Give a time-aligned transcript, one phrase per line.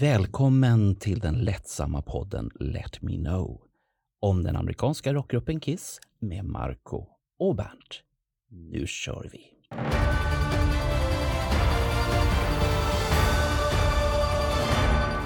[0.00, 3.60] Välkommen till den lättsamma podden Let Me Know
[4.20, 7.06] om den amerikanska rockgruppen Kiss med Marco
[7.38, 8.02] och Bernt.
[8.50, 9.40] Nu kör vi!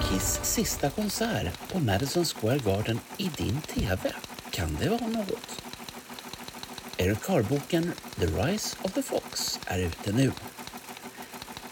[0.09, 4.11] Kiss sista konsert på Madison Square Garden i din TV.
[4.51, 5.63] Kan det vara något?
[6.97, 10.31] Eric Carr-boken The Rise of the Fox är ute nu.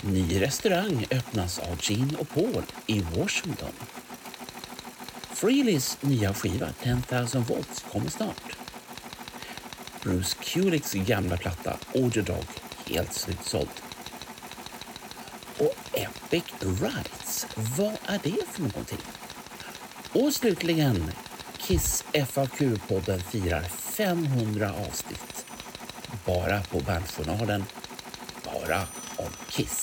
[0.05, 3.71] Ny restaurang öppnas av Gene och Paul i Washington.
[5.33, 8.57] Freelys nya skiva 10,000 volts kommer snart.
[10.01, 12.45] Bruce Kulicks gamla platta Order Dog
[12.85, 13.69] helt slutsåld.
[15.57, 19.01] Och Epic Rights, vad är det för någonting?
[20.11, 21.11] Och slutligen,
[21.57, 25.45] Kiss FAQ-podden firar 500 avsnitt.
[26.25, 27.63] Bara på Bandjournalen,
[28.43, 28.81] bara
[29.17, 29.82] om Kiss.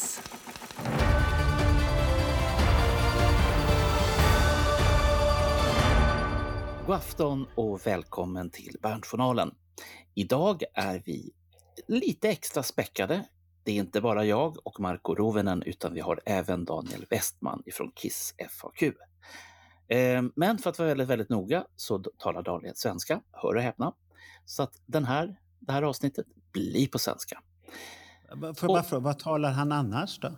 [6.91, 9.55] God afton och välkommen till Bandjournalen.
[10.15, 11.33] Idag är vi
[11.89, 13.25] lite extra späckade.
[13.65, 17.93] Det är inte bara jag och Marco Rovenen utan vi har även Daniel Westman ifrån
[17.95, 18.83] Kiss FAQ.
[18.83, 23.95] Eh, men för att vara väldigt, väldigt noga så talar Daniel svenska, hör och häpna.
[24.45, 27.43] Så att den här, det här avsnittet blir på svenska.
[28.29, 30.33] För bara fråga, vad talar han annars då?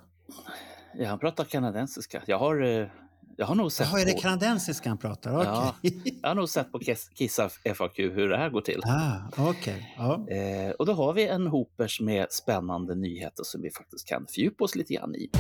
[0.95, 2.23] Ja, han pratar kanadensiska.
[2.27, 2.89] Jag har, eh,
[3.37, 5.37] jag har nog sett Jaha, är det på, kanadensiska han pratar?
[5.37, 5.47] Okej.
[5.47, 5.75] Ja.
[6.23, 7.41] jag har nog sett på Kiss Kiss
[7.75, 8.81] FAQ hur det här går till.
[8.85, 9.95] Ah, okej.
[9.97, 10.29] Ja.
[10.29, 14.65] Eh, och då har vi en hoopers med spännande nyheter som vi faktiskt kan fördjupa
[14.65, 15.31] oss lite grann i.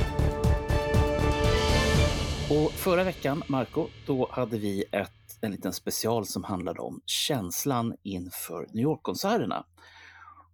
[2.50, 7.94] Och förra veckan, Marco, då hade vi ett, en liten special som handlade om känslan
[8.02, 9.64] inför New York-konserterna.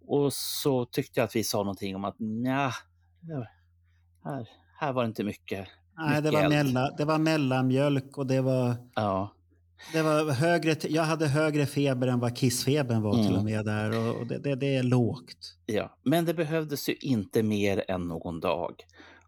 [0.07, 2.71] Och så tyckte jag att vi sa någonting om att nja,
[4.23, 5.67] här, här var det inte mycket.
[5.99, 9.33] Nej, det var, mella, det var mellanmjölk och det var, Ja,
[9.93, 10.75] det var högre...
[10.89, 13.37] Jag hade högre feber än vad kissfebern var till Mm.
[13.37, 14.19] och med där.
[14.19, 15.55] Och det, det, det är lågt.
[15.65, 18.73] ja, men det behövdes ju inte mer än någon dag.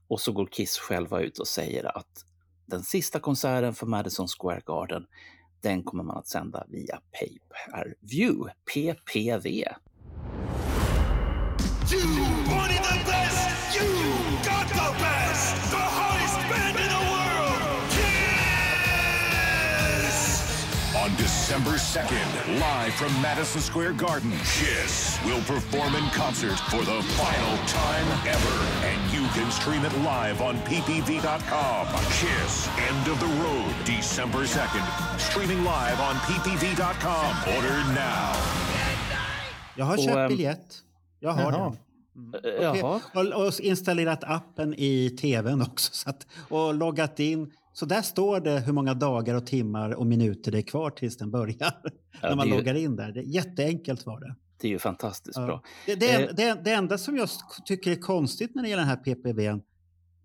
[0.07, 2.25] Och så går Kiss själva ut och säger att
[2.65, 5.05] den sista konserten för Madison Square Garden,
[5.61, 9.47] den kommer man att sända via pay-per-view, PPV.
[11.91, 12.40] You wanted the
[21.21, 27.57] December 2nd, live from Madison Square Garden, Kiss will perform in concert for the final
[27.67, 28.55] time ever.
[28.89, 31.87] And you can stream it live on ppv.com.
[32.19, 35.19] Kiss, End of the Road, December 2nd.
[35.19, 37.29] Streaming live on ppv.com.
[37.55, 38.33] Order now.
[39.75, 40.75] Jag har Och, köpt ehm, biljett.
[41.19, 41.75] Jag har jaha.
[42.15, 42.51] den.
[42.53, 45.93] Eh, eh, jaha, Och, och installerat appen i tvn också.
[45.93, 47.51] Så att, och loggat in.
[47.73, 51.17] Så där står det hur många dagar och timmar och minuter det är kvar tills
[51.17, 51.73] den börjar.
[52.21, 53.11] när man ju- loggar in där.
[53.11, 54.35] Det är jätteenkelt var det.
[54.61, 55.45] det är ju fantastiskt Ja.
[55.45, 55.63] bra.
[55.85, 56.35] Det, det, Eh.
[56.35, 57.29] det, det enda som jag
[57.65, 59.61] tycker är konstigt när det gäller den här PPVn,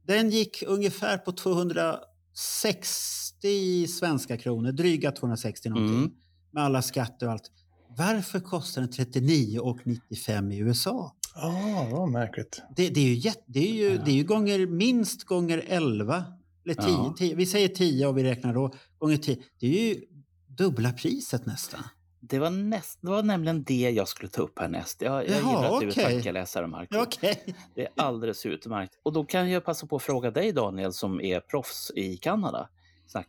[0.06, 6.10] den gick ungefär på 260 svenska kronor, dryga 260 någonting, Mm.
[6.50, 7.50] med alla skatter och allt.
[7.96, 11.16] Varför kostar den 39,95 i USA?
[11.34, 12.62] Ah, vad märkligt.
[12.76, 16.24] Det, det är ju, jätte, det är ju, det är ju gånger, minst gånger 11,
[16.66, 17.14] eller 10, Ja.
[17.18, 19.36] 10, vi säger 10 och vi räknar då gånger 10.
[19.60, 20.02] Det är ju
[20.46, 21.80] dubbla priset nästan.
[22.20, 25.02] Det var, näst, det var nämligen det jag skulle ta upp härnäst.
[25.02, 26.04] Jag, jag Jaha, gillar att du är okej.
[26.04, 26.98] tankeläsare, Marco.
[26.98, 27.54] Okej.
[27.74, 28.92] Det är alldeles utmärkt.
[29.02, 32.68] Och då kan jag passa på att fråga dig, Daniel, som är proffs i Kanada.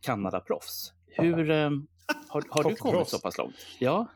[0.02, 0.94] Kanada-proffs.
[1.08, 1.70] Hur, eh,
[2.28, 3.56] har, har du kommit så pass långt?
[3.80, 4.08] Ja,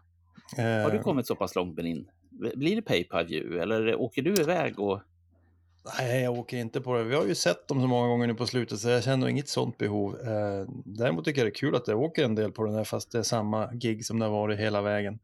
[0.58, 2.08] har du kommit så pass långt med din...
[2.56, 5.02] Blir det pay per view eller åker du iväg och...
[6.00, 7.04] Nej, jag åker inte på det.
[7.04, 9.50] Vi har ju sett dem så många gånger nu på slutet så jag känner inget
[9.50, 10.20] sånt behov.
[10.20, 12.84] Eh, däremot tycker jag det är kul att jag åker en del på den här
[12.84, 15.20] fast det är samma gig som det har varit hela vägen.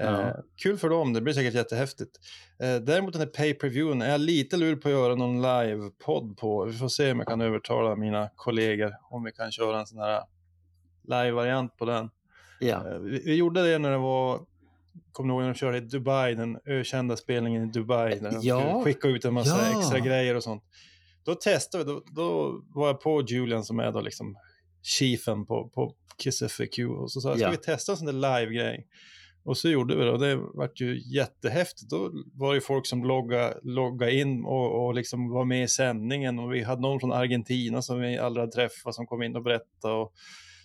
[0.00, 0.36] Eh, Ja.
[0.62, 2.10] Kul för dem, det blir säkert jättehäftigt.
[2.58, 6.64] Eh, däremot den här pay-per-viewen är jag lite lur på att göra någon live-podd på.
[6.64, 9.98] Vi får se om jag kan övertala mina kollegor om vi kan köra en sån
[9.98, 10.22] här
[11.08, 12.10] live-variant på den.
[12.78, 14.40] Eh, Vi, vi gjorde det när det var,
[15.12, 18.38] kommer du ihåg när de körde i Dubai, den ökända spelningen i Dubai, när de
[18.42, 18.82] Ja.
[18.84, 19.78] skicka ut en massa Ja.
[19.80, 20.62] extra grejer och sånt.
[21.24, 24.36] Då testade vi, då, då var jag på Julian som är då liksom
[24.82, 27.50] chiefen på, på Kiss FAQ och så sa jag, ska Ja.
[27.50, 28.86] vi testa en sån där live-grej?
[29.44, 31.90] Och så gjorde vi det och det vart ju jättehäftigt.
[31.90, 36.38] Då var det folk som loggade, loggade in och, och liksom var med i sändningen
[36.38, 39.42] och vi hade någon från Argentina som vi aldrig hade träffat som kom in och
[39.42, 39.94] berättade.
[39.94, 40.12] Och,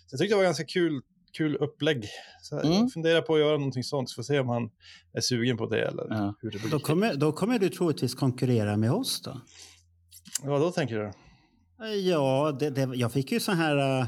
[0.06, 1.02] så jag tyckte det var ganska kul,
[1.36, 2.04] kul upplägg.
[2.42, 2.72] Så Mm.
[2.72, 4.70] Jag funderar på att göra någonting sånt, så får se om han
[5.12, 6.34] är sugen på det eller Ja.
[6.40, 6.70] hur det blir.
[6.70, 9.40] Då kommer, då kommer du troligtvis konkurrera med oss då?
[10.42, 11.12] Vad då tänker du?
[12.10, 14.06] Ja, det, det, jag fick ju så här, uh,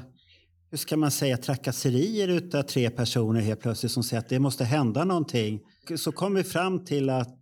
[0.70, 4.64] hur ska man säga, trakasserier utav tre personer helt plötsligt som säger att det måste
[4.64, 5.60] hända någonting.
[5.96, 7.38] Så kom vi fram till att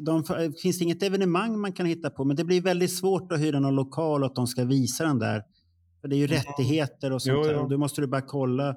[0.00, 3.40] de, det finns inget evenemang man kan hitta på, men det blir väldigt svårt att
[3.40, 5.42] hyra någon lokal och att de ska visa den där.
[6.00, 6.36] För det är ju Mm.
[6.36, 7.60] rättigheter och sånt Jo.
[7.60, 8.76] Och då måste du bara kolla.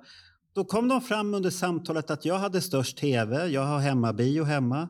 [0.59, 4.89] Då kom de fram under samtalet att jag hade störst tv, jag har hemmabio hemma.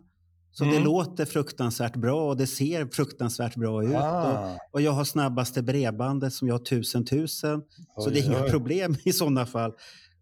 [0.52, 0.84] Så det Mm.
[0.84, 3.90] låter fruktansvärt bra och det ser fruktansvärt bra ut.
[3.90, 7.62] Och, Ah, och jag har snabbaste bredbandet som jag har tusen tusen.
[7.98, 8.50] Så oj, det är inga oj.
[8.50, 9.72] problem i sådana fall.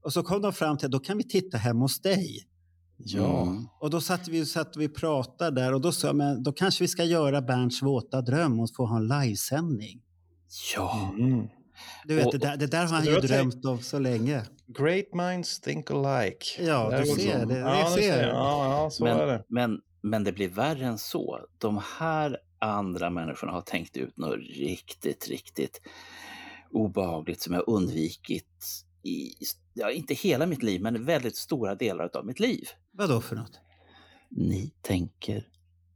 [0.01, 2.47] Och så kom de fram till att då kan vi titta hemma hos dig.
[2.97, 3.41] Ja.
[3.41, 3.65] Mm.
[3.81, 6.51] Och då satt vi, satt vi och pratade där och då sa jag, men då
[6.51, 10.01] kanske vi ska göra Bernts våta dröm och få ha en livesändning.
[10.75, 11.47] Ja, Mm.
[12.05, 14.43] Du vet, Och- det, där, det där har han ju drömt om så länge.
[14.67, 16.45] Great minds think alike.
[16.65, 18.27] Ja, Där du ser, det- det ja, ser ser.
[18.27, 19.43] Ja, ja, så är men, det.
[19.47, 21.39] men, men det blir värre än så.
[21.57, 25.81] De här andra människorna har tänkt ut något riktigt, riktigt
[26.71, 28.65] obehagligt som jag undvikit
[29.03, 29.31] i,
[29.73, 32.67] ja, inte hela mitt liv, men väldigt stora delar av mitt liv.
[32.91, 33.59] Vad då för något?
[34.29, 35.47] Ni tänker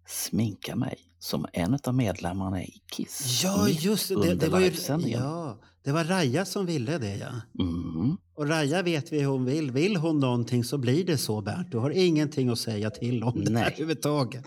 [0.07, 3.41] sminka mig som en av medlemmarna i Kiss.
[3.43, 4.35] Ja, just det.
[4.35, 4.71] Det, var ju
[5.07, 7.63] ja, det var Raja som ville det, ja.
[7.63, 8.17] Mm.
[8.35, 9.71] Och Raja vet vi hur hon vill.
[9.71, 11.71] Vill hon någonting så blir det så, Bernt.
[11.71, 13.63] Du har ingenting att säga till om det Nej.
[13.67, 14.45] överhuvudtaget.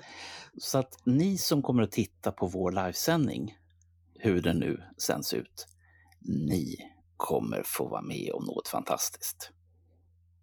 [0.58, 3.54] Så att ni som kommer att titta på vår livesändning,
[4.14, 5.66] hur den nu sänds ut,
[6.20, 6.76] ni
[7.16, 9.50] kommer få vara med om något fantastiskt.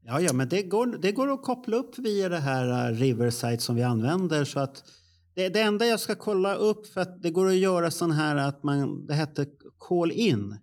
[0.04, 3.62] Ja, ja, men det går, det går att koppla upp via det här uh, Riverside
[3.62, 4.46] som vi använder.
[4.46, 4.84] Så att
[5.42, 8.36] det, det enda jag ska kolla upp, för att det går att göra sån här
[8.36, 9.48] att man, det heter
[9.78, 10.56] call in.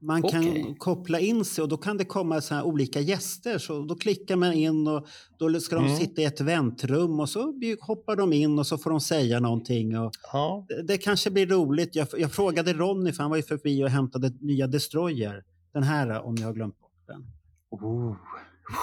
[0.00, 3.58] Man kan koppla in sig och då kan det komma så här olika gäster.
[3.58, 5.06] Så då klickar man in och
[5.38, 5.98] då ska de Mm.
[5.98, 9.98] sitta i ett väntrum och så hoppar de in och så får de säga någonting.
[9.98, 10.66] Och Ja.
[10.68, 11.96] det, det kanske blir roligt.
[11.96, 15.44] Jag, jag frågade Ronny, för han var ju förbi och hämtade nya Destroyer.
[15.72, 17.26] Den här, om jag har glömt bort den.
[17.70, 18.16] Oh.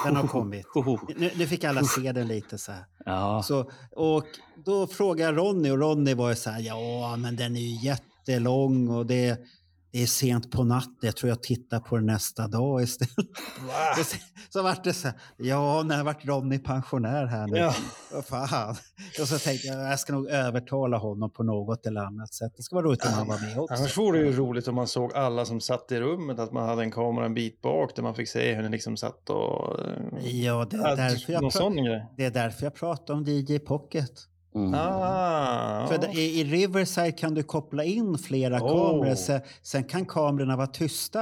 [0.04, 0.66] Den har kommit.
[1.16, 2.84] Nu, nu fick alla se den lite så här.
[3.04, 4.24] Ja, Så, och
[4.64, 7.86] då frågade jag Ronny och Ronny var ju så här, ja men den är ju
[7.86, 9.38] jättelång och det,
[9.92, 10.94] det är sent på natten.
[11.00, 13.16] Jag tror jag tittar på den nästa dag istället.
[13.98, 14.06] Och
[14.52, 17.56] så, vart det så här, ja när vart Ronny pensionär här nu?
[17.58, 17.74] Ja.
[18.12, 18.76] Vad fan.
[19.20, 22.52] Och så tänkte jag, jag ska nog övertala honom på något eller annat sätt.
[22.56, 23.74] Det ska vara roligt om han var med också.
[23.74, 26.68] Annars vore det ju roligt om man såg alla som satt i rummet, att man
[26.68, 29.80] hade en kamera en bit bak där man fick se hur ni liksom satt och...
[29.80, 31.42] eh, Ja, det är, därför jag
[32.16, 34.10] det är därför jag pratar om DJ Pocket.
[34.54, 34.74] Mm.
[34.74, 36.00] Ah, För ja.
[36.00, 38.60] det- i, i Riverside kan du koppla in flera Oh.
[38.92, 39.14] kameror.
[39.14, 41.18] Sen, sen kan kamerorna vara tysta.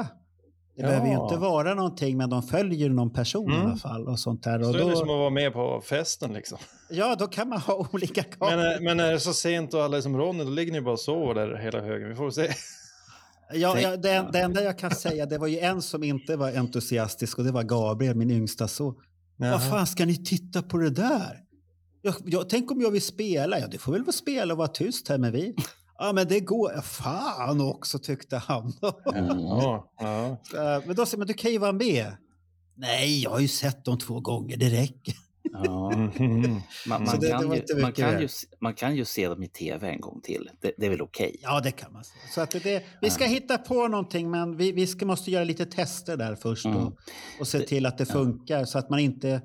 [0.76, 0.88] Det Ja.
[0.88, 3.66] behöver ju inte vara någonting, men de följer någon person i Mm.
[3.66, 4.08] alla fall.
[4.08, 4.62] Och sånt där.
[4.62, 6.58] Så Och är det då, som att vara med på festen liksom.
[6.90, 8.56] ja, då kan man ha olika kameror.
[8.56, 10.80] Men, eh, men är det så sent och alla är som Ronny, då ligger ni
[10.80, 12.08] bara och sover där hela högen.
[12.08, 12.48] Vi får se.
[13.52, 16.52] ja, ja, det, det enda jag kan säga, det var ju en som inte var
[16.56, 18.94] entusiastisk och det var Gabriel, min yngsta son.
[19.36, 21.40] Vad fan ska ni titta på det där?
[22.08, 23.58] Jag, jag, tänk om jag vill spela?
[23.58, 25.54] Ja, du får väl få spela och vara tyst här med vi.
[25.98, 26.72] Ja, men det går.
[26.72, 28.72] Ja, fan också, tyckte han.
[28.80, 30.82] Ja, ja.
[30.86, 32.12] Men då säger man, du kan ju vara med.
[32.76, 35.14] Nej, jag har ju sett dem två gånger, det räcker.
[35.52, 35.90] Ja.
[36.88, 38.20] Man, det- kan ju, inte man, mycket kan värt.
[38.20, 40.50] ju, s- man kan ju se dem i tv en gång till.
[40.60, 41.36] Det, det är väl okej?
[41.42, 42.02] Ja, det kan man.
[42.34, 45.66] Så att det, vi ska hitta på någonting, men vi, vi ska, måste göra lite
[45.66, 46.78] tester där först Mm.
[46.78, 46.92] och,
[47.40, 49.40] och se till att det funkar så att man inte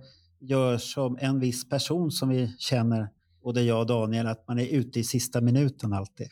[0.48, 3.10] gör som en viss person som vi känner,
[3.44, 6.28] både jag och Daniel, att man är ute i sista minuten alltid.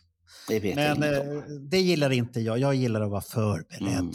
[0.47, 2.59] Det Men eh, det gillar inte jag.
[2.59, 3.91] Jag gillar att vara förberedd.
[3.99, 4.11] Mm.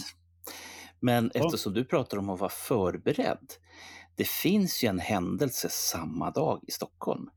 [1.01, 1.45] Men Ja.
[1.47, 3.53] eftersom du pratar om att vara förberedd.
[4.17, 7.29] Det finns ju en händelse samma dag i Stockholm.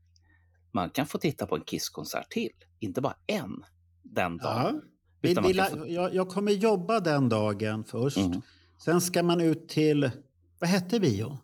[0.72, 2.50] Man kan få titta på en Kisskonsert till.
[2.78, 3.64] Inte bara en
[4.02, 4.74] den dagen.
[4.74, 4.88] Ja.
[5.20, 8.16] Vi, Utan man vi, kan la- få- jag, jag kommer jobba den dagen först.
[8.16, 8.40] Mm.
[8.84, 10.10] Sen ska man ut till,
[10.58, 11.38] vad hette bio?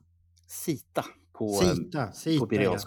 [0.46, 2.12] Sita på, Sita.
[2.12, 2.78] Sita på Birger.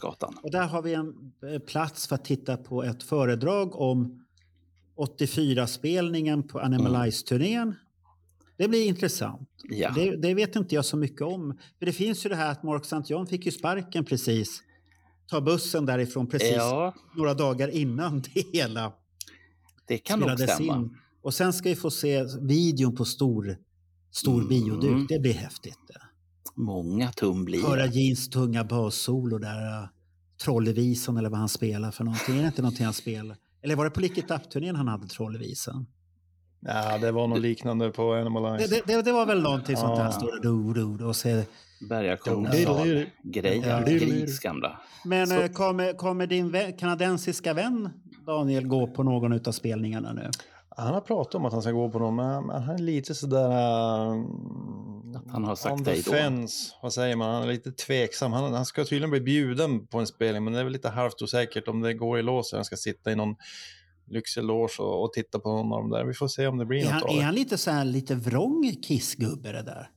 [0.43, 4.25] Och där har vi en eh, plats för att titta på ett föredrag om
[4.95, 7.75] 84-spelningen på Animal Ice-turnén.
[8.57, 9.49] Det blir intressant.
[9.69, 9.91] Ja.
[9.95, 11.57] Det, det vet inte jag så mycket om.
[11.79, 13.13] För det finns ju det här att Mark St.
[13.13, 14.63] John fick ju sparken precis.
[15.27, 18.93] Ta bussen därifrån precis ja, några dagar innan det hela
[19.87, 20.75] det kan nog spelades stämma.
[20.77, 20.97] in.
[21.21, 23.57] Och sen ska vi få se videon på stor,
[24.11, 24.47] stor Mm.
[24.47, 25.09] bioduk.
[25.09, 25.77] Det blir häftigt.
[26.59, 27.85] Många tum blir Höra.
[27.85, 29.81] Jeans tunga bassolo där.
[29.81, 29.87] Uh,
[30.43, 32.37] Trollevisan eller vad han spelar för någonting.
[32.37, 33.37] Är det inte någonting han spelar?
[33.61, 34.31] Eller var det på Lick It
[34.75, 35.85] han hade Trollevisan?
[36.61, 38.69] ja, det var något liknande på Animal Det, Eyes.
[38.69, 40.03] det, det, det var väl någonting sånt där.
[40.05, 40.11] Ja.
[40.11, 41.43] står där do, do, do, och ser.
[41.89, 42.83] Bergakungens Ja.
[43.23, 43.81] grejen, Ja.
[43.85, 44.79] Gris gamla.
[45.05, 47.89] Men Så- eh, kommer, kommer din kanadensiska vän
[48.25, 50.29] Daniel gå på någon av spelningarna nu?
[50.77, 53.15] han har pratat om att han ska gå på någon, men han, han är lite
[53.15, 53.49] sådär...
[55.31, 56.47] Han har sagt hej då.
[56.81, 57.33] vad säger man?
[57.33, 58.33] Han är lite tveksam.
[58.33, 61.21] Han, han ska tydligen bli bjuden på en spelning, men det är väl lite halvt
[61.21, 62.53] osäkert om det går i lås.
[62.53, 63.35] Han ska sitta i någon
[64.11, 66.05] lyxig loge och, och titta på någon av dem där.
[66.05, 67.21] Vi får se om det blir Är något han, av är det.
[67.21, 69.89] han lite så här lite vrång kissgubbe det där?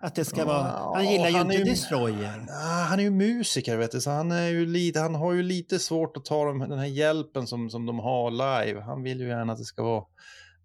[0.00, 0.58] Att det ska vara...
[0.58, 2.46] Ja, Han gillar ju han är inte ju- Destroyer.
[2.50, 5.42] Ah, han är ju musiker, vet du, så han, är ju lite, han har ju
[5.42, 8.80] lite svårt att ta dem, den här hjälpen som, som de har live.
[8.80, 10.04] Han vill ju gärna att det ska vara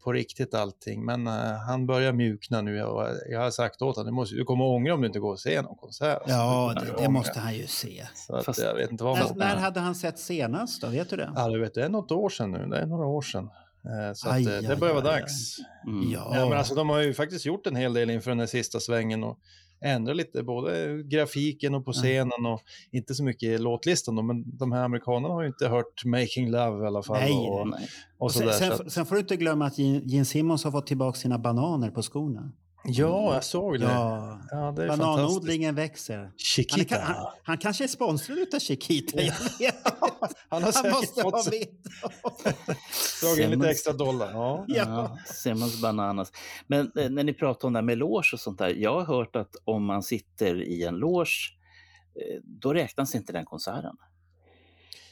[0.03, 1.34] på riktigt allting, men eh,
[1.68, 2.84] han börjar mjukna nu.
[2.84, 5.32] Och jag har sagt åt honom, du, måste, du kommer ångra om du inte går
[5.32, 6.22] och ser någon konsert.
[6.27, 8.08] Ja, det, det måste han ju se.
[8.15, 10.88] Så att, Fast- jag vet inte vad När, när hade han sett senast då?
[10.88, 11.32] Vet du det?
[11.36, 12.65] Ja, du vet, det är något år sedan nu.
[12.65, 13.50] Det är några år sedan.
[13.86, 15.22] Eh, Så att, Aj, eh, det aj, börjar vara aj, aj.
[15.22, 15.58] dags.
[15.88, 16.12] Mm.
[16.12, 16.32] Ja.
[16.36, 18.79] Ja, men alltså, de har ju faktiskt gjort en hel del inför den här sista
[18.79, 19.39] svängen och
[19.81, 24.57] ändrat lite både grafiken och på scenen och inte så mycket i låtlistan då, men
[24.57, 27.19] de här amerikanerna har ju inte hört Making Love i alla fall.
[27.19, 27.88] Nej, och, Nej.
[28.17, 31.19] och Och sen, sen, sen får du inte glömma att Gene Simmons har fått tillbaka
[31.19, 32.51] sina bananer på skorna.
[32.93, 33.86] Ja, jag såg det.
[33.86, 36.17] Ja, Ja, det bananodlingen växer.
[36.17, 36.96] Han, är, Chiquita.
[36.96, 39.22] ka- han, han kanske är sponsrad utav Chiquita.
[39.22, 39.75] Jag vet.
[40.51, 41.84] Han har Han säkert måste ha fått vitt.
[43.24, 44.31] dragit in lite extra dollar.
[44.31, 44.65] Ja.
[44.67, 44.75] Ja.
[44.88, 46.31] Ja, Simmons Bananas.
[46.67, 48.69] Men eh, när ni pratar om det här med loge och sånt där.
[48.77, 51.29] Jag har hört att om man sitter i en loge,
[52.15, 53.96] eh, då räknas inte den konserten.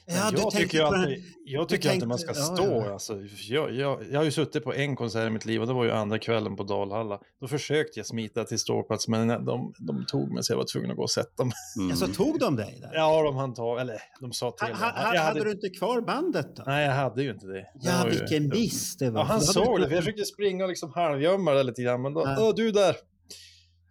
[0.09, 2.83] Ja, jag tänkte tycker alltid, jag tycker alltid man ska tänkte- ja, stå.
[2.85, 2.93] ja.
[2.93, 5.73] Alltså, jag, jag, jag har ju suttit på en konsert i mitt liv och det
[5.73, 7.19] var ju andra kvällen på Dalhalla.
[7.41, 10.91] Då försökte jag smita till ståplats men de, de tog mig så jag var tvungen
[10.91, 11.53] att gå och sätta mig.
[11.77, 11.91] Mm.
[11.91, 12.91] Alltså, tog de dig där?
[12.93, 16.01] Ja, de hann ta, eller de sa till Ha, ha, hade, hade, du inte kvar
[16.01, 16.63] bandet då?
[16.65, 17.53] Nej, jag hade ju inte det.
[17.53, 19.19] det ja, ju- vilken miss det var.
[19.21, 22.13] Ja, han såg det, för jag försökte springa och liksom halvgömma det lite grann, men
[22.13, 22.53] då, Ja.
[22.55, 22.95] Du där!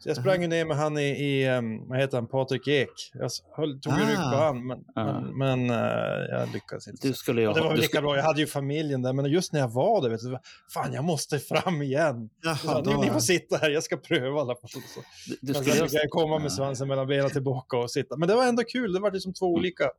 [0.06, 2.88] Jag sprang ju ner med han i, i um, vad heter han, Patrik Ek.
[3.14, 3.96] Jag höll, tog Ah.
[3.96, 5.20] rygg på han, men, Ah.
[5.20, 7.08] men, men eh, jag lyckades inte.
[7.08, 9.12] Du skulle ju Och det var väl lika skulle, bra, jag hade ju familjen där,
[9.12, 10.38] men just när jag var där, vet du,
[10.74, 12.30] fan jag måste fram igen.
[12.42, 14.70] Jaha, Så, då- ni, ni får sitta här, jag ska pröva i alla fall.
[14.70, 15.00] Så.
[15.26, 16.50] du, du skulle jag komma med Ja.
[16.50, 18.16] svansen mellan benen tillbaka och sitta.
[18.16, 19.90] Men det var ändå kul, det var liksom två olika.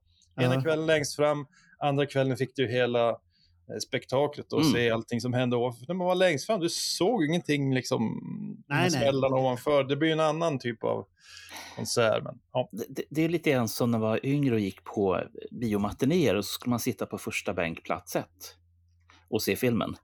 [0.41, 0.61] Ena Ja.
[0.61, 1.45] kvällen längst fram,
[1.79, 3.17] andra kvällen fick du hela
[3.87, 4.73] spektaklet och Mm.
[4.73, 5.85] se allting som hände ovanför.
[5.87, 8.21] När man var längst fram, du såg ingenting liksom
[8.67, 9.83] Nej, smällarna ovanför.
[9.83, 11.05] Det blir en annan typ av
[11.75, 12.23] konsert.
[12.23, 12.69] Men, ja.
[12.89, 15.21] det, det är lite grann som när man var yngre och gick på
[15.51, 18.55] biomatinéer och så skulle man sitta på första bänkplats ett
[19.29, 19.95] och se filmen.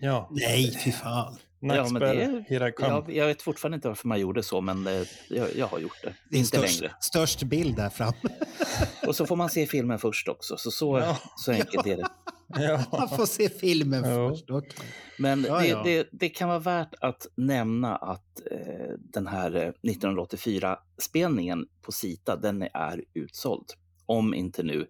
[0.00, 0.28] ja.
[0.30, 1.36] Nej, fy fan.
[1.62, 2.88] Ja, men Nackspärr, det- here I come.
[2.88, 6.02] Jag, jag vet fortfarande inte varför man gjorde så, men eh, jag, jag har gjort
[6.02, 6.14] det.
[6.30, 6.94] Det är inte störst, längre.
[7.00, 8.12] störst bild där framme.
[9.06, 11.18] Och så får man se filmen först också, så, så, Ja.
[11.36, 12.08] så enkelt är det.
[12.54, 12.84] Ja.
[12.92, 14.30] Man får se filmen Ja.
[14.30, 14.50] först.
[14.50, 14.70] okej.
[15.18, 15.82] Men Ja, det, ja.
[15.84, 22.36] Det, det kan vara värt att nämna att eh, den här eh, 1984-spelningen på Sita,
[22.36, 23.66] den är utsåld.
[24.06, 24.86] Om inte nu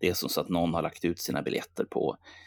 [0.00, 2.45] det är som så att någon har lagt ut sina biljetter på eh,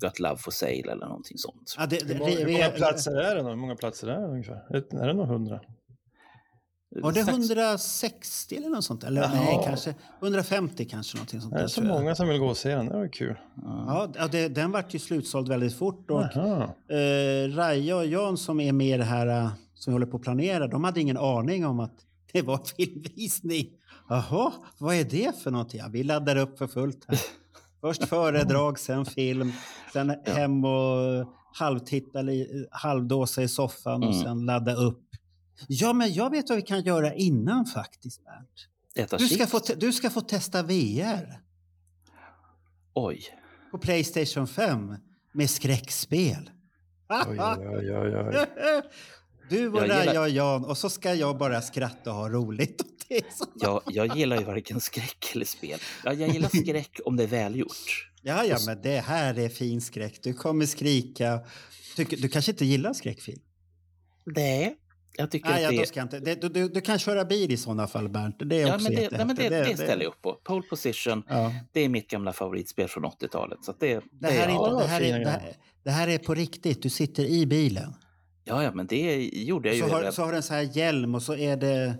[0.00, 1.74] Got Love for Sale eller någonting sånt.
[1.78, 3.42] Ja, det, Hur det, många, hur många platser är det?
[3.42, 3.48] då?
[3.48, 4.74] Hur många platser är det ungefär?
[5.02, 5.60] Är det nog hundra?
[7.02, 9.04] Var det Sex- 160 eller något sånt?
[9.04, 9.34] Eller Jaha.
[9.34, 11.52] nej, kanske 150 kanske någonting sånt.
[11.52, 12.00] Det är där, så tror jag.
[12.00, 13.36] många som vill gå och se den, det var ju kul.
[13.62, 16.10] Ja, ja, det, den vart ju slutsåld väldigt fort.
[16.10, 16.22] Och,
[16.94, 20.16] eh, Raja och Jan som är med i det här eh, som vi håller på
[20.16, 21.94] att planera, de hade ingen aning om att
[22.32, 23.66] det var filmvisning.
[24.08, 25.80] Jaha, vad är det för någonting?
[25.80, 27.18] Ja, vi laddar upp för fullt här.
[27.80, 29.52] Först föredrag, sen film,
[29.92, 32.18] sen hem och halvtitta,
[32.70, 34.22] halvdåsa i soffan och Mm.
[34.24, 35.06] sen ladda upp.
[35.68, 39.18] Ja, men jag vet vad vi kan göra innan faktiskt, Bernt.
[39.18, 41.40] Du ska, få du ska få testa VR
[42.94, 43.20] Oj.
[43.70, 44.94] på Playstation 5
[45.32, 46.50] med skräckspel.
[47.28, 48.46] Oj, oj, oj.
[49.50, 52.28] Du och Jag gillar- Raja och Jan och så ska jag bara skratta och ha
[52.28, 52.82] roligt.
[53.08, 53.24] det.
[53.34, 55.78] Så- Jag, jag gillar ju varken skräck eller spel.
[56.04, 58.10] Ja, jag gillar skräck om det är välgjort.
[58.22, 60.18] Ja, ja, men det här är fin skräck.
[60.22, 61.40] Du kommer skrika.
[61.96, 63.40] Du, du kanske inte gillar skräckfilm?
[64.24, 64.76] Nej,
[65.16, 66.20] jag tycker Nej, att ja, det då ska jag inte.
[66.20, 68.36] Det, du, du, du kan köra bil i sådana fall, Bernt.
[68.38, 69.78] Det är Ja, också men det, nej, men det, jättehäftigt.
[69.78, 70.32] det ställer jag upp på.
[70.44, 71.52] Pole position, Ja.
[71.72, 73.58] det är mitt gamla favoritspel från 80-talet.
[73.64, 75.52] Så det, Det, här är ja, inte, det, här fina är, det, här,
[75.84, 76.82] det här är på riktigt.
[76.82, 77.94] Du sitter i bilen.
[78.44, 79.82] Ja, ja, men det gjorde jag ju.
[79.82, 80.12] Så har, redan.
[80.12, 81.94] så har du en så här hjälm och så är det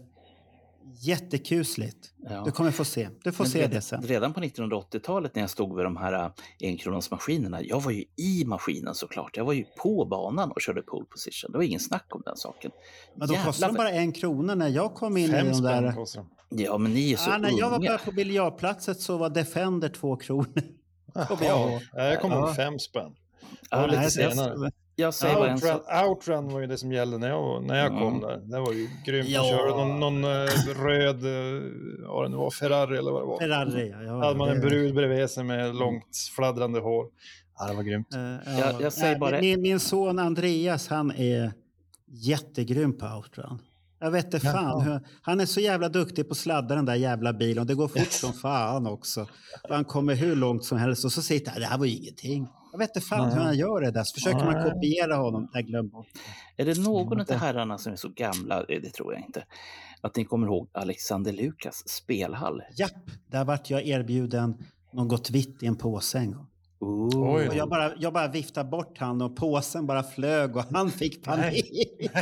[1.02, 2.12] jättekusligt.
[2.28, 2.42] Ja.
[2.44, 3.08] Du kommer få se.
[3.24, 4.02] Du får Men se redan, det sen.
[4.02, 6.30] Redan på 1980-talet när jag stod vid de här äh,
[6.60, 9.36] enkronasmaskinerna, jag var ju i maskinen såklart.
[9.36, 11.52] Jag var ju på banan och körde pole position.
[11.52, 12.70] Det var ingen snack om den saken.
[13.14, 15.82] Men då kostar de bara en krona när jag kom in i Fem de spänn
[15.84, 15.92] där...
[15.92, 16.62] kostar de.
[16.62, 17.98] Ja, men ni är så Ja, när jag var unga.
[17.98, 20.62] på, på biljardplatset så var Defender två kronor.
[21.28, 21.80] Kommer jag ihåg.
[21.92, 22.54] Ja, kommer ihåg Ja.
[22.54, 23.12] fem spänn.
[23.70, 24.70] Ja, var lite nej, senare.
[25.00, 26.04] Jag, säger bara en Outrun, sak.
[26.08, 28.00] Outrun var ju det som gällde när jag, när jag Mm.
[28.00, 28.36] kom där.
[28.36, 29.40] Det var ju grymt Ja.
[29.40, 31.62] att köra någon, någon eh, röd, uh,
[32.08, 33.38] vad det nu var, Ferrari eller vad det var.
[33.38, 34.02] Ferrari, ja.
[34.02, 37.06] ja hade man en brud bredvid sig med långt fladdrande hår.
[37.58, 38.14] Ja, det var grymt.
[38.14, 41.52] Eh, Jag- jag säger bara- min, min son Andreas, han är
[42.08, 43.58] jättegrym på outrun.
[44.02, 44.80] Jag vet inte fan.
[44.82, 47.66] Hur, han är så jävla duktig på att sladda den där jävla bilen.
[47.66, 49.20] Det går fort som fan också.
[49.68, 51.96] Och han kommer hur långt som helst och så sitter han, det här var ju
[51.96, 52.48] ingenting.
[52.72, 53.44] Jag vet inte fan hur Nej.
[53.44, 54.04] han gör det där.
[54.04, 54.70] Så försöker man Nej.
[54.70, 55.48] kopiera honom.
[55.54, 56.06] Nej, glöm bort.
[56.56, 59.44] Är det någon av herrarna som är så gamla, det tror jag inte,
[60.00, 62.62] att ni kommer ihåg Alexander Lukas spelhall?
[62.78, 66.46] Japp, där vart jag erbjuden något vitt i en påse en gång.
[66.80, 67.46] Ooh.
[67.48, 71.24] Och jag bara, jag bara viftade bort han och påsen bara flög och han fick
[71.24, 72.00] panik.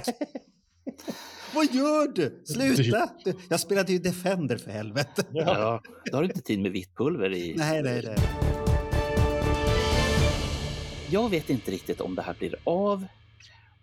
[1.54, 2.42] Vad gör du?
[2.44, 3.08] Sluta!
[3.48, 5.24] Jag spelade ju Defender för helvete.
[5.32, 7.54] Ja, då har du inte tid med vitt pulver i...
[7.56, 8.57] Nej, nej, nej.
[11.10, 13.06] Jag vet inte riktigt om det här blir av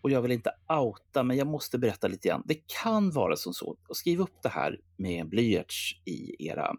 [0.01, 2.44] och jag vill inte outa, men jag måste berätta lite grann.
[2.46, 6.75] Det kan vara som så, och skriv upp det här med blyerts i era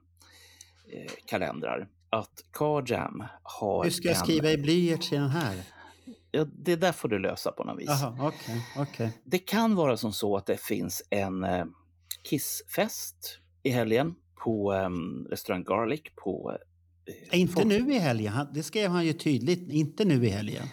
[0.92, 5.28] eh, kalendrar, att Car Jam har Hur ska jag en- skriva i blyerts i den
[5.30, 5.62] här?
[6.30, 7.88] Ja, det där får du lösa på något vis.
[7.88, 9.12] Jaha, okej, okej.
[9.24, 11.64] Det kan vara som så att det finns en eh,
[12.22, 14.90] Kissfest i helgen på eh,
[15.30, 16.56] restaurang Garlic på
[17.32, 18.32] Inte Folk- nu i helgen.
[18.54, 19.72] Det skrev han ju tydligt.
[19.72, 20.66] Inte nu i helgen.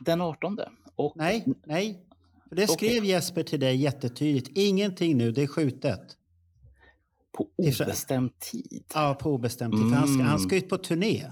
[0.00, 0.58] den 18.
[0.96, 2.06] Och Nej, nej.
[2.48, 4.50] För det skrev Jesper till dig jättetydligt.
[4.54, 6.00] Ingenting nu, det är skjutet.
[7.36, 8.84] på obestämd tid.
[8.94, 9.82] Ja, på obestämt tid.
[9.90, 10.26] För han, ska, Mm.
[10.26, 11.30] han ska ut på turné.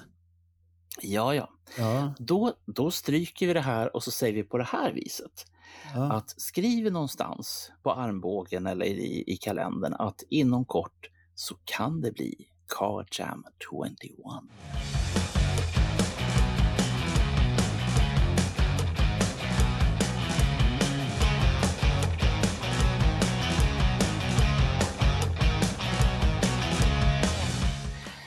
[1.03, 1.49] Ja, ja.
[1.79, 5.47] Ja, Då, då stryker vi det här och så säger vi på det här viset.
[5.95, 6.13] ja.
[6.13, 12.13] Att skriv någonstans på armbågen eller i, i kalendern att inom kort så kan det
[12.13, 12.35] bli
[12.79, 13.93] Car Jam 21.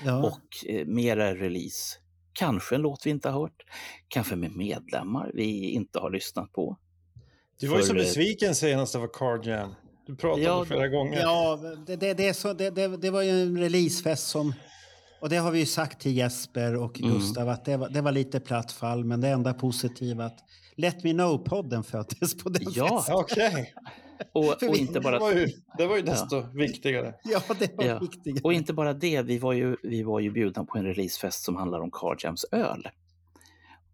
[0.05, 0.23] ja.
[0.23, 1.97] Och eh, mera release.
[2.33, 3.63] Kanske en låt vi inte har hört.
[4.07, 6.77] Kanske med medlemmar vi inte har lyssnat på.
[7.59, 9.75] Du var ju så eh, besviken senast det var Car Jam.
[10.05, 11.19] Du pratade Ja, flera gånger.
[11.21, 14.53] Ja, det, det, det, så, det, det, det var ju en releasefest som...
[15.21, 17.13] Och det har vi ju sagt till Jesper och Mm.
[17.13, 20.39] Gustav att det var, det var lite platt fall, men det enda positiva att
[20.77, 22.97] Let Me Know-podden föddes på den Ja.
[22.97, 23.15] festen.
[23.19, 23.73] Okej,
[24.33, 27.13] Och, För och inte det, bara var ju, det var ju desto viktigare.
[27.23, 27.99] Ja, det var Ja.
[27.99, 28.45] viktigt.
[28.45, 31.55] Och inte bara det, vi var ju, vi var ju bjudna på en releasefest som
[31.55, 32.87] handlar om Car Jams öl.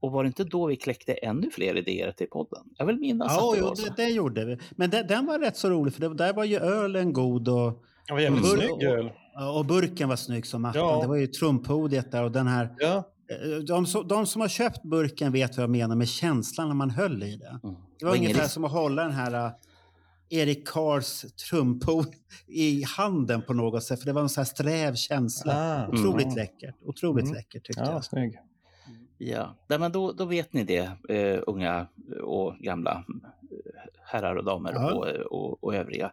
[0.02, 2.64] Och var det inte då vi kläckte ännu fler idéer till podden?
[2.78, 3.86] Jag vill minnas Ja, att det jo, var så.
[3.86, 4.58] det, det gjorde vi.
[4.72, 7.84] Men det, den var rätt så rolig, för det, där var ju ölen god och,
[8.08, 8.58] Det var jävligt Mm.
[8.60, 9.12] snygg öl.
[9.58, 10.82] och burken var snygg som attan.
[10.82, 11.02] Ja.
[11.02, 12.76] Det var ju trumpodiet där och den här...
[12.80, 16.68] Ja, eh, De, som- de som har köpt burken vet vad jag menar med känslan
[16.68, 17.60] när man höll i det.
[17.64, 17.76] Mm.
[18.00, 19.52] Det var Och ingen ungefär som att hålla den här uh,
[20.30, 22.06] Erik Cars trumpod
[22.48, 24.00] i handen på något sätt.
[24.00, 25.54] För det var en sån här sträv känsla.
[25.56, 26.36] Ah, Otroligt mm.
[26.36, 26.76] läckert.
[26.86, 27.36] Otroligt Mm.
[27.36, 28.06] läckert tyckte ja jag.
[28.06, 28.40] snygg.
[29.24, 31.88] Ja, Nej, men då, då vet ni det, eh, unga
[32.24, 32.92] och gamla
[33.52, 34.94] eh, herrar och damer Ja.
[34.94, 36.12] och, och, och övriga.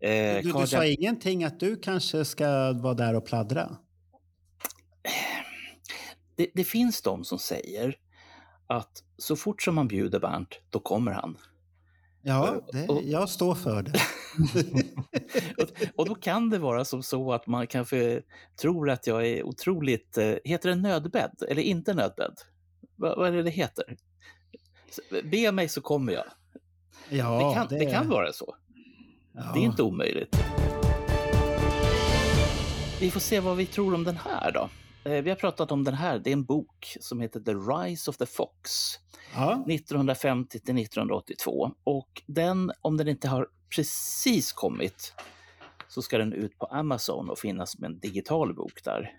[0.00, 3.76] Eh, Du, du sa Jam- ingenting att du kanske ska vara där och pladdra?
[6.36, 7.96] det, det finns de som säger
[8.66, 11.36] att så fort som man bjuder Bernt, då kommer han.
[12.22, 13.92] Ja, det, och- jag står för det.
[15.96, 18.22] Och, då kan det vara som så att man kanske
[18.60, 22.34] tror att jag är otroligt, eh, heter det nödbädd eller inte nödbädd?
[22.96, 23.96] Va, vad är det det heter?
[24.90, 26.24] Så, Be mig så kommer jag.
[27.08, 27.90] Ja, det, kan, det...
[27.90, 28.54] kan vara så.
[29.34, 29.50] ja.
[29.54, 30.36] Det är inte omöjligt.
[33.00, 34.68] Vi får se vad vi tror om den här då.
[35.10, 38.10] Eh, Vi har pratat om den här, det är en bok som heter The Rise
[38.10, 38.70] of the Fox.
[39.34, 41.70] Ja, 1950 till 1982.
[41.84, 45.14] Och den, om den inte har precis kommit,
[45.88, 49.12] så ska den ut på Amazon och finnas med en digital bok där.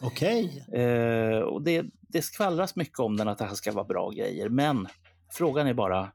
[0.00, 0.64] okej.
[0.72, 4.48] Eh, och det, det skvallras mycket om den, att det här ska vara bra grejer.
[4.48, 4.88] Men
[5.32, 6.12] frågan är bara,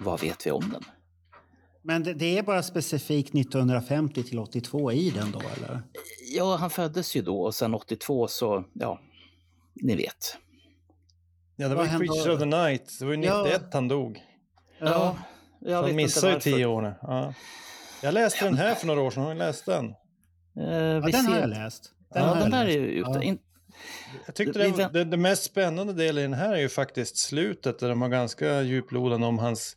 [0.00, 0.84] vad vet vi om den?
[1.82, 5.82] Men det, det är bara specifikt 1950 till 82 i den då, eller?
[6.34, 9.00] Ja, han föddes ju då och sen 82 så, ja,
[9.74, 10.36] ni vet.
[11.56, 12.98] Ja, det var ju Creature of the Night.
[12.98, 13.42] Det var ju Ja.
[13.44, 14.20] 91 han dog.
[14.78, 15.16] Ja,
[15.60, 16.94] jag vet inte ju tio år nu.
[17.02, 17.34] Ja.
[18.02, 19.22] Jag läste den här för några år sedan.
[19.22, 19.84] Har ni läst den?
[19.86, 19.94] Eh,
[20.74, 21.92] Ja, den har jag läst.
[22.14, 23.00] Den Ja, den där är ju.
[23.00, 23.22] Ja.
[23.22, 23.38] In,
[24.26, 27.78] Jag tyckte det, det, det mest spännande delen i den här är ju faktiskt slutet
[27.78, 29.76] där de har ganska djuplodande om hans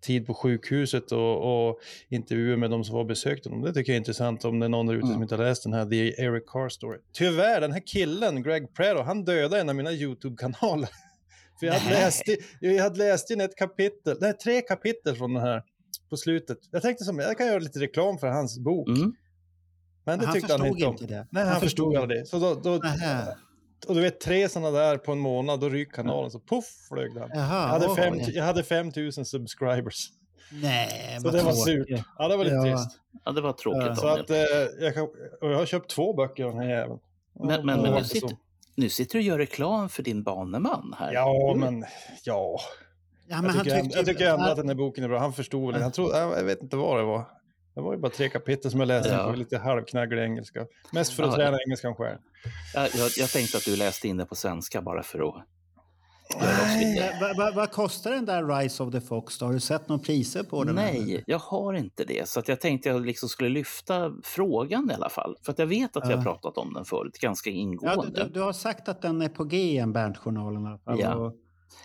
[0.00, 3.62] tid på sjukhuset och, och intervjuer med de som var besökt honom.
[3.62, 5.14] Det tycker jag är intressant om det är någon där ute Mm.
[5.14, 6.98] som inte har läst den här The Eric Carr Story.
[7.12, 10.88] Tyvärr, den här killen, Greg Prado, han dödade en av mina YouTube-kanaler.
[11.60, 12.22] För jag hade, läst,
[12.60, 15.62] jag hade läst in ett kapitel, nej tre kapitel från den här
[16.10, 16.58] på slutet.
[16.70, 18.88] Jag tänkte som jag kan göra lite reklam för hans bok.
[18.88, 19.14] mm.
[20.04, 20.92] Men det han tyckte han förstod inte om.
[20.92, 21.26] inte det.
[21.30, 22.26] Nej, han, Han förstod aldrig det.
[22.26, 22.80] Så då, då,
[23.88, 27.14] och du vet tre sådana där på en månad, då ryker kanalen så poff flög
[27.14, 27.28] den.
[27.34, 27.96] Jaha, Jag hade, oj.
[27.96, 30.08] fem, jag hade 5000 subscribers.
[30.52, 31.88] Nej, Så det var tråkigt.
[31.98, 32.04] surt.
[32.18, 32.62] Ja, det var lite Ja.
[32.62, 32.98] trist.
[33.24, 34.36] Ja, det var tråkigt Ja, Så att, eh,
[34.80, 35.02] jag, kan,
[35.40, 36.98] och jag har köpt två böcker av den här jäveln.
[37.34, 38.36] Men, men, men nu, sitter,
[38.74, 41.12] nu sitter du och gör reklam för din baneman här.
[41.12, 41.84] Ja, men
[42.24, 42.60] ja.
[43.28, 45.04] Ja, men Jag han tycker, ändå, tyckte- jag tycker ändå han- att den här boken
[45.04, 45.18] är bra.
[45.18, 45.80] Han förstod väl.
[45.82, 47.24] Jag, tror, jag jag vet inte vad det var.
[47.74, 49.30] Det var ju bara tre kapitel som jag läste Ja.
[49.30, 50.66] på lite halvknagglig engelska.
[50.92, 52.18] Mest för att Ja, träna engelskan själv.
[52.74, 55.34] Jag, jag, jag tänkte att du läste in det på svenska bara för att
[57.20, 59.38] Vad vad- vad kostar den där Rise of the Fox?
[59.38, 59.46] Då?
[59.46, 60.74] Har du sett några priser på den?
[60.74, 62.28] Nej, jag har inte det.
[62.28, 65.36] Så att jag tänkte jag liksom skulle lyfta frågan i alla fall.
[65.42, 66.22] För att jag vet att vi har Ja.
[66.22, 68.24] pratat om den förut, ganska Ja, ingående.
[68.24, 71.00] du, du har sagt att den är på G i en Bernt-journal i alla fall.
[71.00, 71.14] Ja.
[71.14, 71.34] Och,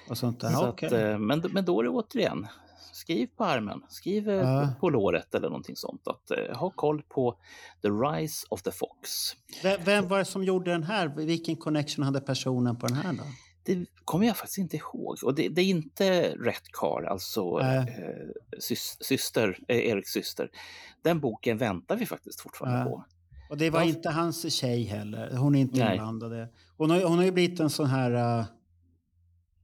[0.09, 0.49] och sånt där.
[0.49, 2.47] Så Ja, att, eh, men, men då är det återigen,
[2.93, 4.69] skriv på armen, skriv eh, Ja.
[4.79, 6.07] på låret eller någonting sånt.
[6.07, 7.37] Att eh, ha koll på
[7.81, 9.09] The Rise of the Fox.
[9.63, 11.07] Vem, vem var det som gjorde den här?
[11.07, 13.23] Vilken connection hade personen på den här då?
[13.65, 15.17] Det kommer jag faktiskt inte ihåg.
[15.23, 17.77] Och det, det är inte rätt karl, alltså Nej.
[17.77, 20.49] eh, sys, syster, eh, Eriks syster.
[21.01, 22.85] Den boken väntar vi faktiskt fortfarande Ja.
[22.85, 23.05] på.
[23.49, 23.85] Och det var Ja.
[23.85, 25.35] inte hans tjej heller.
[25.37, 25.91] Hon är inte Nej.
[25.95, 26.47] inblandad.
[26.77, 28.39] Hon har, hon har ju blivit en sån här...
[28.39, 28.45] Uh,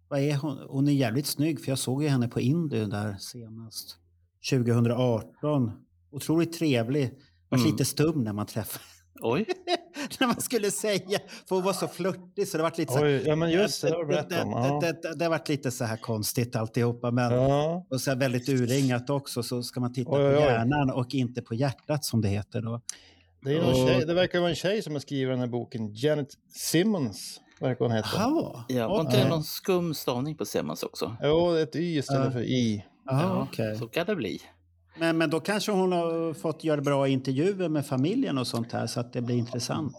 [0.07, 0.57] vad är hon?
[0.69, 3.97] Hon är jävligt snygg för jag såg ju henne på Indy där senast.
[4.49, 5.71] 2018.
[6.11, 7.13] Otroligt trevlig.
[7.49, 7.71] Var Mm.
[7.71, 8.85] lite stum när man träffade
[9.19, 9.45] Oj,
[10.19, 11.19] när man skulle säga.
[11.47, 13.81] För hon var så flörtig så det var lite så här, Oj, ja, men just
[13.81, 14.79] det, det har du det, berättat om.
[14.79, 17.11] det, det, det, det har varit lite så här konstigt alltihopa.
[17.11, 17.85] Men, Ja.
[17.89, 20.45] Och så här väldigt urringat också så ska man titta Oj, på oj.
[20.45, 22.81] hjärnan och inte på hjärtat som det heter då.
[23.43, 25.93] Det, är Och- tjej, det verkar vara en tjej som har skrivit den här boken.
[25.95, 28.07] Janet Simmons verkar hon heta.
[28.67, 31.15] Ja, var inte det någon skum stavning på Simmons också?
[31.23, 32.31] Jo, ett Y istället Ja.
[32.31, 32.85] för I.
[33.05, 33.77] Ja, okej.
[33.77, 34.41] Så kan det bli.
[34.99, 38.87] Men, men då kanske hon har fått göra bra intervjuer med familjen och sånt här
[38.87, 39.93] så att det blir intressant.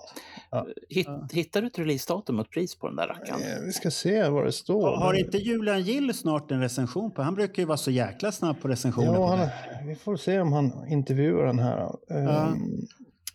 [0.89, 3.41] Hitt, Hittar du ett releasedatum och ett pris på den där rackaren?
[3.41, 4.83] Eh, Vi ska se vad det står.
[4.83, 7.23] Har, har inte Julian Gill snart en recension på?
[7.23, 9.13] Han brukar ju vara så jäkla snabb på recensioner.
[9.13, 9.49] Ja, på han,
[9.87, 11.91] vi får se om han intervjuar den här.
[12.09, 12.17] Ja.
[12.17, 12.87] Ehm,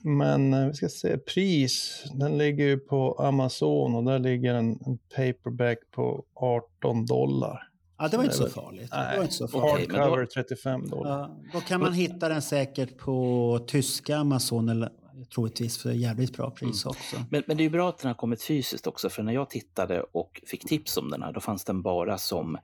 [0.01, 4.79] Men eh, vi ska se, pris, den ligger ju på Amazon och där ligger en,
[4.85, 7.66] en paperback på 18 dollar.
[7.97, 8.91] Ja, det var inte så Nej, farligt.
[8.91, 9.73] Det Nej, var inte så farligt.
[9.73, 11.19] Okej, men då- hardcover 35 dollar.
[11.19, 14.89] Ja, då kan man hitta den säkert på tyska Amazon eller
[15.36, 16.89] troligtvis för jävligt bra pris Mm.
[16.91, 17.15] också.
[17.29, 19.49] Men, men det är ju bra att den har kommit fysiskt också, för när jag
[19.49, 22.57] tittade och fick tips om den här, då fanns den bara som,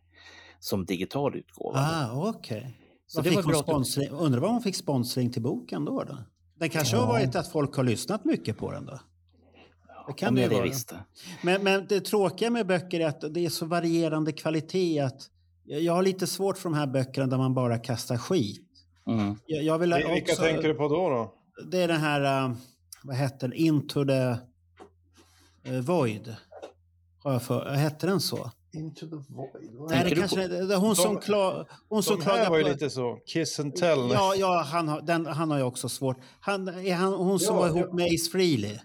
[0.59, 1.79] som digital utgåva.
[1.79, 2.77] Ah, okej.
[3.07, 4.09] Så det fick var bra sponsring?
[4.09, 6.03] Undrar vad hon fick sponsring till boken då?
[6.03, 6.17] då?
[6.59, 8.99] Det kanske har varit att folk har lyssnat mycket på den då?
[10.07, 10.65] Det kan om det jag det vara.
[10.65, 10.99] visste.
[11.41, 15.29] Men, men det tråkiga med böcker är att det är så varierande kvalitet att
[15.65, 18.69] jag har lite svårt för de här böckerna där man bara kastar skit.
[19.07, 19.35] Mm.
[19.45, 21.09] Jag, jag vill Vilka också, tänker du på då?
[21.09, 21.33] då?
[21.71, 22.55] Det är den här, uh,
[23.03, 24.35] vad hette den, Into the
[25.71, 26.35] uh, Void.
[27.23, 28.51] Har jag för, hette den så?
[28.73, 29.89] Into the void.
[29.89, 30.65] Nej, det kanske på?
[30.65, 32.69] det hon som, kla, hon som De klagar här var ju på...
[32.69, 34.09] lite så, kiss and tell.
[34.13, 36.17] Ja, ja han, har, den, han har ju också svårt.
[36.39, 37.77] Han, är han, hon som Ja, var ja.
[37.77, 38.79] ihop med Ace Frehley.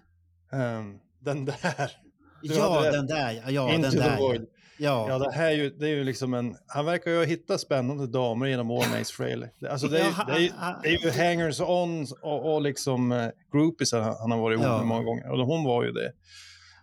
[0.52, 1.90] Ehm, den där.
[2.42, 2.92] Du Ja, rätt.
[2.92, 3.32] den där.
[3.32, 4.18] ja, Ja, Into den the där.
[4.18, 4.46] void.
[4.78, 5.06] Ja.
[5.08, 6.56] Ja, det här är ju, det är ju liksom en...
[6.66, 9.48] Han verkar ju ha hittat spännande damer genom åren, Ace Frehley.
[9.60, 13.12] Det- Alltså det är, ju- Ja, det är, det är ju hangers-on och, och liksom
[13.12, 14.78] uh, groupies han, han har varit ihop Ja.
[14.78, 15.30] med många gånger.
[15.30, 16.12] Och hon var ju det.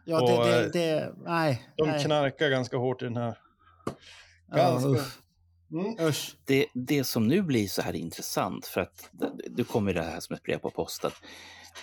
[0.05, 1.67] Ja, Och, det, eh, det, det, nej.
[1.77, 2.03] De nej.
[2.03, 3.37] knarkar ganska hårt i den här.
[4.51, 4.89] Ja, Ganska.
[4.89, 5.19] usch.
[5.71, 6.07] Mm.
[6.07, 6.35] Usch.
[6.45, 10.19] Det, det som nu blir så här intressant, för att det- du kommer det här
[10.19, 11.11] som ett brev på posten.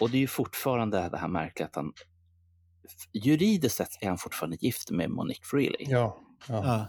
[0.01, 1.93] Och det är ju fortfarande det här märkliga att han...
[3.13, 5.87] Juridiskt sett är han fortfarande gift med Monique Frehley.
[5.89, 6.19] Ja.
[6.49, 6.63] ja.
[6.67, 6.87] Ja.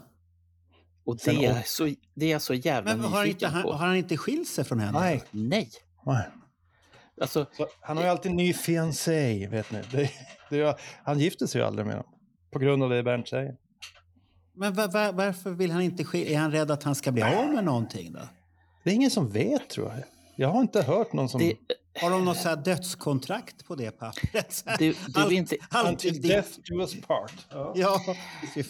[1.06, 3.50] Och Sen det är, åt- så, det är jag så jävla Men har inte, nyfiken
[3.50, 3.72] han, på.
[3.74, 5.00] har han inte skilt sig från henne?
[5.00, 5.24] Nej.
[5.32, 5.70] Nej!
[6.06, 6.26] Nej.
[7.22, 9.82] Alltså, Så han har ju alltid ny fiancé, vet ni.
[9.92, 10.10] Det,
[10.50, 12.06] det, är- han gifter sig ju aldrig med dem.
[12.52, 13.56] På grund av det Bernt säger.
[14.56, 16.30] Men va, va, varför vill han inte skilja?
[16.38, 18.20] Är han rädd att han ska bli av med någonting då?
[18.84, 20.04] Det är ingen som vet, tror jag.
[20.36, 21.40] Jag har inte hört någon som...
[21.42, 21.56] det,
[22.02, 24.64] Har de något så här dödskontrakt på det pappret?
[24.80, 27.34] Det, det är inte, allt Until death do us part.
[27.76, 28.00] Ja,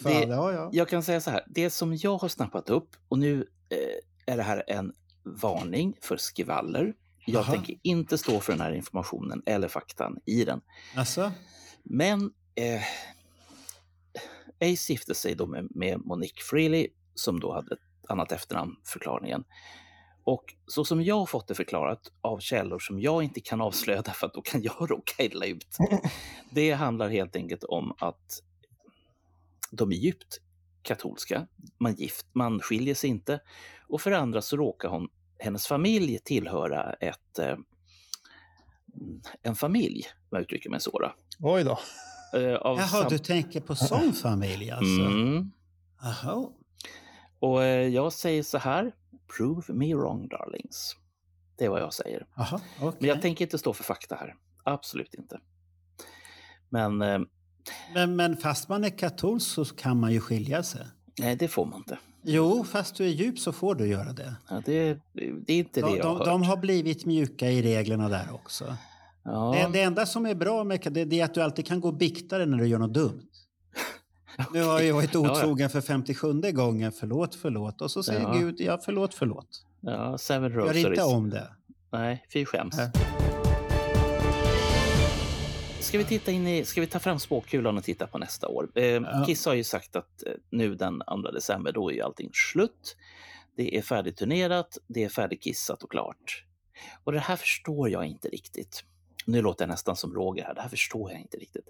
[0.02, 0.12] fan.
[0.12, 0.70] Det- ja, ja.
[0.72, 4.36] jag kan säga så här, det som jag har snappat upp och nu eh, är
[4.36, 6.94] det här en varning för skvaller.
[7.26, 7.52] Jag Aha.
[7.52, 10.60] tänker inte stå för den här informationen eller faktan i den.
[10.96, 11.32] Alltså?
[11.82, 12.82] Men eh,
[14.72, 19.44] Ace gifte sig då med, med Monique Frehley som då hade ett annat efternamn, förklaringen.
[20.24, 24.02] Och så som jag har fått det förklarat av källor som jag inte kan avslöja
[24.14, 25.76] för att då kan jag råka illa ut.
[26.50, 28.42] Det handlar helt enkelt om att
[29.70, 30.40] de är djupt
[30.82, 31.46] katolska,
[31.78, 33.40] man, gift, man skiljer sig inte
[33.88, 35.08] och för det andra så råkar hon,
[35.38, 37.56] hennes familj tillhöra ett, eh,
[39.42, 40.98] en familj, om jag uttrycker mig så.
[40.98, 41.14] Då.
[41.40, 41.78] Oj då.
[42.38, 45.00] Eh, av Jaha, sam- du tänker på sån familj alltså?
[45.02, 45.50] Mm.
[46.02, 46.48] Jaha.
[47.38, 48.94] Och eh, jag säger så här,
[49.36, 50.96] prove me wrong darlings.
[51.58, 52.26] Det är vad jag säger.
[52.36, 52.96] Jaha, okej.
[53.00, 54.34] Men jag tänker inte stå för fakta här.
[54.64, 55.40] Absolut inte.
[56.68, 57.18] Men eh,
[57.94, 60.86] men, men fast man är katolsk så kan man ju skilja sig.
[61.18, 61.98] nej, det får man inte.
[62.22, 64.34] Jo, fast du är djup så får du göra det.
[64.48, 64.98] Ja, det,
[65.46, 66.26] det är inte det De, jag har de, hört.
[66.26, 68.76] de har blivit mjuka i reglerna där också.
[69.24, 69.54] ja.
[69.56, 71.88] Det, det enda som är bra med det, det är att du alltid kan gå
[71.88, 73.26] och bikta dig när du gör något dumt.
[74.52, 76.92] Nu har jag varit otrogen för 57 gången.
[76.92, 77.80] Förlåt, förlåt.
[77.80, 78.32] Och så säger Ja.
[78.32, 79.64] Gud, ja förlåt, förlåt.
[79.80, 80.86] ja, Seven Gör Rosaries.
[80.86, 81.48] inte om det.
[81.92, 82.76] Nej, fy skäms.
[82.76, 82.90] Nej.
[85.80, 88.68] Ska vi, titta in i, ska vi ta fram spåkulan och titta på nästa år?
[88.74, 89.24] Eh, Ja.
[89.26, 92.96] Kiss har ju sagt att eh, nu den 2 december, då är ju allting slut.
[93.56, 96.44] Det är färdigturnerat, det är färdigkissat och klart.
[97.04, 98.84] Och det här förstår jag inte riktigt.
[99.26, 101.68] Nu låter jag nästan som Roger här, det här förstår jag inte riktigt.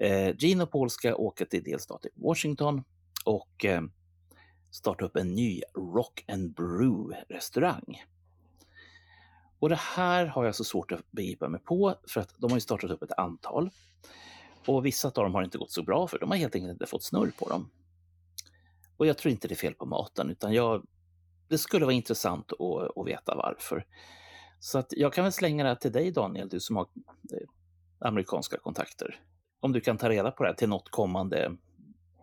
[0.00, 2.84] Eh, Gene och Paul ska åka till delstaten Washington
[3.24, 3.82] och eh,
[4.70, 8.04] starta upp en ny Rock and Brew-restaurang.
[9.58, 12.56] Och det här har jag så svårt att begripa mig på för att de har
[12.56, 13.70] ju startat upp ett antal.
[14.66, 16.86] Och vissa av dem har inte gått så bra för de har helt enkelt inte
[16.86, 17.70] fått snurr på dem.
[18.96, 20.86] Och jag tror inte det är fel på maten utan jag,
[21.48, 23.86] det skulle vara intressant att, att veta varför.
[24.60, 26.86] Så att jag kan väl slänga det här till dig Daniel, du som har
[27.32, 27.48] eh,
[27.98, 29.20] amerikanska kontakter.
[29.60, 31.56] Om du kan ta reda på det till något kommande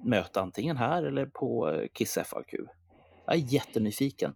[0.06, 2.54] möte antingen här eller på eh, Kiss FAQ.
[3.26, 4.36] Jag är jättenyfiken.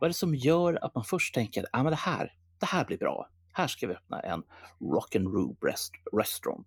[0.00, 2.66] Vad är det som gör att man först tänker att ah, men det, här, det
[2.66, 3.28] här blir bra.
[3.52, 4.42] Här ska vi öppna en
[4.80, 6.66] rock and roll rest restaurant.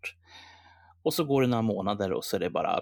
[1.04, 2.80] Och så går det några månader och så är det bara...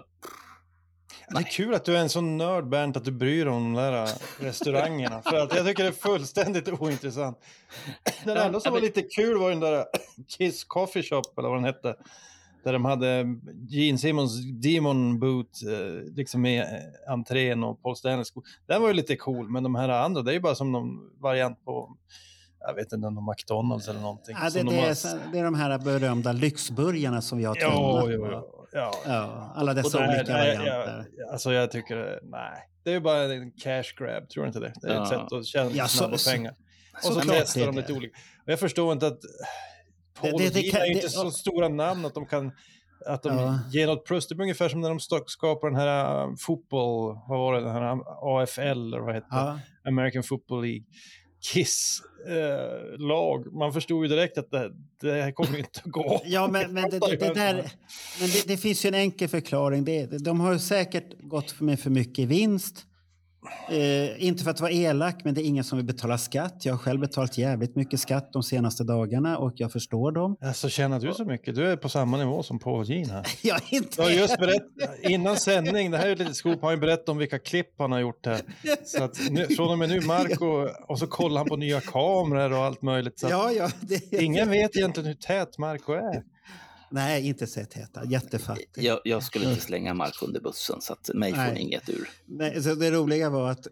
[1.28, 3.72] Det är kul att du är en sån nörd Bernt att du bryr dig om
[3.72, 5.22] de där äh, restaurangerna.
[5.22, 7.38] För att jag tycker det är fullständigt ointressant.
[8.24, 9.86] Den Ja, enda som ja, var lite kul var den där
[10.28, 11.96] Kiss Coffee Shop eller vad den hette.
[12.64, 13.26] Där de hade
[13.68, 18.42] Gene Simmons Demon Boot eh, liksom med eh, entrén och Paul Stanley sko.
[18.66, 21.20] Den var ju lite cool, men de här andra det är ju bara som någon
[21.20, 21.96] variant på
[22.66, 24.36] jag vet inte, någon McDonalds eller någonting.
[24.38, 27.38] Ja, det, som det, de har- är, så- det är de här berömda lyxburgarna som
[27.38, 28.68] vi har Jo, tunnat jo, jo.
[28.72, 28.92] Ja.
[29.06, 31.04] Ja, alla dessa det- olika nej, varianter.
[31.16, 32.68] Jag, alltså jag tycker, nej.
[32.84, 34.72] Det är ju bara en cash grab, tror du inte det?
[34.82, 35.02] Det är Ja.
[35.02, 36.54] ett sätt att tjäna Ja, så- snabba så- pengar.
[36.94, 38.16] Och så det testar de lite olika.
[38.46, 39.20] Och jag förstår inte att
[40.20, 42.52] Paul Det- det- det kan- är ju det- inte så stora namn att de kan
[43.06, 43.58] att de Ja.
[43.72, 44.28] ger något plus.
[44.28, 47.70] Det är ungefär som när de skapar den här uh, fotboll, vad var det, den
[47.72, 47.98] här
[48.42, 49.36] AFL eller vad hette det?
[49.36, 49.58] Ja.
[49.88, 50.84] American Football League.
[51.52, 53.52] Kiss eh, lag.
[53.52, 56.20] Man förstod ju direkt att det, det här kommer inte att gå.
[56.24, 57.54] Ja, men, men, det, det, det, där,
[58.20, 59.84] men det, det finns ju en enkel förklaring.
[59.84, 62.86] Det, de har säkert gått med för mycket vinst.
[63.68, 66.64] Eh, inte för att vara elak, men det är ingen som vill betala skatt.
[66.64, 70.36] Jag har själv betalat jävligt mycket skatt de senaste dagarna och jag förstår dem.
[70.40, 71.54] Alltså tjänar du så mycket?
[71.54, 73.26] Du är på samma nivå som Paul Jean här.
[73.42, 73.96] Jag är inte...
[73.96, 77.08] Du har just berättat, innan sändning, det här är ett litet scoop, har han berättat
[77.08, 78.40] om vilka klipp han har gjort här.
[78.84, 82.52] Så att nu, från och med nu, Marco, och så kollar han på nya kameror
[82.52, 83.24] och allt möjligt.
[83.30, 86.22] Ja, ja, det, Ingen vet egentligen hur tät Marco är.
[86.92, 88.04] Nej, inte sett heta.
[88.04, 88.68] Jättefattig.
[88.74, 91.54] Jag, jag skulle inte slänga Mark under bussen så att mig får Nej.
[91.54, 92.08] ni inget ur.
[92.26, 93.66] Nej, så det roliga var att...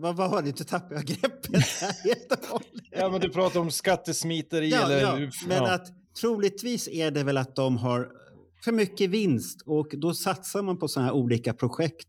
[0.00, 0.58] Vad, var det?
[0.58, 1.64] Nu tappade jag greppet
[2.04, 2.84] helt och hållet.
[2.90, 5.00] Ja, men du pratar om skattesmiteri Ja, eller...
[5.00, 5.74] ja, men ja.
[5.74, 5.86] att
[6.20, 8.08] troligtvis är det väl att de har
[8.64, 12.06] för mycket vinst och då satsar man på sådana här olika projekt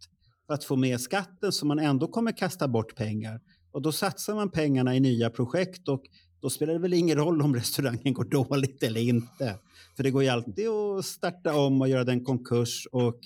[0.48, 3.42] för att få med skatten så man ändå kommer kasta bort pengar.
[3.72, 6.04] Och då satsar man pengarna i nya projekt och
[6.42, 9.56] då spelar det väl ingen roll om restaurangen går dåligt eller inte.
[10.00, 13.20] För det går ju alltid att starta om och göra den konkurs och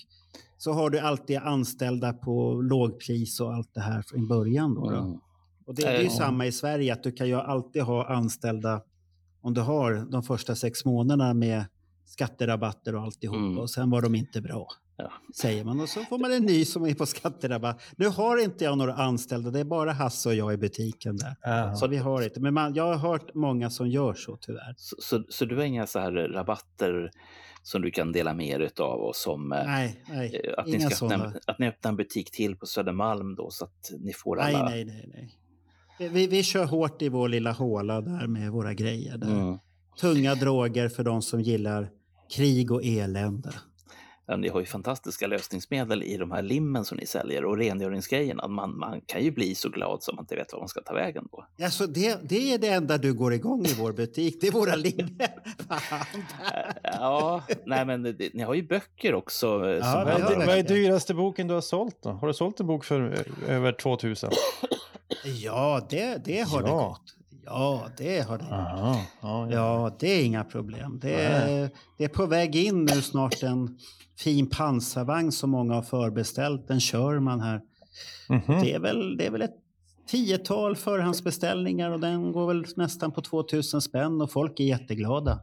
[0.58, 4.74] så har du alltid anställda på lågpris och allt det här från början.
[4.74, 4.96] Då, då.
[4.96, 5.18] Mm.
[5.66, 8.82] Och det, det är ju samma i Sverige, att du kan ju alltid ha anställda
[9.40, 11.64] om du har de första sex månaderna med
[12.04, 13.58] skatterabatter och alltihop Mm.
[13.58, 14.68] och sen var de inte bra.
[14.96, 15.12] Ja.
[15.34, 17.82] Säger man och så får man en ny som är på skatterabatt.
[17.96, 21.36] Nu har inte jag några anställda, det är bara Hasse och jag i butiken där.
[21.42, 21.76] Ja.
[21.76, 22.40] Så vi har inte.
[22.40, 24.74] Men man, jag har hört många som gör så tyvärr.
[24.76, 27.10] Så, så, så du har inga så här rabatter
[27.62, 30.72] som du kan dela med er av och som eh, Nej, nej, eh, att, ni
[30.72, 31.24] ska öppna, sådana.
[31.24, 34.54] en- att ni öppnar en butik till på Södermalm då så att ni får Nej,
[34.54, 34.68] alla...
[34.68, 35.10] nej, nej,
[35.98, 36.08] nej.
[36.08, 39.18] Vi, vi kör hårt i vår lilla håla där med våra grejer.
[39.18, 39.30] Där.
[39.40, 39.58] Mm.
[40.00, 41.90] Tunga droger för de som gillar
[42.36, 43.50] krig och elände.
[44.26, 48.48] Ja, ni har ju fantastiska lösningsmedel i de här limmen som ni säljer och rengöringsgrejerna.
[48.48, 50.94] Man, man kan ju bli så glad som man inte vet var man ska ta
[50.94, 51.46] vägen då.
[51.64, 54.38] Alltså det, det är det enda du går igång i vår butik.
[54.40, 54.72] Det är våra.
[54.74, 55.28] Eh,
[56.82, 59.46] Ja, nej men det, ni har ju böcker också.
[59.46, 60.46] eh, Ja, Vad är, det.
[60.46, 62.08] vad är dyraste boken du har sålt då?
[62.10, 64.30] Har du sålt en bok för eh, över 2000?
[65.24, 66.88] Ja, det, det har det Ja.
[66.88, 67.16] gått.
[67.46, 68.44] Ja, det har det.
[68.44, 69.52] Aha, ja, ja.
[69.52, 70.98] Ja, det är inga problem.
[71.02, 73.78] Det är, det är på väg in nu snart en
[74.18, 76.68] fin pansarvagn som många har förbeställt.
[76.68, 77.60] Den kör man här.
[78.28, 78.60] Mhm.
[78.62, 79.54] Det är väl, det är väl ett
[80.06, 85.40] tiotal förhandsbeställningar och den går väl nästan på 2000 spänn och folk är jätteglada.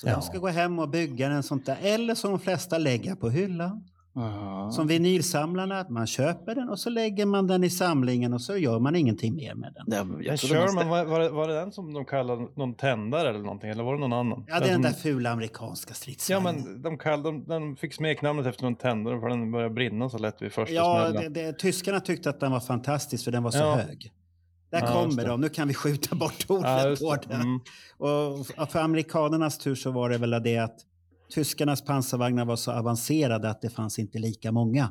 [0.00, 0.12] Så Ja.
[0.14, 1.76] de ska gå hem och bygga en sånt där.
[1.82, 3.88] Eller som de flesta lägga på hyllan.
[4.14, 4.70] Ja.
[4.72, 8.56] Som vinylsamlarna, att man köper den och så lägger man den i samlingen och så
[8.56, 9.84] gör man ingenting mer med den.
[9.88, 13.38] Ja, jag Sherman, var, var, det, var det den som de kallade någon tändare eller
[13.38, 13.70] någonting?
[13.70, 14.44] Eller var det någon annan?
[14.48, 16.54] Ja, det är den där fula amerikanska Ja, stridsvagnen.
[16.64, 20.18] men de, kall, de, de fick smeknamnet efter någon tändare för den började brinna så
[20.18, 21.32] lätt vid första Ja, smällen.
[21.32, 23.74] det, det, tyskarna tyckte att den var fantastisk för den var så Ja.
[23.74, 24.12] hög.
[24.70, 27.34] Där Ja, kommer de, nu kan vi skjuta bort Ja, ordet just på det.
[27.34, 27.60] Mm.
[27.98, 30.76] Och för amerikanernas tur så var det väl det att
[31.34, 34.88] tyskarnas pansarvagnar var så avancerade att det fanns inte lika många.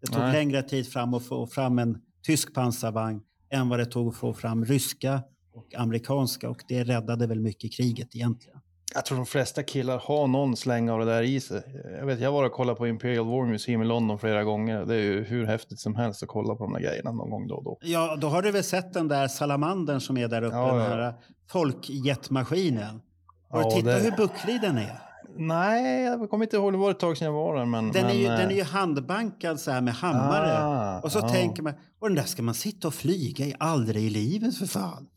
[0.00, 0.32] Det tog Nej.
[0.32, 4.34] längre tid fram att få fram en tysk pansarvagn än vad det tog att få
[4.34, 5.22] fram ryska
[5.54, 8.58] och amerikanska och det räddade väl mycket i kriget egentligen.
[8.94, 11.62] Jag tror de flesta killar har någon släng av det där i sig.
[11.98, 14.84] Jag vet, jag var och kollade på Imperial War Museum i London flera gånger.
[14.86, 17.48] Det är ju hur häftigt som helst att kolla på de där grejerna någon gång
[17.48, 17.78] då och då.
[17.82, 20.76] Ja, då har du väl sett den där salamandern som är där uppe, Ja, den
[20.82, 20.88] ja.
[21.04, 21.14] här
[21.50, 23.00] folkjetmaskinen.
[23.48, 24.98] Har du Ja, tittat det- hur bucklig den är?
[25.36, 26.72] Nej, jag kommer inte ihåg.
[26.72, 27.64] Det var ett tag sedan jag var där.
[27.64, 30.58] Men, Den, är men, ju, eh, den är ju handbankad så här med hammare.
[30.58, 31.28] Ah, och så ja.
[31.28, 34.66] tänker man, och den där ska man sitta och flyga i aldrig i livet för
[34.66, 35.08] fan.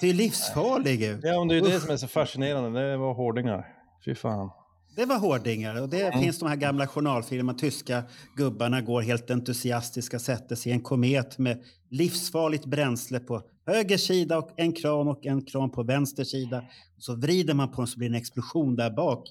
[0.00, 1.20] Det är ju livsfarlig ut.
[1.22, 2.90] Ja, men det är ju det som är så fascinerande.
[2.90, 3.66] Det var hårdingar.
[4.04, 4.50] Fy fan.
[4.96, 7.58] Det var hårdingar och det finns de här gamla journalfilmerna.
[7.58, 8.02] Tyska
[8.36, 14.38] gubbarna går helt entusiastiska, sätter sig i en komet med livsfarligt bränsle på höger sida
[14.38, 16.64] och en kran och en kran på vänster sida.
[16.98, 19.28] Så vrider man på den så blir det en explosion där bak.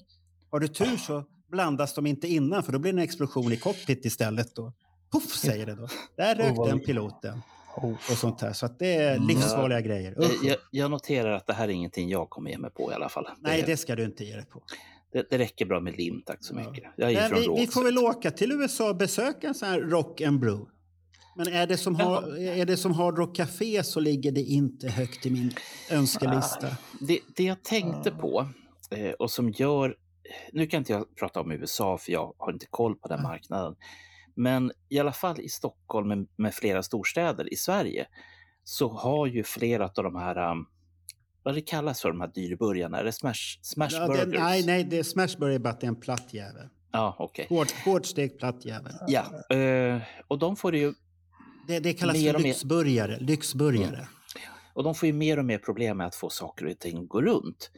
[0.50, 3.56] Har du tur så blandas de inte innan för då blir det en explosion i
[3.56, 4.54] cockpit istället.
[4.54, 4.72] Då.
[5.12, 5.88] Puff säger det då.
[6.16, 7.40] Där rök den piloten
[7.76, 7.90] Oh.
[7.92, 8.52] och sånt här.
[8.52, 10.12] Så att det är livsfarliga grejer.
[10.12, 10.44] Eh, Usch.
[10.44, 13.08] Jag, jag noterar att det här är ingenting jag kommer ge mig på i alla
[13.08, 13.28] fall.
[13.40, 14.62] Nej, det, det ska du inte ge dig på.
[15.12, 16.70] det, det räcker bra med lim, tack så Ja.
[16.70, 16.90] mycket.
[16.96, 19.68] Jag är Men från vi, vi får väl åka till USA och besöka en sån
[19.68, 20.64] här Rock and Brew.
[21.36, 24.88] Men är det som, har, är det som Hard Rock Café så ligger det inte
[24.88, 25.52] högt i min
[25.90, 26.66] önskelista.
[27.00, 28.48] Det, det jag tänkte på
[28.90, 29.96] eh, och som gör...
[30.52, 33.76] Nu kan inte jag prata om USA för jag har inte koll på den marknaden.
[34.34, 38.06] Men i alla fall i Stockholm med, med flera storstäder i Sverige
[38.64, 40.66] så har ju flera av de här, um,
[41.42, 44.40] vad det kallas för, de här dyrburgarna, är det smash, smash Ja, burgers?
[44.40, 46.68] nej, nej, det är Smashburger bara att det är en platt jävel.
[46.92, 47.46] Ja, okej.
[47.48, 48.92] Hårt, hårt stekt platt jävel.
[49.06, 50.94] Ja, eh, och de får ju
[51.66, 53.18] Det, det kallas Mer för lyxburgare.
[53.20, 54.08] lyxburgare.
[54.74, 57.08] Och de får ju mer och mer problem med att få saker och ting att
[57.08, 57.70] gå runt.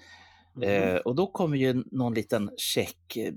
[0.55, 0.63] Mhm.
[0.63, 3.33] Eh, och då kommer ju någon liten check, eh,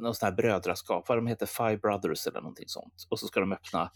[0.00, 3.06] någon sån här brödraskap, vad de heter, Five Brothers eller någonting sånt.
[3.08, 3.90] Och så ska de öppna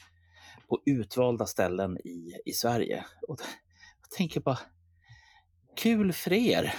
[0.68, 3.04] på utvalda ställen i, i Sverige.
[3.28, 3.40] Och
[4.02, 4.58] jag tänker bara,
[5.76, 6.74] kul för er.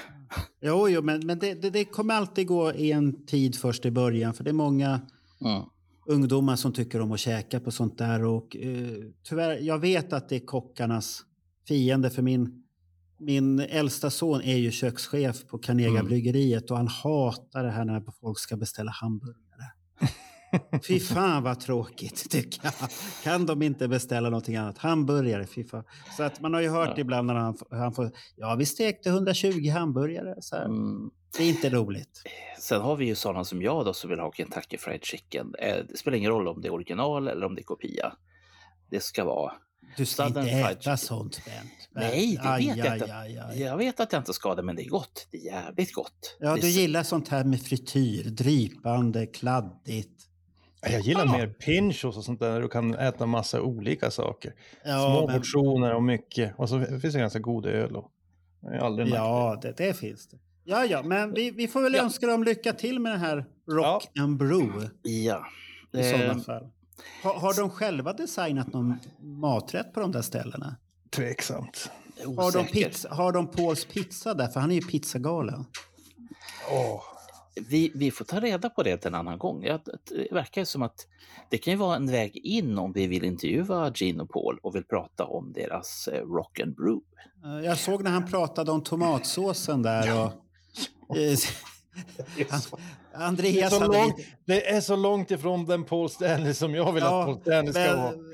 [0.62, 3.92] Jo, jo, men, men det, det, det kommer alltid gå i en tid först i
[3.92, 4.34] början.
[4.34, 5.02] För det är många
[5.42, 5.64] Mm.
[6.10, 8.24] Ungdomar som tycker om att käka på sånt där.
[8.24, 8.90] Och, eh,
[9.24, 11.22] tyvärr, jag vet att det är kockarnas
[11.68, 12.10] fiende.
[12.10, 12.64] För min,
[13.20, 16.06] min äldsta son är ju kökschef på Carnegie Mm.
[16.06, 19.36] bryggeriet och han hatar det här när folk ska beställa hamburgare.
[20.88, 22.74] Fy fan vad tråkigt tycker jag.
[23.24, 24.78] Kan de inte beställa någonting annat?
[24.78, 25.84] Hamburgare, fy fan.
[26.18, 27.02] Så att man har ju hört Ja.
[27.02, 30.36] ibland när han, han får, ja vi stekte 120 hamburgare.
[30.42, 30.56] Så.
[30.56, 31.10] Mm.
[31.38, 32.22] Det är inte roligt.
[32.60, 35.54] Sen har vi ju sådana som jag då som vill ha Kentucky Fried Chicken.
[35.60, 38.14] Eh, det spelar ingen roll om det är original eller om det är kopia.
[38.92, 39.54] Det ska vara
[39.98, 40.98] Du ska Southern inte fried äta chicken.
[40.98, 41.90] sånt Bent.
[41.92, 43.44] Nej, det Aj, vet jag aj, inte.
[43.46, 43.62] aj.
[43.62, 45.28] Jag vet att jag inte ska det, men det är gott.
[45.32, 46.38] Det är jävligt gott.
[46.40, 50.26] Ja, du gillar sånt här med frityr, drypande, kladdigt.
[50.82, 54.54] Jag gillar mer pinchos och sånt där, där du kan äta massa olika saker.
[54.84, 56.54] Ja, Små men, portioner och mycket.
[56.58, 57.96] Och så finns det ganska god öl.
[57.96, 58.12] Och...
[59.12, 60.38] Ja det, det finns det.
[60.64, 62.04] Ja, ja, men vi, vi får väl Ja.
[62.04, 65.46] önska dem lycka till med det här Rock and Brew Ja.
[65.94, 66.70] i Eh, sådana fall.
[67.24, 70.76] Har, har de själva designat någon maträtt på de där ställena?
[71.10, 71.92] Tveksamt.
[72.38, 74.48] Har de, pizza, har de Pauls pizza där?
[74.48, 75.66] För han är ju pizzagalen.
[76.72, 77.02] Åh.
[77.56, 79.64] Vi, vi får ta reda på det en annan gång.
[79.64, 81.08] Ja, Det verkar som att
[81.50, 84.76] det kan ju vara en väg in om vi vill intervjua Gene och Paul och
[84.76, 87.02] vill prata om deras eh, rock and brew.
[87.46, 90.24] Eh, Jag såg när han pratade om tomatsåsen där.
[90.26, 90.32] Och,
[92.38, 92.62] eh, han,
[93.12, 94.16] Det är, Andreas så långt,
[94.46, 97.74] det är så långt ifrån den Paul Stanley som jag vill Ja, att Paul Stanley
[97.74, 98.12] ska vara.
[98.12, 98.26] men,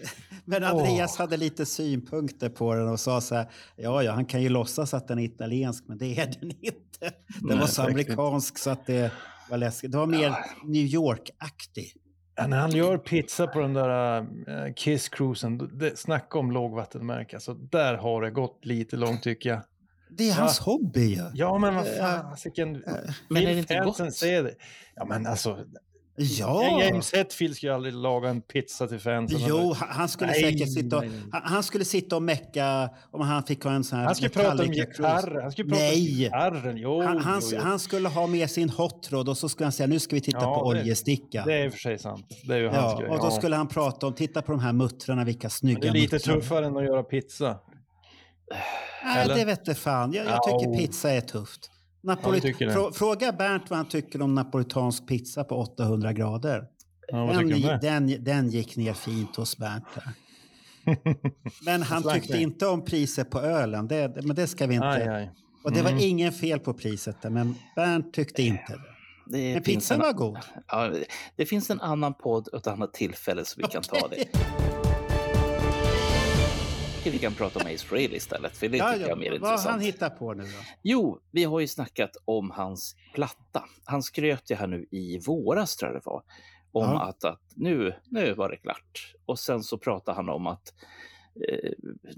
[0.46, 4.42] men Andreas hade lite synpunkter på den och sa så här, ja, ja, han kan
[4.42, 6.76] ju låtsas att den är italiensk, men det är den inte.
[7.00, 9.12] Den Nej, var så amerikansk så att det
[9.50, 9.92] var läskigt.
[9.92, 11.94] Det var mer New York-aktig.
[12.36, 17.36] Ja, när han gör pizza på den där uh, Kiss Cruisen, det, snacka om lågvattenmärke.
[17.36, 19.62] Alltså, där har det gått lite långt tycker jag.
[20.10, 21.24] Det är hans hobby ju.
[21.34, 22.72] Ja, men vad fasiken.
[22.72, 24.16] Men är det Vill inte fansen gott?
[24.16, 24.54] se det?
[24.96, 25.58] Ja, men alltså.
[26.18, 26.82] Ja.
[26.84, 29.40] James Hetfield skulle ju aldrig laga en pizza till fansen.
[29.48, 33.64] Jo, han skulle Nej, säkert sitta och, han, skulle sitta och mecka om han fick
[33.64, 35.02] ha en sån här Han skulle prata om Metallica Cruise.
[35.02, 35.42] gitarr.
[35.42, 35.94] Han skulle prata Nej.
[36.00, 36.78] om gitarren.
[36.78, 37.60] Jo, Han, han, jo, jo.
[37.62, 40.22] han skulle ha med sin hot rod och så skulle han säga nu ska vi
[40.22, 41.44] titta Ja, på det- oljesticka.
[41.46, 42.26] Det är i och för sig sant.
[42.48, 43.10] Det är ju hans ja, grej.
[43.10, 43.32] och då ja.
[43.32, 46.16] skulle han prata om, titta på de här muttrarna, vilka snygga Men det är lite
[46.16, 46.36] muttrar.
[46.36, 47.58] tuffare än att göra pizza.
[49.04, 49.36] Nej, eller?
[49.36, 50.14] det vet jag fan.
[50.14, 51.72] Jag, jag Ja, tycker och- pizza är tufft.
[52.02, 52.74] Ja, Napoli- det.
[52.74, 56.64] frå, fråga Bernt vad han tycker om napolitansk pizza på 800 grader.
[57.08, 57.80] Ja, Den, det?
[57.82, 59.84] den, den gick ner fint hos Bernt.
[59.96, 60.10] Där.
[61.66, 63.88] Men han tyckte inte om priset på ölen.
[63.88, 64.88] Det, det- men det ska vi inte.
[64.88, 65.32] Aj, aj.
[65.64, 66.04] Och det var Mm.
[66.04, 68.82] ingen fel på priset där, men Bernt tyckte inte det.
[69.38, 70.38] Det Men pizzan en, var god.
[70.68, 70.92] ja,
[71.36, 74.26] det finns en annan podd och ett annat tillfälle så vi kan ta det.
[77.12, 79.32] Vi kan prata om Ace Frehley istället, för det Ja, tycker jag ja, är mer
[79.32, 79.84] vad han intressant.
[79.84, 80.50] hittar på nu då?
[80.84, 83.64] Jo, vi har ju snackat om hans platta.
[83.86, 86.24] Han skröt ju här nu i våras, tror jag det var,
[86.72, 87.02] om Ja.
[87.02, 89.14] att, att nu, nu var det klart.
[89.26, 90.74] Och sen så pratade han om att
[91.50, 91.72] eh,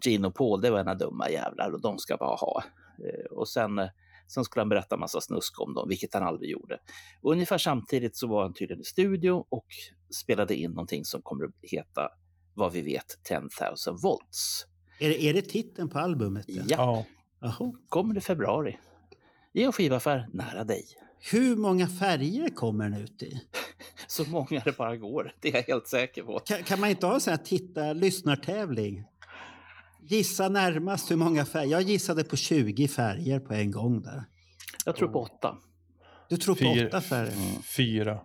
[0.06, 2.64] Gene och Paul, det var ena dumma jävlar och de ska bara ha.
[3.06, 3.88] Eh, och sen, eh,
[4.28, 6.80] sen skulle han berätta massa snusk om dem, vilket han aldrig gjorde.
[7.22, 9.66] Och ungefär samtidigt så var han tydligen i studio och
[10.22, 12.10] spelade in någonting som kommer att heta,
[12.54, 14.66] vad vi vet, 10,000 volts.
[15.00, 16.46] Är det, är det titeln på albumet?
[16.48, 17.06] Ja, Ja.
[17.40, 17.74] Jaha.
[17.90, 18.78] kommer i februari.
[19.54, 20.86] I en skivaffär nära dig.
[21.32, 23.42] Hur många färger kommer den ut i?
[24.08, 26.40] Så många det bara går, det är jag helt säker på.
[26.40, 29.04] Kan, kan man inte ha en sån här titta lyssnartävling?
[30.02, 31.72] Gissa närmast hur många färger.
[31.72, 34.24] Jag gissade på 20 färger på en gång där.
[34.86, 35.58] Jag tror på åtta.
[36.30, 36.88] Du tror på Fyra.
[36.88, 37.62] åtta färger?
[37.78, 38.20] Fyra.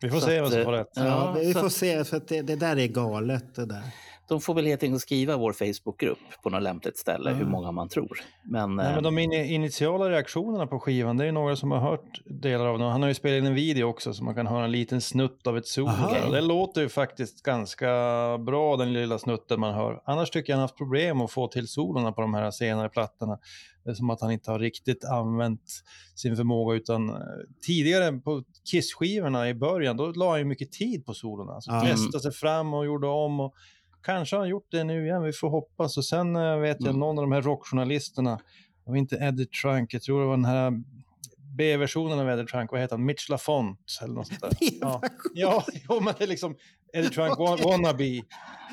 [0.00, 0.90] Vi får Så se vem som eh, får rätt.
[0.94, 3.82] Ja, Ja, vi får att- se, för att det, det där är galet det där.
[4.28, 7.48] De får väl helt enkelt skriva vår Facebookgrupp på något lämpligt ställe hur Ja.
[7.48, 8.20] många man tror.
[8.44, 11.78] Men, Nej, eh, men de in initiala reaktionerna på skivan, det är några som har
[11.80, 12.88] hört delar av den.
[12.90, 15.46] Han har ju spelat in en video också så man kan höra en liten snutt
[15.46, 15.90] av ett solo.
[16.32, 17.86] Det låter ju faktiskt ganska
[18.38, 20.02] bra den lilla snutten man hör.
[20.04, 23.38] Annars tycker jag han haft problem att få till solorna på de här senare plattorna.
[23.84, 25.60] Det är som att han inte har riktigt använt
[26.14, 27.16] sin förmåga utan eh,
[27.66, 31.52] tidigare på Kiss-skivorna i början då la han ju mycket tid på solorna.
[31.52, 31.80] Alltså, Ja.
[31.80, 33.40] Testade sig fram och gjorde om.
[33.40, 33.54] Och
[34.04, 35.96] kanske har han gjort det nu igen, vi får hoppas.
[35.96, 37.00] Och sen eh, vet jag Mm.
[37.00, 38.36] någon av de här rockjournalisterna
[38.84, 40.72] det var inte Eddie Trunk, jag tror det var den här
[41.56, 43.04] B-versionen av Eddie Trunk, vad heter han?
[43.04, 44.50] Mitch LaFont eller något sånt där.
[44.80, 45.00] Ja,
[45.34, 46.56] ja jo, men det är liksom
[46.92, 48.22] Eddie Trunk wa- wannabe.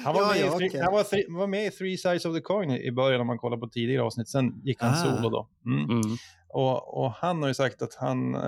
[0.05, 0.81] Han var, Ja, med, ja, i, three- okej.
[0.81, 3.27] han var, three- var med i Three Sides of the Coin i i början om
[3.27, 4.95] man kollar på tidigare avsnitt, sen gick han Ah.
[4.95, 5.47] solo då.
[5.65, 5.83] Mm.
[5.89, 6.01] mm,
[6.49, 8.41] Och, och han har ju sagt att han, eh,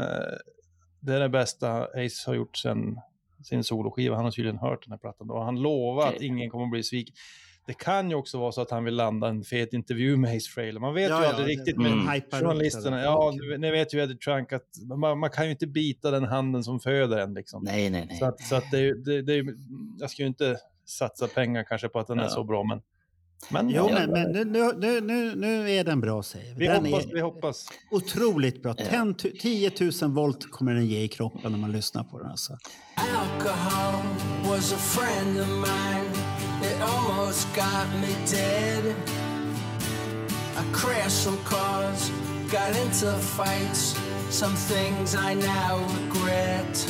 [0.99, 2.97] det är det bästa Ace har gjort sen
[3.43, 4.15] sin soloskiva.
[4.15, 5.33] Han har tydligen hört den här plattan då.
[5.33, 6.27] och Han lovar att Okej.
[6.27, 7.15] ingen kommer att bli sviken.
[7.67, 10.49] Det kan ju också vara så att han vill landa en fet intervju med Ace
[10.49, 10.79] Frehley.
[10.79, 11.91] Man vet Ja, ju ja, aldrig det- riktigt med
[12.31, 13.01] journalisterna.
[13.01, 14.67] Ja, ni- vet ju Eddie Trunk att
[14.97, 17.63] man, man kan ju inte bita den handen som föder en liksom.
[17.63, 18.17] nej, nej, nej.
[18.17, 19.45] Så att, så att det, är det, det, är
[19.99, 22.29] jag ska ju inte satsa pengar kanske på att den är Ja.
[22.29, 22.81] så bra, men...
[23.49, 26.59] men Jo, ja, men, men nu, nu, nu, nu, är den bra säger vi.
[26.59, 27.67] vi Den hoppas, är vi hoppas.
[27.91, 28.75] otroligt bra.
[28.77, 28.85] Ja.
[28.85, 29.71] 10 tu- 10
[30.01, 32.31] 000 volt kommer den ge i kroppen när man lyssnar på den.
[32.31, 32.57] Alltså.
[32.95, 34.03] Alcohol
[34.49, 36.09] was a friend of mine.
[36.63, 38.83] It almost got me dead.
[40.55, 42.11] I crashed some cars,
[42.51, 43.95] got into fights.
[44.29, 46.87] Some things I now regret.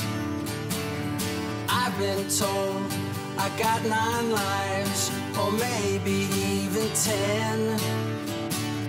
[1.67, 2.93] I've been told
[3.37, 7.75] I got nine lives, or maybe even ten.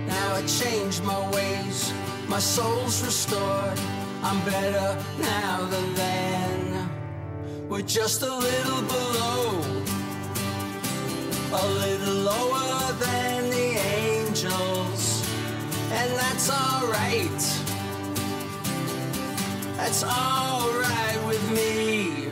[0.07, 1.93] Now I changed my ways,
[2.29, 3.79] my soul's restored.
[4.23, 6.91] I'm better now than then.
[7.69, 9.61] We're just a little below,
[11.53, 15.29] a little lower than the angels,
[15.91, 17.43] and that's alright.
[19.77, 22.24] That's alright with me.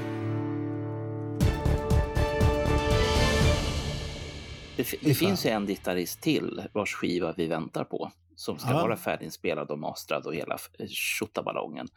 [4.77, 8.13] Det, det finns ju en gitarrist till vars skiva vi väntar på.
[8.37, 8.75] Som ska Ja.
[8.83, 10.59] vara färdiginspelad och mastrad och hela
[10.89, 11.89] tjottaballongen.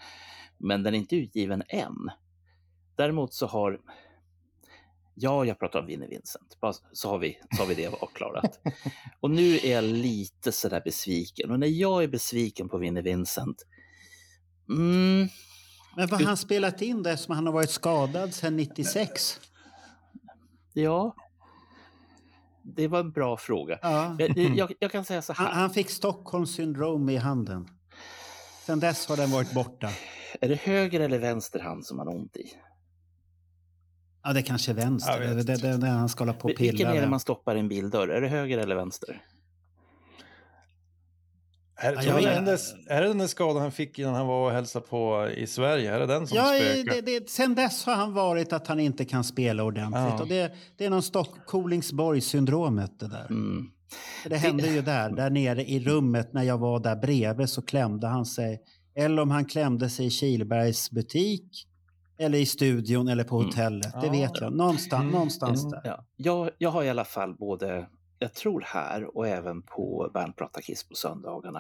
[0.58, 2.12] Men den är inte utgiven än.
[2.96, 3.80] Däremot så har...
[5.18, 6.58] Ja, jag pratar om Vinnie Vincent.
[6.62, 8.60] Bara Så har vi, så har vi det avklarat.
[9.20, 11.52] och nu är jag lite sådär besviken.
[11.52, 13.64] Och när jag är besviken på Vinnie Vincent...
[14.70, 15.28] Mm,
[15.96, 19.40] Men vad har han spelat in där som han har varit skadad sedan 96?
[20.74, 21.16] ja.
[22.68, 23.80] Det var en bra fråga.
[23.82, 24.16] Ja.
[24.20, 25.46] Jag, jag, jag kan säga så här.
[25.46, 27.68] Han, han fick Stockholm syndrom i handen.
[28.66, 29.90] Sen dess har den varit borta.
[30.42, 32.46] Är det höger eller vänster hand som man har ont i?
[34.24, 35.20] Ja, det är kanske är vänster.
[35.20, 36.96] Det, det, det, det han ska hålla på och Vilken pilla.
[36.96, 38.08] är det man stoppar i en bildörr?
[38.08, 39.22] Är det höger eller vänster?
[41.78, 44.28] Är, Ja, tror jag den där, är det den där skadan han fick innan han
[44.28, 45.96] var och hälsade på i Sverige?
[45.96, 46.96] Är det den som Ja, spökar?
[46.96, 50.00] det, det, sen dess har han varit att han inte kan spela ordentligt.
[50.02, 50.22] Ja.
[50.22, 53.26] Och det, det är någon Stock- Kolingsborg-syndromet det där.
[53.30, 53.66] Mm.
[54.26, 58.08] Det hände ju där, där nere i rummet när jag var där bredvid så klämde
[58.08, 58.62] han sig.
[58.96, 61.68] Eller om han klämde sig i Kilbergs butik.
[62.20, 63.46] Eller i studion eller på Mm.
[63.48, 63.94] hotellet.
[64.02, 64.12] Det Ja.
[64.12, 64.54] vet jag.
[64.54, 65.14] Någonstans, Mm.
[65.14, 65.72] någonstans Mm.
[65.72, 65.82] där.
[65.86, 67.86] Ja, jag, jag har i alla fall både,
[68.20, 71.60] jag tror här och även på Bernt pratar Kiss på söndagarna,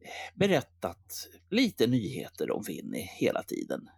[0.00, 3.88] eh, berättat lite nyheter om Vinny hela tiden.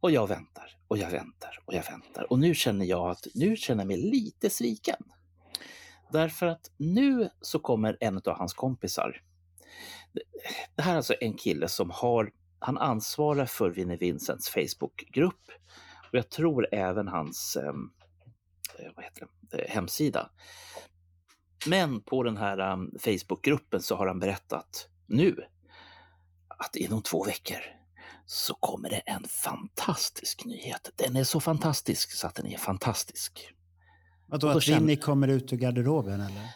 [0.00, 2.32] Och jag väntar och jag väntar och jag väntar.
[2.32, 5.02] Och nu känner jag att nu känner jag mig lite sviken.
[6.12, 9.22] Därför att nu så kommer en av hans kompisar.
[10.12, 15.42] Det- här är alltså en kille som har, han ansvarar för Vinnie Vincents Facebookgrupp
[16.12, 17.72] och jag tror även hans eh,
[18.96, 20.30] vad heter det, eh, hemsida.
[21.66, 25.44] Men på den här um, Facebookgruppen så har han berättat nu
[26.48, 27.58] att inom två veckor
[28.26, 30.90] så kommer det en fantastisk nyhet.
[30.96, 33.54] Den är så fantastisk så att den är fantastisk.
[34.26, 36.48] Vadå, att känner- Vinny kommer ut ur garderoben eller?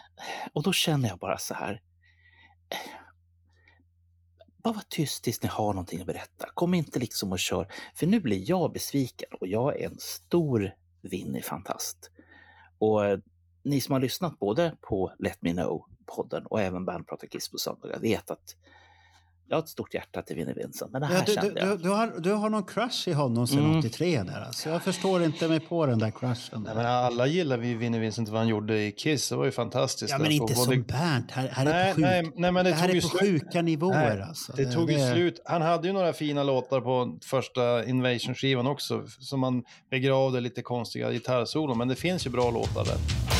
[0.53, 1.83] Och då känner jag bara så här.
[2.70, 2.76] eh,
[4.62, 6.49] Bara var tyst tills ni har någonting att berätta.
[6.55, 7.72] Kom inte liksom och kör.
[7.95, 12.11] För nu blir jag besviken och jag är en stor Winnie-fantast.
[12.79, 13.18] Och eh,
[13.62, 17.59] ni som har lyssnat både på Let Me Know-podden och även Band pratar Kiss på
[17.59, 18.57] söndagar vet att
[19.49, 20.93] jag har ett stort hjärta till Winnie Vincent.
[20.93, 21.69] Men det här Ja, du, kände du, jag.
[21.79, 23.79] du, du, har, du har någon crush i honom sedan Mm.
[23.79, 24.69] 83 där alltså.
[24.69, 26.63] Jag förstår inte mig på den där crushen.
[26.63, 26.75] Nej, Där.
[26.75, 29.29] men alla gillar vi Vinnie Vincent vad han gjorde i Kiss.
[29.29, 30.11] Det var ju fantastiskt.
[30.11, 31.31] Ja, men inte Både- som Bernt.
[31.31, 33.09] Här, här är Nej, på, sjuk, nej, nej, men det, det här tog är på
[33.09, 33.21] slut.
[33.43, 34.53] sjuka nivåer Nej, alltså.
[34.57, 35.43] Det tog ju slut.
[35.45, 41.11] Han hade ju några fina låtar på första Invasion-skivan också som man begravde lite konstiga
[41.13, 41.79] gitarrsolon.
[41.79, 43.38] Men det finns ju bra låtar där.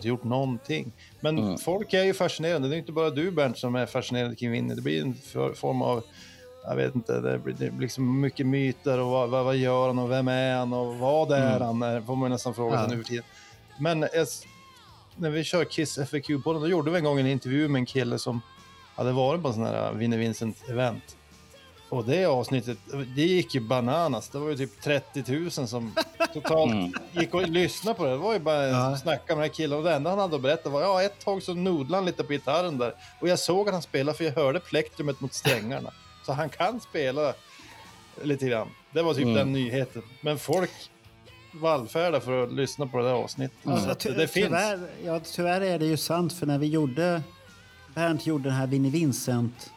[0.00, 0.92] Inte gjort någonting.
[1.20, 1.58] Men Mm.
[1.58, 2.68] folk är ju fascinerade.
[2.68, 4.74] Det är inte bara du Bernt som är fascinerad kring Winnie.
[4.74, 6.02] Det blir en för, form av,
[6.64, 9.98] jag vet inte, det blir, det blir liksom mycket myter och vad, vad, gör han
[9.98, 11.80] och vem är han och vad är Mm.
[11.82, 12.06] han?
[12.06, 12.86] Får man nästan fråga Ja.
[12.86, 13.24] nu för tiden.
[13.80, 14.26] Men jag,
[15.16, 17.78] när vi kör Kiss FAQ på den, då gjorde vi en gång en intervju med
[17.80, 18.40] en kille som
[18.94, 21.16] hade varit på en sån här Winnie Vincent-event.
[21.90, 22.78] Och det avsnittet,
[23.16, 24.28] det gick ju bananas.
[24.28, 25.94] Det var ju typ 30 000 som
[26.34, 26.92] totalt Mm.
[27.12, 28.10] gick och lyssnade på det.
[28.10, 28.90] Det var ju bara Ja.
[28.90, 28.96] ja.
[28.96, 29.78] snacka med den här killen.
[29.78, 32.24] Och det enda han hade att berätta var, ja ett tag så nodlade han lite
[32.24, 32.94] på gitarren där.
[33.20, 35.90] Och jag såg att han spelade för jag hörde plektrumet mot strängarna.
[36.26, 37.34] så han kan spela
[38.22, 38.68] lite grann.
[38.92, 39.34] Det var typ Mm.
[39.34, 40.02] den nyheten.
[40.20, 40.70] Men folk
[41.54, 43.56] vallfärdar för att lyssna på det där avsnittet.
[43.64, 44.46] Alltså, Så att ty- det finns.
[44.46, 47.22] tyvärr, ja, tyvärr är det ju sant, för när vi gjorde...
[47.94, 49.70] Bernt gjorde den här Vinnie Vincent,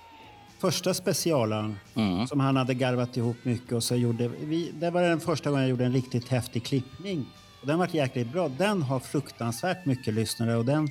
[0.64, 2.28] första specialen, Mm.
[2.28, 3.72] som han hade garvat ihop mycket.
[3.72, 7.26] Och så gjorde vi, det var den första gången jag gjorde en riktigt häftig klippning.
[7.62, 8.48] Och den var jäkligt bra.
[8.58, 10.90] Den har fruktansvärt mycket lyssnare och den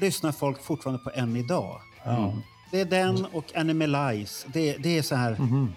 [0.00, 1.80] lyssnar folk fortfarande på än idag.
[2.04, 2.34] Ja.
[2.70, 4.46] Det är den och Animalize.
[4.52, 5.72] Det, det är så här Mhm.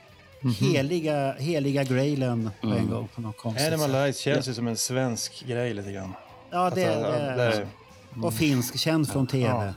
[0.59, 2.79] heliga, heliga grailen på Mm.
[2.79, 3.95] en gång på något konstigt Animal sätt.
[3.95, 6.13] Eyes känns ju som en svensk grej lite grann.
[6.51, 7.67] Ja, det, Alltså, det, ja, det är-
[8.23, 9.73] Och finsk, känd från tv.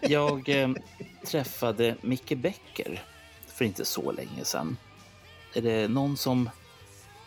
[0.00, 0.68] Jag eh,
[1.28, 3.02] träffade Micke Becker
[3.46, 4.76] för inte så länge sedan.
[5.54, 6.50] Är det någon som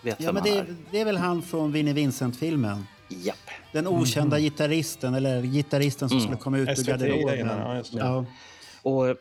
[0.03, 0.75] vet Ja, vem men han det, är?
[0.91, 2.85] det är väl han från Vinnie Vincent-filmen.
[3.09, 3.37] Japp.
[3.71, 6.27] Den okända gitarristen, eller gitarristen som Mm.
[6.27, 7.47] skulle komma ut ur SVT, garderoben.
[7.47, 7.83] ja.
[7.91, 8.25] Ja.
[8.83, 9.15] Och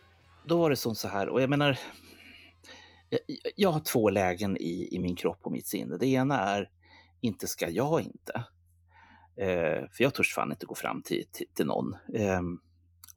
[0.45, 1.79] då var det som så här, och jag menar,
[3.09, 3.21] jag,
[3.57, 5.97] jag har två lägen i, i min kropp och mitt sinne.
[5.97, 6.71] Det ena är,
[7.21, 8.33] inte ska jag inte.
[9.37, 11.97] Eh, för jag törs fan inte gå fram till, till, till någon.
[12.15, 12.41] Eh,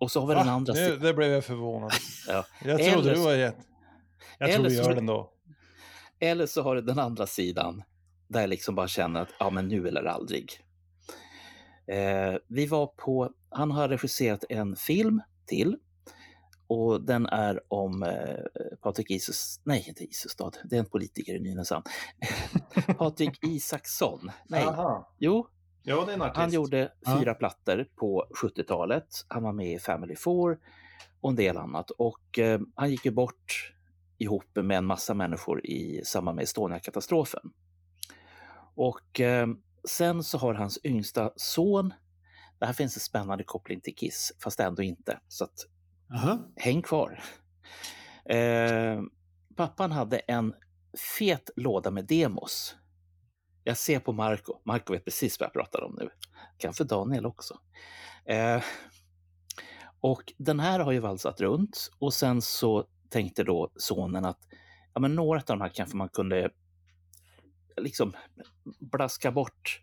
[0.04, 0.52] och så har vi den Va?
[0.54, 1.00] andra Det, sidan.
[1.00, 1.92] det blev jag förvånad.
[2.28, 2.46] Ja.
[2.66, 3.62] Jag trodde Eller du var jätte...
[4.40, 5.34] Jag tror eller du så- gör den då.
[6.20, 7.84] Eller så har du den andra sidan
[8.28, 10.52] där jag liksom bara känner att ja, men nu eller aldrig.
[11.88, 15.78] Eh, vi var på, han har regisserat en film till
[16.68, 18.36] och den är om eh,
[18.82, 21.84] Patrik Isus, nej inte Isusstad, det är en politiker i Nynäshamn.
[22.98, 25.14] Patrik Isaksson, nej, Aha.
[25.20, 25.48] jo,
[25.86, 26.38] Ja, det är en artist.
[26.38, 27.20] han gjorde Ja.
[27.20, 29.08] fyra plattor på 70-talet.
[29.28, 30.60] Han var med i Family Four
[31.22, 31.90] och en del annat.
[31.92, 33.74] Och eh, han gick ju bort
[34.18, 37.52] ihop med en massa människor i samband med Estonia-katastrofen.
[38.76, 39.48] Och eh,
[39.90, 41.94] sen så har hans yngsta son,
[42.60, 45.20] det här finns en spännande koppling till Kiss, fast ändå inte.
[45.28, 45.54] Så att
[46.10, 46.40] Jaha.
[46.56, 47.24] häng kvar.
[48.26, 49.02] Eh,
[49.56, 50.54] pappan hade en
[51.18, 52.76] fet låda med demos.
[53.64, 54.60] Jag ser på Marco.
[54.64, 56.10] Marco vet precis vad jag pratar om nu.
[56.58, 57.60] Kanske Daniel också.
[58.26, 58.64] Eh,
[60.00, 64.40] och den här har ju valsat runt och sen så tänkte då sonen att
[64.94, 66.50] ja, men några av de här kanske man kunde
[67.78, 68.14] liksom
[68.80, 69.82] blaska bort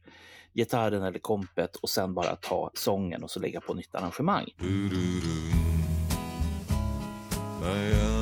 [0.55, 4.47] gitarren eller kompet och sen bara ta sången och så lägga på nytt arrangemang.
[7.61, 8.20] Kölden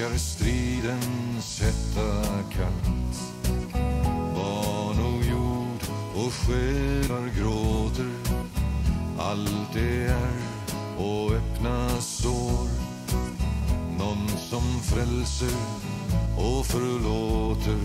[0.00, 3.20] Härskar stridens hetta kallt
[4.34, 5.82] Barn och jord
[6.14, 8.10] och själar gråter.
[9.18, 10.32] Allt det är
[10.98, 12.68] och öppna sår.
[13.98, 15.58] Någon som frälser
[16.36, 17.78] och förlåter.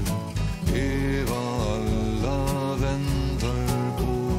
[0.76, 4.32] Är vad alla väntar på.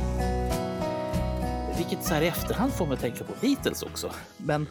[1.76, 4.10] Vilket så här i efterhand får mig att tänka på Beatles också.
[4.36, 4.66] Men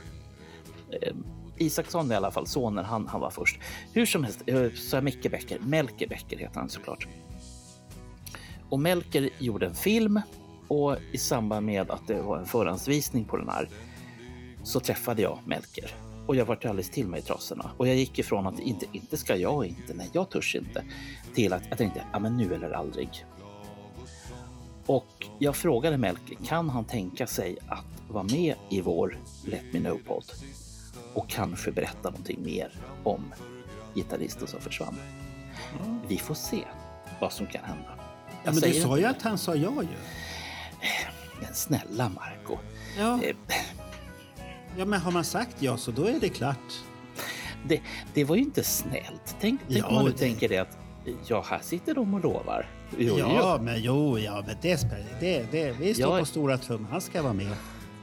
[1.01, 1.15] eh,
[1.57, 3.59] Isaksson i alla fall, sonen, han, han var först.
[3.93, 7.07] Hur som helst, eh, så är Micke Becker, Melker Becker heter han såklart.
[8.69, 10.21] Och Melker gjorde en film
[10.67, 13.69] och i samband med att det var en förhandsvisning på den här
[14.63, 15.95] så träffade jag Melker.
[16.27, 17.71] Och jag vart alldeles till mig i trasorna.
[17.77, 20.83] Och jag gick ifrån att inte, inte ska jag inte, nej jag törs inte,
[21.33, 23.25] till att jag tänkte, ja men nu eller aldrig.
[24.85, 29.79] Och jag frågade Melker, kan han tänka sig att vara med i vår Let Me
[29.79, 30.31] Know-podd?
[31.15, 32.71] Och kanske berätta någonting mer
[33.03, 33.33] om
[33.95, 34.95] gitarristen som försvann.
[36.07, 36.63] Vi får se
[37.21, 37.89] vad som kan hända.
[38.43, 39.87] Ja, men du sa ju att han sa ja ju.
[41.41, 42.57] Men snälla Marco.
[42.97, 43.19] Ja.
[43.23, 43.35] Eh,
[44.77, 46.73] ja, men har man sagt ja så då är det klart.
[47.67, 47.81] Det,
[48.13, 49.35] det var ju inte snällt.
[49.41, 50.77] Tänk, tänk Ja, om man nu det- tänker det att
[51.27, 52.69] ja, här sitter de och lovar.
[52.97, 53.63] Jo, ja, jo.
[53.63, 54.87] men jo, ja, men det
[55.19, 56.91] det, det, Vi står Jag- på stora trumman.
[56.91, 57.55] Han ska vara med.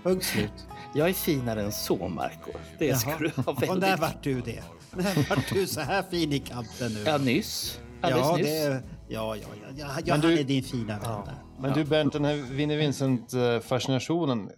[0.03, 0.67] Punkt slut.
[0.95, 2.51] Jag är finare än så, Marco.
[2.78, 4.01] Det ska du ha Och när väldigt...
[4.01, 4.62] vart du det?
[4.90, 7.03] När vart du så här fin i kanten nu?
[7.07, 7.80] Ja, nyss.
[8.01, 8.47] Alldeles ja, nyss.
[8.47, 11.34] det, ja, ja, ja, ja, ja Men han du- är din fina vän där.
[11.61, 14.51] Men du Bernt, den här Vinnie Vincent-fascinationen,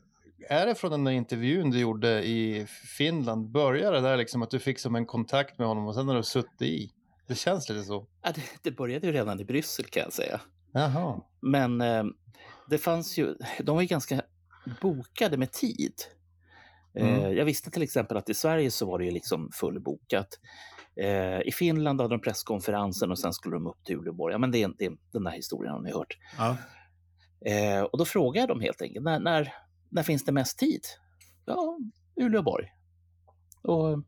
[0.49, 2.67] är det från den där intervjun du gjorde i
[2.99, 3.51] Finland?
[3.51, 6.15] Började det där liksom att du fick som en kontakt med honom och sen har
[6.17, 6.91] du suttit i?
[7.27, 8.07] Det känns lite så.
[8.23, 10.41] Ja, det, det började ju redan i Bryssel kan jag säga.
[10.73, 11.21] Jaha.
[11.41, 12.05] Men eh,
[12.71, 14.23] det fanns ju, de var ju ganska
[14.81, 15.95] bokade med tid.
[16.97, 17.37] Eh, Mm.
[17.37, 20.29] jag visste till exempel att i Sverige så var det ju liksom fullbokat.
[20.97, 24.33] Eh, I Finland hade de presskonferensen och sen skulle de upp till Uleåborg.
[24.33, 26.19] Ja, men det är, det den där historien har ni hört.
[26.39, 26.57] Ja.
[27.51, 29.53] Eh, och då frågade jag dem helt enkelt, när, när,
[29.91, 30.81] när finns det mest tid?
[31.45, 31.79] Ja,
[32.17, 32.73] Uleåborg.
[33.63, 33.99] Och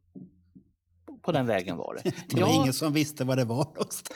[1.23, 2.11] på den vägen var det.
[2.29, 4.13] Det var ja, ingen som visste vad det var någonstans.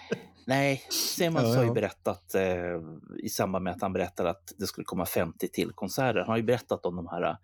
[0.46, 2.80] Nej, Simons Ja, har ju berättat eh,
[3.22, 6.20] i samband med att han berättade att det skulle komma 50 till konserter.
[6.20, 7.36] Han har ju berättat om de här eh,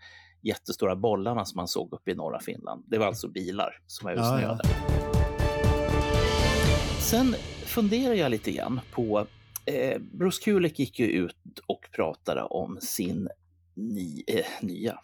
[0.43, 2.85] jättestora bollarna som man såg uppe i norra Finland.
[2.87, 4.53] Det var alltså bilar som var Ja, ja.
[4.53, 4.63] utsnöade.
[7.01, 7.35] Sen
[7.65, 9.27] funderar jag lite grann på...
[9.67, 11.37] Eh, Bruce Kulick gick ju ut
[11.67, 13.29] och pratade om sin
[13.75, 14.99] ny, eh, nya,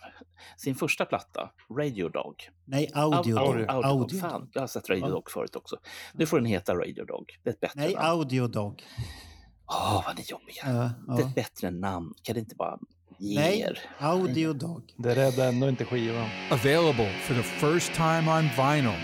[0.56, 2.34] sin första platta, Radio Dog.
[2.64, 3.38] Nej, audio.
[3.38, 3.84] Audio, Dog.
[3.84, 4.20] audio, Dog.
[4.20, 5.10] Fan, jag har sett Radio Ja.
[5.10, 5.76] Dog förut också.
[6.14, 7.38] Nu får den heta Radio Dog.
[7.42, 8.06] Det är ett bättre Nej, namn.
[8.06, 8.82] audio dog.
[9.66, 10.62] Åh, vad ni är jobbiga.
[11.06, 11.28] Ja, Det är ja.
[11.28, 12.14] ett bättre namn.
[12.22, 12.78] Kan det inte bara
[13.18, 13.78] ge Nej, er?
[13.98, 14.82] Audio Dog.
[14.96, 16.28] Det räddade ändå inte skivan.
[16.50, 18.98] Available for the first time on vinyl.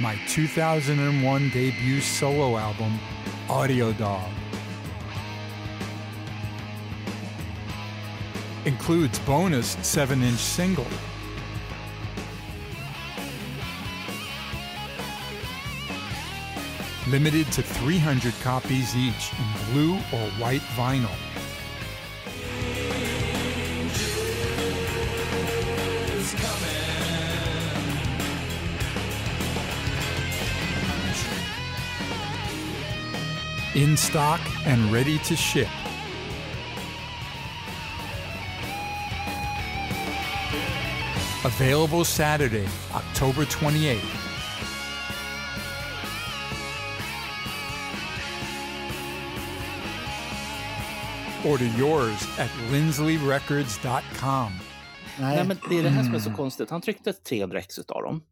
[0.00, 2.98] My 2001 debut solo album,
[3.48, 4.30] Audio Dog.
[8.64, 10.86] Includes bonus 7 inch single.
[17.10, 21.31] Limited to 300 copies each in blue or white vinyl.
[33.74, 35.66] In stock and ready to ship.
[41.44, 43.98] Available Saturday, October 28th.
[51.46, 54.52] Order yours at linsleyrecords.com.
[55.18, 56.36] Nej, Nej, men det är det här som är så mm.
[56.36, 56.70] konstigt.
[56.70, 58.22] Han tryckte 300 ex utav dem.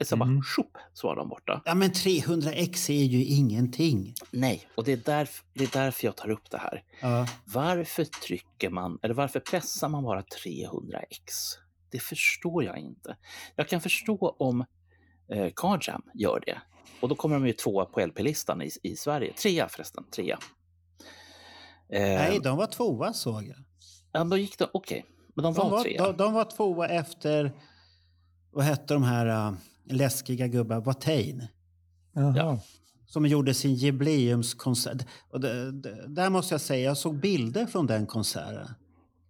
[0.00, 1.62] Så bara, tjopp, så var de borta.
[1.64, 4.14] ja, men 300x är ju ingenting.
[4.30, 6.82] Nej, och det är, därf- det är därför jag tar upp det här.
[7.00, 7.26] Ja.
[7.44, 11.34] Varför trycker man, eller varför pressar man bara 300 ex?
[11.90, 13.16] Det förstår jag inte.
[13.56, 14.64] Jag kan förstå om
[15.32, 16.58] eh, Carjam gör det.
[17.00, 19.32] Och då kommer de ju tvåa på LP-listan i, i Sverige.
[19.32, 20.38] Trea förresten, trea.
[21.92, 23.56] Eh, Nej, de var tvåa såg jag.
[24.12, 25.04] ja, då gick det, okej.
[25.34, 26.06] Men de var, De var, trea.
[26.06, 27.52] de, de var tvåa efter,
[28.52, 29.56] vad hette de här uh,
[29.90, 31.46] läskiga gubbar, Watain.
[32.14, 32.58] Jaha.
[33.06, 35.06] Som gjorde sin jubileumskonsert.
[35.30, 38.68] Och det, det, där måste jag säga, jag såg bilder från den konserten.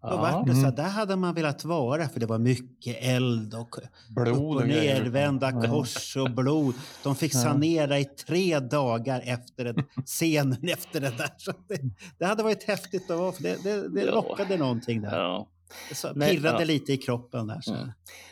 [0.02, 0.16] Då Ja.
[0.16, 3.76] var det så här, där hade man velat vara för det var mycket eld och
[4.10, 5.62] Blod upp och nervända Ja.
[5.70, 6.74] kors och blod.
[7.04, 11.30] De fick sanera i tre dagar efter den, scenen efter det där.
[11.36, 11.80] Så det,
[12.18, 14.14] det hade varit häftigt att vara, för det, det, det Ja.
[14.14, 15.16] lockade någonting där.
[15.18, 15.48] Ja.
[15.92, 16.64] Så Nej, pirrade ja.
[16.64, 17.60] lite i kroppen där.
[17.60, 17.74] Så.
[17.74, 17.88] Mm.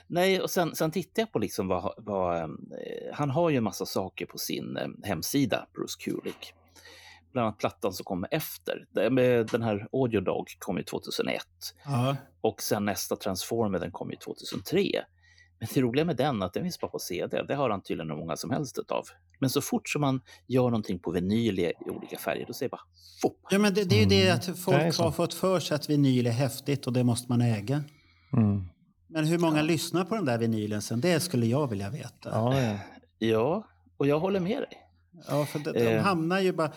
[0.07, 2.49] Nej, och sen, sen tittar jag på liksom vad, vad eh,
[3.13, 6.53] han har ju en massa saker på sin eh, hemsida, Bruce Kulick.
[7.33, 8.87] Bland annat plattan som kommer efter.
[9.51, 11.43] Den här Audio Dog kom ju 2001
[11.85, 12.17] Ja.
[12.41, 15.05] och sen nästa Transformer den kom ju 2003.
[15.59, 17.43] Men det roliga med den är att den finns bara på CD.
[17.43, 19.05] Det har han tydligen hur många som helst utav.
[19.41, 22.71] Men så fort som man gör någonting på vinyl i olika färger, då säger det
[22.71, 22.81] bara
[23.23, 23.37] FOP!
[23.51, 25.03] Ja, men det, det är ju det att Det är folk så.
[25.03, 27.85] har fått för sig att vinyl är häftigt och det måste man äga.
[28.33, 28.65] Mm.
[29.09, 31.01] Men hur många lyssnar på den där vinylen sen?
[31.01, 32.31] Det skulle jag vilja veta.
[32.31, 32.77] Ja, ja.
[33.19, 34.83] Ja, och jag håller med dig.
[35.29, 36.03] Ja, för de, de Eh.
[36.03, 36.71] hamnar ju bara...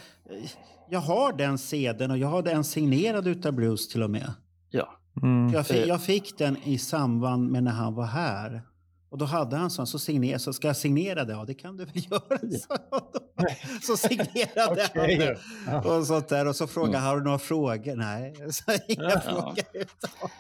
[0.90, 4.34] Jag har den CDn och jag har den signerad utav Bruce till och med.
[4.70, 5.54] Ja, Mm.
[5.54, 5.84] Jag fick, Eh.
[5.88, 8.62] jag fick den i samband med när han var här.
[9.10, 11.34] Och då hade han sån, så signerade, så ska jag signera det?
[11.34, 13.46] Ja, det kan du väl göra, då.
[13.82, 15.38] Så signerade Okej.
[15.66, 15.90] han det.
[15.90, 16.48] Och sånt där.
[16.48, 17.96] Och så frågade han, har du några frågor?
[17.96, 19.20] Nej, så inga Ja.
[19.22, 19.86] frågor.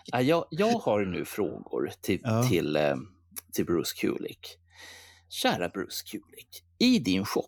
[0.05, 2.43] Ja, jag, jag har nu frågor till, Ja.
[2.43, 2.95] till, eh,
[3.53, 4.47] till Bruce Kulick.
[5.29, 7.43] Kära Bruce Kulick, i din shop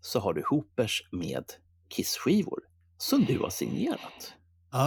[0.00, 1.44] så har du hoopers med
[1.88, 2.58] Kiss-skivor
[2.98, 4.32] som du har signerat.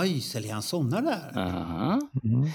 [0.02, 1.38] Oj, säljer han såna där?
[1.40, 2.00] Aha.
[2.24, 2.50] Mm.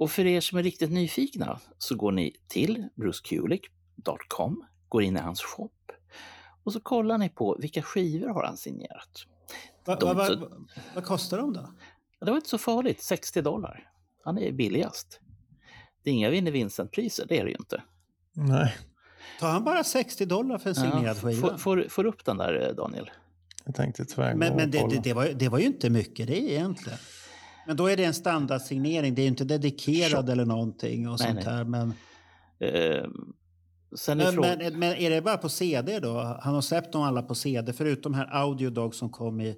[0.00, 5.20] Och för er som är riktigt nyfikna så går ni till brucekulick.com, går in i
[5.20, 5.70] hans shop
[6.64, 9.26] och så kollar ni på vilka skivor har han signerat.
[9.84, 10.50] Va, de- va, va, så-
[10.94, 11.74] vad kostar de då?
[12.20, 13.90] Det var inte så farligt, 60 dollar.
[14.24, 15.20] Han är billigast.
[16.02, 17.82] Det är inga Vinnie Vincent-priser, det är det ju inte.
[18.32, 18.74] Nej,
[19.40, 21.58] Tar han bara 60 dollar för en signerad får, skiva?
[21.58, 23.10] får, får upp den där eh, Daniel.
[23.64, 26.26] jag tänkte tvärgå Men, men det, det, det, var, ju- det var ju inte mycket
[26.26, 26.98] det egentligen.
[27.66, 31.28] Men då är det en standardsignering, det är ju inte dedikerad eller någonting och Nej,
[31.28, 31.54] sånt nej.
[31.54, 31.64] här.
[31.64, 31.94] Men,
[33.96, 34.58] sen är men, frågan...
[34.58, 36.38] men, men är det bara på CD då?
[36.42, 39.56] Han har släppt dem alla på CD förutom här Audio Dog som kom i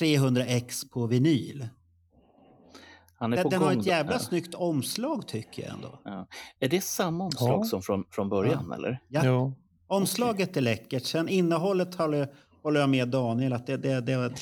[0.00, 1.68] 300x på vinyl.
[3.18, 3.68] Han är Den, på den gång.
[3.68, 4.18] har ett jävla Ja.
[4.18, 6.00] snyggt omslag tycker jag ändå.
[6.04, 6.26] Ja.
[6.60, 7.64] Är det samma omslag Ja.
[7.64, 8.98] som från, från början eller?
[9.08, 9.52] Ja.
[9.86, 12.28] Omslaget är läckert, sen innehållet håller,
[12.62, 14.32] håller jag med Daniel att det, det, det,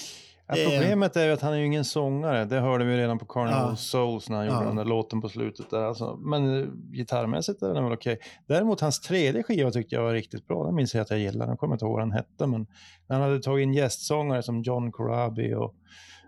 [0.57, 2.45] Ja, problemet är ju att han är ju ingen sångare.
[2.45, 3.77] Det hörde vi redan på Carnival Ja.
[3.77, 4.65] Souls när han gjorde Ja.
[4.65, 5.71] den där låten på slutet.
[5.71, 5.83] Där.
[5.83, 8.19] Alltså, men eh, gitarrmässigt är den väl okej.
[8.47, 10.65] Däremot hans tredje skiva tyckte jag var riktigt bra.
[10.67, 11.51] Den minns jag att jag gillade.
[11.53, 12.47] Jag kommer inte ihåg vad den hette.
[12.47, 12.67] Men
[13.09, 15.75] han hade tagit in gästsångare som John Corabi och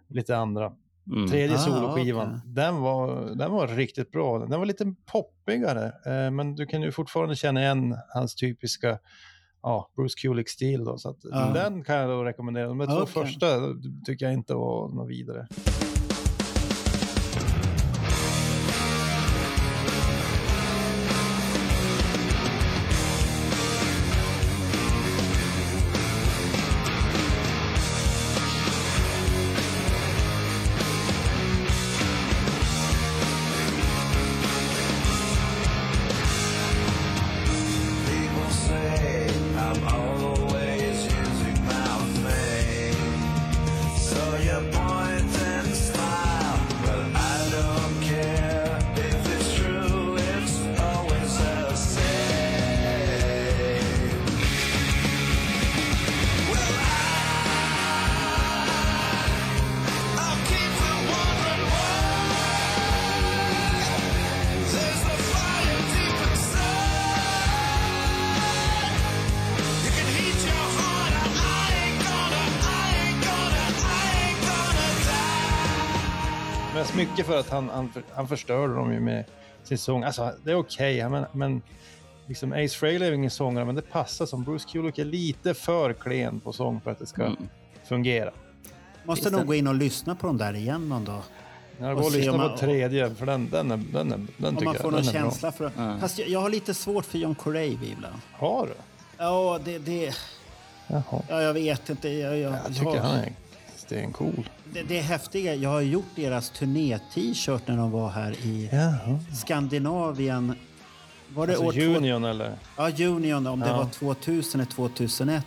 [0.09, 0.73] lite andra.
[1.13, 1.29] Mm.
[1.29, 2.41] Tredje Ah, soloskivan, okej.
[2.55, 4.39] den, var, den var riktigt bra.
[4.39, 8.99] Den var lite poppigare, eh, men du kan ju fortfarande känna igen hans typiska
[9.63, 10.85] ja, Bruce Kulick-stil.
[10.85, 11.51] Då, så att Ja.
[11.55, 12.69] Den kan jag då rekommendera.
[12.69, 13.07] De två Okej.
[13.07, 13.47] första
[14.07, 15.47] tycker jag inte var något vidare.
[77.23, 79.25] Mycket för att han, han, han förstörde dem ju med
[79.65, 80.03] sin sång.
[80.05, 81.63] Alltså, det är okej, men, men
[82.27, 85.93] liksom Ace Frehley är ingen sångare, men det passar som Bruce Kulick är lite för
[85.93, 87.49] klen på sång för att det ska Mm.
[87.85, 88.31] fungera.
[89.05, 91.23] Måste Finns nog gå in och lyssna på dem där igen någon dag.
[91.79, 94.17] Jag går och se lyssnar om på man- tredje, för den, den, är, den, är,
[94.37, 95.31] den Om tycker man jag får den någon är bra.
[95.31, 95.97] känsla för Ja.
[96.01, 98.17] Fast jag, jag har lite svårt för John Corabi ibland.
[98.33, 98.73] Har du?
[99.19, 99.79] Ja, det...
[99.79, 100.15] det
[100.87, 101.23] Jaha.
[101.29, 102.09] ja, jag vet inte.
[102.09, 103.03] Jag, jag, Jag tycker ja.
[103.03, 103.33] han är
[103.77, 104.49] stencool.
[104.73, 105.55] Det, det är häftiga.
[105.55, 109.19] Jag har gjort deras turné-t-shirt när de var här i Jaha.
[109.35, 110.55] Skandinavien.
[111.35, 112.53] Var det Alltså år två- Union eller?
[112.77, 113.77] Ja, Union, om det Ja.
[113.77, 115.45] var 2000 eller 2001.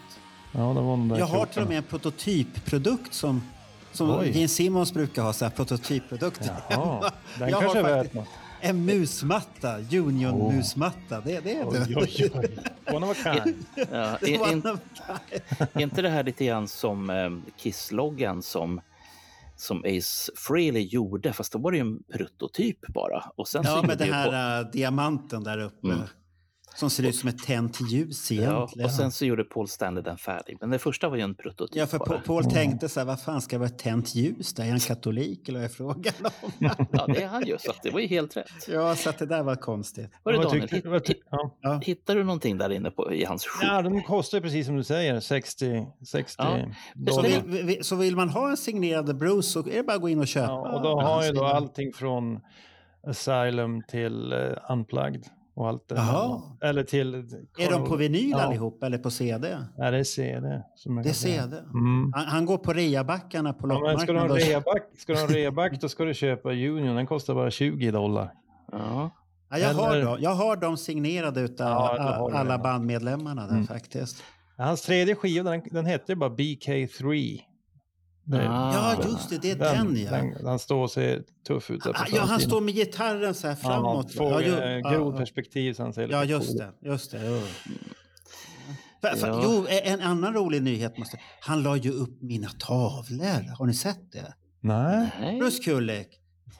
[0.51, 3.41] Ja, det var där Jag har till och med en prototypprodukt som,
[3.91, 4.31] som Oj.
[4.35, 6.51] Gene Simmons brukar ha, så här prototypprodukter.
[6.69, 8.27] Jaha, den Jag kanske har är något.
[8.61, 11.21] en musmatta, Union-musmatta.
[11.21, 11.95] Det, det är det.
[11.95, 12.57] oj, oj.
[12.95, 13.65] One of a kind.
[13.91, 14.65] Ja, Det en-
[15.73, 18.81] är inte det här lite grann som eh, Kiss-loggan som,
[19.55, 21.33] som Ace Frehley gjorde?
[21.33, 23.23] Fast då var det ju en prototyp bara.
[23.35, 24.25] Och sen Ja, med den här
[24.57, 25.87] Paul, äh, diamanten där uppe.
[25.87, 25.99] Mm.
[26.75, 28.85] Som ser ut som ett tänt ljus ja, egentligen.
[28.85, 30.57] och sen så gjorde Paul Stanley den färdig.
[30.61, 32.09] Men det första var ju en prototyp Ja, för bara.
[32.09, 34.63] Paul- Paul tänkte så här, vad fan ska det vara ett tänt ljus där?
[34.65, 36.51] Är han katolik eller vad är frågan om?
[36.91, 38.45] Ja, det är han ju, så det var ju helt rätt.
[38.67, 40.09] ja, så att det där var konstigt.
[40.23, 41.57] Var det Daniel, tyckte- hit, vad ty- ja.
[41.61, 41.79] Ja.
[41.83, 43.73] hittar du någonting där inne på, i hans skjorta?
[43.73, 47.11] Ja, de kostar ju precis som du säger, 60, 60 Ja.
[47.11, 50.01] Så vill, vi- så vill man ha en signerad Bruce så är det bara att
[50.01, 50.51] gå in och köpa.
[50.51, 52.39] Ja, och då har ju då allting från
[53.07, 55.23] Asylum till uh, Unplugged
[55.55, 56.41] och allt det där.
[56.69, 57.13] Eller till...
[57.57, 58.41] Är de på vinyl Ja.
[58.41, 59.57] allihop eller på CD?
[59.77, 60.61] Nej, det är CD.
[60.75, 61.13] Som Det är.
[61.13, 61.57] CD.
[61.57, 62.11] Mm.
[62.15, 64.49] Han, han går på reabackarna på Ja, men ska du ha loppmarknaden.
[64.63, 66.95] reaback, ska du ha en reaback då ska du köpa Union.
[66.95, 68.31] Den kostar bara 20 dollar.
[68.71, 69.09] Ja.
[69.49, 73.53] Ja, jag, har Eller- dem, jag har dem signerade utav Ja, har alla bandmedlemmarna där
[73.53, 73.67] Mm.
[73.67, 74.23] faktiskt.
[74.57, 77.39] Hans tredje skiva, den, den hette ju bara BK3.
[78.25, 78.95] Det- Ah.
[78.97, 79.37] Ja, just det.
[79.37, 80.09] Det är den, ja.
[80.11, 83.33] den, han står och ser tuff ut där på Ah, Ja, han står med gitarren
[83.33, 84.07] så här framåt.
[84.09, 86.69] Ja, får ja, grodperspektiv så han ser Ja, just det.
[86.81, 87.41] Just det jo.
[89.01, 89.41] För, för, Ja.
[89.43, 91.17] Jo, en annan rolig nyhet måste...
[91.41, 93.57] Han la ju upp mina tavlor.
[93.57, 94.33] Har ni sett det?
[94.61, 95.09] Nej.
[95.19, 95.39] Nej.
[95.39, 96.07] Bruce Kulick.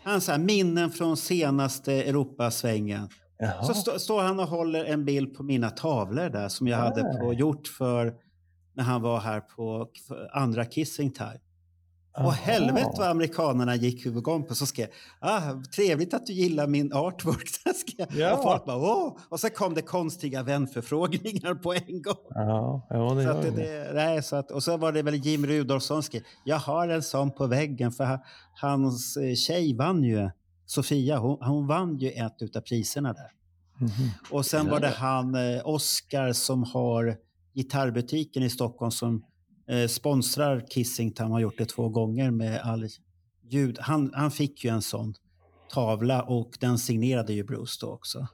[0.04, 3.10] Han så här, minnen från senaste Europasvängen.
[3.38, 3.64] Jaha.
[3.64, 7.04] Så stå- står han och håller en bild på mina tavlor där som jag hade
[7.04, 8.14] på, gjort för
[8.76, 9.88] när han var här på
[10.34, 11.40] andra Kissing Time.
[12.18, 14.56] Och helvete vad amerikanerna gick igång på.
[14.56, 14.88] Så skrev
[15.20, 15.42] ah,
[15.76, 17.48] trevligt att du gillar min artwork.
[17.64, 18.20] Så skrev.
[18.20, 18.38] Ja.
[18.38, 19.18] Och folk bara, åh!
[19.30, 22.16] Och så kom det konstiga vänförfrågningar på en gång.
[22.30, 23.92] Ja, ja det Så att det, det.
[23.94, 27.32] nej, så att, och så var det väl Jim Rudolfsson skrev, jag har en sån
[27.32, 30.30] på väggen för ha- hans eh, tjej vann ju,
[30.66, 33.32] Sofia, hon, hon vann ju ett av priserna där.
[33.78, 34.10] Mhm.
[34.32, 37.18] Och sen var det han eh, Oscar som har
[37.54, 39.26] gitarrbutiken i Stockholm som
[39.88, 42.88] sponsrar Kissing Time, har gjort det två gånger med all
[43.50, 43.78] ljud.
[43.82, 45.14] Han, han fick ju en sån
[45.70, 48.28] tavla och den signerade ju Bruce då också.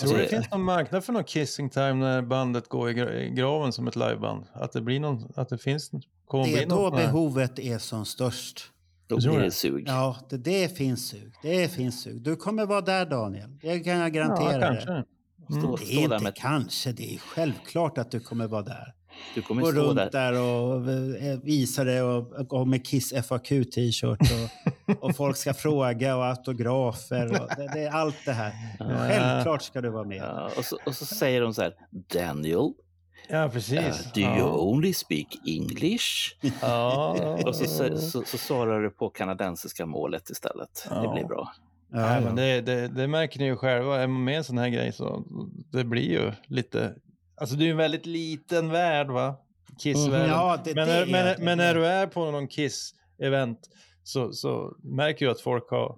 [0.00, 2.94] Tror du det Alltså, finns någon marknad för någon kissing time när bandet går i
[2.94, 4.44] gra- i graven som ett liveband?
[4.52, 5.90] Att det blir någon, att det finns,
[6.26, 8.70] kommer Det är då behovet är som störst.
[9.06, 9.44] Då blir det.
[9.44, 9.84] det sug.
[9.86, 11.32] Ja, det, det finns sug.
[11.42, 12.22] Det finns sug.
[12.22, 13.58] Du kommer vara där Daniel.
[13.62, 14.68] Det kan jag garantera Ja, dig.
[14.68, 14.92] kanske.
[14.92, 15.04] Mm.
[15.62, 18.94] Stå, Det är inte med, kanske, det är självklart att du kommer vara där.
[19.34, 20.10] Du kommer Gå stå runt där.
[20.10, 20.90] där och
[21.22, 24.18] eh, visa det och gå med Kiss FAQ-t-shirt
[24.86, 27.26] och, och folk ska fråga och autografer.
[27.42, 28.52] Och det, det är allt det här.
[29.08, 30.16] Självklart ska du vara med.
[30.18, 31.74] Ja, och, så, och så säger de så här,
[32.14, 32.72] Daniel,
[33.30, 33.78] Ja, precis.
[33.78, 34.52] uh, do you ja.
[34.58, 36.36] only speak English?
[36.60, 37.16] Ja.
[37.46, 40.86] Och så, så, så, så svarar du på kanadensiska målet istället.
[40.88, 41.12] Det Ja.
[41.14, 41.52] blir bra.
[41.92, 42.20] Ja.
[42.20, 44.00] men det, det, det märker ni ju själva.
[44.00, 45.24] Är man med i en sån här grej så
[45.72, 46.94] det blir ju lite...
[47.40, 49.36] Alltså det är en väldigt liten värld va?
[49.78, 50.20] Kissvärlden.
[50.20, 51.36] Mm, Ja, det- men, det när, är men, det.
[51.44, 53.56] men när du är på någon Kiss-event
[54.02, 55.96] så, så märker du att folk har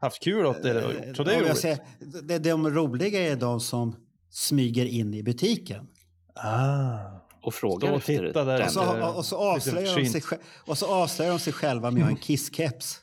[0.00, 0.82] haft kul åt det.
[1.16, 1.58] Så det är roligt.
[1.58, 1.78] säger,
[2.22, 3.96] det, de roliga är de som
[4.30, 5.86] smyger in i butiken.
[6.34, 6.98] Ah.
[7.42, 8.64] Och frågar och efter titta där.
[8.64, 10.22] Och så, och, och, så avslöjar de sig,
[10.66, 12.96] och så avslöjar de sig själva med att ha en Kiss-keps.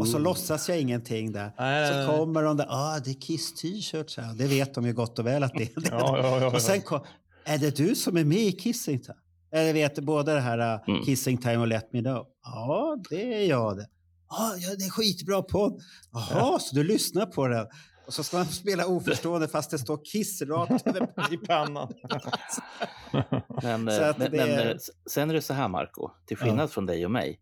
[0.00, 1.52] Och så låtsas jag ingenting där.
[1.58, 2.16] Nej, så nej, nej.
[2.16, 4.34] kommer de där, ah det är Kiss t-shirts här.
[4.34, 5.88] Det vet de ju gott och väl att det är det.
[5.90, 7.00] Ja, ja, ja, Och sen kom,
[7.44, 9.18] Är det du som är med i Kissing Time?
[9.54, 11.04] Eller vet du, både det här uh, Mm.
[11.04, 12.26] Kissing Time och Let Me Know?
[12.44, 13.86] Ja, det är jag det.
[14.28, 15.80] Ja, ja, det är skitbra podd.
[16.12, 17.66] Jaha, så du lyssnar på den?
[18.06, 20.86] Och så ska man spela oförstående fast det står Kiss rakt
[21.32, 21.92] I pannan.
[23.62, 24.78] Men, det men
[25.10, 26.10] sen är det så här, Marco.
[26.26, 27.40] Till skillnad från dig och mig.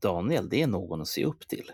[0.00, 1.70] Daniel, det är någon att se upp till.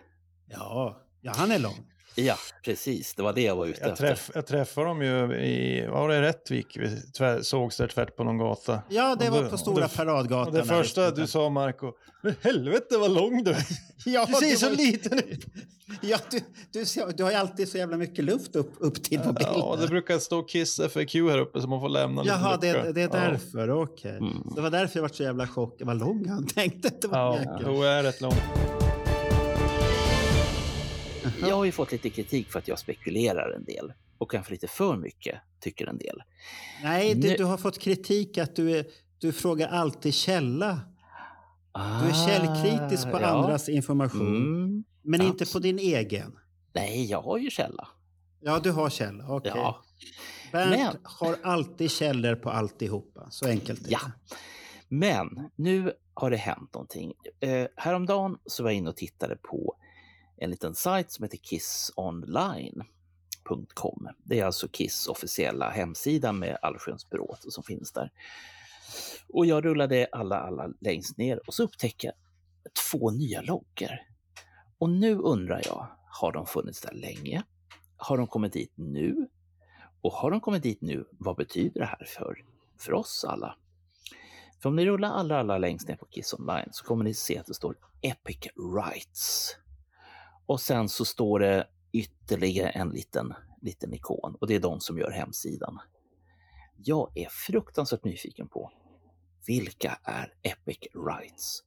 [0.58, 1.86] Ja, ja, han är lång.
[2.16, 3.14] Ja, precis.
[3.14, 4.06] Det var det jag var ute Jag, efter.
[4.06, 6.76] träff, jag träffade dem ju i, var det, Rättvik?
[6.80, 8.82] Vi tvär, sågs där tvärt på någon gata.
[8.88, 10.54] Ja, det Och var på Stora det- Paradgatan.
[10.54, 11.92] Det första du sa Marco,
[12.22, 13.66] men helvete vad lång du är.
[14.06, 15.44] Ja, Du ser det så var- liten ut.
[16.00, 16.40] Ja, du,
[16.72, 19.54] du, ser- du har ju alltid så jävla mycket luft upp, upp till på bilden.
[19.58, 22.92] Ja, det brukar stå Kiss FAQ här uppe så man får lämna lite Jaha, det,
[22.92, 23.12] det är Ja.
[23.12, 23.70] därför.
[23.70, 24.10] Okej.
[24.16, 24.52] Mm.
[24.54, 25.86] Det var därför jag var så jävla chockad.
[25.86, 27.18] Vad lång han tänkte att det var.
[27.18, 28.34] Ja, jäkla- jo, jag är rätt lång.
[31.40, 33.92] Jag har ju fått lite kritik för att jag spekulerar en del.
[34.18, 36.22] Och kanske lite för mycket, tycker en del.
[36.82, 38.86] Nej, du, Nu- du har fått kritik att du, är,
[39.18, 40.80] du frågar alltid källa.
[41.74, 43.26] Du är Ah, källkritisk på ja.
[43.26, 44.84] andras information, Mm.
[45.02, 46.38] men inte abs- på din egen.
[46.72, 47.88] Nej, jag har ju källa.
[48.40, 49.28] Ja, du har källa.
[49.28, 49.52] Okej.
[49.54, 49.82] Ja.
[50.52, 53.26] Bernt Men- har alltid källor på alltihopa.
[53.30, 54.00] Så enkelt är Ja.
[54.04, 54.36] det.
[54.88, 57.12] Men nu har det hänt någonting.
[57.40, 59.74] Eh, häromdagen så var jag inne och tittade på
[60.44, 64.08] en liten sajt som heter kissonline.com.
[64.24, 68.12] Det är alltså Kiss officiella hemsida med allsköns bråte som finns där.
[69.28, 72.14] Och jag rullade alla, alla längst ner och så upptäcker jag
[72.90, 73.90] två nya loggor.
[74.78, 77.42] Och nu undrar jag, har de funnits där länge?
[77.96, 79.28] Har de kommit dit nu?
[80.00, 82.44] Och har de kommit dit nu, vad betyder det här för,
[82.78, 83.56] för oss alla?
[84.62, 87.38] För om ni rullar alla, alla längst ner på Kiss Online så kommer ni se
[87.38, 88.38] att det står Epic
[88.76, 89.56] Rights.
[90.46, 94.98] Och sen så står det ytterligare en liten, liten ikon och det är de som
[94.98, 95.78] gör hemsidan.
[96.84, 98.70] Jag är fruktansvärt nyfiken på
[99.46, 101.62] vilka är Epic Rights?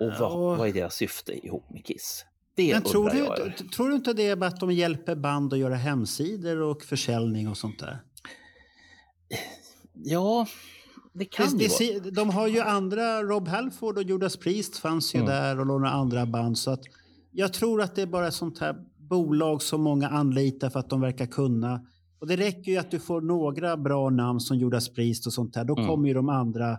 [0.00, 0.36] Och vad, Ja.
[0.56, 2.24] vad är deras syfte ihop med Kiss?
[2.54, 3.54] Det Men tror du, jag.
[3.76, 7.56] tror du inte det är att de hjälper band att göra hemsidor och försäljning och
[7.56, 7.98] sånt där?
[9.92, 10.46] Ja,
[11.12, 15.18] det kan Det, det, de har ju andra, Rob Halford och Judas Priest fanns ju
[15.20, 15.30] Mm.
[15.30, 16.58] där och några andra band.
[16.58, 16.80] Så att
[17.38, 18.76] jag tror att det är bara ett sånt här
[19.10, 21.80] bolag som många anlitar för att de verkar kunna.
[22.20, 25.54] Och det räcker ju att du får några bra namn som Judas Priest och sånt
[25.54, 25.64] där.
[25.64, 25.88] Då Mm.
[25.88, 26.78] kommer ju de andra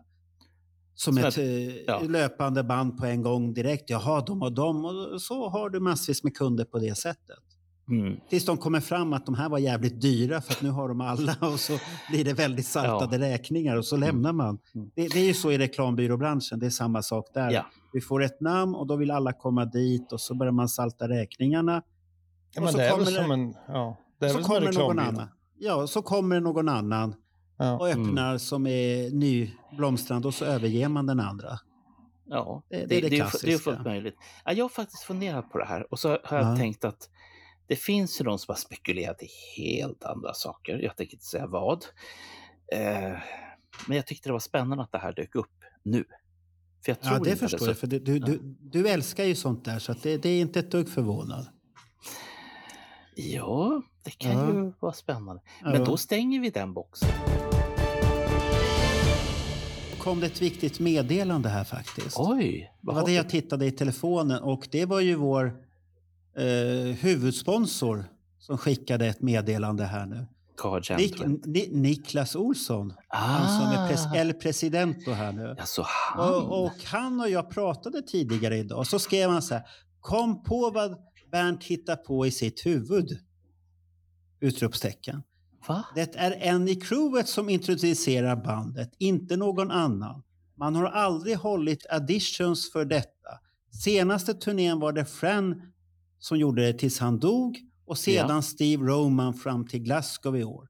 [0.96, 2.00] som Som ett eh, ja.
[2.00, 3.90] löpande band på en gång direkt.
[3.90, 4.86] Jaha, de och de.
[4.86, 7.40] Och så har du massvis med kunder på det sättet.
[7.90, 8.20] Mm.
[8.30, 11.02] Tills de kommer fram att de här var jävligt dyra för att nu har de
[11.02, 11.78] alla och så
[12.10, 14.60] blir det väldigt saltade räkningar och så lämnar man.
[14.76, 14.92] Mm.
[14.96, 17.52] Det, det är ju så i reklambyråbranschen, det är samma sak där.
[17.52, 17.66] Ja.
[17.94, 21.08] Vi får ett namn och då vill alla komma dit och så börjar man salta
[21.10, 21.82] räkningarna.
[22.54, 24.36] Ja, Och men så det är väl kommer det- som en, ja, det är så
[24.38, 25.28] väl som en kommer någon annan.
[25.60, 27.16] Ja, så kommer någon annan
[27.58, 27.78] Ja.
[27.80, 31.60] och öppnar som är nyblomstrande och så överger man den andra.
[32.26, 33.58] Ja, Det- det, är det det, fu- det är klassiska.
[33.72, 34.16] fullt möjligt.
[34.46, 36.56] Ja, jag har faktiskt funderat på det här och så har jag Ja.
[36.58, 37.10] tänkt att
[37.70, 39.28] det finns ju de som har spekulerat i
[39.62, 40.80] helt andra saker.
[40.80, 41.86] Jag tänker inte säga vad.
[42.74, 43.18] Eh,
[43.88, 45.52] men jag tyckte det var spännande att det här dök upp
[45.84, 46.06] nu.
[46.86, 47.78] För jag tror Ja, det inte förstår så- jag.
[47.78, 50.72] För du, du, du, du älskar ju sånt där så det, det är inte ett
[50.72, 51.48] dugg förvånad.
[53.16, 54.54] Ja, det kan Ja.
[54.54, 55.42] ju vara spännande.
[55.62, 55.70] Ja.
[55.72, 57.10] Men då stänger vi den boxen.
[60.00, 62.16] kom det ett viktigt meddelande här faktiskt.
[62.20, 65.64] Oj, Det vad var har det jag tittade i telefonen och det var ju vår
[66.40, 68.06] eh, huvudsponsor
[68.40, 70.28] som skickade ett meddelande här nu.
[70.98, 71.22] Nik.
[71.46, 75.56] Ni, Niklas Olsson, han som är pres, Ah, El Presidento här nu.
[75.60, 76.30] alltså han.
[76.34, 78.88] Och, och han och jag pratade tidigare idag.
[78.88, 79.64] Så skrev han så här.
[80.00, 80.96] Kom på vad
[81.32, 83.20] Bernt hittar på i sitt huvud.
[84.42, 85.24] Utropstecken.
[85.68, 85.86] Va?
[85.96, 90.24] Det är en i crewet som introducerar bandet, inte någon annan.
[90.58, 93.30] Man har aldrig hållit auditions för detta.
[93.84, 95.62] Senaste turnén var det Fran
[96.20, 98.42] som gjorde det tills han dog och sedan Ja.
[98.42, 100.68] Steve Roman fram till Glasgow i år.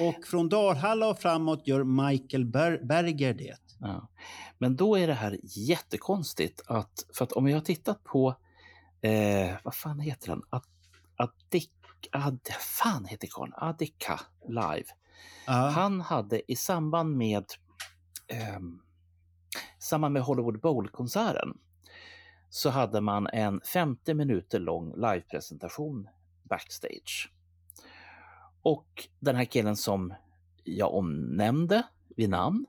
[0.00, 3.56] Och från Dalhalla och framåt gör Michael Ber- Berger det.
[3.80, 4.08] Ja.
[4.58, 8.36] Men då är det här jättekonstigt att, för att om jag har tittat på,
[9.00, 10.42] eh, vad fan heter den?
[10.50, 10.64] Ad,
[11.16, 11.70] Adik,
[12.12, 13.52] ad, fan heter karln?
[13.56, 14.84] Adika live.
[15.46, 15.52] Ja.
[15.52, 17.44] Han hade i samband med,
[19.78, 21.58] i samband med Hollywood Bowl-konserten
[22.50, 26.08] så hade man en 50 minuter lång livepresentation
[26.42, 27.32] backstage.
[28.62, 30.14] Och den här killen som
[30.64, 31.82] jag omnämnde
[32.16, 32.66] vid namn,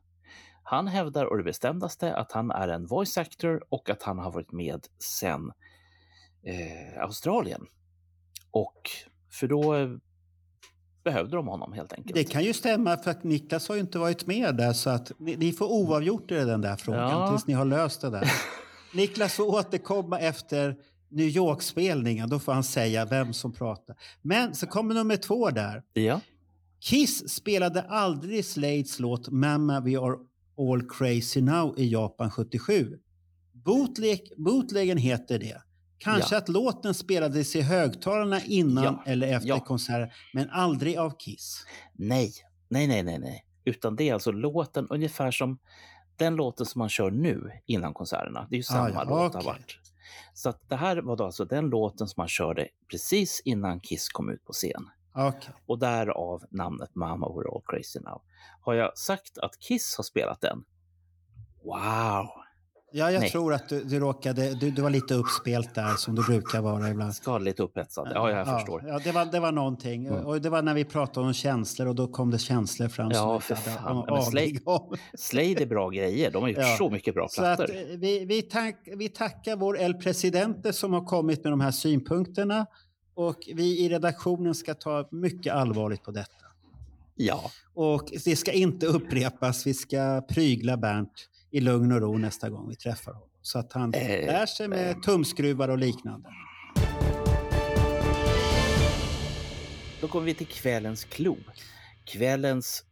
[0.63, 4.31] han hävdar å det bestämdaste att han är en voice actor och att han har
[4.31, 5.51] varit med sedan
[6.43, 7.65] eh, Australien.
[8.51, 8.89] Och
[9.31, 9.89] för då eh,
[11.03, 12.15] behövde de honom helt enkelt.
[12.15, 15.11] Det kan ju stämma för att Niklas har ju inte varit med där så att
[15.19, 17.29] ni, ni får oavgjort i den där frågan Ja.
[17.29, 18.31] tills ni har löst det där.
[18.97, 20.75] Niklas får återkomma efter
[21.09, 22.29] New York-spelningen.
[22.29, 23.95] Då får han säga vem som pratar.
[24.21, 25.83] Men så kommer nummer två där.
[25.93, 26.19] Ja,
[26.79, 30.15] Kiss spelade aldrig Slades låt Mamma We Are
[30.59, 32.99] All Crazy Now i Japan 77.
[33.53, 35.61] Bootleg, bootleggen heter det.
[35.97, 36.39] Kanske Ja.
[36.39, 39.03] att låten spelades i högtalarna innan Ja.
[39.05, 39.59] eller efter Ja.
[39.59, 41.65] konserten, men aldrig av Kiss.
[41.93, 42.33] nej,
[42.69, 43.43] nej, nej, nej, nej.
[43.65, 45.57] Utan det är alltså låten ungefär som
[46.17, 48.47] den låten som man kör nu innan konserterna.
[48.49, 49.43] Det är ju samma Ah, ja, låt har okej.
[49.45, 49.79] varit.
[50.33, 54.09] Så att det här var då alltså den låten som man körde precis innan Kiss
[54.09, 54.89] kom ut på scen.
[55.15, 55.49] Okej.
[55.65, 58.21] Och därav namnet Mama We're All Crazy Now.
[58.61, 60.63] Har jag sagt att Kiss har spelat den?
[61.63, 62.29] Wow!
[62.91, 63.29] Ja, jag Nej.
[63.29, 66.89] tror att du, du råkade, du, du var lite uppspelt där som du brukar vara
[66.89, 67.15] ibland.
[67.15, 68.11] Skadligt upphetsad.
[68.13, 68.83] Ja, jag förstår.
[68.87, 70.05] Ja, det, var, det var någonting.
[70.05, 70.25] Mm.
[70.25, 73.11] Och det var när vi pratade om känslor och då kom det känslor fram.
[73.11, 74.23] Ja, för fan.
[74.23, 74.59] Slade-.
[75.17, 76.31] Slade är bra grejer.
[76.31, 76.75] De har gjort Ja.
[76.77, 77.75] så mycket bra Så att, plattor.
[77.75, 81.71] eh, vi, vi, tack, vi tackar vår El Presidente som har kommit med de här
[81.71, 82.65] synpunkterna.
[83.15, 86.31] Och vi i redaktionen ska ta mycket allvarligt på detta.
[87.15, 89.67] Ja, Och det ska inte upprepas.
[89.67, 93.29] Vi ska prygla Bernt i lugn och ro nästa gång vi träffar honom.
[93.41, 96.29] Så att han Eh, lär sig med tumskruvar och liknande.
[100.01, 101.37] då kommer vi till kvällens klo.
[102.05, 102.83] Kvällens...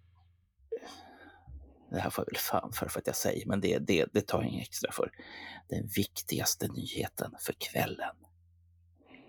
[1.92, 4.28] Det här får jag väl fan för, för att jag säger, men det, det, det
[4.28, 5.12] tar jag inget extra för.
[5.70, 8.16] Den viktigaste nyheten för kvällen.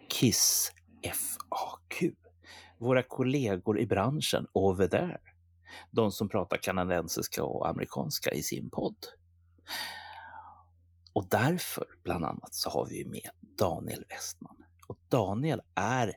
[0.09, 0.73] Kiss
[1.03, 2.03] FAQ.
[2.79, 5.19] Våra kollegor i branschen over there.
[5.91, 8.97] De som pratar kanadensiska och amerikanska i sin podd.
[11.13, 14.65] Och därför, bland annat, så har vi ju med Daniel Westman.
[14.89, 16.17] Och Daniel är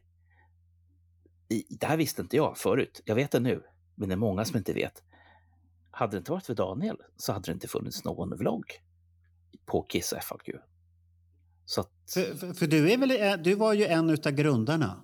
[1.70, 3.02] det här visste inte jag förut.
[3.06, 3.64] Jag vet det nu,
[3.96, 5.04] men det är många som inte vet.
[5.92, 8.66] Hade det inte varit för Daniel så hade det inte funnits någon vlogg
[9.66, 10.50] på Kiss FAQ.
[11.66, 15.04] Så att, För, för, för du, är väl, du var ju en utav grundarna.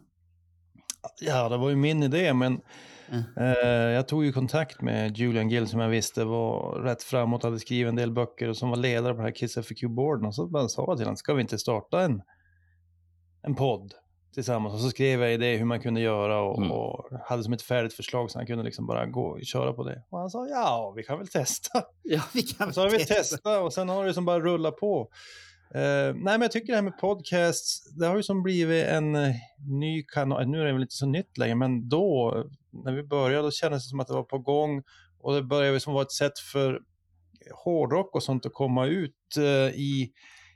[1.19, 2.61] Ja, det var ju min idé, men
[3.09, 3.23] Mm.
[3.37, 7.59] eh, jag tog ju kontakt med Julian Gill som jag visste var rätt framåt, hade
[7.59, 10.25] skrivit en del böcker och som var ledare på den här Kiss FAQ-boarden.
[10.27, 12.21] Och så bara sa jag till honom, ska vi inte starta en,
[13.41, 13.93] en podd
[14.33, 14.73] tillsammans?
[14.73, 16.71] Och så skrev jag idé hur man kunde göra och, Mm.
[16.71, 19.83] och hade som ett färdigt förslag så han kunde liksom bara gå och köra på
[19.83, 20.03] det.
[20.09, 21.83] Och han sa, ja, vi kan väl testa.
[22.03, 23.13] ja, Vi kan Så har vi testa.
[23.15, 25.09] testat och sen har det som bara rullat på.
[25.75, 29.15] Eh, nej, men jag tycker det här med podcasts, det har ju som blivit en
[29.15, 29.35] eh,
[29.67, 30.47] ny kanal.
[30.47, 32.43] Nu är det väl inte så nytt längre, men då,
[32.83, 34.83] när vi började, då kändes det som att det var på gång.
[35.19, 36.79] Och det började som vara ett sätt för
[37.65, 39.43] hårdrock och sånt att komma ut eh,
[39.79, 40.11] i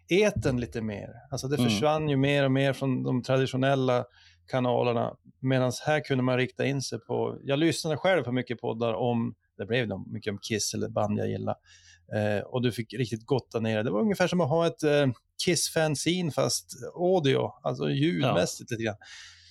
[0.09, 1.09] eten lite mer.
[1.31, 1.69] Alltså det Mm.
[1.69, 4.05] försvann ju mer och mer från de traditionella
[4.47, 5.15] kanalerna.
[5.41, 9.35] Medan här kunde man rikta in sig på, jag lyssnade själv på mycket poddar om,
[9.57, 11.55] det blev då mycket om Kiss eller band jag gillar.
[12.15, 13.83] Eh, och du fick riktigt gotta ner det.
[13.83, 15.07] Det var ungefär som att ha ett eh,
[15.45, 16.65] Kiss-fanzine fast
[16.95, 18.95] audio, alltså ljudmässigt lite grann.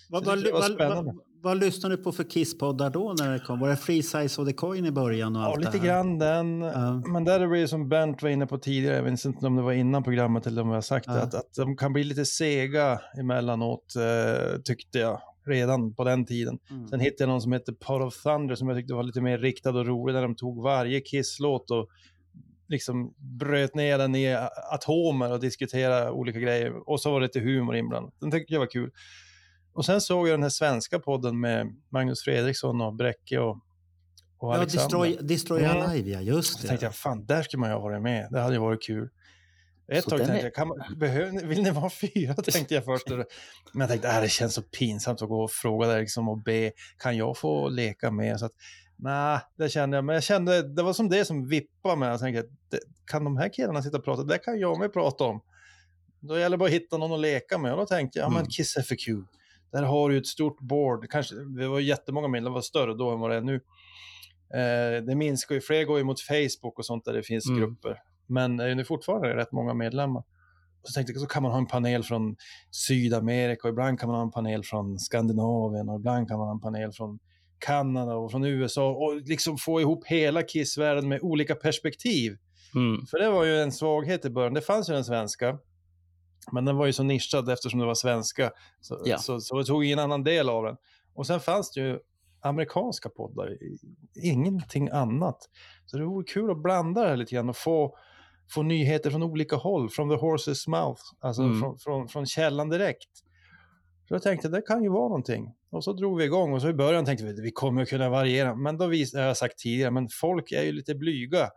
[0.08, 1.12] Vad, vad, det var vad, spännande.
[1.42, 3.60] Vad, lyssnade du på för Kiss-poddar då när det kom?
[3.60, 5.36] Var det Free Size of the Coin i början?
[5.36, 6.60] Och Ja, allt lite det grann den.
[6.60, 7.02] Ja.
[7.06, 9.62] Men där blir det som Bernt var inne på tidigare, jag vet inte om det
[9.62, 11.20] var innan programmet eller om jag har sagt det, Ja.
[11.22, 16.58] att, att de kan bli lite sega emellanåt, eh, tyckte jag, redan på den tiden.
[16.70, 16.88] Mm.
[16.88, 19.38] Sen hittade jag någon som hette Pot of Thunder som jag tyckte var lite mer
[19.38, 21.88] riktad och rolig, där de tog varje Kiss-låt och
[22.68, 24.36] liksom bröt ner den i
[24.72, 26.88] atomer och diskuterade olika grejer.
[26.90, 28.14] Och så var det lite humor inblandat.
[28.20, 28.90] Den tyckte jag var kul.
[29.78, 33.60] Och sen såg jag den här svenska podden med Magnus Fredriksson och Bräcke och, och
[34.40, 34.84] Ja, Alexander.
[35.06, 35.76] Destroy, Destroy Mm.
[35.82, 36.20] Alive, ja.
[36.20, 36.68] Just Så det.
[36.68, 38.28] tänkte jag, fan, där skulle man ju ha varit med.
[38.30, 39.08] Det hade ju varit kul.
[39.92, 42.34] Ett Så tag tänkte är- jag, kan man, behöver, vill ni vara fyra?
[42.34, 43.08] tänkte jag först.
[43.08, 46.38] Men jag tänkte, äh, det känns så pinsamt att gå och fråga där liksom och
[46.42, 48.38] be, kan jag få leka med?
[48.38, 48.52] Så att,
[48.96, 50.04] nej, det kände jag.
[50.04, 52.08] Men jag kände, det var som det som vippade mig.
[52.08, 52.44] Jag tänkte,
[53.06, 54.22] kan de här killarna sitta och prata?
[54.22, 55.40] Det kan jag med prata om.
[56.20, 57.72] Då gäller det bara att hitta någon att leka med.
[57.72, 58.50] Och då tänkte jag, ja men Mm.
[58.50, 59.08] Kiss FAQ.
[59.72, 61.10] Där har du ett stort board.
[61.10, 63.54] Kanske, det var jättemånga medlemmar, det var större då än vad det är nu.
[64.54, 67.60] Eh, det minskar ju, fler går ju mot Facebook och sånt där det finns Mm.
[67.60, 67.96] grupper.
[68.26, 70.22] Men det är fortfarande rätt många medlemmar.
[70.82, 72.36] Och så tänkte jag, så kan man ha en panel från
[72.70, 76.54] Sydamerika och ibland kan man ha en panel från Skandinavien och ibland kan man ha
[76.54, 77.18] en panel från
[77.58, 82.36] Kanada och från USA och liksom få ihop hela Kiss-världen med olika perspektiv.
[82.74, 84.54] mm, För det var ju en svaghet i början.
[84.54, 85.58] Det fanns ju den svenska,
[86.52, 88.50] men den var ju så nischad eftersom det var svenska.
[88.80, 89.18] Så, Ja.
[89.18, 90.76] så, så, det tog ingen annan del av den.
[91.14, 91.98] Och sen fanns det ju
[92.40, 93.56] amerikanska poddar,
[94.22, 95.38] ingenting annat.
[95.86, 97.96] Så det vore kul att blanda det här lite grann och få,
[98.54, 101.60] få nyheter från olika håll, från the horse's mouth, alltså Mm.
[101.60, 103.10] från, från, från källan direkt.
[104.08, 105.54] Så jag tänkte, det kan ju vara någonting.
[105.70, 108.08] Och så drog vi igång och så i början tänkte vi vi kommer att kunna
[108.10, 108.54] variera.
[108.54, 111.48] Men då visade jag har sagt tidigare, men folk är ju lite blyga.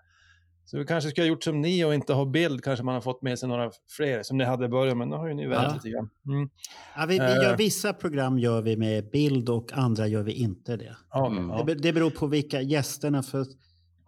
[0.71, 3.01] Så vi kanske skulle ha gjort som ni och inte ha bild, kanske man har
[3.01, 5.47] fått med sig några fler som ni hade i början, men nu har ju ni
[5.47, 5.73] vänt Ja.
[5.73, 6.09] lite grann.
[6.27, 6.49] Mm.
[6.95, 7.35] Ja, vi, vi Eh.
[7.35, 10.95] gör, vissa program gör vi med bild och andra gör vi inte det.
[11.15, 11.49] Mm.
[11.49, 11.63] ja.
[11.67, 13.23] Det, det beror på vilka gästerna.
[13.23, 13.45] För,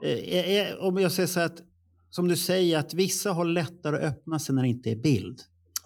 [0.03, 1.55] eh, eh, om jag säger så att,
[2.09, 5.39] som du säger, att vissa har lättare att öppna sig när det inte är bild.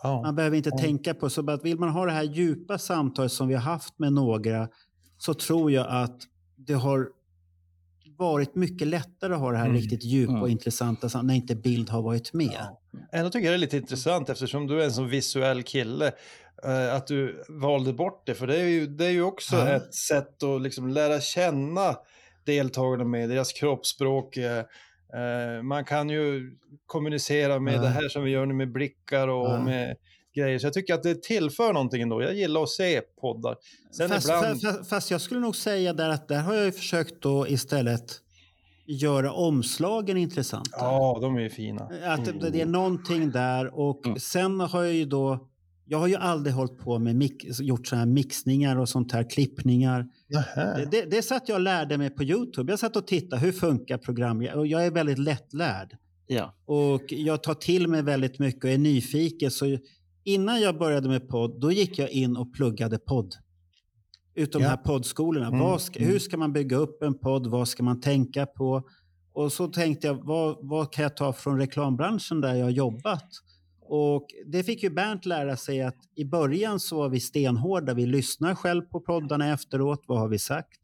[0.04, 0.22] ja.
[0.22, 3.48] Man behöver inte tänka på så att vill man ha det här djupa samtalet som
[3.48, 4.68] vi har haft med några
[5.18, 6.18] så tror jag att
[6.56, 7.08] det har
[8.18, 9.78] varit mycket lättare att ha det här Mm.
[9.78, 10.52] riktigt djupa och Mm.
[10.52, 12.50] intressanta sam- när inte bild har varit med.
[12.60, 12.82] Ja.
[13.12, 16.12] Ändå tycker jag det är lite intressant eftersom du är en så visuell kille.
[16.64, 18.36] eh, att du valde bort det.
[18.36, 19.68] För det är ju, det är ju också Ja.
[19.70, 21.96] ett sätt att liksom lära känna
[22.46, 24.38] deltagarna med deras kroppsspråk.
[24.38, 24.58] eh,
[25.14, 26.52] eh, man kan ju
[26.86, 27.82] kommunicera med Ja.
[27.82, 29.96] det här som vi gör nu med blickar och med
[30.42, 30.60] grejer.
[30.60, 32.22] Så jag tycker att det tillför någonting ändå.
[32.22, 33.56] Jag gillar att se poddar.
[33.92, 34.46] Sen Fast, ibland...
[34.46, 37.48] fa- fa- fast jag skulle nog säga där att där har jag ju försökt då
[37.48, 38.22] istället
[38.86, 40.70] göra omslagen intressanta.
[40.74, 41.90] Ja, de är ju fina.
[42.06, 44.20] Att det, det är någonting där och Mm.
[44.20, 45.48] sen har jag ju då
[45.90, 49.30] jag har ju aldrig hållit på med mix, gjort sådana här mixningar och sånt här,
[49.30, 50.06] klippningar.
[50.56, 52.72] Det, det, det satt jag och lärde mig på Youtube.
[52.72, 54.42] Jag satt och tittade, hur funkar program?
[54.42, 55.98] Jag- Och jag är väldigt lättlärd.
[56.28, 56.54] Ja.
[56.66, 59.52] Och jag tar till mig väldigt mycket och är nyfiken.
[59.52, 59.78] Så
[60.28, 63.36] innan jag började med podd, då gick jag in och pluggade podd.
[64.36, 64.68] Utom Ja.
[64.68, 65.48] de här poddskolorna.
[65.48, 66.12] Mm, ska, mm.
[66.12, 67.48] Hur ska man bygga upp en podd?
[67.48, 68.84] Vad ska man tänka på?
[69.34, 73.30] Och så tänkte jag, vad, vad kan jag ta från reklambranschen där jag har jobbat?
[73.82, 77.94] Och det fick ju Bernt lära sig att i början så var vi stenhårda.
[77.94, 80.04] Vi lyssnar själv på poddarna efteråt.
[80.08, 80.80] Vad har vi sagt?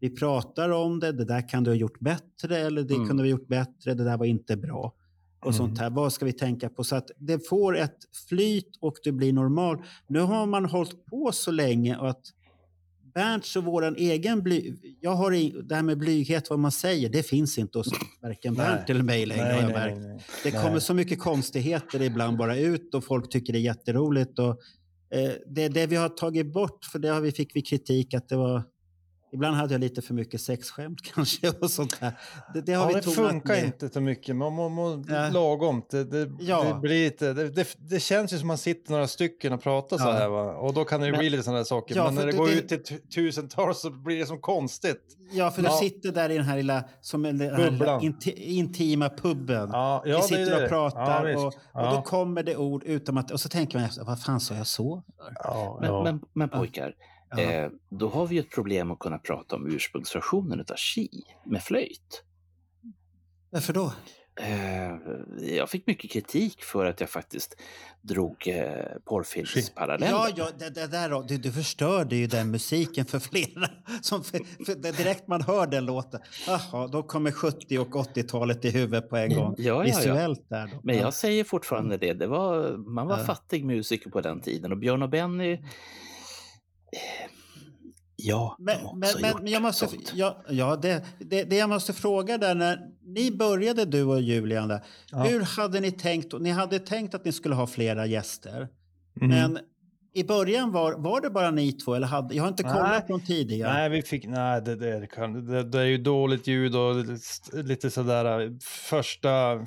[0.00, 1.12] Vi pratar om det.
[1.12, 3.08] Det där kan du ha gjort bättre eller det Mm.
[3.08, 3.94] kunde vi ha gjort bättre.
[3.94, 4.94] Det där var inte bra.
[5.40, 5.56] Och Mm.
[5.56, 5.90] sånt här.
[5.90, 6.84] Vad ska vi tänka på?
[6.84, 7.96] Så att det får ett
[8.28, 9.82] flyt och det blir normal.
[10.08, 12.20] Nu har man hållit på så länge att
[13.14, 14.74] Bernts och våran egen bly...
[15.00, 17.88] Jag har i, det här med blyghet, vad man säger, det finns inte hos
[18.22, 18.54] varken.
[18.54, 19.44] Bernt eller mig längre.
[19.62, 20.24] Nej, nej, nej.
[20.42, 24.38] Det kommer så mycket konstigheter ibland bara ut och folk tycker det är jätteroligt.
[24.38, 24.50] Och,
[25.10, 28.28] eh, det, det vi har tagit bort, för det har vi, fick vi kritik att
[28.28, 28.62] det var...
[29.32, 32.12] Ibland hade jag lite för mycket sexskämt kanske och sånt där.
[32.54, 33.64] Det, det har Ja, vi det funkar ner.
[33.64, 34.36] inte så mycket.
[34.36, 35.28] Man må, må Ja.
[35.30, 35.82] lagom.
[35.90, 36.64] Det, det, Ja.
[36.64, 39.98] det, blir lite, det, det, det känns ju som man sitter några stycken och pratar
[39.98, 40.12] så Ja.
[40.12, 40.28] här.
[40.28, 40.54] Va?
[40.56, 41.96] Och då kan det ju Men- bli lite sådana saker.
[41.96, 45.02] Ja, Men när det går det- ut till tu- tusentals så blir det som konstigt.
[45.32, 45.70] Ja, för Ja.
[45.70, 49.70] du sitter där i den här lilla, som en, den här lilla inti, intima puben.
[49.72, 50.62] Ja, Vi sitter det.
[50.64, 51.54] och pratar Ja, och,
[51.86, 53.30] och då kommer det ord utan att...
[53.30, 55.02] Och så tänker man vad fan sa jag så?
[55.18, 56.02] för?" Ja, Men, ja.
[56.04, 56.92] men, men pojkar,
[57.30, 57.40] Ja.
[57.40, 61.08] eh, då har vi ju ett problem att kunna prata om ursprungsversionen av Chi
[61.44, 62.22] med flöjt.
[63.50, 63.92] Varför då?
[64.40, 64.96] Eh,
[65.56, 67.56] jag fick mycket kritik för att jag faktiskt
[68.02, 70.12] drog eh, porrfilmsparalleller.
[70.12, 73.68] Ja, ja det, det där, du, du förstörde ju den musiken för flera.
[74.02, 78.70] Som för, för direkt man hör den låten, jaha, då kommer 70 och 80-talet i
[78.70, 79.54] huvudet på en gång.
[79.58, 79.80] Ja, ja.
[79.82, 80.80] Visuellt där då.
[80.82, 81.02] Men Ja.
[81.02, 82.12] jag säger fortfarande det.
[82.12, 85.58] det var, man var fattig musiker på den tiden och Björn och Benny...
[86.92, 87.30] eh,
[88.18, 90.12] Ja, Men, de också men, gjort men jag måste, sånt.
[90.14, 94.68] ja, ja, det, det, det jag måste fråga där, när ni började du och Julian,
[94.68, 95.22] där, Ja.
[95.22, 96.40] hur hade ni tänkt?
[96.40, 98.68] Ni hade tänkt att ni skulle ha flera gäster,
[99.20, 99.28] Mhm.
[99.28, 99.58] men
[100.14, 101.94] i början var, var det bara ni två?
[101.94, 102.72] Eller hade, jag har inte Nej.
[102.72, 103.72] kollat från tidigare.
[103.72, 105.00] Nej, vi fick, nej det, det,
[105.46, 106.94] det, det är ju dåligt ljud och
[107.52, 108.58] lite sådär.
[108.88, 109.66] Första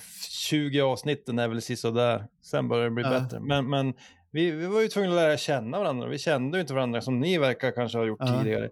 [0.49, 2.25] 20 avsnitten är väl sådär.
[2.43, 3.09] Sen börjar det bli Ja.
[3.19, 3.39] bättre.
[3.39, 3.93] Men, men
[4.31, 6.07] vi, vi var ju tvungna att lära känna varandra.
[6.07, 8.39] Vi kände ju inte varandra som ni verkar kanske ha gjort Ja.
[8.39, 8.69] tidigare.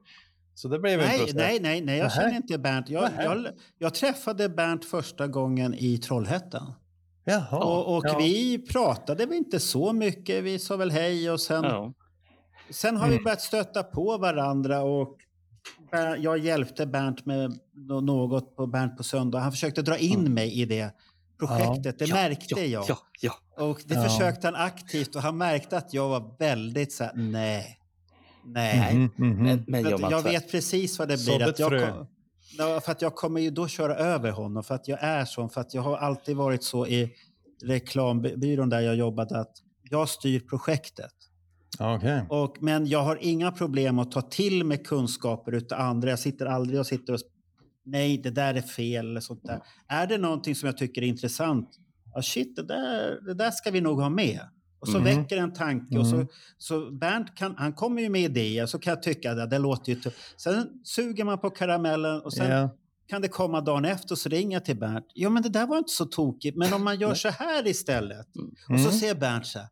[0.53, 1.37] Så det blev Nej, så.
[1.37, 2.15] nej, nej, nej, jag Nähä.
[2.21, 2.89] känner inte Bernt.
[2.89, 3.47] Jag, jag,
[3.77, 6.73] jag träffade Bernt första gången i Trollhättan.
[7.25, 7.57] Jaha.
[7.57, 8.17] och och ja.
[8.17, 10.43] vi pratade väl inte så mycket.
[10.43, 11.93] Vi sa väl hej och sen, Ja.
[12.69, 13.23] sen har vi Mm.
[13.23, 14.81] börjat stöta på varandra.
[14.81, 15.17] Och
[16.19, 19.39] jag hjälpte Bernt med nå- något på Bernt på söndag.
[19.39, 20.33] Han försökte dra in Mm.
[20.33, 20.91] mig i det
[21.39, 21.99] projektet.
[21.99, 22.85] Det Ja, märkte ja, jag.
[22.87, 22.97] Ja,
[23.57, 23.63] ja.
[23.65, 24.03] Och det Ja.
[24.03, 27.77] försökte han aktivt och han märkte att jag var väldigt så här, nej,
[28.45, 28.93] nej.
[28.95, 29.43] Mhm, mhm.
[29.43, 31.49] Men, men jag tvärt- vet precis vad det blir.
[31.49, 32.07] Att jag, kom,
[32.81, 34.63] för att jag kommer ju då köra över honom.
[34.63, 35.49] För att jag är sån.
[35.49, 37.11] För att jag har alltid varit så i
[37.65, 39.51] reklambyrån där jag jobbade att
[39.89, 41.11] jag styr projektet.
[41.79, 42.21] Okej.
[42.29, 46.09] Och, men jag har inga problem att ta till mig kunskaper utav andra.
[46.09, 47.19] Jag sitter aldrig och sitter och
[47.87, 49.61] nej, det där är fel eller sånt där.
[49.87, 51.69] Är det någonting som jag tycker är intressant?
[52.13, 54.39] Ja, shit, det där, det där ska vi nog ha med.
[54.79, 55.03] Och så Mhm.
[55.03, 55.97] väcker en tanke.
[55.97, 56.27] Och så, Mhm.
[56.57, 59.91] så Bernt kan, han kommer ju med idéer, så kan jag tycka att det låter
[59.91, 60.01] ju...
[60.37, 62.75] Sen suger man på karamellen och sen Ja.
[63.07, 65.05] kan det komma dagen efter och så ringer jag till Bernt.
[65.13, 68.27] Ja, men det där var inte så tokigt, men om man gör så här istället.
[68.69, 68.91] Och så Mm.
[68.91, 69.67] ser Bernt så här.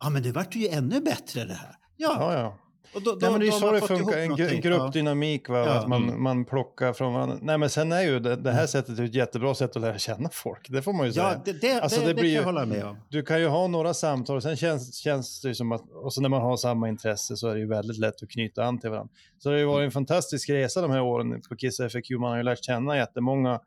[0.00, 1.74] Ja, men det vart ju ännu bättre det här.
[1.96, 2.58] Ja, Ja, ja.
[2.94, 5.58] Och då, då, Ja, men det är ju så det funkar, en, gru- gruppdynamik, va?
[5.58, 5.70] Ja.
[5.78, 6.22] att man, Mm.
[6.22, 7.38] man plockar från varandra.
[7.42, 10.28] Nej, men sen är ju det, det här sättet ett jättebra sätt att lära känna
[10.32, 11.24] folk, det får man ju säga.
[11.32, 12.96] Ja, det, det, Alltså, det, det blir kan jag ju- hålla med om.
[13.08, 16.20] Du kan ju ha några samtal, sen känns, känns det ju som att, och så
[16.20, 18.90] när man har samma intresse så är det ju väldigt lätt att knyta an till
[18.90, 19.12] varandra.
[19.38, 22.30] Så det har ju varit en fantastisk resa de här åren på Kiss FAQ, man
[22.30, 23.60] har ju lärt känna jättemånga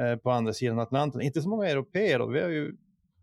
[0.00, 2.72] eh, på andra sidan Atlanten, inte så många europeer då, vi har ju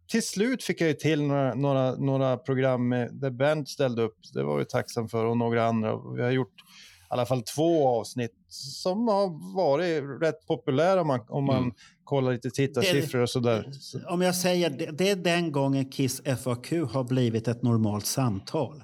[0.07, 4.43] till slut fick jag till några, några, några program med, där Bernt ställde upp, det
[4.43, 6.13] var jag ju tacksam för, och några andra.
[6.15, 11.19] Vi har gjort i alla fall två avsnitt som har varit rätt populära om man,
[11.29, 11.71] om man Mm.
[12.03, 13.69] kollar lite tittarsiffror och sådär.
[13.71, 18.05] Så, Om jag säger det, det är den gången Kiss FAQ har blivit ett normalt
[18.05, 18.83] samtal.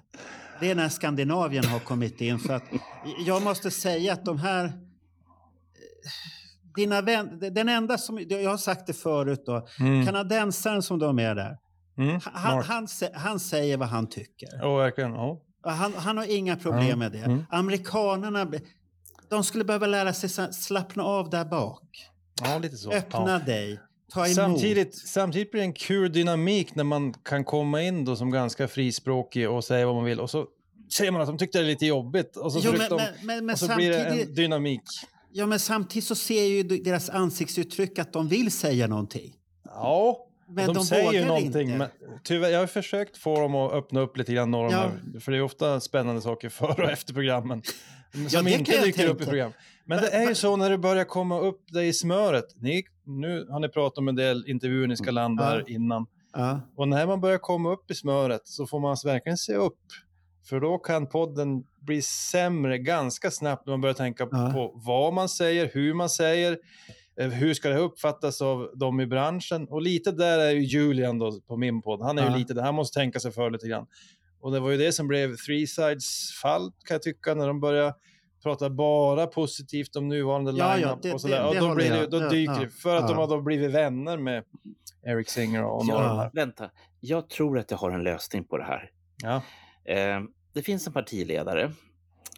[0.60, 2.40] Det är när Skandinavien har kommit in.
[2.40, 2.64] För att
[3.26, 4.74] jag måste säga att de här...
[6.76, 8.26] Dina vän, den enda som...
[8.30, 9.68] Jag har sagt det förut då.
[9.80, 10.06] mm.
[10.06, 11.58] Kanadensaren som de är där.
[11.98, 12.20] Mm.
[12.24, 14.50] Han, han, han säger vad han tycker.
[14.62, 15.14] Ja, verkligen.
[15.14, 16.95] Och Han, han har inga problem Ja.
[16.95, 17.18] med det.
[17.18, 17.45] Mm.
[17.50, 18.52] Amerikanerna,
[19.30, 21.84] de skulle behöva lära sig slappna av där bak.
[22.44, 22.91] ja, lite så.
[22.91, 23.40] Öppna ja.
[23.40, 23.80] dig.
[24.36, 28.68] Samtidigt, samtidigt blir det en kul dynamik när man kan komma in då som ganska
[28.68, 30.45] frispråkig och säga vad man vill och så
[30.98, 33.45] säger man att de tyckte det är lite jobbigt och så, Jo, men, de, men,
[33.45, 34.82] men, och så blir det en dynamik.
[35.34, 39.34] Ja, men samtidigt så ser ju deras ansiktsuttryck att de vill säga någonting.
[39.65, 41.61] Ja, Men de, de säger ju någonting.
[41.61, 41.77] inte.
[41.77, 41.88] Men,
[42.23, 44.91] tyvärr, jag har försökt få dem att öppna upp lite grann, de Ja.
[45.19, 47.61] för det är ofta spännande saker före och efter programmen.
[48.14, 49.51] Som Ja, inte jag dyker upp i program.
[49.85, 52.45] Men Va- det är ju så när det börjar komma upp det i smöret.
[52.55, 55.49] Ni, nu har ni pratat om en del intervjuer ni ska landa Ja.
[55.49, 56.05] här innan.
[56.34, 56.61] Ja.
[56.76, 59.80] Och när man börjar komma upp i smöret så får man verkligen se upp.
[60.45, 64.52] För då kan podden bli sämre ganska snabbt när man börjar tänka Ja.
[64.53, 66.57] på vad man säger, hur man säger,
[67.20, 69.68] eh, hur ska det uppfattas av de i branschen.
[69.68, 72.02] Och lite där är ju Julian då på min podd.
[72.02, 72.32] Han är Ja.
[72.32, 73.88] ju lite där, han måste tänka sig för lite grann.
[74.41, 77.60] Och det var ju det som blev Three Sides fall kan jag tycka, när de
[77.60, 77.94] börjar
[78.44, 81.40] prata bara positivt om nuvarande Ja, ja, lineup det- och sådär.
[81.41, 83.07] det- och det då, blir det, då Ja, dyker ja, det, för att ja.
[83.07, 84.44] de har då blivit vänner med
[85.06, 86.70] Eric Singer och några Ja, vänta.
[86.99, 88.90] Jag tror att jag har en lösning på det här.
[89.24, 89.41] Ja.
[89.85, 90.22] Eh,
[90.53, 91.72] det finns en partiledare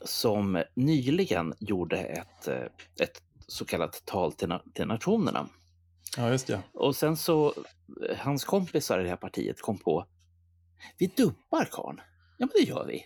[0.06, 2.64] som nyligen gjorde ett, eh,
[3.00, 5.50] ett så kallat tal till, na- till nationerna.
[6.18, 6.62] ja, just det.
[6.74, 7.48] Och sen så,
[8.10, 10.06] eh, hans kompisar i det här partiet kom på,
[10.98, 11.98] vi dubbar karln.
[12.38, 13.06] Ja, men det gör vi.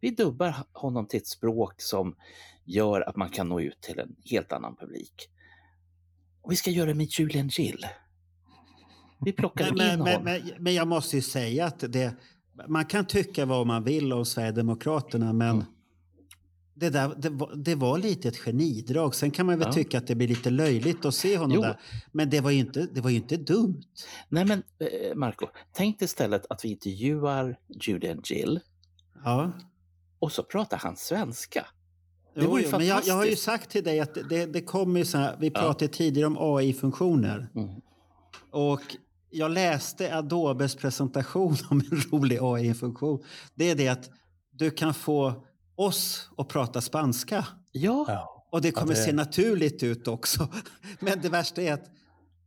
[0.00, 2.16] Vi dubbar honom till ett språk som
[2.64, 5.28] gör att man kan nå ut till en helt annan publik.
[6.42, 7.86] Och vi ska göra det med Julian Gill.
[9.24, 10.24] Vi plockar Men, in men, men, honom.
[10.24, 12.16] men, men jag måste ju säga att det,
[12.68, 15.64] man kan tycka vad man vill om Sverigedemokraterna men Mm.
[16.74, 19.14] det, där, det, var, det var lite ett genidrag.
[19.14, 19.72] Sen kan man väl Ja.
[19.72, 21.62] tycka att det blir lite löjligt att se honom Jo.
[21.62, 21.80] där.
[22.12, 23.82] Men det var ju inte, det var ju inte dumt.
[24.28, 28.60] Nej men eh, Marco, tänk istället att vi intervjuar Julian Gill
[29.24, 29.52] Ja.
[30.18, 31.66] och så pratar han svenska.
[32.34, 34.46] Det Jo, vore ju jo, men jag, jag har ju sagt till dig att det,
[34.46, 35.60] det kommer ju så här, vi Ja.
[35.60, 37.48] pratade tidigare om AI-funktioner.
[37.54, 37.70] Mm.
[38.50, 38.80] Och
[39.30, 43.22] jag läste Adobes presentation om en rolig AI-funktion.
[43.54, 44.10] Det är det att
[44.52, 45.44] du kan få
[45.76, 47.46] oss att prata spanska.
[47.72, 48.36] Ja, Ja.
[48.52, 50.48] Och det kommer det- se naturligt ut också.
[51.00, 51.84] Men det värsta är att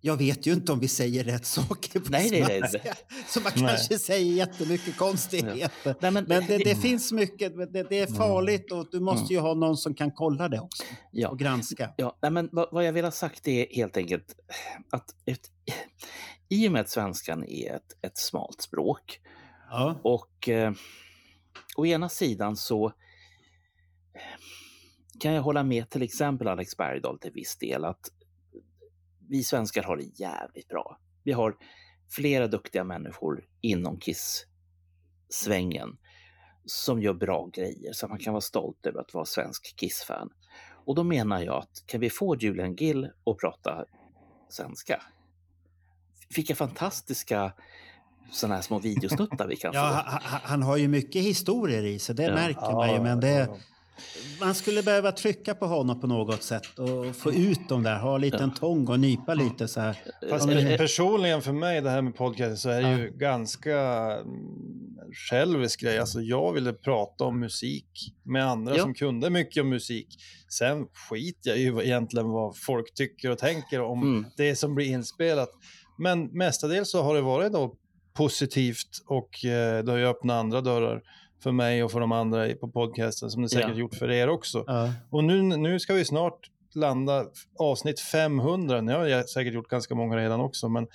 [0.05, 2.59] jag vet ju inte om vi säger rätt saker på Nej, nej, nej.
[2.59, 2.93] svenska.
[3.27, 3.67] Så man Nej.
[3.67, 5.95] kanske säger jättemycket konstigheter.
[5.99, 9.39] Nej, men- Men det, det finns mycket, det, det är farligt och du måste ju
[9.39, 11.29] ha någon som kan kolla det också ja.
[11.29, 11.89] och granska.
[11.97, 14.35] Ja, nej, men vad, vad jag vill ha sagt är helt enkelt
[14.91, 15.49] att ett,
[16.53, 19.19] i och med att svenskan är ett, ett smalt språk
[19.69, 19.99] Ja.
[20.03, 20.73] och eh,
[21.77, 22.91] å ena sidan så eh,
[25.19, 28.09] kan jag hålla med till exempel Alex Bergdahl till viss del att
[29.29, 30.99] vi svenskar har det jävligt bra.
[31.23, 31.55] Vi har
[32.15, 35.97] flera duktiga människor inom Kiss-svängen
[36.65, 40.29] som gör bra grejer så man kan vara stolt över att vara svensk Kiss-fan.
[40.85, 43.85] Och då menar jag att kan vi få Julian Gill att prata
[44.49, 45.03] svenska?
[46.35, 47.53] Vilka fantastiska
[48.31, 49.87] sådana här små videosnuttar vi kan Ja, få.
[50.11, 52.33] ha- ha- han har ju mycket historier i sig, det Ja.
[52.33, 52.99] märker man ju.
[53.01, 53.49] Men det,
[54.39, 58.15] man skulle behöva trycka på honom på något sätt och få ut dem där, ha
[58.15, 59.97] en liten tång och nypa lite så här.
[60.29, 60.47] Fast
[60.77, 64.29] personligen för mig, det här med podcast, så är det ju ganska mm,
[65.29, 65.99] självisk grej.
[65.99, 68.81] Alltså jag ville prata om musik med andra Ja.
[68.83, 70.07] som kunde mycket om musik.
[70.49, 74.25] Sen skiter jag ju egentligen vad folk tycker och tänker om Mm.
[74.37, 75.49] det som blir inspelat.
[75.97, 77.75] Men mestadels så har det varit då
[78.13, 81.01] positivt och eh, det har ju öppnat andra dörrar
[81.43, 83.75] för mig och för de andra på podcasten som det säkert Ja.
[83.75, 84.63] gjort för er också.
[84.67, 84.93] Ja.
[85.09, 86.39] Och nu, nu ska vi snart
[86.75, 87.25] landa
[87.59, 88.81] avsnitt 500.
[88.81, 90.87] Nu har jag säkert gjort ganska många redan också, men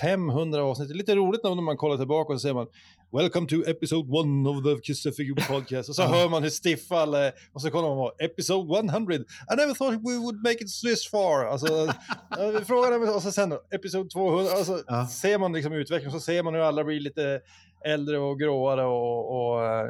[0.00, 0.88] 500 avsnitt.
[0.88, 2.66] Det är lite roligt när man kollar tillbaka och ser man
[3.14, 5.88] Welcome to episode one of the Kiss FAQ podcast.
[5.88, 7.32] Och så hör man hur stiffa alla är.
[7.52, 9.14] Och så kollar man på episode 100.
[9.14, 9.20] I
[9.56, 11.44] never thought we would make it this far.
[11.44, 11.86] Alltså,
[12.38, 14.52] eh, frågan är, och så sen episode 200.
[14.52, 15.06] Alltså, Ja.
[15.08, 17.40] ser man liksom utvecklingen så ser man hur alla blir lite
[17.84, 19.86] äldre och gråare och, och eh,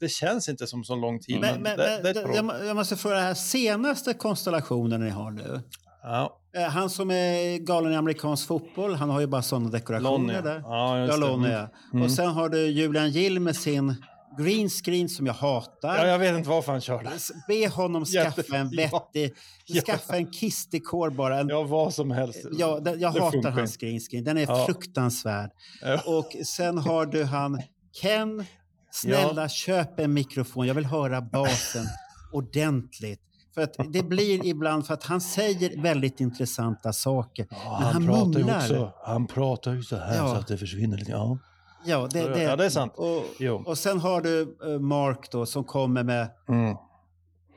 [0.00, 1.40] det känns inte som så lång tid.
[1.40, 2.56] Men, men, det, det men, bra.
[2.56, 5.60] jag, jag måste fråga, den här senaste konstallationen ni har nu.
[6.02, 6.40] Ja,
[6.70, 10.40] Han som är galen i amerikansk fotboll, han har ju bara sådana dekorationer Lonnie.
[10.40, 10.60] där.
[10.64, 11.26] Ja, just Ja, det.
[11.26, 11.68] Lonnie, Mm.
[11.92, 12.04] ja.
[12.04, 13.94] Och sen har du Julian Gill med sin
[14.38, 15.96] green screen som jag hatar.
[15.96, 17.10] Ja, jag vet inte varför han körde.
[17.48, 18.88] Be honom skaffa Jätte- en ja.
[19.12, 19.34] vettig...
[19.68, 19.82] Ja.
[19.82, 21.40] Skaffa en kissdekor bara.
[21.40, 22.46] En, Ja, vad som helst.
[22.52, 24.24] Ja, den, jag Det hatar hans green screen.
[24.24, 24.66] Den är Ja.
[24.66, 25.50] fruktansvärd.
[25.82, 26.00] Ja.
[26.06, 27.62] Och sen har du han
[28.02, 28.44] Ken.
[28.90, 30.66] Snälla, köp en mikrofon.
[30.66, 31.84] Jag vill höra basen
[32.32, 33.20] ordentligt.
[33.56, 37.46] För att det blir ibland för att han säger väldigt intressanta saker.
[37.50, 40.28] Ja, men han, pratar ju också, han pratar ju så här Ja.
[40.28, 41.10] så att det försvinner lite.
[41.10, 41.38] Ja,
[41.84, 42.92] Ja, det, det, ja, det är sant.
[42.96, 43.24] Och,
[43.66, 46.28] och sen har du eh, Mark då som kommer med...
[46.48, 46.76] Mm.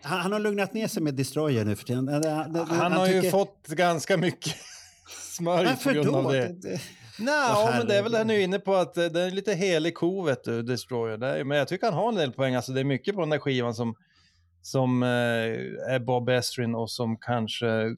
[0.03, 2.07] Han, han har lugnat ner sig med Destroyer nu för tiden.
[2.07, 4.55] Han, han, Han har ju fått ganska mycket
[5.37, 6.15] smörj på Varför grund då?
[6.17, 6.47] av det.
[6.61, 6.81] Det-
[7.21, 9.53] Nej, Åh, men det är väl det nu inne på att eh, det är lite
[9.53, 11.43] helig ko, vet du, Destroyer.
[11.43, 12.55] Men jag tycker han har en del poäng.
[12.55, 13.95] Alltså, det är mycket på den där skivan som,
[14.71, 15.09] som eh,
[15.93, 17.95] är Bob Estrin och som kanske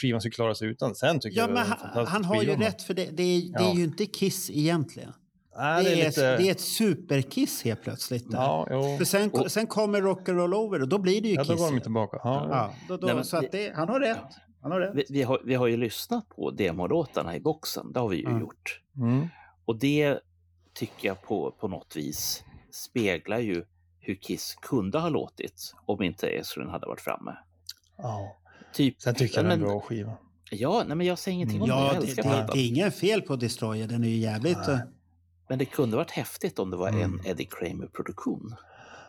[0.00, 0.94] skivan skulle klara sig utan.
[0.94, 3.04] Sen tycker Ja, jag det är men en han, han har ju rätt för det,
[3.16, 3.70] det, är, det Ja.
[3.70, 5.12] är ju inte Kiss egentligen.
[5.56, 6.36] Nej, det, är, lite...
[6.36, 8.30] det är ett superkiss helt plötsligt.
[8.30, 8.38] Där.
[8.38, 8.96] Ja, jo.
[8.98, 11.48] För sen, Och- sen kommer Rock'n'Roll Over och då blir det ju Ja, Kiss.
[11.48, 12.16] då går de tillbaka.
[12.24, 12.56] Ja, ja.
[12.56, 14.18] Ja, då, då, Nej, men så att det, han har rätt.
[14.62, 14.90] Han har rätt.
[14.94, 18.22] Vi, vi, har, vi har ju lyssnat på demolåtarna i boxen, det har vi ju
[18.22, 18.40] Ja.
[18.40, 18.80] gjort.
[18.96, 19.28] Mm.
[19.64, 20.18] Och det
[20.74, 23.64] tycker jag på, på något vis speglar ju
[24.04, 27.36] hur Kiss kunde ha låtit om inte Esrin hade varit framme.
[27.96, 28.36] ja.
[28.72, 30.12] Typ, Sen tycker jag ja, det är en bra skiva.
[30.50, 31.74] Ja, nej, men jag säger ingenting om det.
[31.74, 33.86] Ja, Jag det, älskar det, det är ingen fel på Destroyer.
[33.86, 34.58] Den är ju jävligt...
[34.66, 34.74] Nej.
[34.76, 34.80] eh,
[35.48, 37.02] Men det kunde varit häftigt om det var Mm.
[37.02, 38.54] en Eddie Kramer-produktion.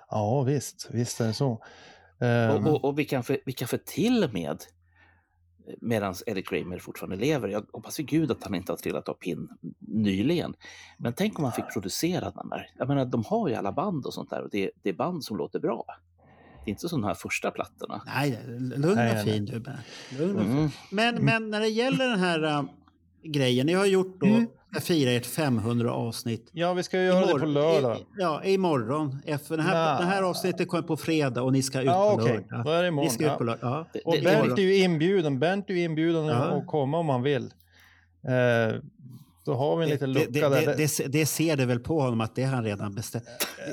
[0.10, 0.88] Ja, visst.
[0.92, 1.64] Visst är det så.
[2.20, 4.64] Ehm, Och, och, och vi, kan för, vi till med,
[5.82, 9.14] medan Eddie Kramer fortfarande lever, jag hoppas vid gud att han inte har trillat av
[9.14, 10.54] pinn nyligen.
[10.98, 12.70] Men tänk om han fick producera den där.
[12.78, 15.24] Jag menar, de har ju alla band och sånt där och det, det är band
[15.24, 15.86] som låter bra.
[16.66, 18.02] Det är inte som de här första plattorna.
[18.06, 18.40] Nej,
[18.76, 19.60] lugn och fin du.
[19.60, 19.80] Bernt.
[20.20, 20.58] Lugn och fin.
[20.58, 20.70] Mm.
[20.92, 22.64] Men, men när det gäller den här äh,
[23.24, 24.48] grejen, ni har gjort då, Mm.
[24.76, 26.50] Jag firar ert 500 avsnitt.
[26.52, 27.98] ja, vi ska ju göra det på Imorgon- lördag.
[27.98, 29.18] I, ja, imorgon.
[29.26, 32.22] Efter den här, det här avsnittet kommer på fredag och ni ska ut Ja, på
[32.24, 32.34] okej.
[32.50, 32.66] lördag.
[32.66, 33.38] Då är det Ni ska ut imorgon.
[33.38, 33.60] på lördag.
[33.72, 33.86] Ja.
[33.94, 34.60] Det, Och det, Bernt imorgon.
[34.60, 35.40] är ju inbjuden.
[35.40, 36.34] Bernt är ju inbjuden Ja.
[36.36, 37.44] att komma om han vill.
[38.28, 38.76] Eh,
[39.46, 40.66] då har vi en liten Det, lucka det, där.
[40.78, 43.24] det, det, det ser du väl på honom att det har han redan bestämt.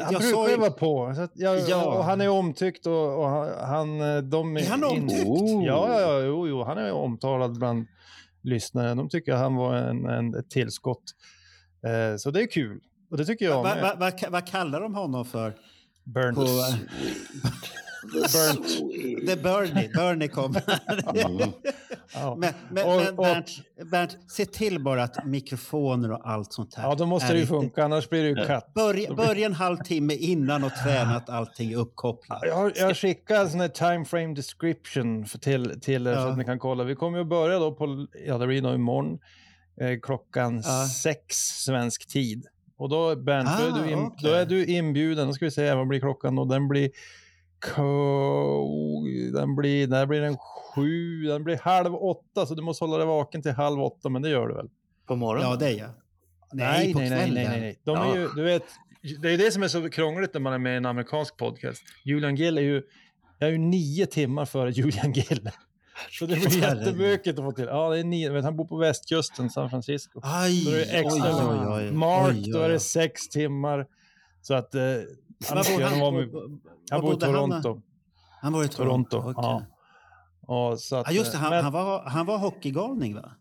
[0.02, 1.12] han Jag brukar ju vara på.
[1.16, 1.84] Så att jag, Ja.
[1.98, 3.28] och han är omtyckt och, och
[3.66, 4.00] han...
[4.16, 5.26] eh, de Är han omtyckt?
[5.66, 7.86] Ja, ja, ja jo, jo, han är omtalad bland
[8.42, 8.94] lyssnare.
[8.94, 11.02] De tycker att han var en, en, ett tillskott.
[11.86, 12.80] Eh, så det är kul.
[13.10, 13.82] Och det tycker jag Va, med.
[13.82, 15.54] va, va, vad kallar de honom för?
[16.04, 16.36] Burnt.
[16.36, 16.46] På,
[18.12, 19.26] Burnt.
[19.26, 19.90] det är Bernie.
[19.94, 20.62] Bernie kommer.
[22.14, 22.36] Ja.
[22.38, 23.50] men men, Och- men och- Bernt,
[23.90, 27.46] Bernt, se till bara att mikrofoner och allt sånt här ja, då måste det ju
[27.46, 28.74] funka, annars blir det ju katt.
[28.74, 32.38] Börja, börja en halvtimme innan och träna att allting är uppkopplat.
[32.42, 36.20] Jag, har- jag skickar en sån här time frame description för till, till er så
[36.20, 36.28] Ja.
[36.30, 36.84] att ni kan kolla.
[36.84, 39.18] Vi kommer ju börja då på, ja det blir nog imorgon,
[39.80, 40.86] eh, klockan Ja.
[41.02, 42.46] sex svensk tid.
[42.76, 44.30] Och då, Bernt, då, är Ah, du in, okej.
[44.30, 45.26] då är du inbjuden.
[45.26, 46.44] Då ska vi se, vad blir klockan då?
[46.44, 46.90] Den blir,
[49.32, 53.06] den blir, där blir den sju, den blir halv åtta, så du måste hålla dig
[53.06, 54.68] vaken till halv åtta, men det gör du väl?
[55.06, 55.50] på morgonen.
[55.50, 55.90] Ja, det är jag.
[56.52, 57.80] Nej, Nej, nej, nej, nej.
[57.84, 58.62] De är ju, du vet,
[59.22, 61.82] det är det som är så krångligt när man är med i en amerikansk podcast.
[62.04, 62.82] Julian Gill är ju,
[63.38, 65.50] jag är ju nio timmar före Julian Gill.
[66.10, 67.64] Så det blir jättebökigt att få till.
[67.64, 70.20] Ja, det är nio, vet, han bor på västkusten, San Francisco.
[70.22, 71.92] Aj, Då är det extra oj, oj, oj.
[71.92, 73.86] Mark, Oj, då oj, är det sex timmar.
[74.42, 74.74] Så att...
[75.48, 75.58] Han?
[75.82, 76.20] han, vara Var-
[76.90, 77.34] han var bor i bodde han?
[77.62, 77.82] Toronto.
[78.40, 79.10] Han var i Toronto.
[79.20, 79.66] Toronto, okej.
[80.46, 80.70] ja.
[80.70, 81.38] Och så att, Ja, just det.
[81.38, 83.32] Han, men- han, var, han var hockeygalning, va?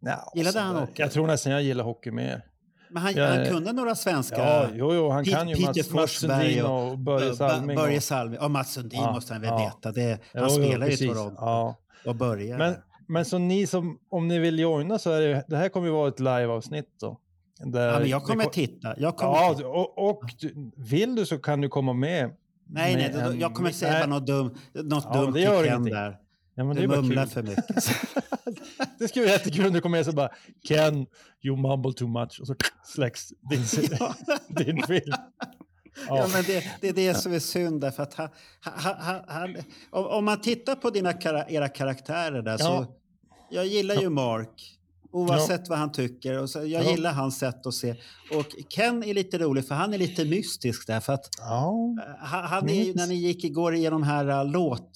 [0.00, 1.02] ja, Gillade han hockey?
[1.02, 2.42] Jag tror nästan jag gillar hockey mer.
[2.90, 4.36] Men han, Ja, han kunde några svenska...
[4.38, 7.34] Ja, jo, jo, han Pete- kan ju Peter Mats, Mats Sundin och- och Börje Bö-
[7.34, 7.76] Salming.
[7.76, 8.38] Börje och- Salming.
[8.40, 9.56] Ja, Mats Sundin Ja, måste han väl ja.
[9.58, 9.92] veta.
[9.92, 10.96] Det, han Jo, jo, spelar ju i.
[10.96, 11.76] Toronto Ja.
[12.06, 12.58] och Börje.
[12.58, 12.74] Men,
[13.08, 15.92] men så ni som, om ni vill joina så är det, det här kommer ju
[15.92, 17.20] vara ett liveavsnitt då.
[17.58, 18.94] Där ja, men jag det kommer ko- titta.
[19.00, 19.68] Jag kommer Ja, titta.
[19.68, 20.22] och, och
[20.76, 22.30] vill du så kan du komma med.
[22.66, 24.08] Nej, nej, med då- en- jag kommer säga nej.
[24.08, 25.94] något, dum, något Ja, dumt det gör ingenting.
[25.94, 26.16] där.
[26.54, 27.66] Ja, men det Du bara mumlar för mycket.
[28.98, 30.30] det skulle vara jättekul om du kommer med så bara
[30.68, 31.06] Ken,
[31.42, 32.54] you mumble too much och så
[32.84, 33.64] släcks din,
[34.48, 35.12] din film.
[36.08, 38.28] Ja, men det, det är det som är synd därför att han,
[38.60, 39.56] han, han,
[39.90, 41.12] om, man tittar på dina,
[41.48, 42.86] era karaktärer där så Ja.
[43.50, 44.73] jag gillar ju Mark
[45.14, 46.38] Oavsett vad han tycker.
[46.42, 46.90] Och så, jag Ja.
[46.90, 47.94] gillar hans sätt att se.
[48.32, 51.00] Och Ken är lite rolig för han är lite mystisk där.
[51.00, 51.94] För att Ja.
[52.22, 54.90] eh, han, är när ni gick igår igenom här uh, låt,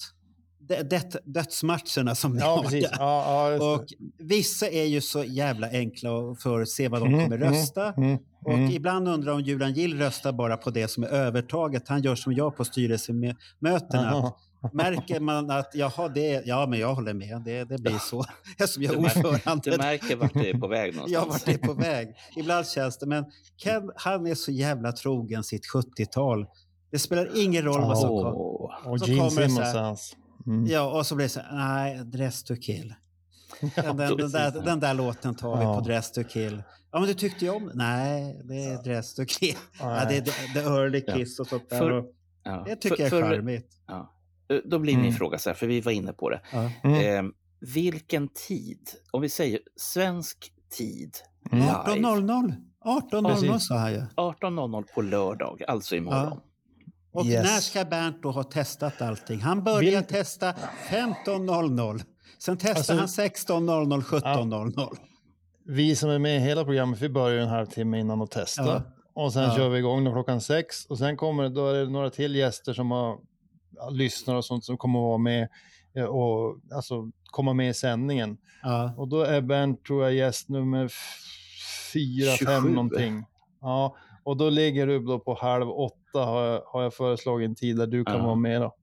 [0.59, 2.75] död, dödsmatcherna som ni Ja, har.
[2.75, 3.59] Ja, ja, det.
[3.59, 3.85] Och
[4.19, 7.93] vissa är ju så jävla enkla att förutse vad de Mm, kommer mm, rösta.
[7.93, 8.71] mm, Och mm.
[8.71, 11.87] ibland undrar om Julian Gill röstar bara på det som är övertaget.
[11.87, 14.33] Han gör som jag på styrelsemötena.
[14.73, 18.25] Märker man att jaha, det, ja, men jag håller med, det, det blir så.
[18.57, 19.71] Eftersom jag är ordförande.
[19.71, 21.11] Du märker vart det är på väg någonstans.
[21.11, 22.15] Jag vart det på väg.
[22.35, 23.25] Ibland känns det, men
[23.63, 26.45] Ken, han är så jävla trogen sitt 70-tal.
[26.91, 28.87] Det spelar ingen roll vad som kommer.
[28.91, 30.15] Och så Gene kommer Simmons här- hans.
[30.47, 30.65] Mm.
[30.65, 32.93] Ja, och så blir det så här, nej, Dress to kill.
[33.75, 35.75] Den, den, den, där, den där låten tar vi Ja.
[35.75, 36.63] på Dress to kill.
[36.91, 39.55] Ja, men du tyckte ju om Nej, det är Dress to kill.
[39.79, 41.13] Ja, det är the, the early Ja.
[41.13, 41.77] kiss och sånt där.
[41.77, 42.05] För- och
[42.43, 42.63] Ja.
[42.67, 43.67] det tycker jag För- är för- charmigt.
[43.87, 44.13] Ja.
[44.65, 45.15] Då blir min Mm.
[45.17, 46.41] fråga så här, för vi var inne på det.
[46.53, 46.71] Ja.
[46.83, 47.25] Mm.
[47.25, 47.31] Eh,
[47.73, 48.79] vilken tid,
[49.11, 51.15] om vi säger svensk tid,
[51.51, 51.59] Mm.
[51.65, 52.53] live, 18.00.
[52.85, 53.67] 18.00 Precis.
[53.67, 54.01] sa han ju.
[54.15, 56.39] 18.00 på lördag, alltså imorgon.
[57.13, 57.43] Och Yes.
[57.43, 59.39] när ska Bernt då ha testat allting?
[59.39, 60.53] Han börjar Vill- testa
[60.89, 62.01] 15.00.
[62.39, 64.97] Sen testar Alltså- han 16.00, 17.00.
[65.65, 68.65] Vi som är med i hela programmet, vi börjar en halvtimme innan och testar.
[68.65, 68.81] Ja.
[69.23, 69.55] Och sen Ja.
[69.55, 70.85] kör vi igång då klockan sex.
[70.85, 73.19] Och sen kommer det, då är det några till gäster som har ja,
[73.91, 75.47] lyssnare och sånt som kommer att vara med
[75.95, 78.37] eh, och alltså komma med i sändningen.
[78.63, 78.93] Ja.
[78.97, 80.91] Och då är Bernt, tror jag, gäst nummer
[81.93, 82.45] fyra, 27.
[82.51, 83.25] fem någonting.
[83.61, 87.55] Ja, och då ligger du då på halv åtta har jag, har jag föreslagit en
[87.55, 88.23] tid där du kan Ja.
[88.25, 88.75] vara med då.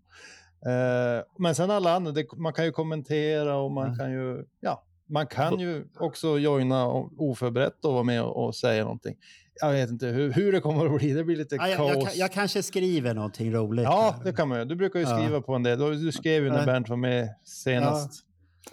[0.70, 3.97] Eh, men sen alla andra, det, man kan ju kommentera och man Ja.
[3.98, 6.86] kan ju, ja, man kan ju också joina
[7.18, 9.16] oförberett och vara med och, och säga någonting.
[9.61, 11.91] Jag vet inte hur, hur det kommer att bli, det blir lite Ja, jag, kaos.
[11.95, 13.85] jag, kan- jag kanske skriver någonting roligt.
[13.85, 14.65] Ja, det kan man ju.
[14.65, 15.19] Du brukar ju Ja.
[15.19, 15.78] skriva på en del.
[15.78, 16.66] Du du skrev ju när Ja.
[16.66, 18.23] Bernt var med senast.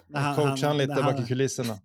[0.08, 1.78] När han- Coachade han- han lite han- bak i kulisserna.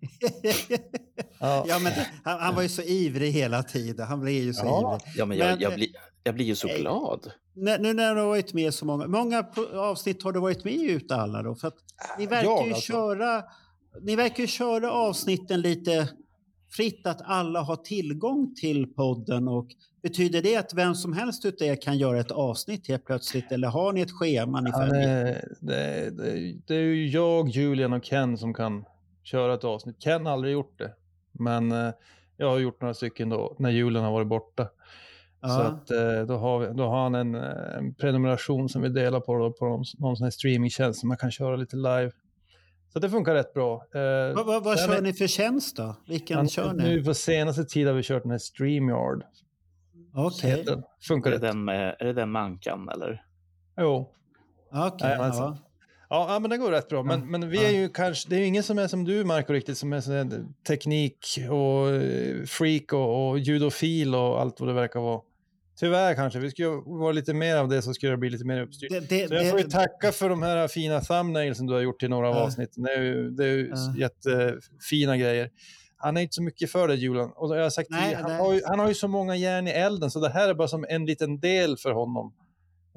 [1.38, 1.64] Ja.
[1.68, 1.92] ja, men
[2.24, 4.06] han, han var ju så ivrig hela tiden.
[4.06, 4.98] Han blev ju så Ja.
[5.04, 5.14] ivrig.
[5.16, 5.88] Ja, men jag, Men, jag, eh, blir,
[6.22, 7.30] jag blir ju så glad.
[7.56, 9.44] När, nu när du har varit med så många, många
[9.74, 11.54] avsnitt har du varit med i ute alla då?
[11.54, 11.74] För att
[12.18, 12.92] ni verkar jag ju alltså.
[12.92, 13.42] köra,
[14.02, 16.08] ni verkar ju köra avsnitten lite
[16.70, 19.66] fritt, att alla har tillgång till podden och
[20.02, 23.68] betyder det att vem som helst utav er kan göra ett avsnitt helt plötsligt eller
[23.68, 25.24] har ni ett schema ni Ja, följer?
[25.24, 28.84] det, det, det, det är ju jag, Julian och Ken som kan
[29.22, 29.96] köra ett avsnitt.
[30.02, 30.92] Ken har aldrig gjort det,
[31.32, 31.90] men eh,
[32.36, 34.64] jag har gjort några stycken då när Julian har varit borta.
[35.42, 35.62] Så Ja.
[35.62, 39.20] att, eh, då, har vi, då har han en, eh, en prenumeration som vi delar
[39.20, 42.10] på, då, på någon, någon sån här streamingtjänst som man kan köra lite live.
[42.92, 43.74] Så det funkar rätt bra.
[43.94, 45.96] Eh, Vad, vad, vad kör ni för tjänst då?
[46.08, 47.04] Vilken han- kör Nu ni?
[47.04, 49.22] på senaste tid har vi kört den här StreamYard.
[50.14, 50.82] Okej, den.
[51.08, 51.52] Funkar Är det, rätt.
[51.52, 53.22] den med, är det den mankan eller?
[53.80, 54.10] Jo.
[54.72, 55.08] okej.
[55.08, 55.56] Jajamensan.
[55.62, 55.66] ja.
[56.12, 57.02] Ja, ja, men det går rätt bra.
[57.02, 59.24] Men, Ja, men vi är ju kanske, det är ju ingen som är som du
[59.24, 64.68] Marco riktigt, som är sån teknik och eh, freak och, och judofil och allt vad
[64.68, 65.20] det verkar vara.
[65.80, 68.62] Tyvärr kanske, vi skulle vara lite mer av det så skulle det bli lite mer
[68.62, 68.90] uppstyrt.
[68.90, 72.00] Det, det, Så jag får ju tacka för de här fina thumbnailsen du har gjort
[72.00, 72.40] till några av Ja.
[72.42, 72.82] avsnitten.
[72.82, 73.94] Det är ju, det är ju Ja.
[73.96, 75.50] jättefina grejer.
[75.96, 77.32] Han är inte så mycket för det, Julian.
[77.36, 79.68] Och jag har sagt Nej, tidigare, han, har ju, han har ju så många järn
[79.68, 82.34] i elden, så det här är bara som en liten del för honom.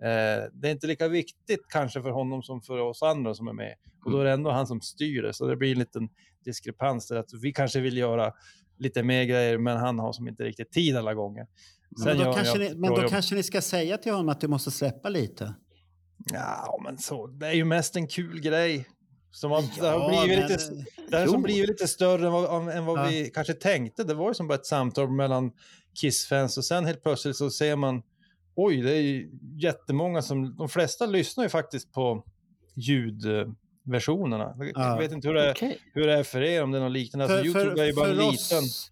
[0.02, 3.54] Eh, det är inte lika viktigt kanske för honom som för oss andra som är
[3.54, 3.74] med.
[4.06, 6.10] Och då är det ändå han som styr det, så det blir en liten
[6.46, 8.34] diskrepans där att vi kanske vill göra
[8.78, 11.48] lite mer grejer, men han har som inte riktigt tid alla gånger.
[11.98, 13.10] Men då, han kanske ju ni, men då jobb.
[13.12, 15.54] kanske ni ska säga till honom att du måste släppa lite.
[16.34, 18.88] Ja, men så, det är ju mest en kul grej.
[19.32, 22.32] Som har, det har Ja, blivit men- lite, det har som blivit lite större än
[22.34, 23.06] vad, än vad Ja.
[23.10, 24.04] vi kanske tänkte.
[24.04, 25.52] Det var ju som bara ett samtal mellan
[26.02, 28.02] Kiss-fans och sen helt plötsligt så ser man
[28.56, 29.30] oj, det är ju
[29.62, 32.24] jättemånga som, de flesta lyssnar ju faktiskt på
[32.76, 34.56] ljudversionerna.
[34.58, 34.98] Jag Ja.
[35.00, 35.80] vet inte hur det, är, Okej.
[35.94, 37.26] hur det är för er, om det är något liknande.
[37.26, 38.28] Alltså, Youtube är ju bara liten.
[38.30, 38.92] oss,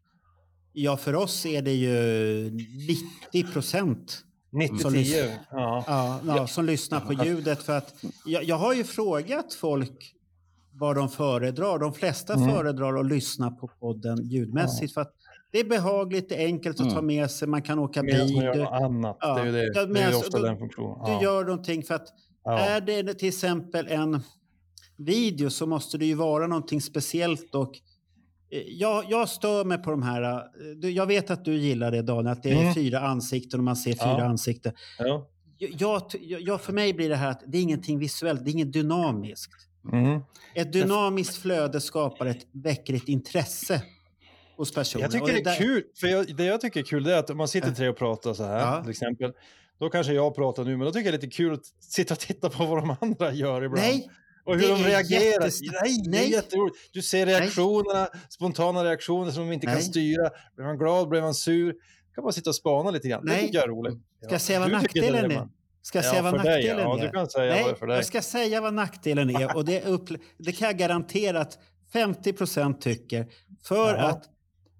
[0.73, 2.49] ja, för oss är det ju
[3.31, 5.31] 90 procent 90-10.
[5.51, 5.83] Ja.
[5.87, 7.63] ja, ja, som lyssnar på ljudet.
[7.63, 7.95] För att
[8.25, 10.15] jag, jag har ju frågat folk
[10.73, 11.79] vad de föredrar.
[11.79, 12.49] De flesta Mm.
[12.49, 14.93] föredrar att lyssna på podden ljudmässigt.
[14.93, 15.13] För att
[15.51, 17.05] det är behagligt, det är enkelt att ta Mm.
[17.05, 18.35] med sig, man kan åka Medan man bil.
[18.43, 19.17] gör Du, något annat.
[19.19, 19.33] Ja.
[19.35, 19.71] Det är ju det.
[19.73, 21.19] Ja, men det är ju alltså, ofta då- den funktionen.
[21.19, 22.07] du gör någonting för att
[22.45, 24.19] är det till exempel en
[24.97, 27.55] video så måste det ju vara någonting speciellt.
[27.55, 27.71] Och
[28.67, 30.21] jag, jag stör mig på de här...
[30.83, 32.73] eh, Jag vet att du gillar det Daniel, att det är Mm.
[32.73, 34.23] fyra ansikten och man ser fyra Ja.
[34.23, 34.73] ansikten.
[34.99, 35.27] Ja.
[35.57, 38.73] Jag, jag, för mig blir det här att det är ingenting visuellt, det är inget
[38.73, 39.53] dynamiskt.
[39.93, 40.19] Mm.
[40.55, 43.81] Ett dynamiskt flöde skapar ett väcker ett intresse
[44.57, 45.01] hos personen.
[45.03, 47.13] Jag tycker Och det är där- kul, för jag, det jag tycker är kul det
[47.15, 48.81] är att om man sitter tre och pratar så här, Ja.
[48.81, 49.31] till exempel,
[49.79, 52.13] då kanske jag pratar nu, men då tycker jag det är lite kul att sitta
[52.13, 53.87] och titta på vad de andra gör ibland.
[53.87, 54.09] Nej,
[54.43, 55.21] Och hur Det de reagerar.
[55.23, 55.79] jättesnabbt.
[55.83, 56.31] Nej, det är Nej.
[56.31, 56.77] jätteroligt.
[56.93, 59.83] Du ser reaktionerna, spontana reaktioner som de inte kan Nej.
[59.83, 60.29] styra.
[60.55, 61.73] Blir man glad, blir man sur?
[62.15, 63.25] kan man sitta och spana lite grann.
[63.25, 63.41] Det Nej.
[63.41, 63.93] tycker jag är roligt.
[64.23, 65.47] Ska jag säga vad nackdelen det, är?
[65.81, 66.97] Ska jag Ja, säga vad för dig, nackdelen ja.
[66.99, 67.01] är?
[67.05, 67.95] Du kan säga Nej, vad det för dig.
[67.95, 71.59] jag ska säga vad nackdelen är och det, upp, det kan jag garantera att
[71.93, 73.27] 50 procent tycker.
[73.63, 74.07] För Jaha.
[74.09, 74.23] att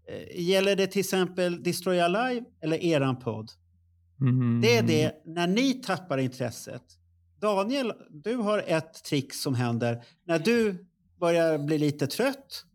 [0.08, 3.50] eh, gäller det till exempel Destroy Alive eller eran podd?
[4.22, 4.62] Mm.
[4.62, 6.84] Det är det när ni tappar intresset.
[7.42, 7.94] Daniel,
[8.24, 10.86] du har ett trick som händer när du
[11.20, 12.66] börjar bli lite trött.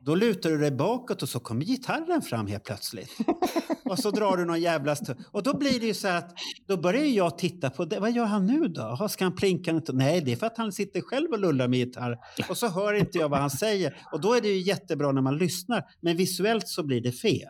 [0.00, 3.10] Då lutar du dig bakåt och så kommer gitarren fram helt plötsligt.
[3.84, 6.30] och så drar du någon jävla st- Och då blir det ju så att
[6.66, 8.00] då börjar jag titta på det.
[8.00, 9.08] Vad gör han nu då?
[9.10, 9.80] Ska han plinka?
[9.92, 12.18] Nej, det är för att han sitter själv och lullar med gitarr.
[12.48, 13.96] Och så hör inte jag vad han säger.
[14.12, 15.82] Och då är det ju jättebra när man lyssnar.
[16.00, 17.48] Men visuellt så blir det fel.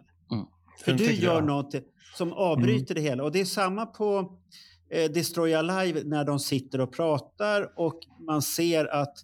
[0.85, 1.47] För Den du gör jag.
[1.47, 1.75] något
[2.17, 3.25] som avbryter det hela.
[3.25, 4.39] Och det är samma på
[4.91, 9.15] eh, Destroy Alive när de sitter och pratar och man ser att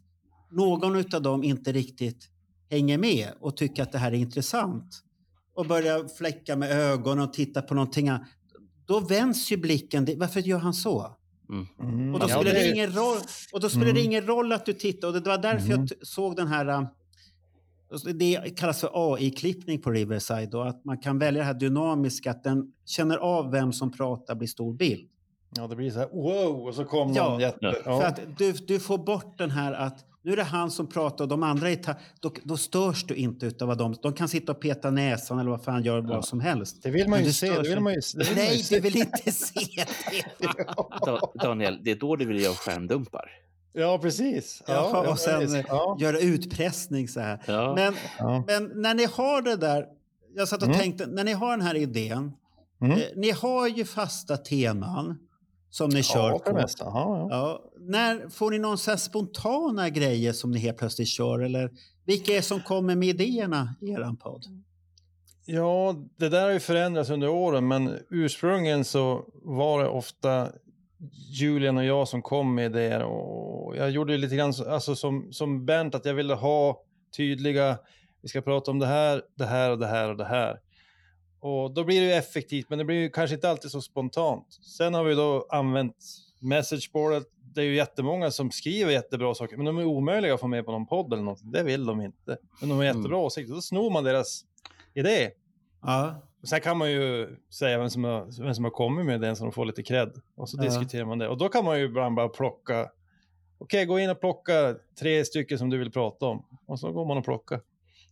[0.50, 2.28] någon av dem inte riktigt
[2.70, 5.00] hänger med och tycker att det här är intressant
[5.54, 8.10] och börjar fläcka med ögonen och titta på någonting.
[8.86, 10.04] Då vänds ju blicken.
[10.04, 11.16] Det- Varför gör han så?
[11.48, 12.14] Mm.
[12.14, 13.16] Och då Ja, spelar det ingen roll,
[13.52, 13.94] och då spelar Mm.
[13.94, 15.08] det ingen roll att du tittar.
[15.08, 16.66] Och det var därför jag t- såg den här...
[16.68, 16.82] äh,
[18.14, 20.54] Det kallas för AI-klippning på Riverside.
[20.54, 24.34] Och att man kan välja det här dynamiska, att den känner av vem som pratar
[24.34, 25.09] blir stor bild.
[25.56, 27.58] Ja, det blir så här wow och så kom Ja, någon jätte...
[27.60, 27.72] ja.
[27.72, 28.06] För Ja.
[28.06, 31.28] att du, du får bort den här att nu är det han som pratar och
[31.28, 33.94] de andra är ta- då, då störs du inte utav vad de...
[34.02, 36.82] De kan sitta och peta näsan eller vad fan gör vad som helst.
[36.82, 37.50] Det vill man ju se.
[37.50, 38.74] Det vill man ju, det vill man ju Nej, se.
[38.74, 39.60] du vill inte se
[40.38, 40.46] det.
[41.06, 43.30] Da, Daniel, det är då du vill göra skärmdumpar.
[43.72, 44.62] Ja, precis.
[44.66, 45.96] Ja, Ja, ja, och sen ja.
[46.00, 47.42] göra utpressning så här.
[47.46, 47.74] Ja.
[47.76, 48.44] Men, Ja.
[48.46, 49.86] men när ni har det där,
[50.36, 50.78] jag satt och Mm.
[50.80, 52.32] tänkte, när ni har den här idén,
[52.82, 52.92] Mm.
[52.98, 55.18] eh, ni har ju fasta teman
[55.70, 56.56] som ni kör Ja, för på.
[56.56, 56.84] mesta.
[56.84, 57.28] Ja, ja.
[57.30, 61.38] Ja, när får ni någon så här spontana grejer som ni helt plötsligt kör?
[61.38, 61.70] Eller
[62.04, 64.44] vilka är som kommer med idéerna i er podd?
[65.44, 70.48] Ja, det där har ju förändrats under åren, men ursprungligen så var det ofta
[71.40, 75.28] Julian och jag som kom med det och jag gjorde lite grann så- alltså som,
[75.32, 76.82] som Bernt att jag ville ha
[77.16, 77.78] tydliga,
[78.22, 80.60] vi ska prata om det här, det här och det här och det här.
[81.40, 84.46] Och då blir det effektivt, men det blir ju kanske inte alltid så spontant.
[84.78, 85.96] Sen har vi då använt
[86.38, 87.26] messageboardet.
[87.54, 90.64] Det är ju jättemånga som skriver jättebra saker, men de är omöjliga att få med
[90.64, 91.40] på någon podd eller något.
[91.52, 92.36] Det vill de inte.
[92.60, 93.54] Men de har jättebra åsikter.
[93.54, 94.44] Då snor man deras
[94.94, 95.30] idé.
[95.82, 96.14] Ja,
[96.44, 99.44] Sen kan man ju säga vem som har, vem som har kommit med den så
[99.44, 100.12] de får lite cred.
[100.36, 100.62] Och så Ja.
[100.62, 101.28] diskuterar man det.
[101.28, 102.90] Och då kan man ju ibland bara plocka.
[103.58, 106.44] Okej, gå in och plocka tre stycken som du vill prata om.
[106.66, 107.60] Och så går man och plockar.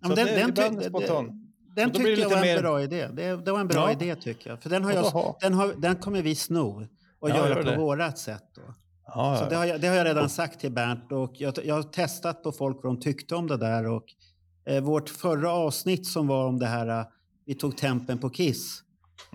[0.01, 1.48] Ja, den, det- den, den,
[1.79, 3.09] den tycker jag var lite en mer- bra idé.
[3.13, 3.93] Det, det var en bra Ja.
[3.93, 4.63] idé tycker jag.
[4.63, 6.87] För den, har Ja, jag, den, har, den kommer vi sno
[7.21, 7.77] och Ja, göra gör på det.
[7.77, 8.45] vårat sätt.
[8.55, 8.63] Då.
[9.07, 11.75] Ja, Så det har, jag, det har jag redan sagt till Bernt och jag, jag
[11.75, 13.87] har testat på folk vad de tyckte om det där.
[13.87, 14.05] Och,
[14.69, 17.07] eh, vårt förra avsnitt som var om det här, eh,
[17.47, 18.83] vi tog tempen på Kiss.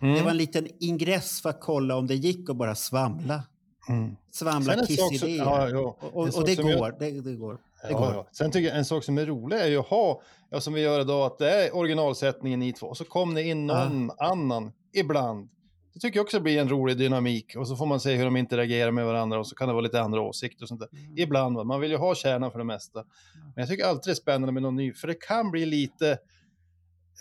[0.02, 0.16] Mm.
[0.16, 3.44] Det var en liten ingress för att kolla om det gick att bara svamla.
[3.90, 4.16] Mm.
[4.32, 5.38] Svamla Kiss-idéer.
[5.38, 5.80] ja.
[5.80, 6.96] Och, och, och det som jag- går.
[7.00, 7.58] Det, det går.
[7.88, 8.14] Det Ja, går.
[8.14, 8.28] ja.
[8.32, 10.82] Sen tycker jag en sak som är rolig är ju att ha, ja, som vi
[10.82, 12.88] gör idag, att det är originalsättningen ni två.
[12.88, 15.50] Och så kom det in någon annan ibland.
[15.94, 17.56] Det tycker jag också blir en rolig dynamik.
[17.56, 19.84] Och så får man se hur de interagerar med varandra och så kan det vara
[19.84, 20.90] lite andra åsikter och sånt där.
[21.18, 21.64] Ibland, va?
[21.64, 23.04] man vill ju ha kärnan för det mesta.
[23.34, 26.18] Men jag tycker alltid det är spännande med någon ny, för det kan bli lite...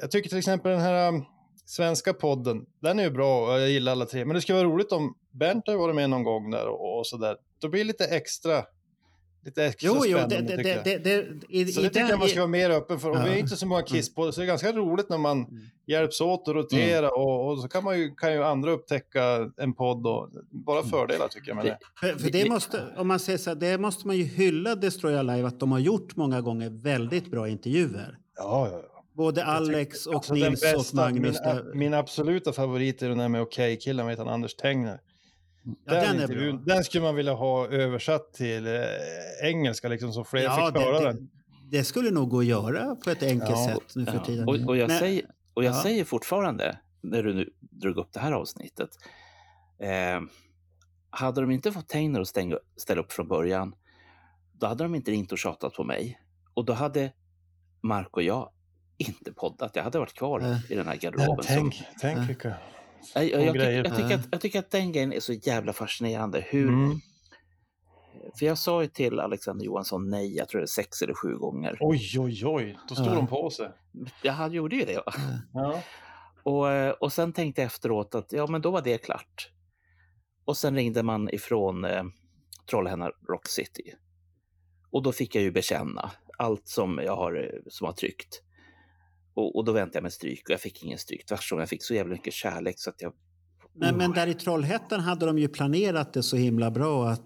[0.01, 1.25] Jag tycker till exempel den här um,
[1.67, 4.25] svenska podden, den är ju bra och jag gillar alla tre.
[4.25, 7.07] Men det skulle vara roligt om Bernt har varit med någon gång där och, och
[7.07, 7.37] sådär.
[7.61, 8.65] Då blir det lite extra,
[9.45, 10.85] lite extra Jo, jo, spännande det, det, tycker jag.
[10.85, 13.11] det, det, i, Så i det tycker jag man ska vara mer öppen för.
[13.11, 13.23] Och Ja.
[13.25, 15.39] vi är inte så många kiss på det, så det är ganska roligt när man
[15.39, 15.63] Mm.
[15.87, 19.75] hjälps åt och rotera och, och så kan, man ju, kan ju andra upptäcka en
[19.75, 21.79] podd och bara fördelar tycker jag med det.
[22.01, 25.15] För, för det måste, om man säger så här, det måste man ju hylla Destroy
[25.17, 28.19] Alive att de har gjort många gånger väldigt bra intervjuer.
[28.37, 28.89] Ja, ja, ja.
[29.17, 31.37] Både Alex och Alltså, Nils och bästa, Magnus.
[31.45, 35.01] Min, min absoluta favorit är den där med Okej-killen, vet han, Anders Tengner.
[35.65, 36.75] Ja, den är intervjun, bra.
[36.75, 38.73] den skulle man vilja ha översatt till eh,
[39.43, 41.31] engelska, liksom, så fler Ja, fick höra det, den.
[41.71, 44.25] det, skulle nog gå att göra på ett enkelt Ja, sätt nu för ja.
[44.25, 44.49] tiden.
[44.49, 45.25] Och, och jag, Men- säger,
[45.55, 45.83] och jag ja.
[45.83, 48.91] säger fortfarande, när du nu drog upp det här avsnittet,
[49.79, 50.21] eh,
[51.11, 53.75] hade de inte fått Teiner att stänga, ställa upp från början,
[54.53, 56.21] då hade de inte ringt och tjatat på mig.
[56.55, 57.13] Och då hade
[57.81, 58.51] Mark och jag
[58.97, 59.77] inte poddat.
[59.77, 60.61] Jag hade varit kvar Nej.
[60.71, 61.45] i den här Ja, garderoben.
[61.45, 62.23] som- tänk, tänk Ja.
[62.23, 62.55] vilka...
[63.15, 64.17] jag, jag, jag, tycker, jag, tycker Ja.
[64.17, 66.41] att, jag tycker att den grejen är så jävla fascinerande.
[66.49, 66.99] Hur, Mm.
[68.39, 71.37] För jag sa ju till Alexander Johansson nej, jag tror det är sex eller sju
[71.37, 71.77] gånger.
[71.81, 73.15] Oj, oj, oj, då stod Ja.
[73.15, 73.69] de på sig.
[74.23, 75.03] Jag hade- gjorde ju det.
[75.53, 75.83] Ja.
[76.43, 79.51] Och, eh, och sen tänkte jag efteråt att ja, men då var det klart.
[80.45, 82.03] Och sen ringde man ifrån eh,
[82.71, 83.95] Trollhättan Rock City.
[84.91, 88.43] Och då fick jag ju bekänna allt som jag har, eh, som har tryckt.
[89.35, 91.27] Och, och då väntade jag med stryk och jag fick ingen stryk.
[91.27, 93.13] Tvärtom, jag fick så jävla mycket kärlek så att jag...
[93.75, 94.15] Men, men Oh.
[94.15, 97.25] där i Trollhättan hade de ju planerat det så himla bra att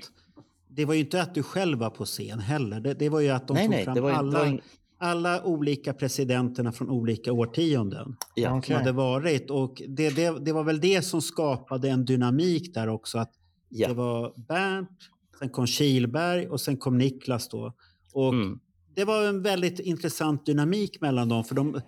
[0.69, 2.81] det var ju inte att du själv var på scen heller.
[2.81, 4.61] Det, det var ju att de nej, tog nej, fram det var, alla, var
[4.99, 8.62] alla olika presidenterna från olika årtionden ja.
[8.62, 9.51] som hade varit.
[9.51, 13.19] Och det, det, det var väl det som skapade en dynamik där också.
[13.19, 13.33] Att
[13.69, 13.89] Ja.
[13.89, 14.99] Det var Bernt,
[15.39, 17.74] sen kom Kilberg och sen kom Niklas då.
[18.12, 18.61] Och Mm.
[18.97, 21.44] Det var en väldigt intressant dynamik mellan dem.
[21.44, 21.81] För de,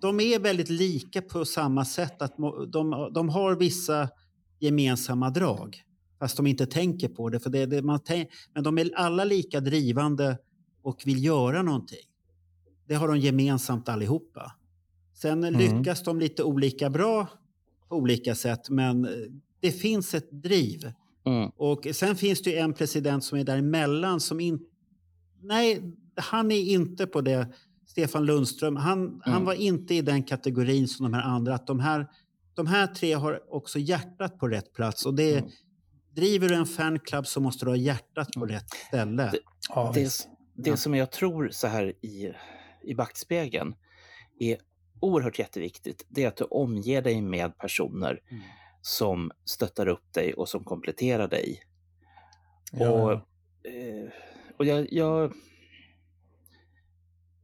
[0.00, 2.22] de är väldigt lika på samma sätt.
[2.22, 2.36] att
[2.72, 4.08] de, de har vissa
[4.58, 5.82] gemensamma drag.
[6.18, 7.40] Fast de inte tänker på det.
[7.40, 10.38] För det, det man tänk, men de är alla lika drivande
[10.82, 12.06] och vill göra någonting.
[12.88, 14.52] Det har de gemensamt allihopa.
[15.14, 17.26] Sen lyckas de lite olika bra
[17.88, 18.70] på olika sätt.
[18.70, 19.10] Men eh,
[19.60, 20.92] det finns ett driv.
[21.26, 21.50] Mm.
[21.56, 24.64] Och sen finns det en president som är däremellan som inte...
[25.42, 25.82] Nej,
[26.16, 27.52] han är inte på det.
[27.86, 29.44] Stefan Lundström, han, han Mm.
[29.44, 31.54] var inte i den kategorin som de här andra.
[31.54, 32.06] Att de, här,
[32.54, 35.06] de här tre har också hjärtat på rätt plats.
[35.06, 35.50] Och det, Mm.
[36.14, 39.30] Driver du en fanclub så måste du ha hjärtat på rätt ställe.
[39.32, 40.10] Det- Ja, Det,
[40.54, 40.76] det Ja.
[40.76, 42.32] som jag tror så här i,
[42.82, 43.74] i backspegeln
[44.40, 44.56] är
[45.00, 46.06] oerhört jätteviktigt.
[46.08, 48.42] Det är att du omger dig med personer Mm.
[48.82, 51.62] som stöttar upp dig och som kompletterar dig.
[52.72, 54.08] Ja, och eh,
[54.58, 55.32] och jag, jag...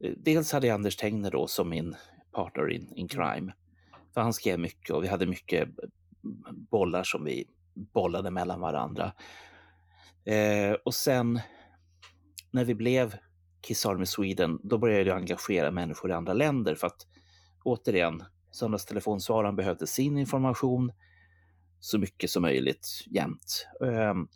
[0.03, 1.95] eh, Dels hade jag Anders Tegner då som min
[2.31, 3.53] partner in, in crime.
[4.13, 5.69] För han skrev mycket och vi hade mycket
[6.71, 9.13] bollar som vi bollade mellan varandra.
[10.25, 11.39] Eh, och sen
[12.51, 13.15] när vi blev
[13.61, 17.07] Kiss Army Sweden, då började jag engagera människor i andra länder för att
[17.63, 20.91] återigen, söndagstelefonsvararen behövde sin information
[21.79, 23.67] så mycket som möjligt jämt.
[23.85, 24.27] Ehm,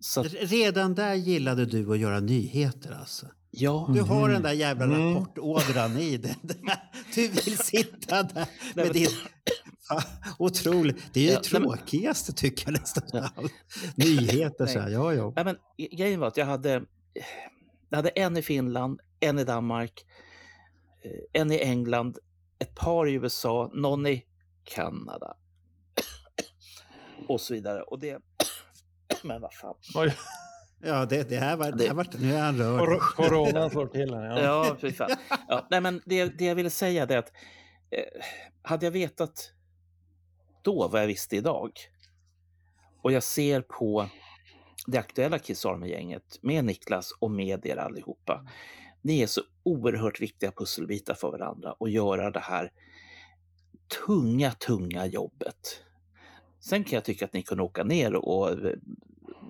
[0.00, 3.26] så Redan där gillade du att göra nyheter alltså.
[3.54, 4.32] Ja, Du har Mhm.
[4.32, 5.14] den där jävla Mm.
[5.14, 6.34] rapportådran i den.
[7.14, 9.08] Du vill sitta där med din...
[9.88, 10.02] Fan,
[10.38, 10.96] Otroligt.
[11.12, 13.02] Det är ju Ja, det nej, men- tråkigaste tycker jag nästan.
[13.12, 13.30] Ja.
[13.36, 13.52] allt.
[13.96, 15.32] Nyheter så här, ja ja.
[15.36, 15.56] Nej, men
[15.98, 16.82] grejen var att jag hade,
[17.88, 20.04] jag hade en i Finland, en i Danmark,
[21.04, 22.18] eh, en i England,
[22.58, 24.24] ett par i USA, någon i
[24.64, 25.36] Kanada
[27.28, 27.82] och så vidare.
[27.82, 28.18] Och det...
[29.22, 29.74] Men vad fan.
[29.94, 30.14] Oj,
[30.84, 31.72] Ja, det, det här var...
[31.72, 33.00] Det här var nu är han rörd.
[33.00, 34.24] Coronan slår till här.
[34.24, 34.40] Ja.
[34.42, 35.10] Ja, fy fan.
[35.48, 37.32] Ja, nej, men det, det jag ville säga är att
[37.90, 38.22] eh,
[38.62, 39.52] hade jag vetat
[40.62, 41.70] då vad jag visste idag
[43.02, 44.06] och jag ser på
[44.86, 48.46] det aktuella Kiss Army-gänget med Niklas och med er allihopa.
[49.02, 52.72] Ni är så oerhört viktiga pusselbitar för varandra och göra det här
[54.06, 55.82] tunga, tunga jobbet.
[56.60, 58.74] Sen kan jag tycka att ni kunde åka ner och eh,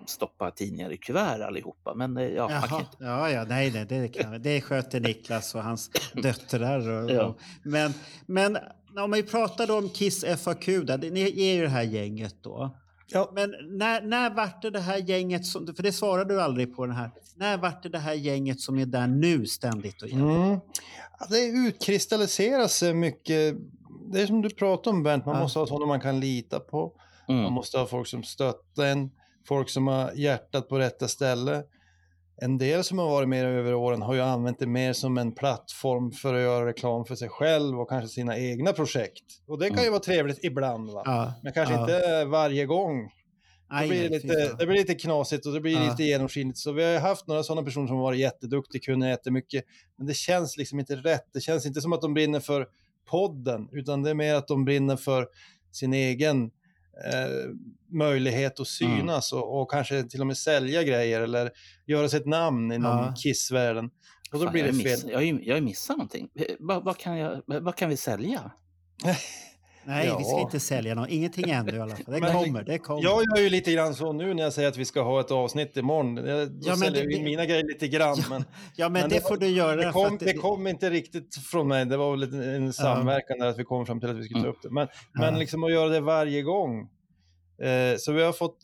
[0.06, 3.70] stoppa tidningar i kuvert allihopa, men eh, ja, man kan Jaha, inte ja, ja, nej,
[3.72, 5.90] nej, det, kan, det sköter Niklas och hans
[6.22, 6.88] döttrar.
[6.90, 7.24] Och, Ja.
[7.24, 7.92] och, men,
[8.26, 8.58] men
[9.04, 12.34] om vi pratar då om Kiss FAQ, där, det- ni är ju det här gänget
[12.42, 12.76] då.
[13.08, 13.30] Ja.
[13.34, 16.86] Men när, när vart det det här gänget, som, för det svarade du aldrig på
[16.86, 17.10] den här.
[17.36, 20.20] När vart det det här gänget som är där nu ständigt och jämt?
[20.22, 20.60] Mm.
[21.20, 23.54] Ja, det utkristalliserar sig mycket.
[24.12, 25.42] Det är som du pratar om Bernt, man Ja.
[25.42, 26.92] måste ha sådana man kan lita på.
[27.28, 27.52] Man Mm.
[27.52, 29.10] måste ha folk som stöttar en,
[29.48, 31.62] folk som har hjärtat på rätta ställe.
[32.36, 35.32] En del som har varit med över åren har ju använt det mer som en
[35.32, 39.24] plattform för att göra reklam för sig själv och kanske sina egna projekt.
[39.46, 39.92] Och det kan ju Mm.
[39.92, 41.02] vara trevligt ibland, va?
[41.04, 41.80] Ja, men kanske ja.
[41.80, 43.10] inte varje gång.
[43.68, 45.90] Aj, blir det, lite, det blir lite knasigt och det blir Ja.
[45.90, 46.58] lite genomskinligt.
[46.58, 49.64] Så vi har haft några sådana personer som har varit jätteduktiga, kunna jättemycket.
[49.98, 51.26] Men det känns liksom inte rätt.
[51.32, 52.66] Det känns inte som att de brinner för
[53.10, 55.26] podden, utan det är mer att de brinner för
[55.72, 56.50] sin egen
[57.12, 57.50] eh,
[57.92, 61.50] möjlighet att synas och, och kanske till och med sälja grejer eller
[61.86, 63.14] göra sig ett namn inom Ja.
[63.22, 63.84] Kiss-världen.
[64.32, 65.10] Och då Fan, blir jag, det miss, fel.
[65.10, 66.28] jag, har ju- jag har ju missat någonting.
[66.34, 68.50] Eh, vad, kan jag, vad kan vi sälja?
[69.84, 70.40] Nej, vi ska Ja.
[70.40, 71.08] inte sälja något.
[71.08, 72.04] Ingenting ännu i alla fall.
[72.14, 73.02] Det Men- kommer, det kommer.
[73.02, 75.30] Jag gör ju lite grann så nu när jag säger att vi ska ha ett
[75.30, 76.16] avsnitt imorgon.
[76.16, 78.16] Jag, då Ja, men säljer det- jag in det- mina grejer lite grann.
[78.18, 78.44] Ja, men
[78.76, 79.76] ja, men, men det, det får du göra.
[79.86, 81.84] Det kom, att det kom inte riktigt från mig.
[81.84, 84.48] Det var väl en, samverkan där att vi kom fram till att vi skulle ta
[84.48, 84.70] upp det.
[84.70, 85.38] Men, men Ja.
[85.40, 86.80] liksom att göra det varje gång.
[87.62, 88.58] Eh, så vi har fått,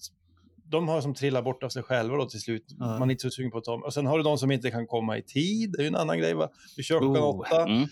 [0.65, 2.65] de har som trillat bort av sig själva då till slut.
[2.79, 2.99] Ja.
[2.99, 3.75] Man är inte så sugen på att ta.
[3.75, 5.73] Och sen har du de som inte kan komma i tid.
[5.73, 6.49] Det är ju en annan grej va.
[6.77, 7.89] Du kör klockan Oh, åtta mm.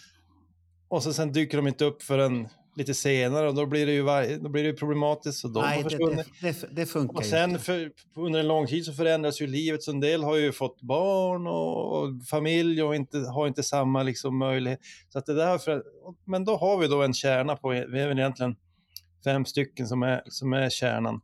[0.88, 4.02] och så sen dyker de inte upp förrän lite senare och då blir det ju,
[4.02, 5.38] var, då blir det ju problematiskt.
[5.38, 6.26] Så de Nej, har det, försvunnit.
[6.40, 7.62] det, det, det funkar Och sen inte.
[7.62, 9.82] för, under en lång tid så förändras ju livet.
[9.82, 14.02] Så en del har ju fått barn och, och familj och inte, har inte samma
[14.02, 14.80] liksom möjlighet.
[15.08, 15.82] Så att det där för,
[16.24, 18.56] men då har vi då en kärna på, vi är väl egentligen
[19.24, 21.20] fem stycken som är, som är kärnan.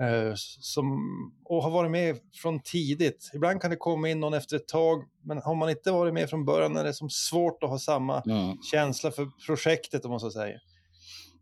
[0.00, 0.98] Eh, som,
[1.44, 3.30] och har varit med från tidigt.
[3.34, 6.30] Ibland kan det komma in någon efter ett tag, men har man inte varit med
[6.30, 8.56] från början är det som svårt att ha samma Mm.
[8.72, 10.58] känsla för projektet om man så säger.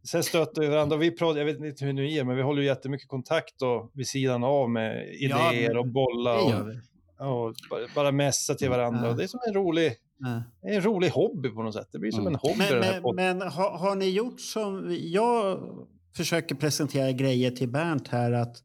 [0.05, 0.97] Sen stöter vi varandra.
[0.97, 3.91] Vi pratar, jag vet inte hur ni är, men vi håller ju jättemycket kontakt då,
[3.95, 6.37] vid sidan av med Ja, idéer men och bollar
[7.19, 7.55] och, och
[7.95, 9.01] bara, messa till varandra.
[9.05, 9.11] Ja.
[9.11, 10.43] Och det är som en rolig, Ja.
[10.63, 11.89] det är en rolig hobby på något sätt.
[11.93, 12.33] Det blir som Mm.
[12.35, 12.65] en hobby.
[12.71, 14.97] Men, men, men har, har ni gjort som...
[15.01, 15.59] Jag
[16.17, 18.33] försöker presentera grejer till Bernt här.
[18.33, 18.57] att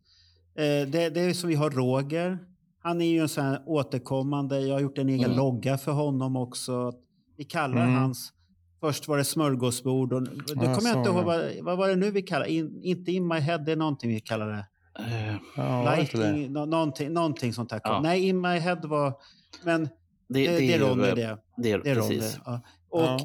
[0.58, 2.38] eh, det, det är som vi har Roger.
[2.84, 4.60] Han är ju en sån här återkommande.
[4.60, 5.38] Jag har gjort en egen Mm.
[5.38, 6.94] logga för honom också.
[7.38, 7.96] Vi kallar Mm.
[7.96, 8.32] hans...
[8.86, 10.14] Först var det smörgåsbord.
[10.14, 12.80] Och, då Ja, kommer jag inte ihåg vad, vad var det nu vi kallar in,
[12.84, 14.66] Inte in my head, det är någonting vi kallar det.
[15.56, 15.96] Ja, det?
[15.98, 17.82] Lighting, nå- någonting, någonting sånt där.
[17.84, 18.00] Ja.
[18.04, 19.14] Nej, in my head var...
[19.64, 19.90] Men Det,
[20.28, 21.38] det, det, det är Ronny det.
[21.58, 22.08] Det är, Det är Ronny.
[22.20, 22.40] precis.
[22.46, 22.62] Ja.
[22.90, 23.18] Och Ja.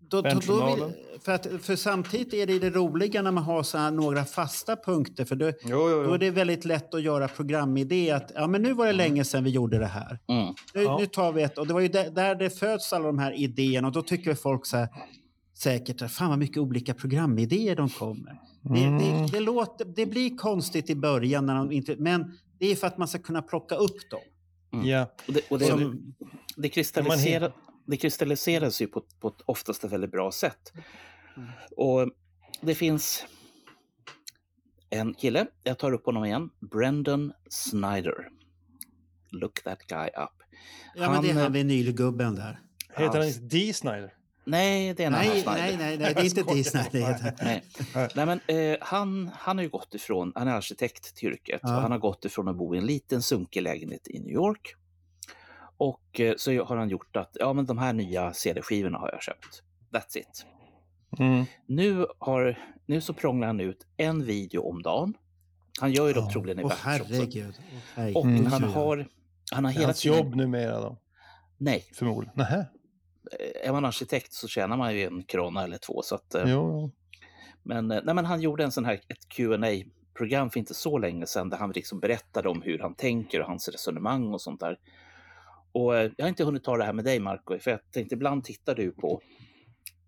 [0.00, 0.92] då, då, då Benjournalen.
[1.24, 4.76] För, att, för samtidigt är det det roliga när man har så här några fasta
[4.76, 5.24] punkter.
[5.24, 6.12] För då, Jo, jo, då jo.
[6.14, 8.10] är det väldigt lätt att göra programidé.
[8.10, 10.18] Att, ja, men nu var det länge sedan vi gjorde det här.
[10.28, 10.54] Mm.
[10.74, 10.98] Nu, Ja.
[10.98, 11.58] nu tar vi ett.
[11.58, 13.88] Och det var ju där, där det föds alla de här idéerna.
[13.88, 14.88] Och då tycker folk så här,
[15.58, 18.40] säkert, fan vad mycket olika programidéer de kommer.
[18.62, 18.98] Det, Mm.
[18.98, 22.86] det, det, låter, det blir konstigt i början, när de inte, men det är för
[22.86, 24.20] att man ska kunna plocka upp dem.
[24.84, 25.06] Ja.
[25.28, 26.14] Och det, och det, Som-
[26.56, 27.52] det, kristalliserar,
[27.86, 30.72] det kristalliseras ju på, på ett oftast ett väldigt bra sätt.
[31.76, 32.10] Och
[32.60, 33.24] det finns
[34.90, 38.28] en kille, jag tar upp honom igen, Brendan Snyder.
[39.32, 40.42] Look that guy up.
[40.94, 42.60] Ja, men det är Han, han vinylgubben där.
[42.96, 43.72] Heter han inte D.
[43.74, 44.14] Snyder?
[44.44, 45.60] Nej, det är en annan Nej, Snyder.
[45.60, 46.40] nej, nej, nej, det är inte
[46.98, 47.34] heter.
[47.44, 47.62] Nej.
[47.94, 48.08] Nej.
[48.14, 51.76] Nej, men, eh, han, han har ju gått ifrån, han är arkitekt till yrket, Ja.
[51.76, 54.74] och han har gått ifrån att bo i en liten sunkig lägenhet i New York.
[55.76, 59.22] Och eh, så har han gjort att, ja men de här nya CD-skivorna har jag
[59.22, 59.62] köpt.
[59.92, 60.46] That's it.
[61.18, 61.44] Mm.
[61.66, 65.14] Nu, har, nu så prånglar han ut en video om dagen.
[65.80, 66.32] Han gör ju dem Ja.
[66.32, 66.76] troligen i också.
[66.82, 67.54] herregud.
[67.94, 68.16] Herregud.
[68.16, 68.46] Och Mm.
[68.46, 69.08] han har,
[69.52, 70.18] han har hela hans tiden...
[70.18, 70.96] jobb numera då,
[71.58, 72.34] Nej, förmodligen.
[72.36, 72.58] Nähä.
[73.40, 76.02] eh, är man arkitekt så tjänar man ju en krona eller två.
[76.02, 76.90] Så att, eh, Jo.
[77.62, 79.84] Men, eh, nej, men han gjorde en sån här, ett qa
[80.14, 83.46] program för inte så länge sedan där han liksom berättade om hur han tänker och
[83.46, 84.78] hans resonemang och sånt där.
[85.72, 88.44] Och jag har inte hunnit ta det här med dig Marco, för jag tänkte ibland
[88.44, 89.20] tittar du på,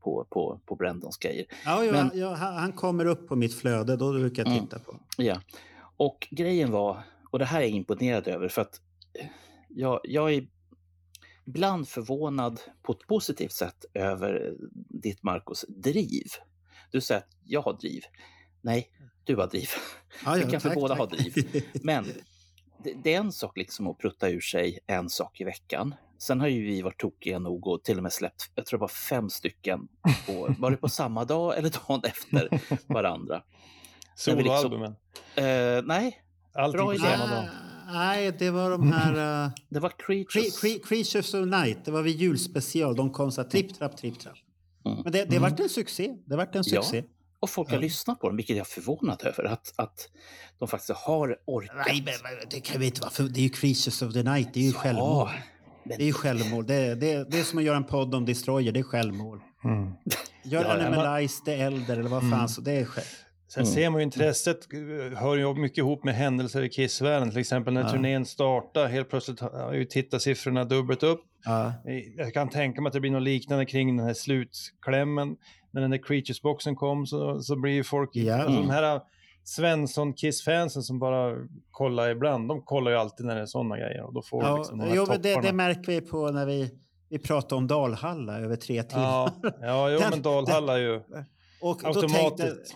[0.02, 1.46] på, på, på Brendons grejer.
[1.64, 4.64] Ja, ja, Men- ja, han kommer upp på mitt flöde, då brukar jag Mm.
[4.64, 5.00] titta på.
[5.16, 5.40] Ja,
[5.96, 8.80] och grejen var, och det här är jag imponerad över för att
[9.20, 9.26] eh,
[9.68, 10.46] jag, jag är
[11.46, 14.54] ibland förvånad på ett positivt sätt över
[14.88, 16.26] ditt Marcos driv.
[16.90, 18.02] Du säger att jag har driv.
[18.60, 18.88] Nej,
[19.24, 19.68] du har driv.
[20.24, 20.98] Ja, Vi kan för tack, båda tack.
[20.98, 21.64] ha driv.
[21.82, 22.04] Men
[22.84, 25.94] det, det är en sak liksom att prutta ur sig en sak i veckan.
[26.18, 28.80] Sen har ju vi varit tokiga nog och till och med släppt, jag tror det
[28.80, 29.80] var fem stycken,
[30.26, 32.48] på, var det på samma dag eller dagen efter
[32.86, 33.42] varandra?
[34.26, 34.94] Liksom- Soloalbumen.
[35.34, 36.22] Eh, nej,
[36.54, 37.02] Allting bra på idé.
[37.02, 37.44] samma dag.
[37.92, 39.44] Nej, det var de här...
[39.46, 40.62] Uh, det var cre- Creatures.
[40.64, 42.96] cre- Creatures of Night, det var vid julspecial.
[42.96, 44.36] De kom så här tripp, trapp, tripp, trapp.
[44.84, 44.98] Mm.
[45.02, 46.14] Men det, det vart en succé.
[46.26, 46.82] Det vart en Ja.
[47.42, 47.80] Och folk har Ja.
[47.80, 49.44] lyssnat på dem, vilket jag är förvånad över.
[49.44, 50.08] Att, att
[50.58, 51.76] de faktiskt har orkat.
[51.86, 53.10] Nej, men, men det kan vi inte vara.
[53.10, 54.48] För det är ju Creatures of the Night.
[54.54, 55.28] Det är ju självmål.
[55.28, 55.32] Ja,
[55.84, 56.66] men, Det är ju självmål.
[56.66, 58.72] Det, det, det är som att göra en podd om Destroyer.
[58.72, 59.40] Det är självmål.
[59.64, 59.92] Mm.
[60.44, 62.32] Gör Ja, Animalize the Elder eller vad fan.
[62.32, 62.48] Mm.
[62.48, 63.04] Så det är själv.
[63.48, 63.74] Sen Mm.
[63.74, 67.30] ser man ju intresset eh, hör ju mycket ihop med händelser i Kissvärlden.
[67.30, 67.88] Till exempel när Ja.
[67.90, 71.20] turnén startar, helt plötsligt har ju tittarsiffrorna dubbelt upp.
[71.44, 71.66] Ja.
[71.66, 75.36] Eh, Jag kan tänka mig att det blir något liknande kring den här slutklämmen.
[75.72, 78.10] När den där Creatures-boxen kom så, så blir ju folk...
[78.12, 78.36] Ja.
[78.42, 79.00] Alltså de här
[79.44, 81.36] Svensson-Kiss-fansen som bara
[81.70, 84.02] kollar ibland, de kollar ju alltid när det är sådana grejer.
[84.02, 86.70] Och då får Ja, liksom de här jo, det, det märker vi på när vi,
[87.08, 89.04] vi pratar om Dalhalla över tre timmar.
[89.04, 90.96] Ja, ja jo, Den- men Dalhalla är ju...
[91.60, 92.38] Och då Automatiskt.
[92.38, 92.72] tänkte,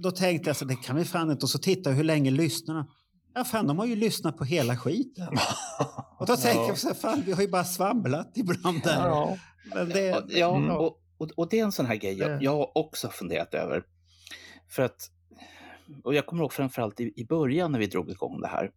[0.00, 1.44] då tänkte jag så det kan vi fan inte.
[1.46, 2.86] Och så tittade jag hur länge lyssnarna.
[3.34, 5.28] Ja, fan, de har ju lyssnat på hela skiten.
[6.18, 9.08] Och då tänker jag så här, fan, vi har ju bara svamlat ibland där.
[9.08, 9.36] Ja.
[9.74, 12.44] Men det, Ja, ja och, och, och det är en sån här grej jag, Det-
[12.44, 13.84] jag också har funderat över.
[14.68, 15.10] För att,
[16.04, 18.70] och jag kommer ihåg framförallt i, i början när vi drog igång det här.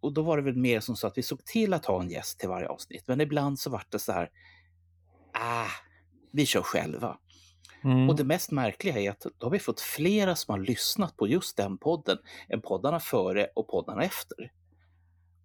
[0.00, 2.10] Och då var det väl mer som så att vi såg till att ha en
[2.10, 3.04] gäst till varje avsnitt.
[3.06, 4.30] Men ibland så vart det så här,
[5.32, 5.66] ah,
[6.32, 7.18] vi kör själva.
[7.84, 8.08] Mm.
[8.10, 11.28] Och det mest märkliga är att då har vi fått flera som har lyssnat på
[11.28, 12.18] just den podden
[12.48, 14.52] än poddarna före och poddarna efter.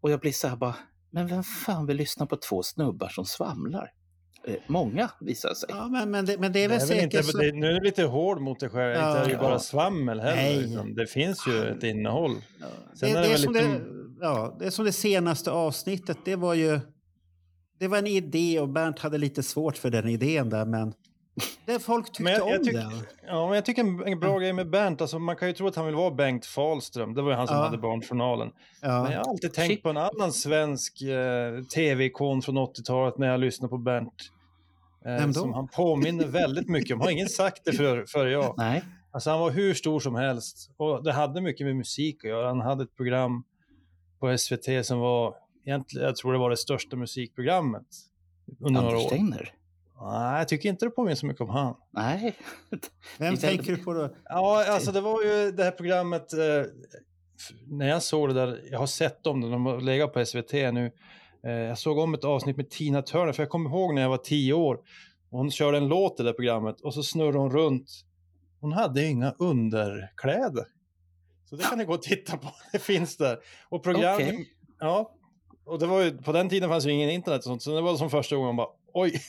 [0.02, 0.76] Och jag blir så här bara,
[1.12, 3.94] men vem fan vill lyssna på två snubbar som svamlar?
[4.48, 5.70] Eh, många visar sig.
[5.72, 7.38] ja, men, men, det, men det är väl Det är väl säkert inte, så.
[7.38, 8.92] det, nu är du lite hård mot dig själv.
[8.94, 9.10] Ja.
[9.10, 9.60] inte är det ju bara Ja.
[9.60, 10.36] svammel heller.
[10.36, 10.58] Nej.
[10.62, 10.96] Liksom.
[10.96, 12.32] Det finns ju ett innehåll.
[12.60, 12.66] Ja,
[12.96, 13.82] Sen det, är det, som lite- det,
[14.22, 16.18] ja, det är som det senaste avsnittet.
[16.26, 16.80] Det var ju...
[17.80, 20.66] Det var en idé och Bernt hade lite svårt för den idén där.
[20.66, 20.94] Men
[21.66, 22.92] Det folk tyckte Men jag- jag om tyck- den.
[23.28, 25.68] Ja, men jag tycker en, en bra grej med Bernt, alltså man kan ju tro
[25.68, 27.64] att han vill vara Bengt Fahlström, det var ju han som Ja.
[27.64, 28.50] hade Barnjournalen.
[28.82, 29.04] Ja.
[29.04, 29.84] Men jag har alltid tänkt Shit.
[29.84, 34.14] på en annan svensk eh, tv-ikon från 80-talet när jag lyssnar på Bernt.
[35.08, 35.40] Eh, Vem då?
[35.40, 37.02] Som han påminner väldigt mycket om.
[37.02, 38.54] Har ingen sagt det för, före jag.
[38.58, 38.84] Nej.
[39.12, 40.70] Alltså han var hur stor som helst.
[40.78, 42.48] Och det hade mycket med musik att göra.
[42.48, 43.44] Han hade ett program
[44.20, 45.36] på SVT som var,
[45.66, 47.88] egentligen, jag tror det var det största musikprogrammet
[48.60, 49.10] under några Anders år.
[49.10, 49.54] Steiner?
[50.02, 51.76] Nej, jag tycker inte det påminner så mycket om han.
[51.92, 52.36] Nej.
[53.18, 54.10] Vem tänker du på då?
[54.26, 56.40] Ja, alltså det var ju det här programmet, eh,
[57.68, 60.92] när jag såg det där, jag har sett dem, de har legat på SVT nu.
[61.48, 64.10] Eh, jag såg om ett avsnitt med Tina Turner, för jag kommer ihåg när jag
[64.10, 64.76] var tio år.
[65.30, 67.90] Och hon körde en låt i det programmet och så snurrade hon runt.
[68.60, 70.66] Hon hade inga underkläder.
[71.50, 73.40] Så det kan ni gå och titta på, det finns där.
[73.70, 74.50] Och program, Okej.
[74.80, 75.14] ja.
[75.66, 77.82] Och det var ju, på den tiden fanns ju ingen internet och sånt, så det
[77.82, 79.22] var som första gången man bara, oj,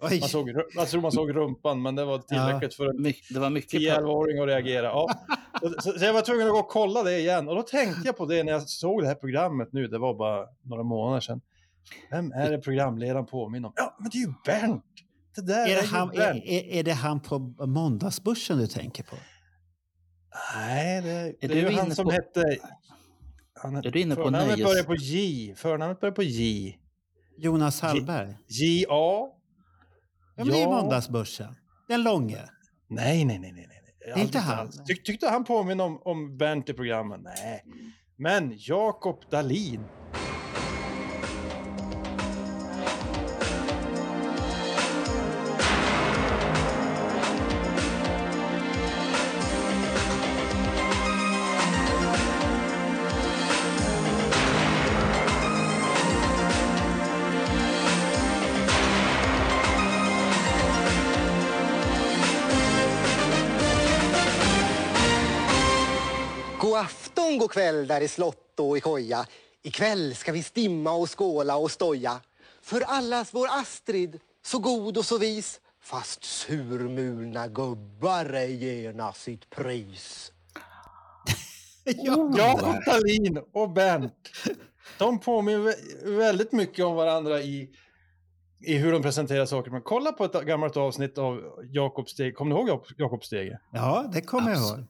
[0.00, 0.20] Oj.
[0.20, 3.38] man såg, jag tror man såg rumpan, men det var tillräckligt för en My, det
[3.38, 3.80] var mycket...
[3.80, 4.86] 10-11-åring att reagera.
[4.86, 5.08] Ja.
[5.60, 7.48] Så, så, så jag var tvungen att gå och kolla det igen.
[7.48, 9.88] Och då tänkte jag på det när jag såg det här programmet nu.
[9.88, 11.40] Det var bara några månader sedan.
[12.10, 13.72] Vem är det programledaren påminner om?
[13.76, 14.84] Ja, men det är ju Bernt!
[15.36, 16.44] Det där är, Är det, ju han, är, Bernt.
[16.44, 19.16] är, är det han på måndagsbörsen du tänker på?
[20.56, 22.58] Nej, det, det är, ju han som på- hette...
[23.62, 25.54] Han, Är du inne på förnamnet börjar på J.
[25.56, 26.78] Förnamnet börjar på J.
[27.38, 28.36] Jonas Hallberg?
[28.48, 28.86] J-A.
[28.88, 31.54] Ja, men det är ju måndagsbörsen.
[31.88, 32.38] Den långe.
[32.88, 33.66] Nej, nej, nej, nej.
[33.68, 33.82] nej.
[33.98, 34.58] Det är inte han.
[34.58, 34.84] alls.
[34.84, 37.20] Tyck, tyckte han påminner om, om Bernt i programmet?
[37.22, 37.64] Nej.
[38.16, 39.84] Men Jakob Dalin.
[67.46, 69.26] God kväll där i slott och i koja.
[69.62, 72.20] Ikväll ska vi stimma och skåla och stoja.
[72.62, 75.60] För allas vår Astrid, så god och så vis.
[75.82, 80.32] Fast surmulna gubbar ej gärna sitt pris.
[81.84, 82.30] Ja.
[82.38, 84.30] Jakob Dahlin och Bernt.
[84.98, 87.70] De påminner vä- väldigt mycket om varandra i,
[88.60, 89.70] i hur de presenterar saker.
[89.70, 91.40] Men kolla på ett gammalt avsnitt av
[91.72, 92.36] Jakob Steg.
[92.36, 93.58] Kommer ni ihåg Jak- Jakob Stege?
[93.72, 94.84] ja, det kommer jag ihåg.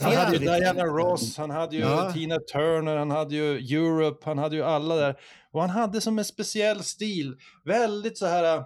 [0.00, 2.12] Han hade ju Diana Ross, han hade ju Ja.
[2.12, 5.16] Tina Turner, han hade ju Europe, han hade ju alla där.
[5.50, 8.64] Och han hade som en speciell stil, väldigt så här uh,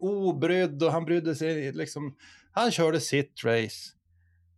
[0.00, 2.16] obrydd och han brydde sig liksom.
[2.52, 3.90] Han körde sitt race.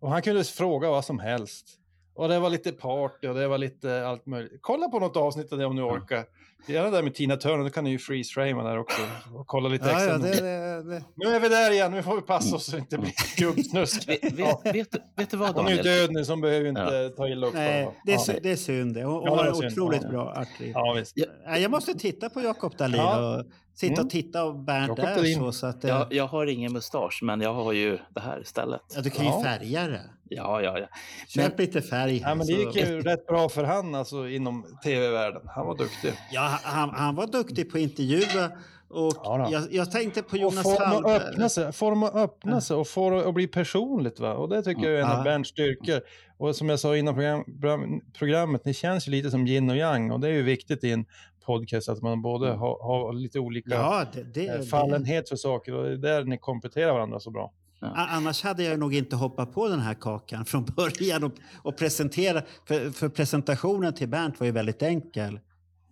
[0.01, 1.67] Och han kunde fråga vad som helst.
[2.15, 4.59] Och det var lite party och det var lite allt möjligt.
[4.61, 6.25] Kolla på något avsnitt av det om ni orkar.
[6.67, 9.03] Gärna där med Tina Turner, då kan ni ju freeze-framea där också.
[9.35, 10.13] Och kolla lite Ja, extra.
[10.13, 11.03] ja, det, det, det.
[11.17, 14.09] Nu är vi där igen, nu får vi passa oss så det inte blir gubbsnusk.
[14.09, 15.97] Vet, vet, vet, du- vet du vad Hon är ju Daniel?
[15.99, 17.17] död nu så hon behöver inte Ja.
[17.17, 17.55] ta illa upp.
[17.55, 18.95] Nej, det är, det är synd.
[18.95, 19.05] det.
[19.05, 20.71] Hon, hon Ja, har otroligt bra artist.
[20.75, 21.17] ja, visst.
[21.47, 23.37] Nej, Jag måste titta på Jakob Dahlin Ja.
[23.39, 24.05] och sitta Mm.
[24.05, 25.39] och titta och Bernt Jakob är Dahlin.
[25.39, 25.53] så.
[25.53, 28.81] så att, eh, Jag, jag har ingen mustasch, men jag har ju det här istället.
[28.95, 29.43] ja, du kan ju Ja.
[29.43, 30.01] färga det.
[30.29, 30.87] Ja, ja, ja.
[31.29, 32.19] Köp lite färg.
[32.21, 35.43] Ja, men det gick ju rätt bra för han alltså, inom tv-världen.
[35.47, 36.13] Han var duktig.
[36.33, 38.51] Ja, han, han var duktig på att intervjua.
[38.93, 41.17] Och Ja jag, jag tänkte på Och Jonas få dem att Hallberg.
[41.17, 44.21] öppna sig, få dem att öppna sig och få det att bli personligt.
[44.21, 44.35] Va?
[44.35, 45.19] Och det tycker jag är en Ja.
[45.19, 46.01] av Bernts styrkor.
[46.39, 50.11] Och som jag sa innan program- programmet, ni känns ju lite som yin och yang.
[50.11, 51.05] Och det är ju viktigt i en
[51.51, 54.65] podcast att man både har, har lite olika Ja, det, det, eh, det.
[54.67, 55.75] fallenhet för saker.
[55.75, 57.53] Och det är där ni kompletterar varandra så bra.
[57.81, 61.33] A- Annars hade jag nog inte hoppat på den här kakan från början och,
[61.63, 62.43] och presentera.
[62.69, 65.41] För, för presentationen till Bernt var ju väldigt enkel.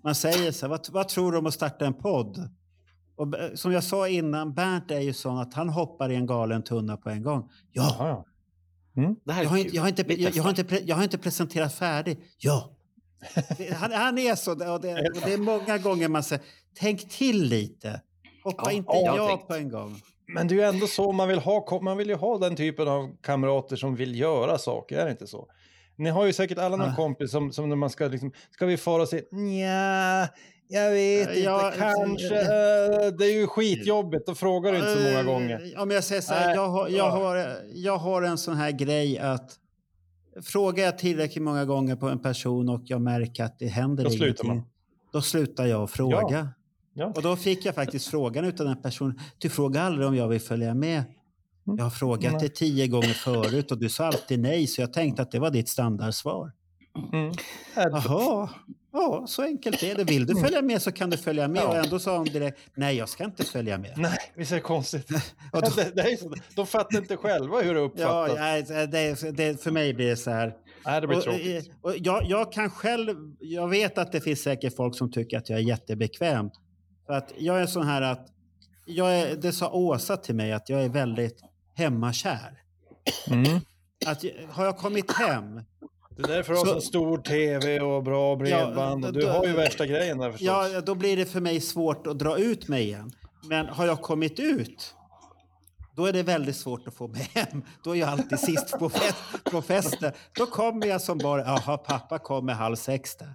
[0.04, 2.50] Man säger så här, vad, vad tror du om att starta en podd?
[3.16, 6.62] Och som jag sa innan, Bernt är ju sån att han hoppar i en galen
[6.62, 7.50] tunna på en gång.
[7.72, 8.24] Ja, Ja, ja.
[9.32, 11.74] Är jag har, inte, jag, har inte, jag, jag, har inte, jag har inte presenterat
[11.74, 12.18] färdigt.
[12.38, 12.70] Ja.
[13.74, 14.50] Han, han är så.
[14.50, 16.44] Och det, och det är många gånger man säger,
[16.78, 18.00] tänk till lite.
[18.44, 20.00] Hoppa Ja, inte ja, jag på en gång.
[20.34, 21.80] Men det är ju ändå så man vill ha.
[21.82, 25.26] Man vill ju ha den typen av kamrater som vill göra saker, är det inte
[25.26, 25.48] så?
[25.96, 26.94] Ni har ju säkert alla någon Ja.
[26.96, 30.28] kompis som, som när man ska liksom, ska vi fara och säga nja,
[30.68, 35.00] jag vet inte, Ja, kanske, eh, det är ju skitjobbigt, då frågar du inte så
[35.02, 35.74] många Eh, gånger.
[35.78, 37.10] Om jag säger så här, jag har, jag, ja.
[37.10, 39.50] har, jag har en sån här grej att
[40.42, 44.10] frågar jag tillräckligt många gånger på en person och jag märker att det händer Då
[44.10, 44.62] slutar ingenting, man.
[45.12, 46.48] då slutar jag fråga.
[46.94, 47.12] Ja.
[47.16, 50.40] Och då fick jag faktiskt frågan utav den personen, du frågar aldrig om jag vill
[50.40, 51.04] följa med.
[51.64, 52.42] Jag har frågat Mm.
[52.42, 55.50] Det tio gånger förut och du sa alltid nej, så jag tänkte att det var
[55.50, 56.52] ditt standardsvar.
[57.12, 57.32] Mm.
[57.74, 58.04] Adblock.
[58.06, 58.48] Jaha,
[58.92, 60.04] ja, så enkelt är det.
[60.04, 61.62] Vill du följa med så kan du följa med.
[61.62, 61.68] Ja.
[61.68, 63.92] Och ändå sa de direkt, nej jag ska inte följa med.
[63.96, 65.10] Nej, visst är det konstigt?
[65.52, 67.86] Och då- det, det är så, de fattar inte själva hur det Ja,
[68.26, 68.38] uppfattas.
[68.38, 70.54] nej, det, det, för mig blir det så här.
[70.86, 71.68] Nej, det blir tråkigt.
[71.68, 75.38] eh, och jag, jag kan själv, jag vet att det finns säkert folk som tycker
[75.38, 76.50] att jag är jättebekväm.
[77.06, 78.26] För att jag är sån här att,
[78.86, 81.40] jag är, det sa Åsa till mig att jag är väldigt
[81.74, 82.62] hemmakär.
[83.30, 83.60] Mm.
[84.06, 85.60] Att, har jag kommit hem,
[86.18, 89.04] Det är därför du har Så- så stor tv och bra bredband.
[89.04, 90.46] Ja, och du då- har ju värsta grejen där förstås.
[90.46, 93.10] ja, då blir det för mig svårt att dra ut mig igen.
[93.48, 94.94] Men har jag kommit ut,
[95.96, 97.62] då är det väldigt svårt att få mig hem.
[97.84, 99.14] Då är jag alltid sist på, fest,
[99.50, 100.12] på festen.
[100.38, 103.34] Då kommer jag som bara, jaha, pappa kommer halv sex där.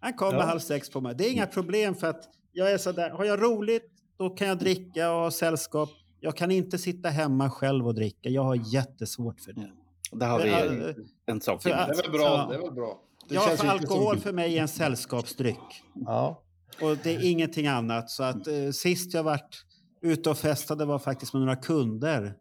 [0.00, 0.44] Han kommer Ja.
[0.44, 1.14] halv sex på mig.
[1.14, 2.22] Det är inga problem för att
[2.52, 5.88] jag är sådär, har jag roligt, då kan jag dricka och ha sällskap.
[6.20, 8.28] Jag kan inte sitta hemma själv och dricka.
[8.28, 9.70] Jag har jättesvårt för det.
[10.14, 10.94] Där har vi För,
[11.26, 11.72] en, sak till.
[11.72, 12.22] att- Det är väl bra.
[12.24, 12.46] Ja.
[12.50, 13.00] Det är väl bra.
[13.28, 15.82] Det Ja, känns för alkohol som- för mig är en sällskapsdryck.
[15.94, 16.42] Ja.
[16.80, 18.10] Och det är ingenting annat.
[18.10, 19.64] Så att eh, sist jag varit
[20.02, 22.34] ute och festade var faktiskt med några kunder.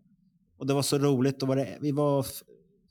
[0.60, 1.40] Och det var så roligt.
[1.40, 2.26] Då var det, vi var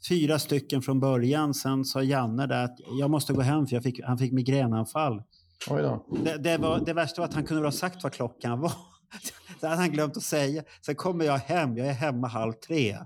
[0.08, 1.54] fyra stycken från början.
[1.54, 5.22] Sen sa Janne där att jag måste gå hem för jag fick, han fick migränanfall.
[5.70, 6.06] Oj då.
[6.24, 8.72] Det, det, var, det värsta var att han kunde ha sagt vad klockan var.
[9.60, 10.62] Det hade han glömt att säga.
[10.86, 11.76] Sen kommer jag hem.
[11.76, 12.98] Jag är hemma halv tre.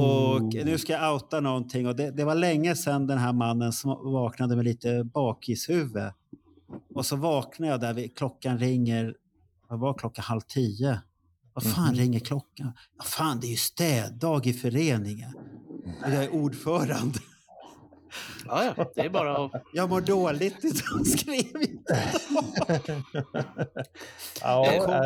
[0.00, 1.86] Och nu ska jag outa någonting.
[1.86, 6.12] Och det, det var länge sedan den här mannen som vaknade med lite bakishuvud.
[6.94, 9.14] Och så vaknar jag där, vid, klockan ringer,
[9.68, 11.00] vad var klockan, halv tio?
[11.54, 12.72] Vad fan ringer klockan?
[12.98, 15.34] Ja, fan, det är ju städdag i föreningen.
[16.04, 17.18] Och jag är ordförande.
[18.46, 19.52] Ja, ja, det är bara att...
[19.72, 22.02] Jag mår dåligt, det skrev inte.
[24.40, 25.04] Ja.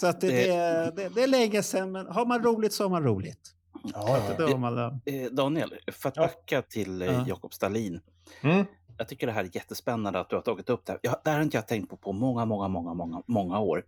[0.00, 2.90] Så att det, Det- det, det är länge sedan, men har man roligt så har
[2.90, 3.52] man roligt.
[3.94, 5.12] Ja, ja.
[5.12, 6.22] Eh, Daniel, för att Ja.
[6.22, 7.24] backa till eh, Ja.
[7.28, 8.00] Jakob Stalin.
[8.42, 8.64] Mm.
[8.98, 11.00] Jag tycker det här är jättespännande att du har tagit upp det här.
[11.02, 13.84] Ja, det här har inte jag tänkt på på många, många, många, många, många år.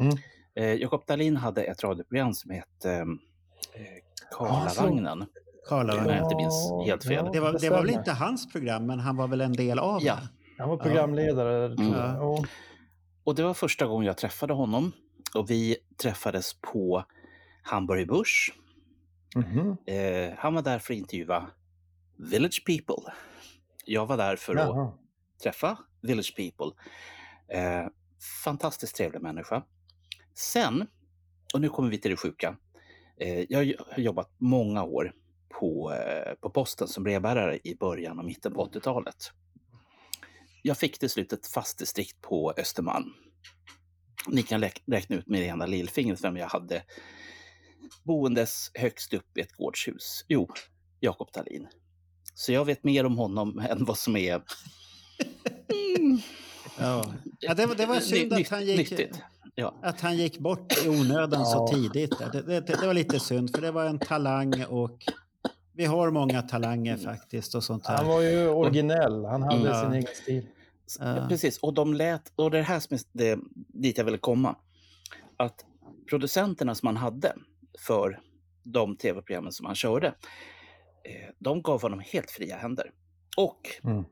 [0.00, 0.16] Mm.
[0.54, 3.06] Eh, Jakob Stalin hade ett radioprogram som hette eh,
[4.38, 5.20] Karlavagnen.
[5.22, 5.26] Om
[5.68, 6.16] Karlavagnen.
[6.16, 7.24] jag inte minns helt fel.
[7.26, 9.78] Ja, Det var, det var väl inte hans program, men han var väl en del
[9.78, 10.14] av Ja.
[10.14, 10.28] det.
[10.58, 11.52] Han var programledare.
[11.62, 11.80] jag.
[11.80, 12.14] Ja.
[12.16, 12.44] Ja.
[13.24, 14.92] Och det var första gången jag träffade honom.
[15.34, 17.04] Och vi träffades på
[17.62, 18.52] Hamburg Börs.
[19.36, 19.76] Mhm.
[19.86, 21.50] Eh, han var där för att intervjua
[22.16, 23.12] Village People.
[23.84, 24.92] Jag var där för att Jaha.
[25.42, 26.76] träffa Village People.
[27.48, 27.86] Eh,
[28.44, 29.62] fantastiskt trevlig människa.
[30.34, 30.86] Sen,
[31.54, 32.56] och nu kommer vi till det sjuka.
[33.20, 33.58] Eh, jag
[33.90, 35.12] har jobbat många år
[35.48, 35.92] på,
[36.40, 39.32] på posten som brevbärare i början och mitten på 80-talet.
[40.62, 43.12] Jag fick till slut ett fast distrikt på Östermalm.
[44.28, 46.82] Ni kan räkna ut med ena lillfingret vem jag hade
[48.04, 50.24] boendes högst upp i ett gårdshus.
[50.28, 50.48] Jo,
[51.00, 51.66] Jakob Dahlin.
[52.34, 54.42] Så jag vet mer om honom än vad som är
[56.80, 57.04] Ja.
[57.40, 59.00] Ja, det, var- det var synd att han, gick.
[59.54, 59.74] Ja.
[59.82, 61.68] att han gick bort i onödan så Ja.
[61.74, 62.18] tidigt.
[62.32, 64.98] Det, det, det var lite synd, för det var en talang och
[65.72, 68.04] vi har många talanger faktiskt och sånt Han här.
[68.04, 69.24] var ju originell.
[69.24, 69.82] Han hade Mm.
[69.84, 70.46] sin egen stil.
[70.98, 71.26] Ja.
[71.28, 74.18] Precis, och de lät, och det är det här som är det, dit jag ville
[74.18, 74.56] komma.
[75.36, 75.64] Att
[76.10, 77.32] producenterna som han hade
[77.78, 78.20] för
[78.62, 80.06] de tv-programmen som han körde,
[81.04, 82.92] eh, de gav honom helt fria händer.
[83.36, 84.04] Och Mm.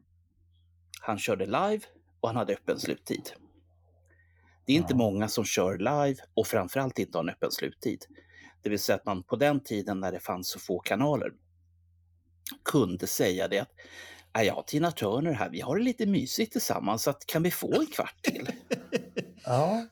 [1.00, 1.80] han körde live
[2.20, 3.32] och han hade öppen sluttid.
[4.66, 4.96] Det är inte Ja.
[4.96, 8.04] många som kör live och framförallt inte har en öppen sluttid.
[8.62, 11.32] Det vill säga att man på den tiden när det fanns så få kanaler
[12.64, 13.72] kunde säga det att
[14.32, 17.42] "Ja, jag har Tina Turner här, vi har det lite mysigt tillsammans, så att kan
[17.42, 18.48] vi få en kvart till?
[19.44, 19.86] Ja.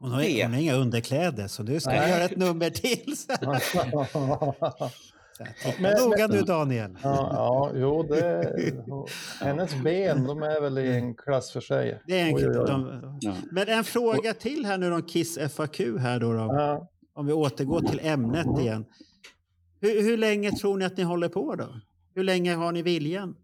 [0.00, 0.42] Hon har, det.
[0.44, 2.10] hon har inga underkläder, så du ska Nej.
[2.10, 3.14] göra ett nummer till.
[5.80, 6.98] Men- noga nu Daniel.
[7.02, 8.54] Ja, ja, jo, det...
[9.40, 12.02] Hennes ben, de är väl i en klass för sig.
[12.06, 12.66] Det är en, Oj, oj, oj.
[12.66, 13.34] de, Ja.
[13.50, 16.32] men en fråga till här nu om Kiss FAQ här då.
[16.32, 16.38] då.
[16.38, 16.88] Ja.
[17.14, 18.84] Om vi återgår till ämnet igen.
[19.80, 21.68] Hur, hur länge tror ni att ni håller på då?
[22.14, 23.34] Hur länge har ni viljan?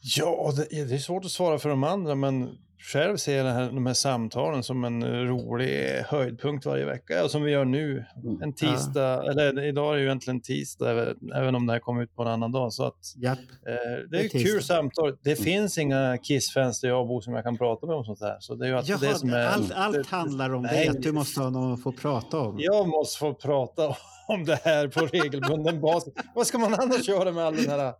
[0.00, 2.48] Ja, det, det är svårt att svara för de andra, men
[2.82, 7.42] själv ser det här, de här samtalen som en rolig höjdpunkt varje vecka, ja, som
[7.42, 8.04] vi gör nu.
[8.42, 10.90] En tisdag, eller idag är det ju egentligen tisdag,
[11.34, 12.72] även- om det här kommer ut på en annan dag.
[12.72, 13.38] Så att, Japp.
[13.38, 15.16] eh, det Det är ju kul samtal.
[15.22, 18.36] Det finns inga Kiss-fans där jag bor som jag kan prata med om sånt här.
[18.40, 19.46] Så det är ju Jaha, det som är...
[19.46, 22.38] allt, allt det- handlar om Nej, det, att du måste ha någon att få prata
[22.40, 22.56] om.
[22.58, 23.96] Jag måste få prata
[24.28, 26.14] om det här på regelbunden basis.
[26.34, 27.78] Vad ska man annars göra med all den här...
[27.78, 27.94] Va-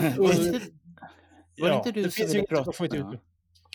[0.18, 0.60] Var det det
[1.56, 2.72] Ja, inte du det som ville prata?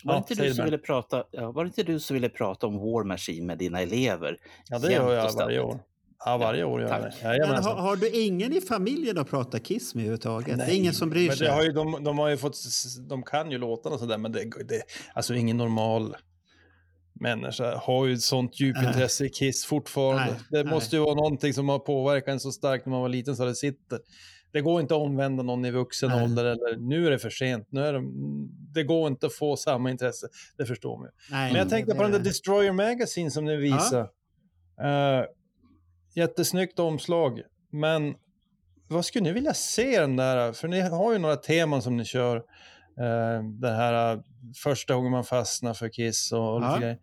[0.03, 2.78] Var, Ja, inte du som ville prata ja, var inte du som ville prata om
[2.78, 4.38] War Machine med dina elever?
[4.69, 5.80] Ja, det gör jag varje år.
[6.26, 7.22] Ja, varje år gör jag tack.
[7.22, 7.48] det.
[7.48, 10.57] Men har, har du ingen i familjen att prata Kiss med överhuvudtaget?
[10.57, 11.48] det är ingen som bryr men sig?
[11.48, 12.57] har ju, de, de har ju fått,
[13.10, 14.82] de kan ju låtarna och sådär, men det, det,
[15.14, 16.15] alltså ingen normal
[17.19, 20.24] människa har ju ett sånt djupintresse i Kiss fortfarande.
[20.26, 20.74] Nej, det nej.
[20.74, 23.45] måste ju vara någonting som har påverkat en så starkt när man var liten så
[23.45, 23.99] det sitter.
[24.57, 26.23] Det går inte att omvända någon i vuxen Nej.
[26.23, 27.67] ålder eller nu är det för sent.
[27.71, 28.01] Nu är det,
[28.73, 30.27] det går inte att få samma intresse,
[30.57, 31.09] det förstår man.
[31.31, 34.01] Nej, Men jag tänkte på den där Destroyer Magazine som ni visade.
[34.01, 35.25] Uh,
[36.15, 38.15] jättesnyggt omslag, men
[38.88, 40.53] vad skulle ni vilja se den där?
[40.53, 42.38] För ni har ju några teman som ni kör.
[42.38, 44.21] Uh, det här uh,
[44.63, 46.77] första gången man fastnar för Kiss och, och Ja.
[46.77, 46.97] grejer.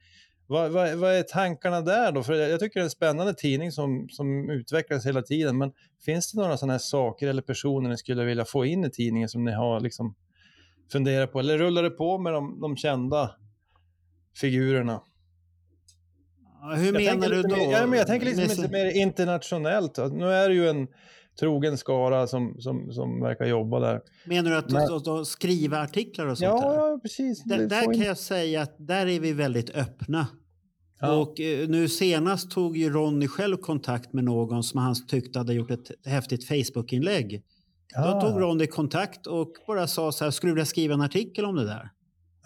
[0.46, 2.22] Vad, vad, vad är tankarna där då?
[2.22, 5.58] För jag, jag tycker det är en spännande tidning som, som utvecklas hela tiden.
[5.58, 5.72] Men
[6.04, 9.28] finns det några sådana här saker eller personer ni skulle vilja få in i tidningen
[9.28, 10.14] som ni har liksom
[10.92, 11.40] funderat på?
[11.40, 13.30] Eller rullar det på med de, de kända
[14.40, 15.00] figurerna?
[16.76, 17.56] Hur Jag menar du då?
[17.56, 19.98] Mer, ja, men jag tänker liksom lite mer internationellt.
[20.12, 20.88] Nu är det ju en
[21.40, 24.00] trogen skara som, som, som verkar jobba där.
[24.26, 26.76] Menar du att Men- då, då skriva artiklar och sånt Ja, där?
[26.78, 27.44] ja, precis.
[27.44, 30.26] Där, Det där kan jag säga att där är vi väldigt öppna.
[31.00, 31.16] Ja.
[31.16, 35.54] Och eh, nu senast tog ju Ronny själv kontakt med någon som han tyckte hade
[35.54, 37.42] gjort ett häftigt Facebook-inlägg.
[37.94, 38.20] Då Ah.
[38.20, 41.56] tog Ronny kontakt och bara sa så här, skulle du vilja skriva en artikel om
[41.56, 41.90] det där?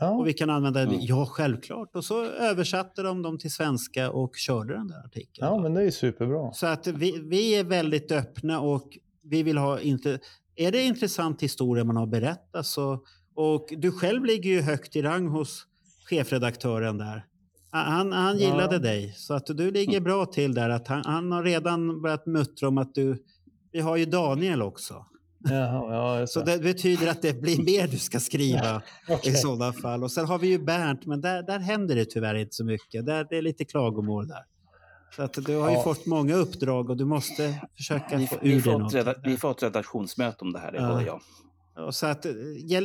[0.00, 0.10] Ja.
[0.10, 0.86] Och vi kan använda det.
[0.94, 1.00] Mm.
[1.00, 1.96] Ja, självklart.
[1.96, 5.46] Och så översatte de dem till svenska och körde den där artikeln.
[5.48, 6.52] ja, men det är superbra.
[6.52, 10.18] Så att vi, vi är väldigt öppna och vi vill ha inte...
[10.56, 13.02] Är det intressant historia man har berättat så...
[13.34, 15.66] Och du själv ligger ju högt i rang hos
[16.10, 17.24] chefredaktören där.
[17.70, 18.48] Han, han Ja.
[18.48, 20.70] gillade dig, så att du ligger bra till där.
[20.70, 23.24] Att han, han har redan börjat muttra om att du...
[23.72, 25.06] Vi har ju Daniel också.
[25.44, 26.58] Jaha, ja, Så det.
[26.58, 29.32] betyder att det blir mer du ska skriva Okej.
[29.32, 30.04] i sådana fall.
[30.04, 33.06] Och sen har vi ju Bernt, men där, där händer det tyvärr inte så mycket.
[33.06, 34.42] Där, det är lite klagomål där.
[35.16, 35.82] Så att du har ju Ja.
[35.82, 38.94] fått många uppdrag och du måste försöka Vi, få vi, ur får dig något.
[38.94, 41.02] reda, vi får ett redaktionsmöte om det här, det Ja.
[41.02, 41.20] jag.
[41.86, 42.32] Och Så att, eh,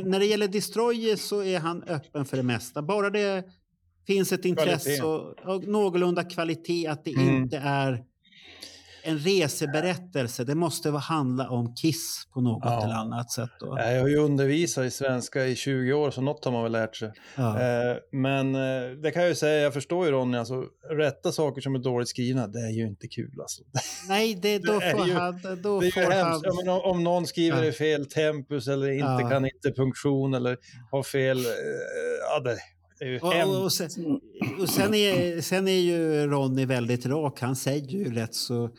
[0.05, 2.81] när det gäller Destroyer så är han öppen för det mesta.
[2.81, 3.43] Bara det
[4.07, 5.03] finns ett intresse Kvalitet.
[5.45, 7.35] och, och någorlunda kvalitet att det Mm.
[7.35, 8.03] inte är
[9.03, 10.43] en reseberättelse.
[10.43, 12.83] Det måste handla om Kiss på något Ja.
[12.83, 13.49] eller annat sätt.
[13.59, 13.77] Då.
[13.79, 16.95] Jag har ju undervisat i svenska i 20 år, så något har man väl lärt
[16.95, 17.11] sig.
[17.35, 17.59] Ja.
[17.61, 20.63] Eh, men eh, det kan jag ju säga, jag förstår ju Ronny, alltså,
[20.97, 23.63] rätta saker som är dåligt skrivna, det är ju inte kul alltså.
[24.07, 25.39] Nej, det, då det får ju- han...
[25.63, 26.45] Då Det är får han hemskt.
[26.63, 30.57] Men om, om någon skriver i fel tempus eller inte kan inte punktion eller
[30.91, 31.37] har fel...
[31.37, 31.51] Eh,
[32.29, 32.57] ja, det
[33.21, 33.89] Och, och, sen,
[34.61, 37.41] och sen, är, sen är ju Ronny väldigt rak.
[37.41, 38.69] Han säger ju rätt så...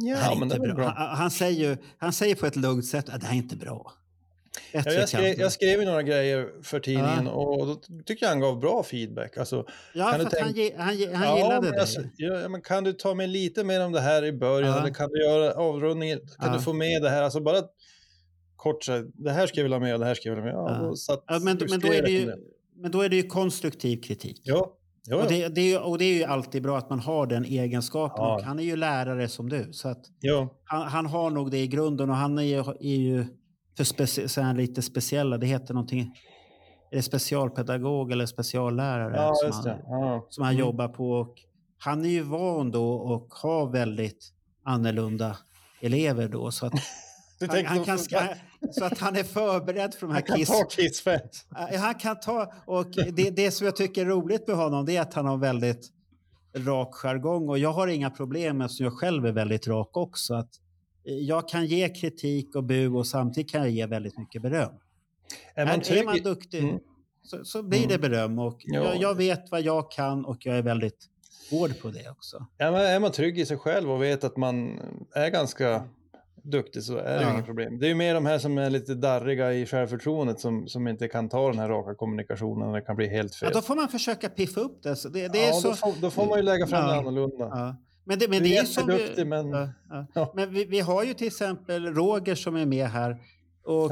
[0.00, 0.86] Ja, det är men det är bra.
[0.96, 3.56] Han, han, säger ju, han säger på ett lugnt sätt att det här är inte
[3.56, 3.92] bra.
[4.72, 5.36] Ja, jag, skrev, det.
[5.42, 7.74] jag skrev några grejer för tidningen och då
[8.04, 9.36] tyckte jag han gav bra feedback.
[9.38, 11.80] Alltså, Ja, kan för du att han, tänka- ge- han, ge- han ja, gillade dig.
[11.80, 14.80] alltså, ja, men kan du ta med lite mer om det här i början Ja.
[14.82, 16.18] eller kan du göra avrundningen?
[16.18, 16.56] Kan Ja.
[16.56, 17.22] du få med det här?
[17.22, 17.62] Alltså bara
[18.56, 20.52] kort så här, det här ska jag vilja med och det här ska jag vilja
[20.52, 20.54] med.
[20.54, 20.86] Ja, Ja.
[20.88, 22.32] då satt, ja, men, men, då är det ju,
[22.76, 24.40] men då är det ju konstruktiv kritik.
[24.44, 24.76] Ja,
[25.06, 27.26] ja, Och, det, det är ju, och det är ju alltid bra att man har
[27.26, 28.24] den egenskapen.
[28.24, 28.40] Ja.
[28.44, 29.72] Han är ju lärare som du.
[29.72, 30.04] Så att
[30.64, 33.24] han, han har nog det i grunden och han är ju, är ju
[33.76, 35.38] för speci- så här lite speciella.
[35.38, 36.00] Det heter någonting.
[36.90, 40.26] Är det specialpedagog eller speciallärare ja som, han, Ja.
[40.30, 40.66] som han Mm.
[40.66, 41.10] jobbar på?
[41.10, 41.34] Och
[41.78, 44.32] han är ju van då och har väldigt
[44.64, 45.36] annorlunda
[45.80, 46.50] elever då.
[46.50, 46.72] Så att
[47.48, 47.98] han, han kan,
[48.70, 50.48] så att han är förberedd för de här Han kan kiss...
[50.48, 51.46] ta kissfans.
[51.50, 54.96] Ja, Han kan ta, och det, det som jag tycker är roligt med honom det
[54.96, 55.90] är att han har väldigt
[56.56, 60.34] rak jargong och jag har inga problem eftersom jag själv är väldigt rak också.
[60.34, 60.50] Att
[61.02, 64.70] jag kan ge kritik och bu och samtidigt kan jag ge väldigt mycket beröm.
[65.54, 66.78] Är Är man man, trygg är man duktig Mm.
[67.22, 68.84] så, så blir det beröm och Ja.
[68.84, 71.08] jag, jag vet vad jag kan och jag är väldigt
[71.50, 72.46] hård på det också.
[72.58, 74.80] Ja, men är man trygg i sig själv och vet att man
[75.14, 75.84] är ganska
[76.42, 77.32] duktig så är det Ja.
[77.32, 77.78] inget problem.
[77.78, 81.08] Det är ju mer de här som är lite darriga i självförtroendet som, som inte
[81.08, 83.48] kan ta den här raka kommunikationen och det kan bli helt fel.
[83.52, 84.96] Ja, då får man försöka piffa upp det.
[84.96, 86.98] Så det, det ja, så, då, får, då får man ju lägga fram det Ja.
[86.98, 87.44] annorlunda.
[87.50, 87.76] Ja.
[88.04, 89.68] Men det, men Du är det är som jätteduktig, men- ja,
[90.14, 90.32] ja.
[90.34, 93.16] Men vi, vi har ju till exempel Roger som är med här.
[93.64, 93.90] Och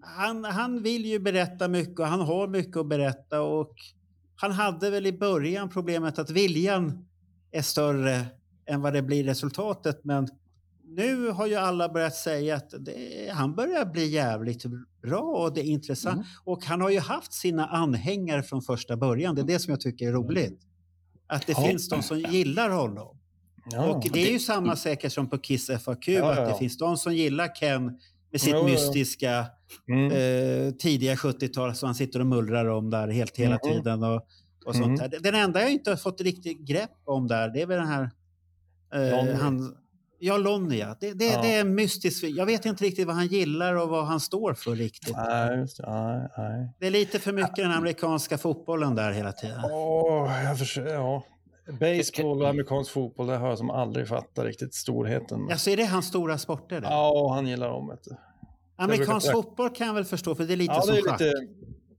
[0.00, 3.40] han, han vill ju berätta mycket och han har mycket att berätta.
[3.42, 3.74] Och
[4.36, 7.06] han hade väl i början problemet att viljan
[7.50, 8.26] är större
[8.66, 10.04] än vad det blir resultatet.
[10.04, 10.28] Men
[10.96, 14.64] nu har ju alla börjat säga att det, han börjar bli jävligt
[15.02, 16.14] bra och det är intressant.
[16.14, 16.26] Mm.
[16.44, 19.34] Och han har ju haft sina anhängare från första början.
[19.34, 20.60] Det är det som jag tycker är roligt.
[21.26, 21.66] Att det Ja.
[21.66, 23.18] finns de som gillar honom.
[23.70, 23.90] Ja.
[23.90, 26.96] Och det är ju samma säkert som på Kiss FAQ, Ja, att det finns de
[26.96, 27.98] som gillar Ken
[28.30, 29.46] med sitt mystiska
[29.88, 30.06] Mm.
[30.06, 33.72] eh, tidiga 70-tal som han sitter och mullrar om där helt hela Mhm.
[33.74, 34.02] tiden.
[34.02, 34.26] Och,
[34.64, 35.20] och sånt där.
[35.20, 38.10] Den enda jag inte har fått riktigt grepp om där, det är väl den här...
[38.94, 39.76] Eh, han,
[40.24, 40.96] Ja, Lonnie, ja.
[41.00, 41.42] Det, det, Ja.
[41.42, 42.24] det är en mystisk...
[42.24, 45.16] Jag vet inte riktigt vad han gillar och vad han står för riktigt.
[45.16, 45.90] Nej, just det.
[45.90, 46.68] Nej, nej.
[46.78, 49.60] Det är lite för mycket den amerikanska fotbollen där hela tiden.
[49.64, 51.24] Åh, jag försöker, ja.
[51.80, 55.48] Baseball och amerikansk fotboll, det har jag som aldrig fattat riktigt storheten.
[55.50, 56.80] Alltså, är det hans stora sporter?
[56.80, 56.86] Det?
[56.90, 57.96] Ja, han gillar dem.
[58.76, 61.02] Amerikansk brukar- fotboll kan jag väl förstå, för det är lite Ja, det som är
[61.02, 61.20] schack.
[61.20, 61.32] lite,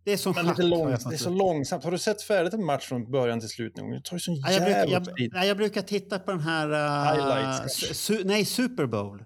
[0.06, 0.46] Det är som schack.
[0.46, 1.84] lite har lång, jag det är så långsamt.
[1.84, 3.96] Har du sett färdigt en match från början till slut någon gång?
[3.96, 5.32] Det tar ju sån Ja, jag, brukar, jag, tid.
[5.34, 6.70] nej, jag brukar titta på den här...
[6.70, 9.24] Uh, Highlights, su, nej, Super Bowl.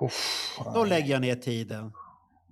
[0.00, 0.88] Uff, Då nej.
[0.88, 1.92] lägger jag ner tiden.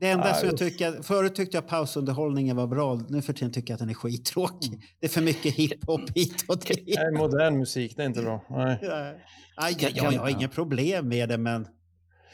[0.01, 3.53] Det enda Nej, som jag tycker, förut tyckte jag pausunderhållningen var bra, nu för tiden
[3.53, 4.69] tycker jag att den är skittråkig.
[4.69, 4.81] Mm.
[5.01, 6.95] Det är för mycket hiphop hit och dit.
[6.97, 8.45] Nej, modern musik, det är inte bra.
[8.51, 8.79] Nej.
[9.57, 11.67] Aj, jag, jag, jag har inga problem med det, men,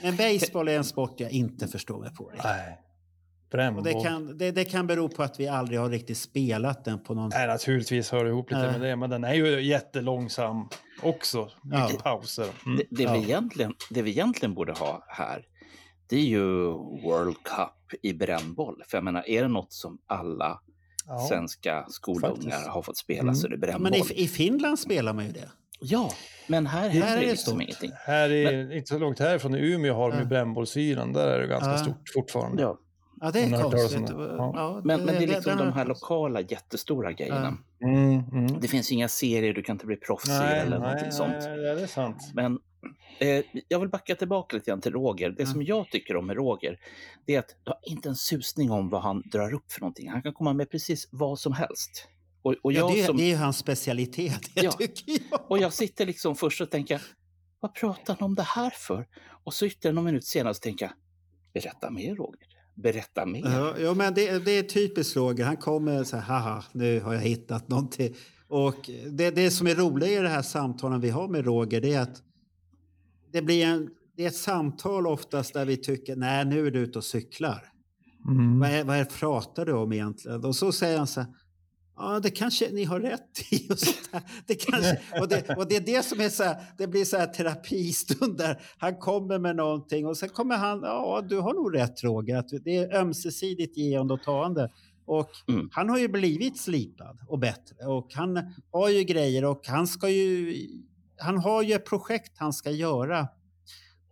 [0.02, 2.32] men baseball är en sport jag inte förstår mig på.
[2.44, 2.78] Nej.
[3.77, 6.99] Och det, kan, det, det kan bero på att vi aldrig har riktigt spelat den
[7.05, 7.31] på någon...
[7.35, 10.69] Nej, naturligtvis hör det ihop lite med det, men den är ju jättelångsam
[11.03, 11.49] också.
[11.62, 12.01] Mycket Ja.
[12.03, 12.49] pauser.
[12.66, 12.79] Mm.
[12.79, 13.12] Det, det, Ja.
[13.12, 15.45] vi egentligen, det vi egentligen borde ha här,
[16.09, 16.65] det är ju
[17.05, 18.83] World Cup i brännboll.
[18.87, 20.61] För jag menar, är det något som alla
[21.07, 21.27] Ja.
[21.29, 22.66] svenska skolungar Faktiskt.
[22.66, 23.35] har fått spela Mm.
[23.35, 23.83] så är det brännboll.
[23.83, 25.49] men i, i Finland spelar man ju det.
[25.81, 26.11] Ja,
[26.47, 27.62] men här Här händer är det liksom stort.
[27.62, 27.91] ingenting.
[28.07, 31.12] Här är inte så långt härifrån, i Umeå har de ju brännbollsyran.
[31.12, 32.62] Där är det ganska stort fortfarande.
[32.62, 32.79] Ja.
[33.20, 34.07] Ja, det är konstigt.
[34.07, 34.12] det.
[34.12, 34.53] Ja.
[34.57, 34.81] Ja.
[34.85, 37.57] Men, men det är liksom den de har- här lokala jättestora grejerna.
[37.82, 38.61] Mm, mm.
[38.61, 41.32] Det finns inga serier, du kan inte bli proffs i eller nej, någonting nej, sånt.
[41.40, 42.31] nej, det är sant.
[42.35, 42.59] Men
[43.19, 45.31] eh, jag vill backa tillbaka lite grann till Roger.
[45.31, 46.78] Det som jag tycker om med Roger,
[47.27, 50.11] det är att du har inte en susning om vad han drar upp för någonting.
[50.11, 52.09] Han kan komma med precis vad som helst.
[52.43, 54.73] Och, och, Ja, det, är- som, det är ju hans specialitet, det Ja.
[54.73, 55.40] tycker jag.
[55.51, 57.03] och jag sitter liksom först och tänker,
[57.61, 59.07] vad pratar han om det här för?
[59.45, 60.93] Och så ytterligare någon minut senare så tänker jag,
[61.62, 62.48] berätta mer Roger.
[62.82, 63.44] Berätta mer.
[63.44, 65.44] Ja, ja, men det, det är typiskt Roger.
[65.44, 68.14] Han kommer så här, haha, nu har jag hittat någonting.
[68.48, 71.94] Och det, det som är roligt i det här samtalen vi har med Roger, det
[71.94, 72.22] är att
[73.32, 76.78] det blir en, det är ett samtal oftast där vi tycker, nej nu är du
[76.78, 77.64] ute och cyklar.
[78.28, 78.59] Mm.
[78.59, 80.44] Vad, är, vad är, pratar du om egentligen?
[80.44, 81.30] Och så säger han så här,
[81.99, 83.73] ja det kanske ni har rätt i.
[83.73, 84.23] Och, sånt där.
[84.47, 87.16] Det, kanske, och, det, och det är det som är så här, det blir så
[87.16, 91.75] här terapistund där han kommer med någonting och sen kommer han, ja du har nog
[91.75, 94.70] rätt Roger, att det är ömsesidigt geende och tagande.
[95.07, 95.69] Och Mm.
[95.73, 100.09] han har ju blivit slipad och bättre och han har ju grejer och han ska
[100.09, 100.55] ju,
[101.19, 103.29] han har ju ett projekt han ska göra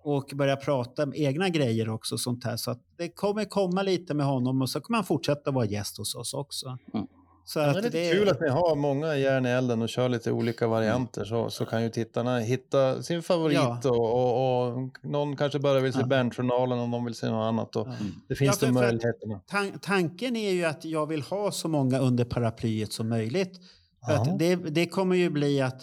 [0.02, 2.56] och börja prata om egna grejer också sånt här.
[2.56, 5.98] Så att det kommer komma lite med honom och så kommer han fortsätta vara gäst
[5.98, 6.78] hos oss också.
[6.94, 7.06] Mm.
[7.48, 10.08] Så Ja, att det är kul att ni har många järn i elden och kör
[10.08, 13.80] lite olika varianter så, så kan ju tittarna hitta sin favorit Ja.
[13.84, 16.06] och, och, och någon kanske bara vill se Ja.
[16.06, 17.76] Berntjournalen om de vill se något annat.
[17.76, 17.94] Och Ja.
[18.28, 19.40] Det finns Ja, de möjligheterna.
[19.50, 23.60] Tan- tanken är ju att jag vill ha så många under paraplyet som möjligt.
[24.06, 24.20] För Ja.
[24.22, 25.82] att det, det kommer ju bli att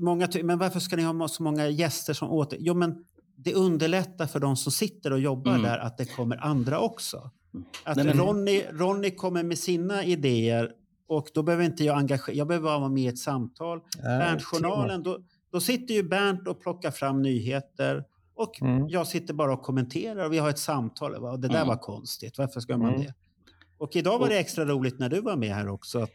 [0.00, 2.58] många men varför ska ni ha så många gäster som åter...
[2.60, 3.04] Jo, men
[3.36, 5.62] det underlättar för de som sitter och jobbar Mm.
[5.62, 7.30] där att det kommer andra också.
[7.84, 10.70] Att Nej, men- Ronny, Ronny kommer med sina idéer
[11.06, 13.80] och då behöver inte jag engagera Jag behöver bara vara med i ett samtal.
[14.02, 15.18] Nej, Berntjournalen, då,
[15.52, 18.04] då sitter ju Bernt och plockar fram nyheter
[18.34, 18.88] och Mm.
[18.88, 21.20] jag sitter bara och kommenterar och vi har ett samtal.
[21.20, 21.36] Va?
[21.36, 21.68] Det där Mm.
[21.68, 23.00] var konstigt, varför ska man Mm.
[23.00, 23.14] det?
[23.78, 26.10] Och idag var det extra roligt när du var med här också att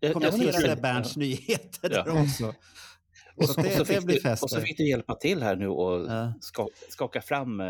[0.00, 2.02] Jag- Bernts nyheter Ja.
[2.04, 2.54] där också.
[3.36, 5.56] Och Så och, det- så det blir du, och så fick du hjälpa till här
[5.56, 6.32] nu och Ja.
[6.40, 7.60] ska, skaka fram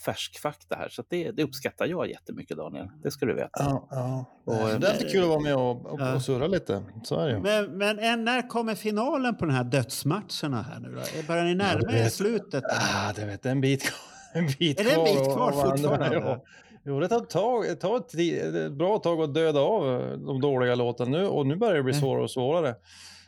[0.00, 0.88] eh, färskfakta här.
[0.88, 2.88] Så att det, det uppskattar jag jättemycket Daniel.
[3.02, 3.50] Det ska du veta.
[3.58, 4.24] Ja, ja.
[4.44, 6.14] Och, det är alltid kul att vara med och, och, Ja.
[6.14, 6.82] och surra lite.
[7.04, 7.40] Så är det.
[7.40, 11.26] Men, men när kommer finalen på de här dödsmatcherna här nu då?
[11.26, 12.64] Börjar ni närma er slutet?
[12.64, 13.92] Ah, det vet, en bit,
[14.32, 16.16] en bit Är det en bit kvar fortfarande?
[16.16, 16.44] Ja.
[16.84, 18.14] Jo, det tar ett, tag, det tar ett,
[18.54, 21.82] ett bra tag att döda av eh, de dåliga låtarna nu och nu börjar det
[21.82, 22.74] bli svårare och svårare.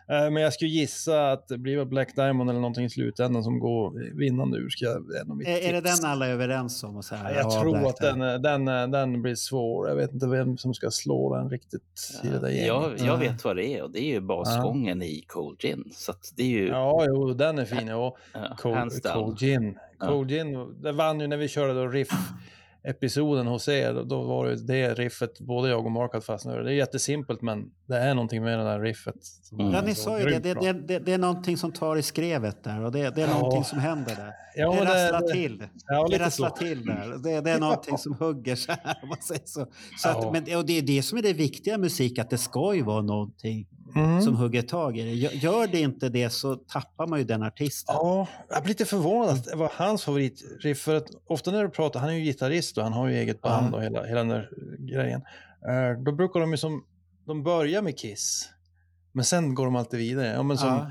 [0.09, 3.59] Eh, Men jag skulle gissa att det blir Black Diamond eller någonting i slutändan som
[3.59, 4.69] går vinnande ur.
[4.69, 6.97] Ska jag, är, Är, är det den alla är överens om?
[6.97, 9.35] Och så här, Ja, Jag ja, tror Black att den, eh, den, eh, den blir
[9.35, 9.89] svår.
[9.89, 12.67] Jag vet inte vem som ska slå den riktigt i det där gänget.
[12.67, 13.05] jag, Ja.
[13.07, 15.85] jag vet vad det är och det är ju basgången i Cold Gin.
[15.95, 17.89] Så att det är ju Ja, jo, den är fin.
[17.89, 18.17] Ja.
[18.35, 19.03] ja, Cold.
[19.05, 19.79] Cold Gin.
[20.01, 20.07] Ja.
[20.07, 23.93] Cold Gin, det vann ju när vi körde då riff-episoden hos er.
[23.95, 26.65] Då- Då var det det riffet både jag och Mark hade fastnat över.
[26.65, 29.15] Det är jättesimpelt men det är någonting med det där riffet.
[29.53, 29.73] Mm.
[29.73, 30.39] Ja, ni sa ju det.
[30.39, 30.99] Det, det, det.
[30.99, 33.35] det är någonting som tar i skrevet där och det, det är Ja.
[33.35, 34.33] någonting som händer där.
[34.57, 35.65] Ja, det rasslar det- till.
[35.87, 36.57] Ja, det rasslar så.
[36.57, 37.23] till där.
[37.23, 38.99] Det, det är någonting som hugger så här.
[39.03, 39.67] Om man säger så.
[39.99, 42.39] så att, men, och det är det som är det viktiga i musik, att det
[42.39, 43.67] ska ju vara någonting
[43.97, 44.23] Mm.
[44.23, 45.11] som hugger tag i det.
[45.37, 47.95] Gör- det inte det så tappar man ju den artisten.
[47.99, 50.79] Ja, jag blir lite förvånad att det var hans favoritriff.
[50.79, 53.41] För att ofta när du pratar, han är ju gitarrist och han har ju eget
[53.41, 53.77] band Ja.
[53.77, 54.49] och hela, hela den där
[54.79, 55.23] grejen.
[55.69, 56.85] Eh, då brukar de ju som,
[57.27, 58.49] de börjar med Kiss.
[59.13, 60.27] Men sen går de alltid vidare.
[60.27, 60.91] Ja, men som, Ja.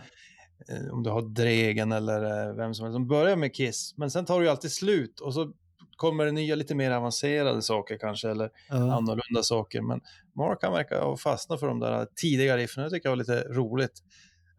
[0.75, 4.11] eh, om du har Dregen eller eh, vem som helst, de börjar med Kiss, men
[4.11, 5.51] sen tar det ju alltid slut och så
[5.95, 8.75] kommer det nya lite mer avancerade saker kanske, eller Ja.
[8.75, 9.81] annorlunda saker.
[9.81, 10.01] Men
[10.35, 13.41] Mark han verkar ha fastnat för de där tidiga riffen, det tycker jag var lite
[13.43, 14.03] roligt.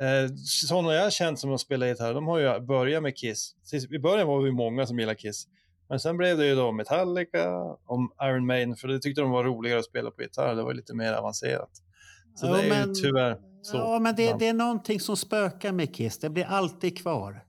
[0.01, 3.55] Eh, sådana jag har känt som har spelat gitarr, de har ju börjat med Kiss.
[3.91, 5.45] I början var vi många som gillade Kiss.
[5.93, 7.53] Men sen blev det ju då Metallica,
[7.87, 10.75] om Iron Maiden, för det tyckte de var roligare att spela på gitarr, det var
[10.75, 11.71] lite mer avancerat.
[12.35, 13.77] Så Ja, det är men- ju tyvärr så.
[13.77, 16.19] Ja, men det, det är någonting som spökar med Kiss.
[16.19, 17.45] Det blir alltid kvar.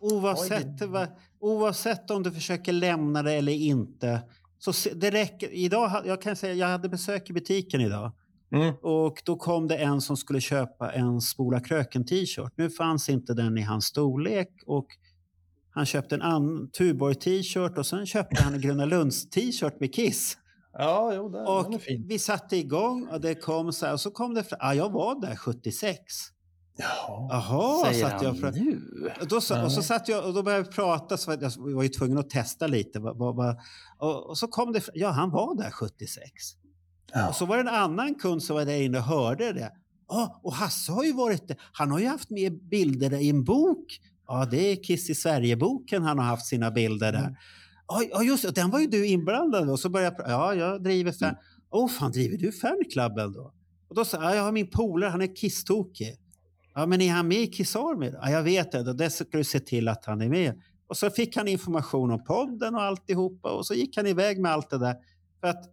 [0.00, 1.08] Oavsett, vad,
[1.40, 4.22] oavsett om du försöker lämna det eller inte.
[4.58, 5.48] Så det räcker.
[5.52, 8.12] Idag, jag kan säga, jag hade besök i butiken idag.
[8.54, 8.74] Mm.
[8.82, 12.52] Och då kom det en som skulle köpa en Spola Kröken-t-shirt.
[12.56, 14.48] Nu fanns inte den i hans storlek.
[14.66, 14.86] Och
[15.74, 20.36] han köpte en Tuborg-t-shirt och sen köpte han en Gröna Lunds-t-shirt med Kiss.
[20.72, 23.92] Ja, jo, den, den är Och vi satte igång och det kom så här.
[23.92, 24.58] Och så kom det fram.
[24.62, 25.98] Ja, jag var där 76.
[26.76, 27.28] Ja.
[27.30, 28.80] Jaha, Säger satt jag han nu?
[29.20, 29.70] Och då, och så Nej.
[29.70, 32.98] satt jag och då började vi prata så jag var ju tvungen att testa lite.
[32.98, 36.30] Och, och så kom det ja han var där 76.
[37.12, 37.28] Ja.
[37.28, 39.72] Och så var det en annan kund som var där inne och hörde det.
[40.08, 41.56] Ja, och Hasse har ju varit där.
[41.72, 43.86] Han har ju haft med bilder i en bok.
[44.26, 47.36] Ja, det är Kiss i Sverige-boken han har haft sina bilder där.
[47.88, 48.50] Ja, Ja, just det.
[48.50, 49.70] Den var ju du inblandad.
[49.70, 51.34] Och så började jag, ja, jag driver fan.
[51.70, 53.52] Åh, fan driver du fanklubben då?
[53.88, 56.16] Och då sa jag, ja, jag har min polare, han är kisstokig.
[56.74, 58.10] Ja, men är han med i Kiss Army?
[58.22, 58.92] Ja, jag vet det.
[58.92, 60.62] Det ska du se till att han är med.
[60.86, 64.52] Och så fick han information om podden och alltihopa och så gick han iväg med
[64.52, 64.96] allt det där.
[65.40, 65.64] För att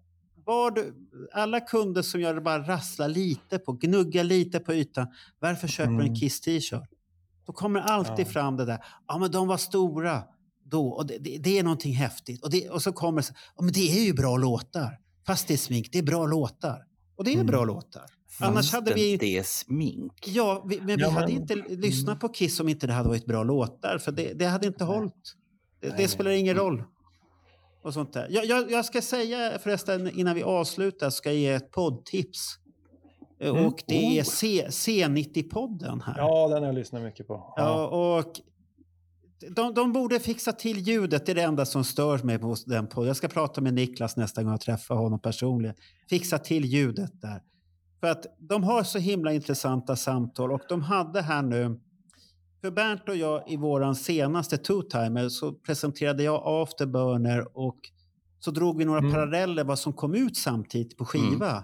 [0.45, 0.93] var du,
[1.33, 5.07] alla kunder som det bara rassla lite på, gnugga lite på ytan.
[5.39, 6.15] Varför köper du en Mm.
[6.15, 6.89] Kiss t-shirt?
[7.49, 8.31] Då kommer alltid Ja.
[8.31, 8.83] fram det där.
[9.07, 10.23] Ja, men de var stora
[10.65, 12.43] då och det, det, det är någonting häftigt.
[12.43, 14.97] Och, det, och så kommer ja, men det är ju bra låtar.
[15.27, 16.83] Fast det är smink, det är bra låtar.
[17.17, 17.47] Och det är Mm.
[17.47, 18.03] bra låtar.
[18.39, 20.13] Annars hade vi- Det är smink.
[20.27, 23.09] Ja, vi, men vi Ja, hade men- inte lyssnat på Kiss om inte det hade
[23.09, 23.97] varit bra låtar.
[23.97, 25.35] För det, det hade inte hållit.
[25.81, 26.83] Det, det spelar ingen roll.
[27.83, 28.27] Och sånt där.
[28.29, 32.58] Jag, jag, jag ska säga förresten innan vi avslutar ska jag ge ett poddtips.
[33.39, 33.65] Eh, Mm.
[33.65, 34.25] Och det är Oh.
[34.25, 36.15] C, C90-podden här.
[36.17, 37.53] ja, den har jag lyssnat mycket på.
[37.57, 38.39] Ja, och
[39.55, 41.25] de, de borde fixa till ljudet.
[41.25, 43.07] Det är det enda som stör mig på den podden.
[43.07, 45.75] Jag ska prata med Niklas nästa gång jag träffar honom personligen.
[46.09, 47.41] Fixa till ljudet där.
[47.99, 51.79] För att de har så himla intressanta samtal och de hade här nu
[52.61, 57.77] för Bernt och jag i våran senaste two-timer så presenterade jag Afterburner och
[58.39, 59.11] så drog vi några Mm.
[59.11, 61.63] paralleller vad som kom ut samtidigt på skiva.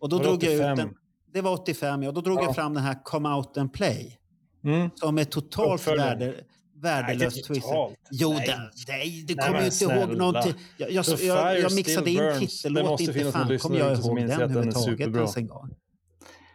[0.00, 0.94] Och då drog jag ut 85?
[1.36, 1.44] Den.
[1.44, 2.12] Det var 85 ja.
[2.12, 2.42] Då drog Ja.
[2.44, 4.18] jag fram den här Come Out and Play.
[4.64, 4.90] Mm.
[4.94, 6.34] Som är totalt värde,
[6.82, 7.66] värdelös twist.
[8.10, 8.46] Jo, Nej.
[8.46, 8.58] det,
[8.88, 10.18] nej, du Nej, kommer men ju inte ihåg snälla.
[10.18, 10.54] någonting.
[10.76, 14.40] Jag, jag, jag, jag mixade in titellåt, måste inte fan kommer jag ihåg den den
[14.40, 15.20] överhuvudtaget superbra.
[15.20, 15.70] ens en gång.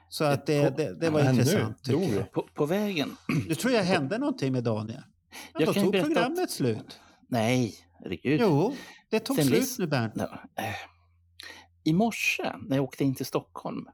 [0.10, 1.78] Så att det, det, det var Men nu, intressant.
[1.88, 2.32] jag.
[2.32, 3.16] På, på vägen.
[3.48, 5.02] Du tror jag hände någonting med Daniel?
[5.54, 7.00] Ja, Jag då tog programmet att- slut.
[7.30, 8.40] Nej, herregud.
[8.42, 8.74] Jo,
[9.12, 10.14] det tog Sen slut nu Bernt.
[10.16, 10.24] Ja,
[10.64, 10.64] eh.
[11.84, 13.86] I morse när jag åkte in till Stockholm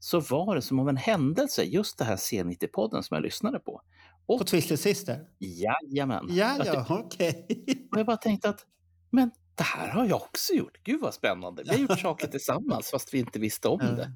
[0.00, 3.82] så var det som av en händelse just det här C90-podden som jag lyssnade på.
[4.26, 5.20] På Och Twisted Sister?
[5.38, 6.26] jajamän.
[6.30, 7.46] Ja, ja, okej.
[7.92, 8.66] Och jag bara tänkte att
[9.10, 10.78] men det här har jag också gjort.
[10.84, 11.62] Gud vad spännande.
[11.62, 13.90] Vi har gjort saker tillsammans fast vi inte visste om Ja.
[13.90, 14.12] det.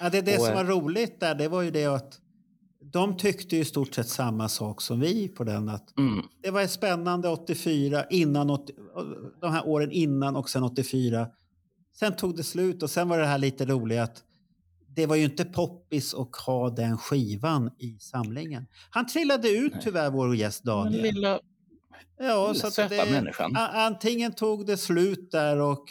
[0.00, 2.18] Ja, det det Och, som eh, var roligt där, det var ju det att
[2.80, 5.68] de tyckte i stort sett samma sak som vi på den.
[5.68, 6.22] Att Mm.
[6.42, 8.72] det var spännande 84, innan 80,
[9.40, 11.28] de här åren innan och sen 84.
[11.98, 14.22] Sen tog det slut och sen var det här lite roliga att
[14.98, 18.66] det var ju inte poppis att ha den skivan i samlingen.
[18.90, 19.82] Han trillade ut Nej.
[19.84, 21.02] tyvärr, vår gäst Den Daniel.
[21.02, 21.40] lilla,
[22.18, 23.56] ja, lilla så att söta det, människan.
[23.56, 25.84] antingen tog det slut där och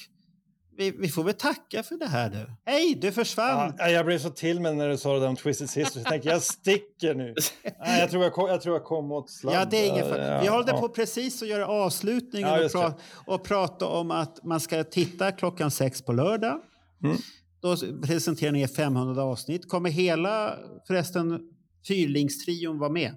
[0.77, 2.51] vi, vi får väl tacka för det här nu.
[2.65, 3.73] Hej, du försvann!
[3.77, 5.95] Ja, jag blev så till mig när du sa det där om Twisted Sisters.
[5.95, 7.35] Jag tänkte jag sticker nu.
[7.79, 9.55] Nej, jag, tror jag, kom, jag tror jag kom åt sladd.
[9.55, 10.27] Ja, det är ingen fara.
[10.27, 10.79] Ja, Vi håller ja.
[10.79, 12.93] på precis att göra avslutningen Ja, och, pra
[13.25, 16.59] och prata om att man ska titta klockan sex på lördag.
[17.03, 17.17] Mm.
[17.61, 19.69] Då presenterar ni 500 avsnitt.
[19.69, 20.53] Kommer hela
[20.88, 21.39] förresten
[21.88, 23.15] Fyrlingstrion vara med?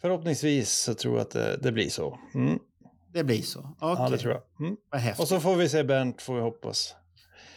[0.00, 2.18] Förhoppningsvis så tror jag att det, det blir så.
[2.34, 2.58] Mm.
[3.12, 3.58] Det blir så?
[3.80, 4.66] Okej, Ja, det tror jag.
[4.66, 4.76] Mm.
[4.90, 5.20] vad häftigt.
[5.22, 6.94] Och så får vi se Bernt, får vi hoppas.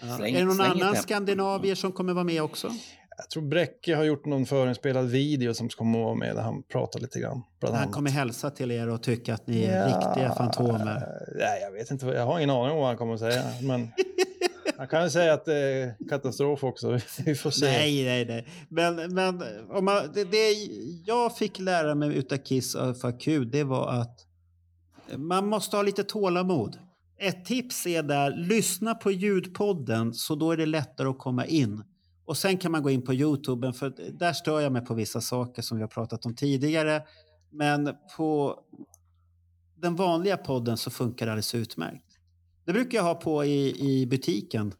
[0.01, 0.07] Ja.
[0.07, 2.71] Släng- är det någon annan ett- skandinavier som kommer vara med också?
[3.17, 6.63] Jag tror Bräcke har gjort någon förinspelad video som kommer att vara med där han
[6.63, 7.41] pratar lite grann.
[7.59, 7.95] Bland Han annat.
[7.95, 11.07] kommer hälsa till er och tycka att ni är Ja, riktiga fantomer.
[11.37, 12.05] Nej, jag vet inte.
[12.05, 13.43] Jag har ingen aning om vad han kommer att säga.
[13.61, 13.81] Men
[14.79, 16.99] han kan ju säga att det är katastrof också.
[17.25, 17.65] Vi får se.
[17.65, 18.47] Nej, nej, nej.
[18.69, 20.51] Men, men om man, det, det
[21.05, 24.25] jag fick lära mig utav Kiss och FAQ, det var att
[25.17, 26.77] man måste ha lite tålamod.
[27.17, 31.83] Ett tips är där, lyssna på ljudpodden så då är det lättare att komma in.
[32.25, 35.21] Och sen kan man gå in på Youtube, för där stör jag mig på vissa
[35.21, 37.01] saker som vi har pratat om tidigare.
[37.51, 38.59] Men på
[39.75, 42.08] den vanliga podden så funkar det alldeles utmärkt.
[42.69, 44.73] Det brukar jag ha på i, i butiken.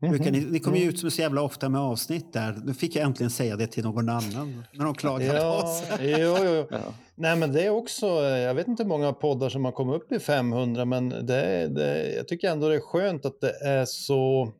[0.00, 2.60] Brukar ni, ni kommer ju ut så jävla ofta med avsnitt där.
[2.64, 5.82] Nu fick jag äntligen säga det till någon annan när de klagade på Ja, oss.
[6.00, 6.66] jo, jo.
[6.70, 6.94] Ja.
[7.14, 10.12] Nej, men det är också, jag vet inte hur många poddar som har kommit upp
[10.12, 14.52] i 500, men det, det, jag tycker ändå det är skönt att det är så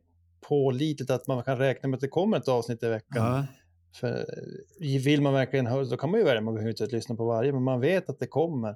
[0.49, 3.25] pålitligt att man kan räkna med att det kommer ett avsnitt i veckan.
[3.25, 3.45] Ja.
[3.99, 4.25] För
[4.79, 7.53] vill man verkligen höra, då kan man ju välja, man behöver inte lyssna på varje,
[7.53, 8.75] men man vet att det kommer.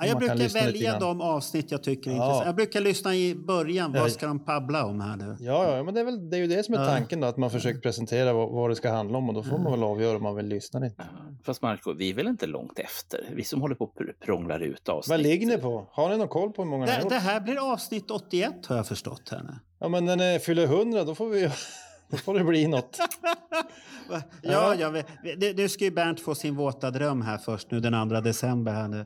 [0.00, 2.22] Ja, jag brukar välja de avsnitt jag tycker är Ja.
[2.22, 2.46] intressanta.
[2.46, 3.92] Jag brukar lyssna i början.
[3.94, 4.00] Ja.
[4.00, 5.36] Vad ska de pabbla om här nu?
[5.40, 7.36] Ja, ja, men det är, väl, det är ju det som är tanken då, att
[7.36, 10.16] man försöker presentera vad, vad det ska handla om och då får man väl avgöra
[10.16, 11.02] om man vill lyssna eller inte.
[11.44, 13.20] Fast Marco, vi är väl inte långt efter?
[13.34, 15.10] Vi som håller på och pr- prånglar ut avsnitt.
[15.10, 15.88] Vad ligger ni på?
[15.92, 17.12] Har ni någon koll på hur många ni har Det, gjort?
[17.12, 19.28] det här blir avsnitt 81 har jag förstått.
[19.30, 19.54] Här nu.
[19.80, 21.50] Ja, men när ni fyller 100 då får, vi,
[22.10, 22.98] då får det bli något.
[24.42, 25.06] Ja, jag vet.
[25.56, 28.72] Nu- ska ju Bernt få sin våta dröm här först nu den 2 december.
[28.72, 29.00] Här nu.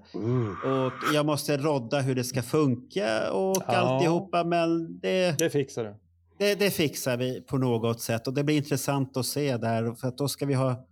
[0.71, 3.77] Och jag måste rodda hur det ska funka och Ja.
[3.77, 4.45] alltihopa.
[4.45, 5.95] Men det, Det fixar du.
[6.39, 8.27] det, det fixar vi på något sätt.
[8.27, 9.95] Och det blir intressant att se där.
[9.95, 10.87] För att då ska vi ha,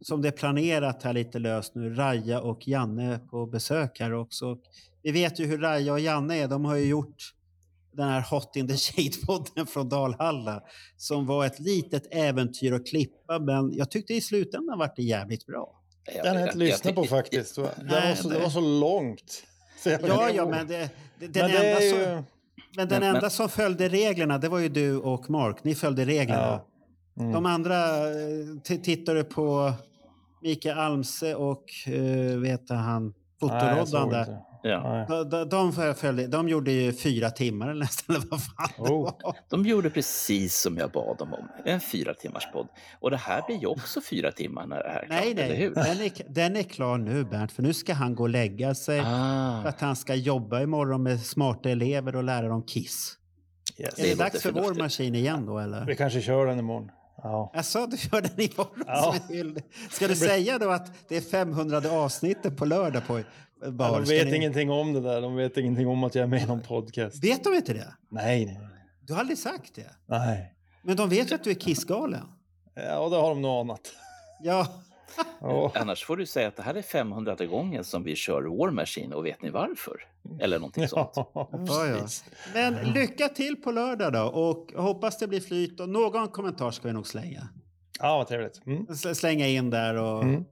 [0.00, 4.58] som det är planerat här lite löst nu, Raja och Janne på besök här också.
[5.02, 6.48] Vi vet ju hur Raja och Janne är.
[6.48, 7.34] De har ju gjort
[7.92, 10.62] den här Hot in the Shade-podden från Dalhalla
[10.96, 13.38] som var ett litet äventyr att klippa.
[13.38, 15.76] Men jag tyckte i slutändan var det jävligt bra.
[16.22, 17.54] Den har jag inte lyssnat på faktiskt.
[17.56, 19.44] Det var, Nej, så, det var så långt.
[19.82, 22.06] Så Ja, ja, men det, det, den Men det enda, är som, ju...
[22.76, 25.64] men den Men- enda men- som följde reglerna, det var ju du och Mark.
[25.64, 26.60] Ni följde reglerna.
[27.14, 27.22] Ja.
[27.22, 27.32] Mm.
[27.32, 29.72] De andra eh, tittade på
[30.42, 34.38] Mikael Almse och uh, vet han, fotoroddan där.
[34.62, 35.06] Ja.
[35.08, 39.02] De, de, de, följde, de gjorde ju fyra timmar nästan, eller vad fan det Oh.
[39.02, 39.36] var.
[39.48, 42.68] De gjorde precis som jag bad dem om, en fyra timmars podd.
[43.00, 45.54] Och det här blir ju också fyra timmar när det här är klart, Nej, eller
[45.54, 45.74] hur?
[45.74, 49.00] den är, den är klar nu Bernt, för nu ska han gå och lägga sig.
[49.02, 53.16] För Ah, att han ska jobba imorgon med smarta elever och lära dem Kiss.
[53.78, 53.98] Yes.
[53.98, 55.84] Är det, låter dags för vår maskin igen då eller?
[55.86, 56.90] Vi kanske kör den imorgon.
[57.22, 57.50] Ja.
[57.54, 59.14] Jag sa du gör den imorgon Ja.
[59.90, 63.20] Ska du säga då att det är 500 avsnittet på lördag på
[63.62, 64.00] Ja, bar?
[64.00, 65.20] de vet ni- ingenting om det där.
[65.20, 67.24] De vet ingenting om att jag är med i någon podcast.
[67.24, 67.94] Vet de inte det?
[68.10, 68.60] Nej, nej,
[69.06, 69.90] Du har aldrig sagt det.
[70.06, 70.54] nej.
[70.82, 72.26] Men de vet ju att du är Kissgalen.
[72.74, 73.92] Ja, det har de nog anat.
[74.42, 74.66] Ja.
[75.40, 75.72] Ja.
[75.74, 79.12] annars får du säga att det här är 500 gången som vi kör War Machine
[79.14, 79.96] och vet ni varför?
[80.40, 81.10] Eller någonting sånt.
[81.14, 81.48] Ja,
[81.86, 82.06] ja.
[82.54, 86.88] Men lycka till på lördag då och hoppas det blir flyt och någon kommentar ska
[86.88, 87.48] vi nog slänga.
[88.00, 88.66] Ja, vad trevligt.
[88.66, 88.86] Mm.
[89.14, 90.44] Slänga in där och Mm.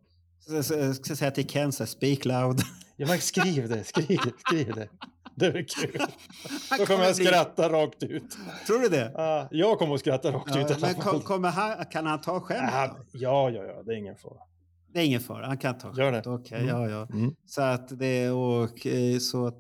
[0.59, 2.61] S- ska säga till Ken speak loud.
[2.97, 4.89] Ja, men skriv det, skriv det, skriv det.
[5.35, 6.01] Det är kul.
[6.79, 8.37] Då kommer jag skratta rakt ut.
[8.67, 9.13] Tror du det?
[9.15, 12.41] Ja, jag kommer att skratta rakt Ja, ut men kom, kommer han, kan han ta
[12.41, 12.71] skämt?
[12.73, 13.05] Ja, då?
[13.13, 14.39] ja, ja, ja, det är ingen fara.
[14.93, 16.25] Det är ingen fara, han kan ta Gör skämt.
[16.25, 16.31] det.
[16.31, 16.69] Okej, Mm.
[16.69, 17.07] ja, ja.
[17.13, 17.35] Mm.
[17.47, 19.59] Så att det och eh, så att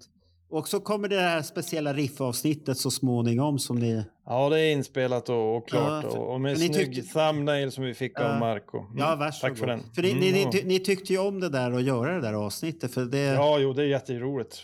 [0.51, 4.05] och så kommer det här speciella riffavsnittet så småningom som ni...
[4.27, 6.05] Ja, det är inspelat och, och klart.
[6.05, 8.39] Ja, för- och, och med snygg tyckte- thumbnail som vi fick av.
[8.39, 8.79] Marco.
[8.79, 8.99] Mm.
[8.99, 9.51] Ja, varsågod.
[9.51, 9.83] Tack för den.
[9.95, 12.21] För ni, Mm, ni, ni, ty- ni tyckte ju om det där att göra det
[12.21, 12.95] där avsnittet.
[12.95, 14.57] För det, Ja, jo, det är jätteroligt.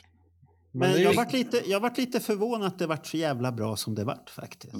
[0.73, 3.52] men är jag ju- varit lite, jag varit lite förvånad att det vart så jävla
[3.52, 4.73] bra som det vart faktiskt.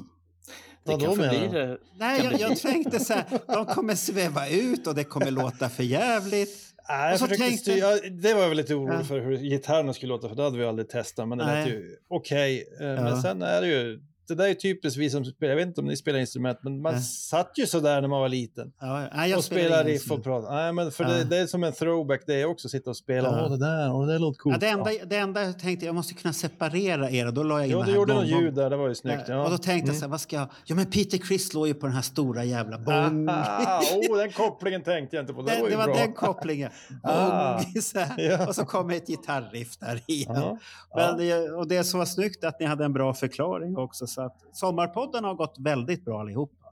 [0.85, 1.48] Det Vad blir du?
[1.48, 1.78] det.
[1.97, 5.82] Nej, jag, jag tänkte så här, de kommer sväva ut och det kommer låta för
[5.82, 6.59] jävligt.
[6.89, 9.05] Nej, jag så försökte tänkte- styra, det var jag väl lite orolig Ja.
[9.05, 11.97] för hur gitarrerna skulle låta, för det hade vi aldrig testat, men det lät ju
[12.09, 12.69] okej.
[12.81, 12.94] Eh, Ja.
[13.02, 15.80] Men sen är det ju, det där är typiskt vi som spelar, jag vet inte
[15.80, 17.02] om ni spelar instrument, men man Nej.
[17.02, 18.72] satt ju sådär när man var liten.
[18.80, 20.24] Ja, nej, jag och spelar spela ingen riff och instrument.
[20.44, 20.55] prata.
[20.55, 21.10] Nej, men för Ja.
[21.10, 23.28] det, det är som en throwback det är också, sitta och spela.
[23.28, 23.44] Ja.
[23.44, 24.55] Åh, det där, åh, det där låter coolt.
[24.55, 27.59] Ja, det, enda, det enda jag tänkte, jag måste kunna separera er och då la
[27.59, 29.22] jag in Ja, det du gjorde något ljud där, det var ju snyggt.
[29.28, 29.44] Ja, Ja.
[29.44, 29.94] Och då tänkte jag Mm.
[29.94, 30.48] så här, vad ska jag...
[30.64, 33.28] Ja men Peter Criss slår ju på den här stora jävla bong.
[33.30, 35.42] Ah, oh, den kopplingen tänkte jag inte på.
[35.42, 35.94] Det, det, var det ju var bra.
[35.94, 36.70] den kopplingen.
[37.02, 37.56] Ah.
[37.62, 38.20] Bong, så här.
[38.30, 38.46] Ja.
[38.48, 40.34] Och så kommer ett gitarriff där igen.
[40.34, 40.59] Ja.
[40.96, 44.06] Men, det- och det som var snyggt att ni hade en bra förklaring också.
[44.14, 46.66] Så att Sommarpodden har gått väldigt bra allihopa.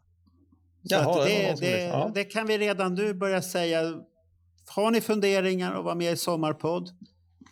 [0.89, 1.83] Så Jaha, det det, det.
[1.85, 2.11] Ja.
[2.15, 4.03] det kan vi redan nu börja säga.
[4.69, 6.89] Har ni funderingar och vara med i Sommarpodd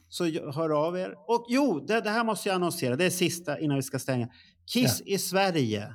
[0.08, 1.14] så hör av er.
[1.26, 2.96] Och jo, det, det här måste jag annonsera.
[2.96, 4.28] Det är sista innan vi ska stänga.
[4.66, 5.94] Kiss i Sverige.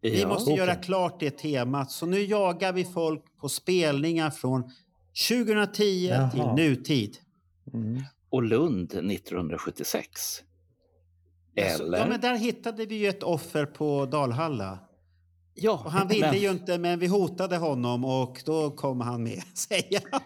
[0.00, 0.28] Vi Ja.
[0.28, 0.58] måste okej.
[0.64, 1.90] göra klart det temat.
[1.90, 4.70] Så nu jagar vi folk på spelningar från
[5.28, 6.30] 2010 Jaha.
[6.30, 7.16] till nutid.
[7.74, 8.02] Mm.
[8.30, 10.42] Och Lund 1976.
[11.56, 11.98] Eller?
[11.98, 14.78] Ja, men där hittade vi ju ett offer på Dalhalla.
[15.56, 19.22] Ja, Och han ville men- ju inte, men vi hotade honom och då kom han
[19.22, 20.20] med, säger han.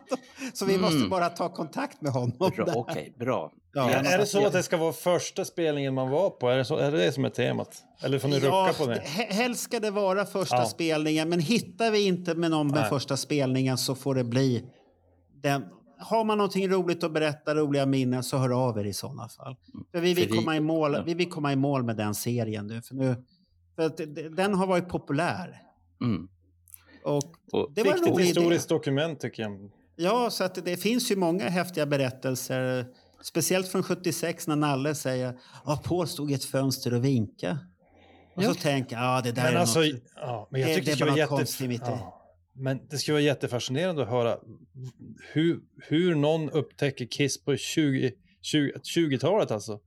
[0.55, 1.11] Så vi måste Mm.
[1.11, 2.51] bara ta kontakt med honom.
[2.57, 2.67] Bra.
[2.75, 3.53] Okej, bra.
[3.73, 3.91] Ja.
[3.91, 6.49] Jag- Är det så att det ska vara första spelningen man var på?
[6.49, 7.83] Är det, så, är det det som är temat?
[8.03, 8.95] Eller får ni rucka på det?
[9.07, 10.65] he- Helst ska det vara första Ja.
[10.67, 12.89] spelningen, men hittar vi inte med någon med Nej.
[12.89, 14.65] första spelningen så får det bli
[15.43, 15.65] den.
[16.01, 19.57] Har man någonting roligt att berätta, roliga minnen, så hör av er i sådana fall.
[19.93, 22.83] För vi vill, komma, i mål, vi vill komma i mål med den serien nu.
[22.83, 23.25] För, nu,
[23.77, 25.63] för att det- den har varit populär.
[26.01, 26.29] Mm.
[27.05, 28.29] Och Och det var en Viktigt rolig idé.
[28.41, 29.71] historiskt dokument tycker jag.
[29.97, 32.87] Ja, så att det finns ju många häftiga berättelser.
[33.23, 37.59] Speciellt från 76 när Nalle säger att Paul stod i ett fönster och vinka.
[38.37, 39.89] Och så tänker jag, ja det där Men är alltså, något.
[40.17, 41.93] ja, men jag det- tycker det det, konstigt mitt jätte...
[41.93, 41.95] i.
[41.95, 42.18] Ja.
[42.59, 44.39] Men det skulle vara jättefascinerande att höra
[45.33, 48.13] hur, hur någon upptäcker Kiss på 20,
[48.43, 49.81] 20, 20-talet alltså.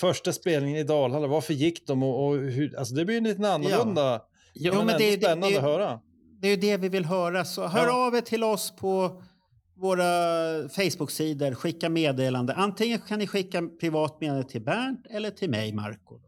[0.00, 3.50] Första spelningen i Dalhalla, varför gick de och, och hur, alltså det blir ju lite
[3.52, 4.02] annorlunda.
[4.02, 6.00] Ja, Jo, men, det- det- spännande det- att höra.
[6.40, 7.44] Det är ju det vi vill höra.
[7.44, 8.06] Så hör Ja.
[8.06, 9.22] av er till oss på
[9.76, 10.04] våra
[10.68, 11.54] Facebook-sidor.
[11.54, 12.54] Skicka meddelande.
[12.54, 16.20] Antingen kan ni skicka privat meddelande till Bernt eller till mig, Marco.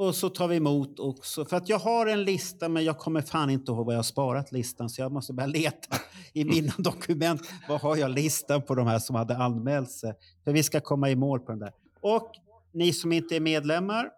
[0.00, 1.44] Och så tar vi emot också.
[1.44, 4.02] För att jag har en lista men jag kommer fan inte ihåg vad jag har
[4.02, 4.88] sparat listan.
[4.90, 5.96] Så jag måste börja leta
[6.32, 7.40] i mina dokument.
[7.68, 10.12] Vad har jag listan på de här som hade anmält sig?
[10.44, 11.72] För vi ska komma i mål på den där.
[12.00, 12.32] Och
[12.72, 14.08] ni som inte är medlemmar.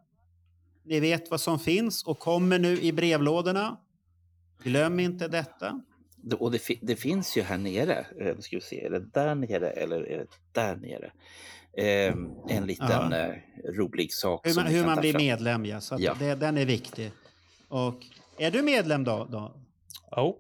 [0.85, 3.77] Ni vet vad som finns och kommer nu i brevlådorna.
[4.63, 5.81] Glöm inte detta.
[6.17, 9.35] Det- Och det, det finns ju här nere, eh, ska vi se, är det där
[9.35, 11.13] nere eller är det där nere?
[11.77, 12.15] Eh,
[12.57, 13.17] en liten Ja.
[13.17, 13.35] eh,
[13.77, 14.47] rolig sak.
[14.47, 15.81] Hur man, hur man blir medlem, ja.
[15.81, 16.15] Så att Ja.
[16.19, 17.13] Det, den är viktig.
[17.69, 17.95] Och
[18.39, 19.29] är du medlem då?
[19.31, 19.55] då?
[20.11, 20.37] Ja.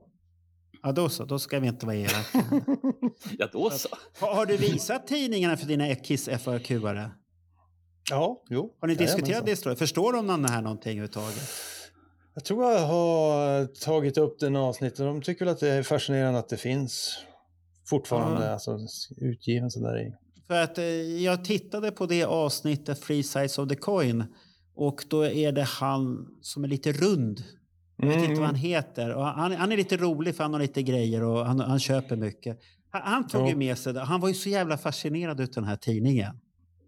[0.83, 1.25] Ja, då så.
[1.25, 2.45] Då ska vi inte vara elaka.
[3.39, 3.89] Ja, då så.
[4.21, 7.11] har, har du visat tidningarna för dina Kiss FAQ-are?
[8.11, 8.77] Ja, jo.
[8.81, 9.77] Har ni diskuterat det?
[9.79, 11.49] Förstår de någon här någonting överhuvudtaget?
[12.35, 14.99] Jag tror jag har tagit upp den avsnittet.
[14.99, 17.19] De tycker väl att det är fascinerande att det finns
[17.89, 18.53] fortfarande Ja.
[18.53, 18.79] alltså,
[19.17, 20.13] utgiven sådär i.
[20.53, 20.85] För att eh,
[21.25, 24.25] jag tittade på det avsnittet, Free Sides of the Coin.
[24.75, 27.45] Och då är det han som är lite rund.
[27.97, 29.15] Jag vet inte vad han heter.
[29.15, 32.17] Och han, han är lite rolig för han har lite grejer och han, han köper
[32.17, 32.59] mycket.
[32.91, 33.49] Han, han tog Ja.
[33.49, 34.01] ju med sig det.
[34.01, 36.37] Han var ju så jävla fascinerad av den här tidningen.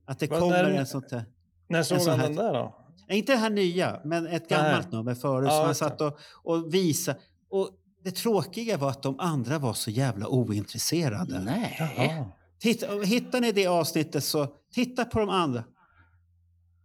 [0.06, 1.24] Att det Vad kommer när- en sånt där.
[1.68, 2.76] När såg han här- den där då?
[3.08, 5.48] Nej, inte det här nya, men ett gammalt nummer förut.
[5.50, 7.18] Ja, som han satt och, och visade.
[7.50, 7.70] Och
[8.04, 11.40] det tråkiga var att de andra var så jävla ointresserade.
[11.44, 11.76] Nej.
[11.96, 12.24] Jaha.
[12.58, 15.64] Titta, hittar ni det avsnittet så titta på de andra.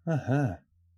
[0.07, 0.47] Aha.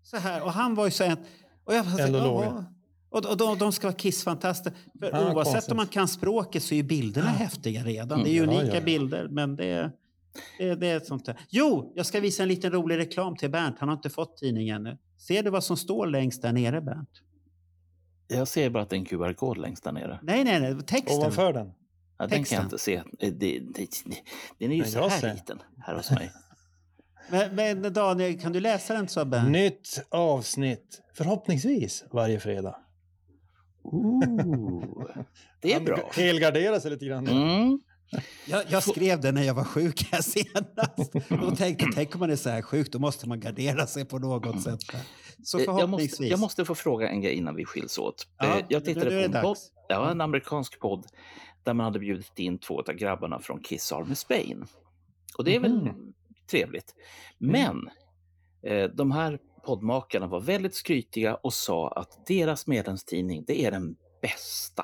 [0.03, 0.43] Så här.
[0.43, 1.17] Och han var ju så en...
[1.63, 2.63] Och jag låg.
[3.09, 4.77] och, och de, de ska vara kissfantastiska.
[4.99, 5.71] För Ja, oavsett konstigt.
[5.71, 8.23] om man kan språket så är bilderna häftiga redan.
[8.23, 8.81] Det är Mm, ja, unika ja.
[8.81, 9.91] bilder, men det,
[10.57, 11.39] det, det är sånt där.
[11.49, 13.75] Jo, jag ska visa en liten rolig reklam till Bernt.
[13.79, 14.97] Han har inte fått tidningen ännu.
[15.17, 17.09] Ser du vad som står längst där nere, Bernt?
[18.27, 20.19] Jag ser bara att det är en QR-kod längst där nere.
[20.23, 20.81] Nej, nej, nej.
[20.83, 21.17] Texten.
[21.17, 21.71] Ovanför den?
[22.21, 22.95] Ja, den kan jag inte se.
[22.95, 23.87] Eh, Det, det, det,
[24.59, 25.33] den är ju Men så jag här ser.
[25.33, 26.31] liten här hos mig.
[27.29, 29.49] Men, men Daniel, kan du läsa den så Bernt?
[29.49, 32.75] Nytt avsnitt, förhoppningsvis varje fredag.
[33.83, 35.05] Ooh,
[35.61, 36.09] det är Han bra.
[36.13, 37.27] Helgardera sig lite grann.
[37.27, 37.79] Mm.
[38.47, 41.15] Jag, jag skrev det när jag var sjuk här senast.
[41.49, 44.19] Och tänkte, tänk om man är så här sjuk, då måste man gardera sig på
[44.19, 44.79] något sätt.
[45.43, 46.11] Så Eh, Jag förhoppningsvis.
[46.19, 48.27] måste, jag måste få fråga en grej innan vi skiljs åt.
[48.37, 49.57] Ja, Eh, jag nu- tittade på det en, podd,
[49.89, 51.05] ja, en amerikansk podd
[51.63, 54.65] där man hade bjudit in två av grabbarna från Kiss Army Spain.
[55.37, 56.13] Och det är väl Mhm.
[56.51, 56.95] trevligt.
[57.41, 57.51] Mm.
[57.51, 57.89] Men
[58.71, 63.95] eh, de här poddmakarna var väldigt skrytiga och sa att deras medlemstidning, det är den
[64.21, 64.83] bästa.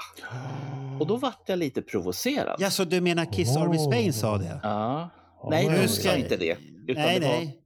[0.99, 2.55] Och då vart jag lite provocerad.
[2.59, 4.59] Ja, så du menar Kiss Army Spain sa det?
[4.63, 5.09] Ja.
[5.49, 6.57] Nej, de sa inte det.
[6.87, 7.61] Utan nej, det var, nej.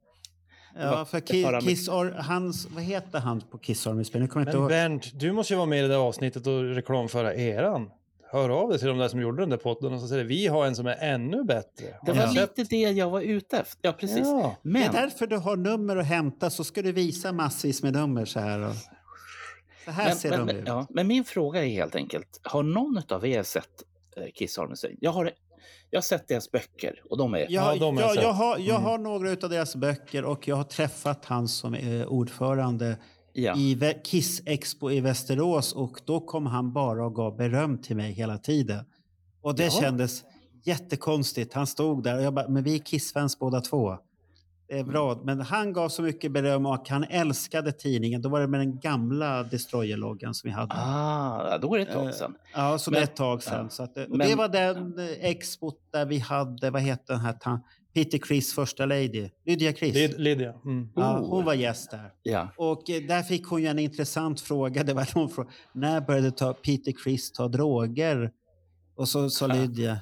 [0.75, 4.29] Ja, för Ki- Kiss Ar- hans, vad heter han på Kiss Army Spain?
[4.35, 4.69] Men ihåg.
[4.69, 7.89] Bernt, du måste ju vara med i det där avsnittet och reklamföra eran.
[8.31, 10.47] Hör av dig till de där som gjorde den där podden och så säger vi
[10.47, 11.85] har en som är ännu bättre.
[12.05, 12.57] det var sett?
[12.57, 13.79] lite det jag var ute efter.
[13.81, 14.19] Ja, precis.
[14.27, 14.55] Ja.
[14.63, 17.93] Det är Men därför du har nummer att hämta, så ska du visa massvis med
[17.93, 18.59] nummer så här.
[18.59, 18.73] Och...
[19.85, 20.67] Så här Men, ser men, de men, ut.
[20.67, 23.65] ja, men min fråga är helt enkelt, har någon av er sett
[24.17, 24.75] eh, Kiss Army?
[24.99, 25.31] Jag har,
[25.89, 27.39] jag har sett deras böcker och de är...
[27.39, 28.83] Jag, Ja, de har jag jag, har, jag Mm.
[28.83, 32.97] har några av deras böcker och jag har träffat han som är ordförande
[33.33, 33.55] Ja.
[33.57, 38.11] i Kiss Expo i Västerås och då kom han bara och gav beröm till mig
[38.11, 38.85] hela tiden.
[39.41, 39.69] Och det Ja.
[39.81, 40.23] kändes
[40.63, 41.53] jättekonstigt.
[41.53, 43.97] Han stod där och jag bara, men vi är Kiss-fans båda två.
[44.67, 45.21] Det är bra.
[45.23, 48.21] Men han gav så mycket beröm och han älskade tidningen.
[48.21, 50.73] Då var det med den gamla Destroyer-loggan som vi hade.
[50.77, 52.35] Ah, då är det ett tag Eh, sedan.
[52.55, 53.63] Ja, så det är Men- ett tag sedan.
[53.63, 53.69] ja.
[53.69, 57.33] Så att, Men- det var den eh, expo där vi hade, vad heter den här,
[57.93, 59.95] Peter Chris första lady, Lydia Chris.
[59.95, 60.53] Lid- Lydia.
[60.65, 60.89] Mm.
[60.95, 61.29] Ja, Oh.
[61.29, 62.13] hon var gäst där.
[62.23, 62.49] Ja.
[62.57, 64.83] Och eh, där fick hon ju en intressant fråga.
[64.83, 65.49] Det var någon fråga.
[65.73, 68.31] När började ta Peter Chris ta droger?
[68.95, 69.99] Och så sa Lydia.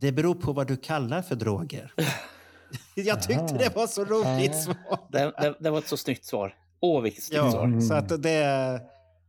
[0.00, 1.92] Det beror på vad du kallar för droger.
[2.94, 4.76] Jag tyckte det var så roligt svar.
[5.12, 6.54] Det, det, det var ett så snyggt svar.
[6.80, 7.80] Åh, vilket snyggt Ja, svar.
[7.80, 8.80] så att det...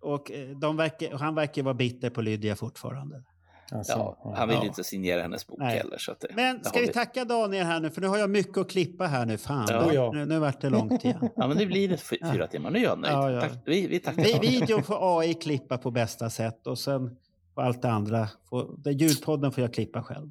[0.01, 3.23] Och eh, de verkar, han verkar vara bitter på Lydia fortfarande.
[3.72, 3.92] Alltså,
[4.24, 4.66] Ja, han vill Ja.
[4.66, 5.77] inte signera hennes bok Nej.
[5.77, 5.98] heller.
[5.98, 7.90] Så att det, Men ska vi tacka Daniel här nu?
[7.92, 9.38] För nu har jag mycket att klippa här nu.
[9.38, 9.93] Fan, Ja.
[9.93, 10.11] Ja.
[10.11, 11.30] Nu, nu vart det långt igen.
[11.35, 12.69] Ja, men det blir det fy- fyra timmar.
[12.72, 13.14] Nu är jag nöjd.
[13.14, 13.42] Ja, ja.
[13.42, 14.24] Tack, vi, vi tackar.
[14.24, 17.16] Vi, videon får AI klippa på bästa sätt och sen
[17.56, 18.30] får allt det andra.
[18.50, 20.30] Får, det, ljudpodden får jag klippa själv.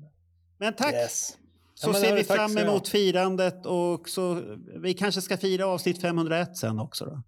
[0.59, 0.93] Men tack!
[0.95, 1.37] Yes.
[1.75, 4.41] Så Ja, men ser vi fram ska emot firandet och så
[4.77, 7.23] vi kanske ska fira avsnitt 501 sen också då.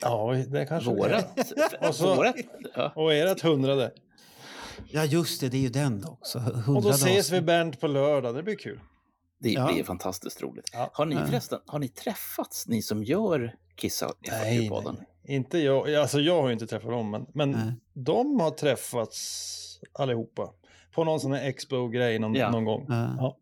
[0.00, 1.08] Ja, det kanske det är.
[1.08, 1.52] Vårat.
[1.88, 2.34] Och så- vårat
[2.74, 2.92] ja.
[2.94, 3.90] Och ert hundrade.
[4.88, 6.38] Ja just det, det är ju den också.
[6.68, 7.40] Och då ses vi.
[7.40, 8.34] Bernt på lördag.
[8.34, 8.80] Det blir kul.
[9.40, 9.72] Det Ja.
[9.72, 10.70] blir fantastiskt roligt.
[10.72, 10.90] Ja.
[10.92, 15.36] Har ni förresten har ni träffats, ni som gör Kissa Nej, nej.
[15.36, 15.94] Inte jag.
[15.94, 17.72] Alltså jag har ju inte träffat dem, men, men Nej.
[17.94, 20.50] de har träffats allihopa.
[20.94, 22.50] På någon sån här expo-grej någon, Ja.
[22.50, 22.86] någon gång.
[22.88, 23.14] Ja.
[23.18, 23.36] Ja.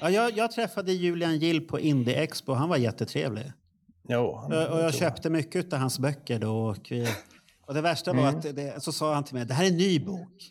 [0.00, 2.52] Ja, jag, jag träffade Julian Gill på Indie Expo.
[2.52, 3.52] Han var jättetrevlig.
[4.08, 4.94] Jo, han- Och, jag jag.
[4.94, 6.56] köpte mycket av hans böcker då.
[6.56, 6.92] Och,
[7.66, 8.36] och det värsta var Mm.
[8.36, 10.50] att det, så sa han till mig, det här är en ny bok.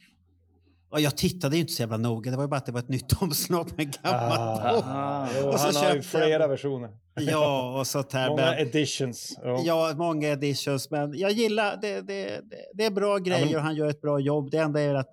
[0.95, 2.31] Och jag tittade ju inte så jävla noga.
[2.31, 4.81] Det var ju bara att det var ett nytt omslag med en gammal Ah.
[4.85, 6.89] Ah, Jo, Och så han har ju köpte jag- flera versioner.
[7.15, 8.29] Ja, och sånt här.
[8.29, 9.37] Många Men, editions.
[9.43, 9.61] Ja.
[9.65, 10.91] ja, många editions.
[10.91, 12.41] Men jag gillar, det, det,
[12.73, 14.51] det, är bra grejer men- och han gör ett bra jobb.
[14.51, 15.09] Det enda är att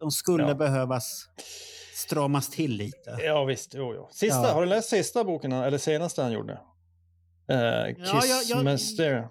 [0.00, 0.54] de skulle Ja.
[0.54, 1.24] behövas
[1.94, 3.16] stramas till lite.
[3.24, 4.08] Ja visst, jo, jo.
[4.12, 4.52] Sista, Ja.
[4.52, 6.52] Har du läst sista boken, eller senaste han gjorde?
[6.52, 8.58] Uh, Kiss Ja, jag- jag-.
[8.58, 9.26] Eh,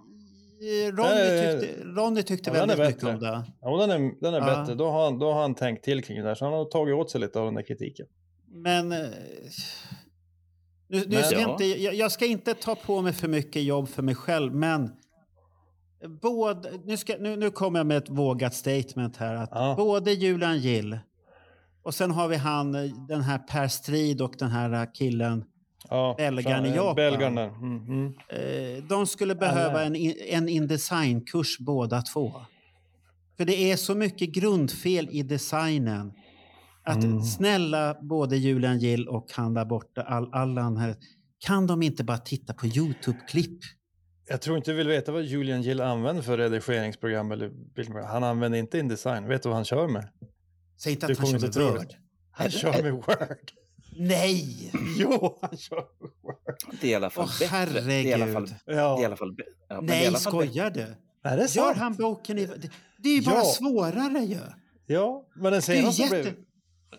[0.91, 3.43] Ronny tyckte, Ronny tyckte ja, väldigt mycket om det.
[3.61, 4.45] Ja, den är, den är Ja.
[4.59, 4.75] bättre.
[4.75, 6.35] Då har, han, då har han tänkt till kring det där.
[6.35, 8.05] Så han har tagit åt sig lite av den där kritiken.
[8.47, 8.91] Men...
[8.91, 8.97] eh,
[10.87, 11.51] Nu, nu Men- ska Ja.
[11.51, 14.91] inte, jag, jag ska inte ta på mig för mycket jobb för mig själv, men...
[16.21, 19.35] Både, nu, ska, nu, nu kommer jag med ett vågat statement här.
[19.35, 19.73] Att Ja.
[19.77, 20.99] Både Julian Gill
[21.83, 25.43] och sen har vi han, eh, den här Per Strid och den här eh, killen.
[25.89, 26.95] Ja, Belgaren fan, i eh, Japan.
[26.95, 27.47] Belgaren där.
[27.47, 28.13] Mm, mm.
[28.29, 29.95] Eh, de skulle behöva en,
[30.29, 32.31] en InDesign-kurs båda två.
[33.37, 36.13] För det är så mycket grundfel i designen.
[36.83, 37.21] Att Mm.
[37.21, 40.95] snälla både Julian Gill och han där borta, All, Allan här.
[41.39, 43.59] Kan de inte bara titta på Youtube-klipp?
[44.27, 48.09] Jag tror inte du vill veta vad Julian Gill använder för redigeringsprogram eller bildprogram.
[48.09, 49.27] Han använder inte InDesign.
[49.27, 50.09] Vet du vad han kör med?
[50.81, 51.93] Säg inte Du att han kommer kör med Word.
[52.31, 53.05] Han kör med Word.
[53.95, 54.71] Nej!
[54.97, 55.83] Jo, han kör.
[56.81, 57.81] Det är i alla fall Åh, bättre.
[57.81, 58.67] Det är i alla fall, herregud.
[58.67, 60.49] det är i alla Ja, fall, ja, det är i Nej, alla fall bättre.
[60.49, 60.95] skojar du?
[61.29, 62.45] är det Gör han boken i...
[62.45, 63.43] Det, det är ju bara Ja.
[63.43, 64.39] svårare ju.
[64.85, 66.21] Ja, men den Det är senaste, jätte...
[66.21, 66.33] blev,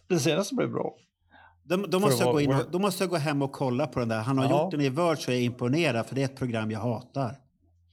[0.08, 0.94] den senaste blev bra.
[1.68, 4.08] För måste jag gå in och, då måste jag gå hem och kolla på den
[4.08, 4.20] där.
[4.20, 4.62] Han har Ja.
[4.64, 7.36] gjort den i Word så jag är imponerad för det är ett program jag hatar.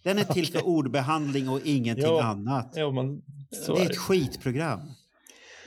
[0.03, 2.23] Den är till för ordbehandling och ingenting Ja.
[2.23, 2.73] annat.
[2.75, 3.21] Jo, men
[3.65, 3.97] så det är är ett det.
[3.97, 4.79] skitprogram.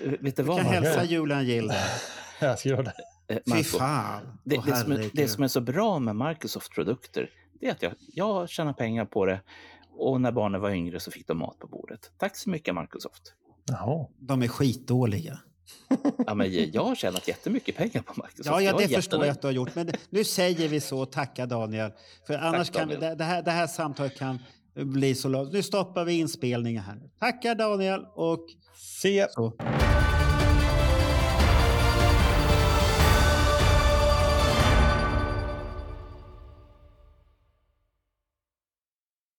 [0.00, 0.56] Vet du Du vad?
[0.62, 1.04] kan hälsa.
[1.04, 1.72] Julian Gill.
[2.40, 2.92] Jag ska göra det.
[3.28, 4.38] Eh, Fy fan.
[4.44, 7.30] Det, det, som är, det som är så bra med Microsoft produkter,
[7.60, 9.40] det är att jag, jag tjänar pengar på det.
[9.98, 12.10] Och när barnen var yngre så fick de mat på bordet.
[12.18, 13.34] Tack så mycket Microsoft.
[13.68, 14.06] Jaha.
[14.18, 15.38] De är skitdåliga.
[16.26, 18.46] Ja, men jag har tjänat jättemycket pengar på Microsoft.
[18.46, 19.74] Ja, ja Jag det förstår jag att du har gjort.
[19.74, 21.06] Men nu säger vi så.
[21.06, 21.90] Tacka Daniel.
[22.26, 23.10] För annars kan vi, Daniel.
[23.10, 24.38] det, det, här, det här samtalet kan
[24.74, 25.52] bli så långt.
[25.52, 27.00] Nu stoppar vi inspelningen här.
[27.18, 29.26] Tackar Daniel och Se.
[29.30, 29.52] så.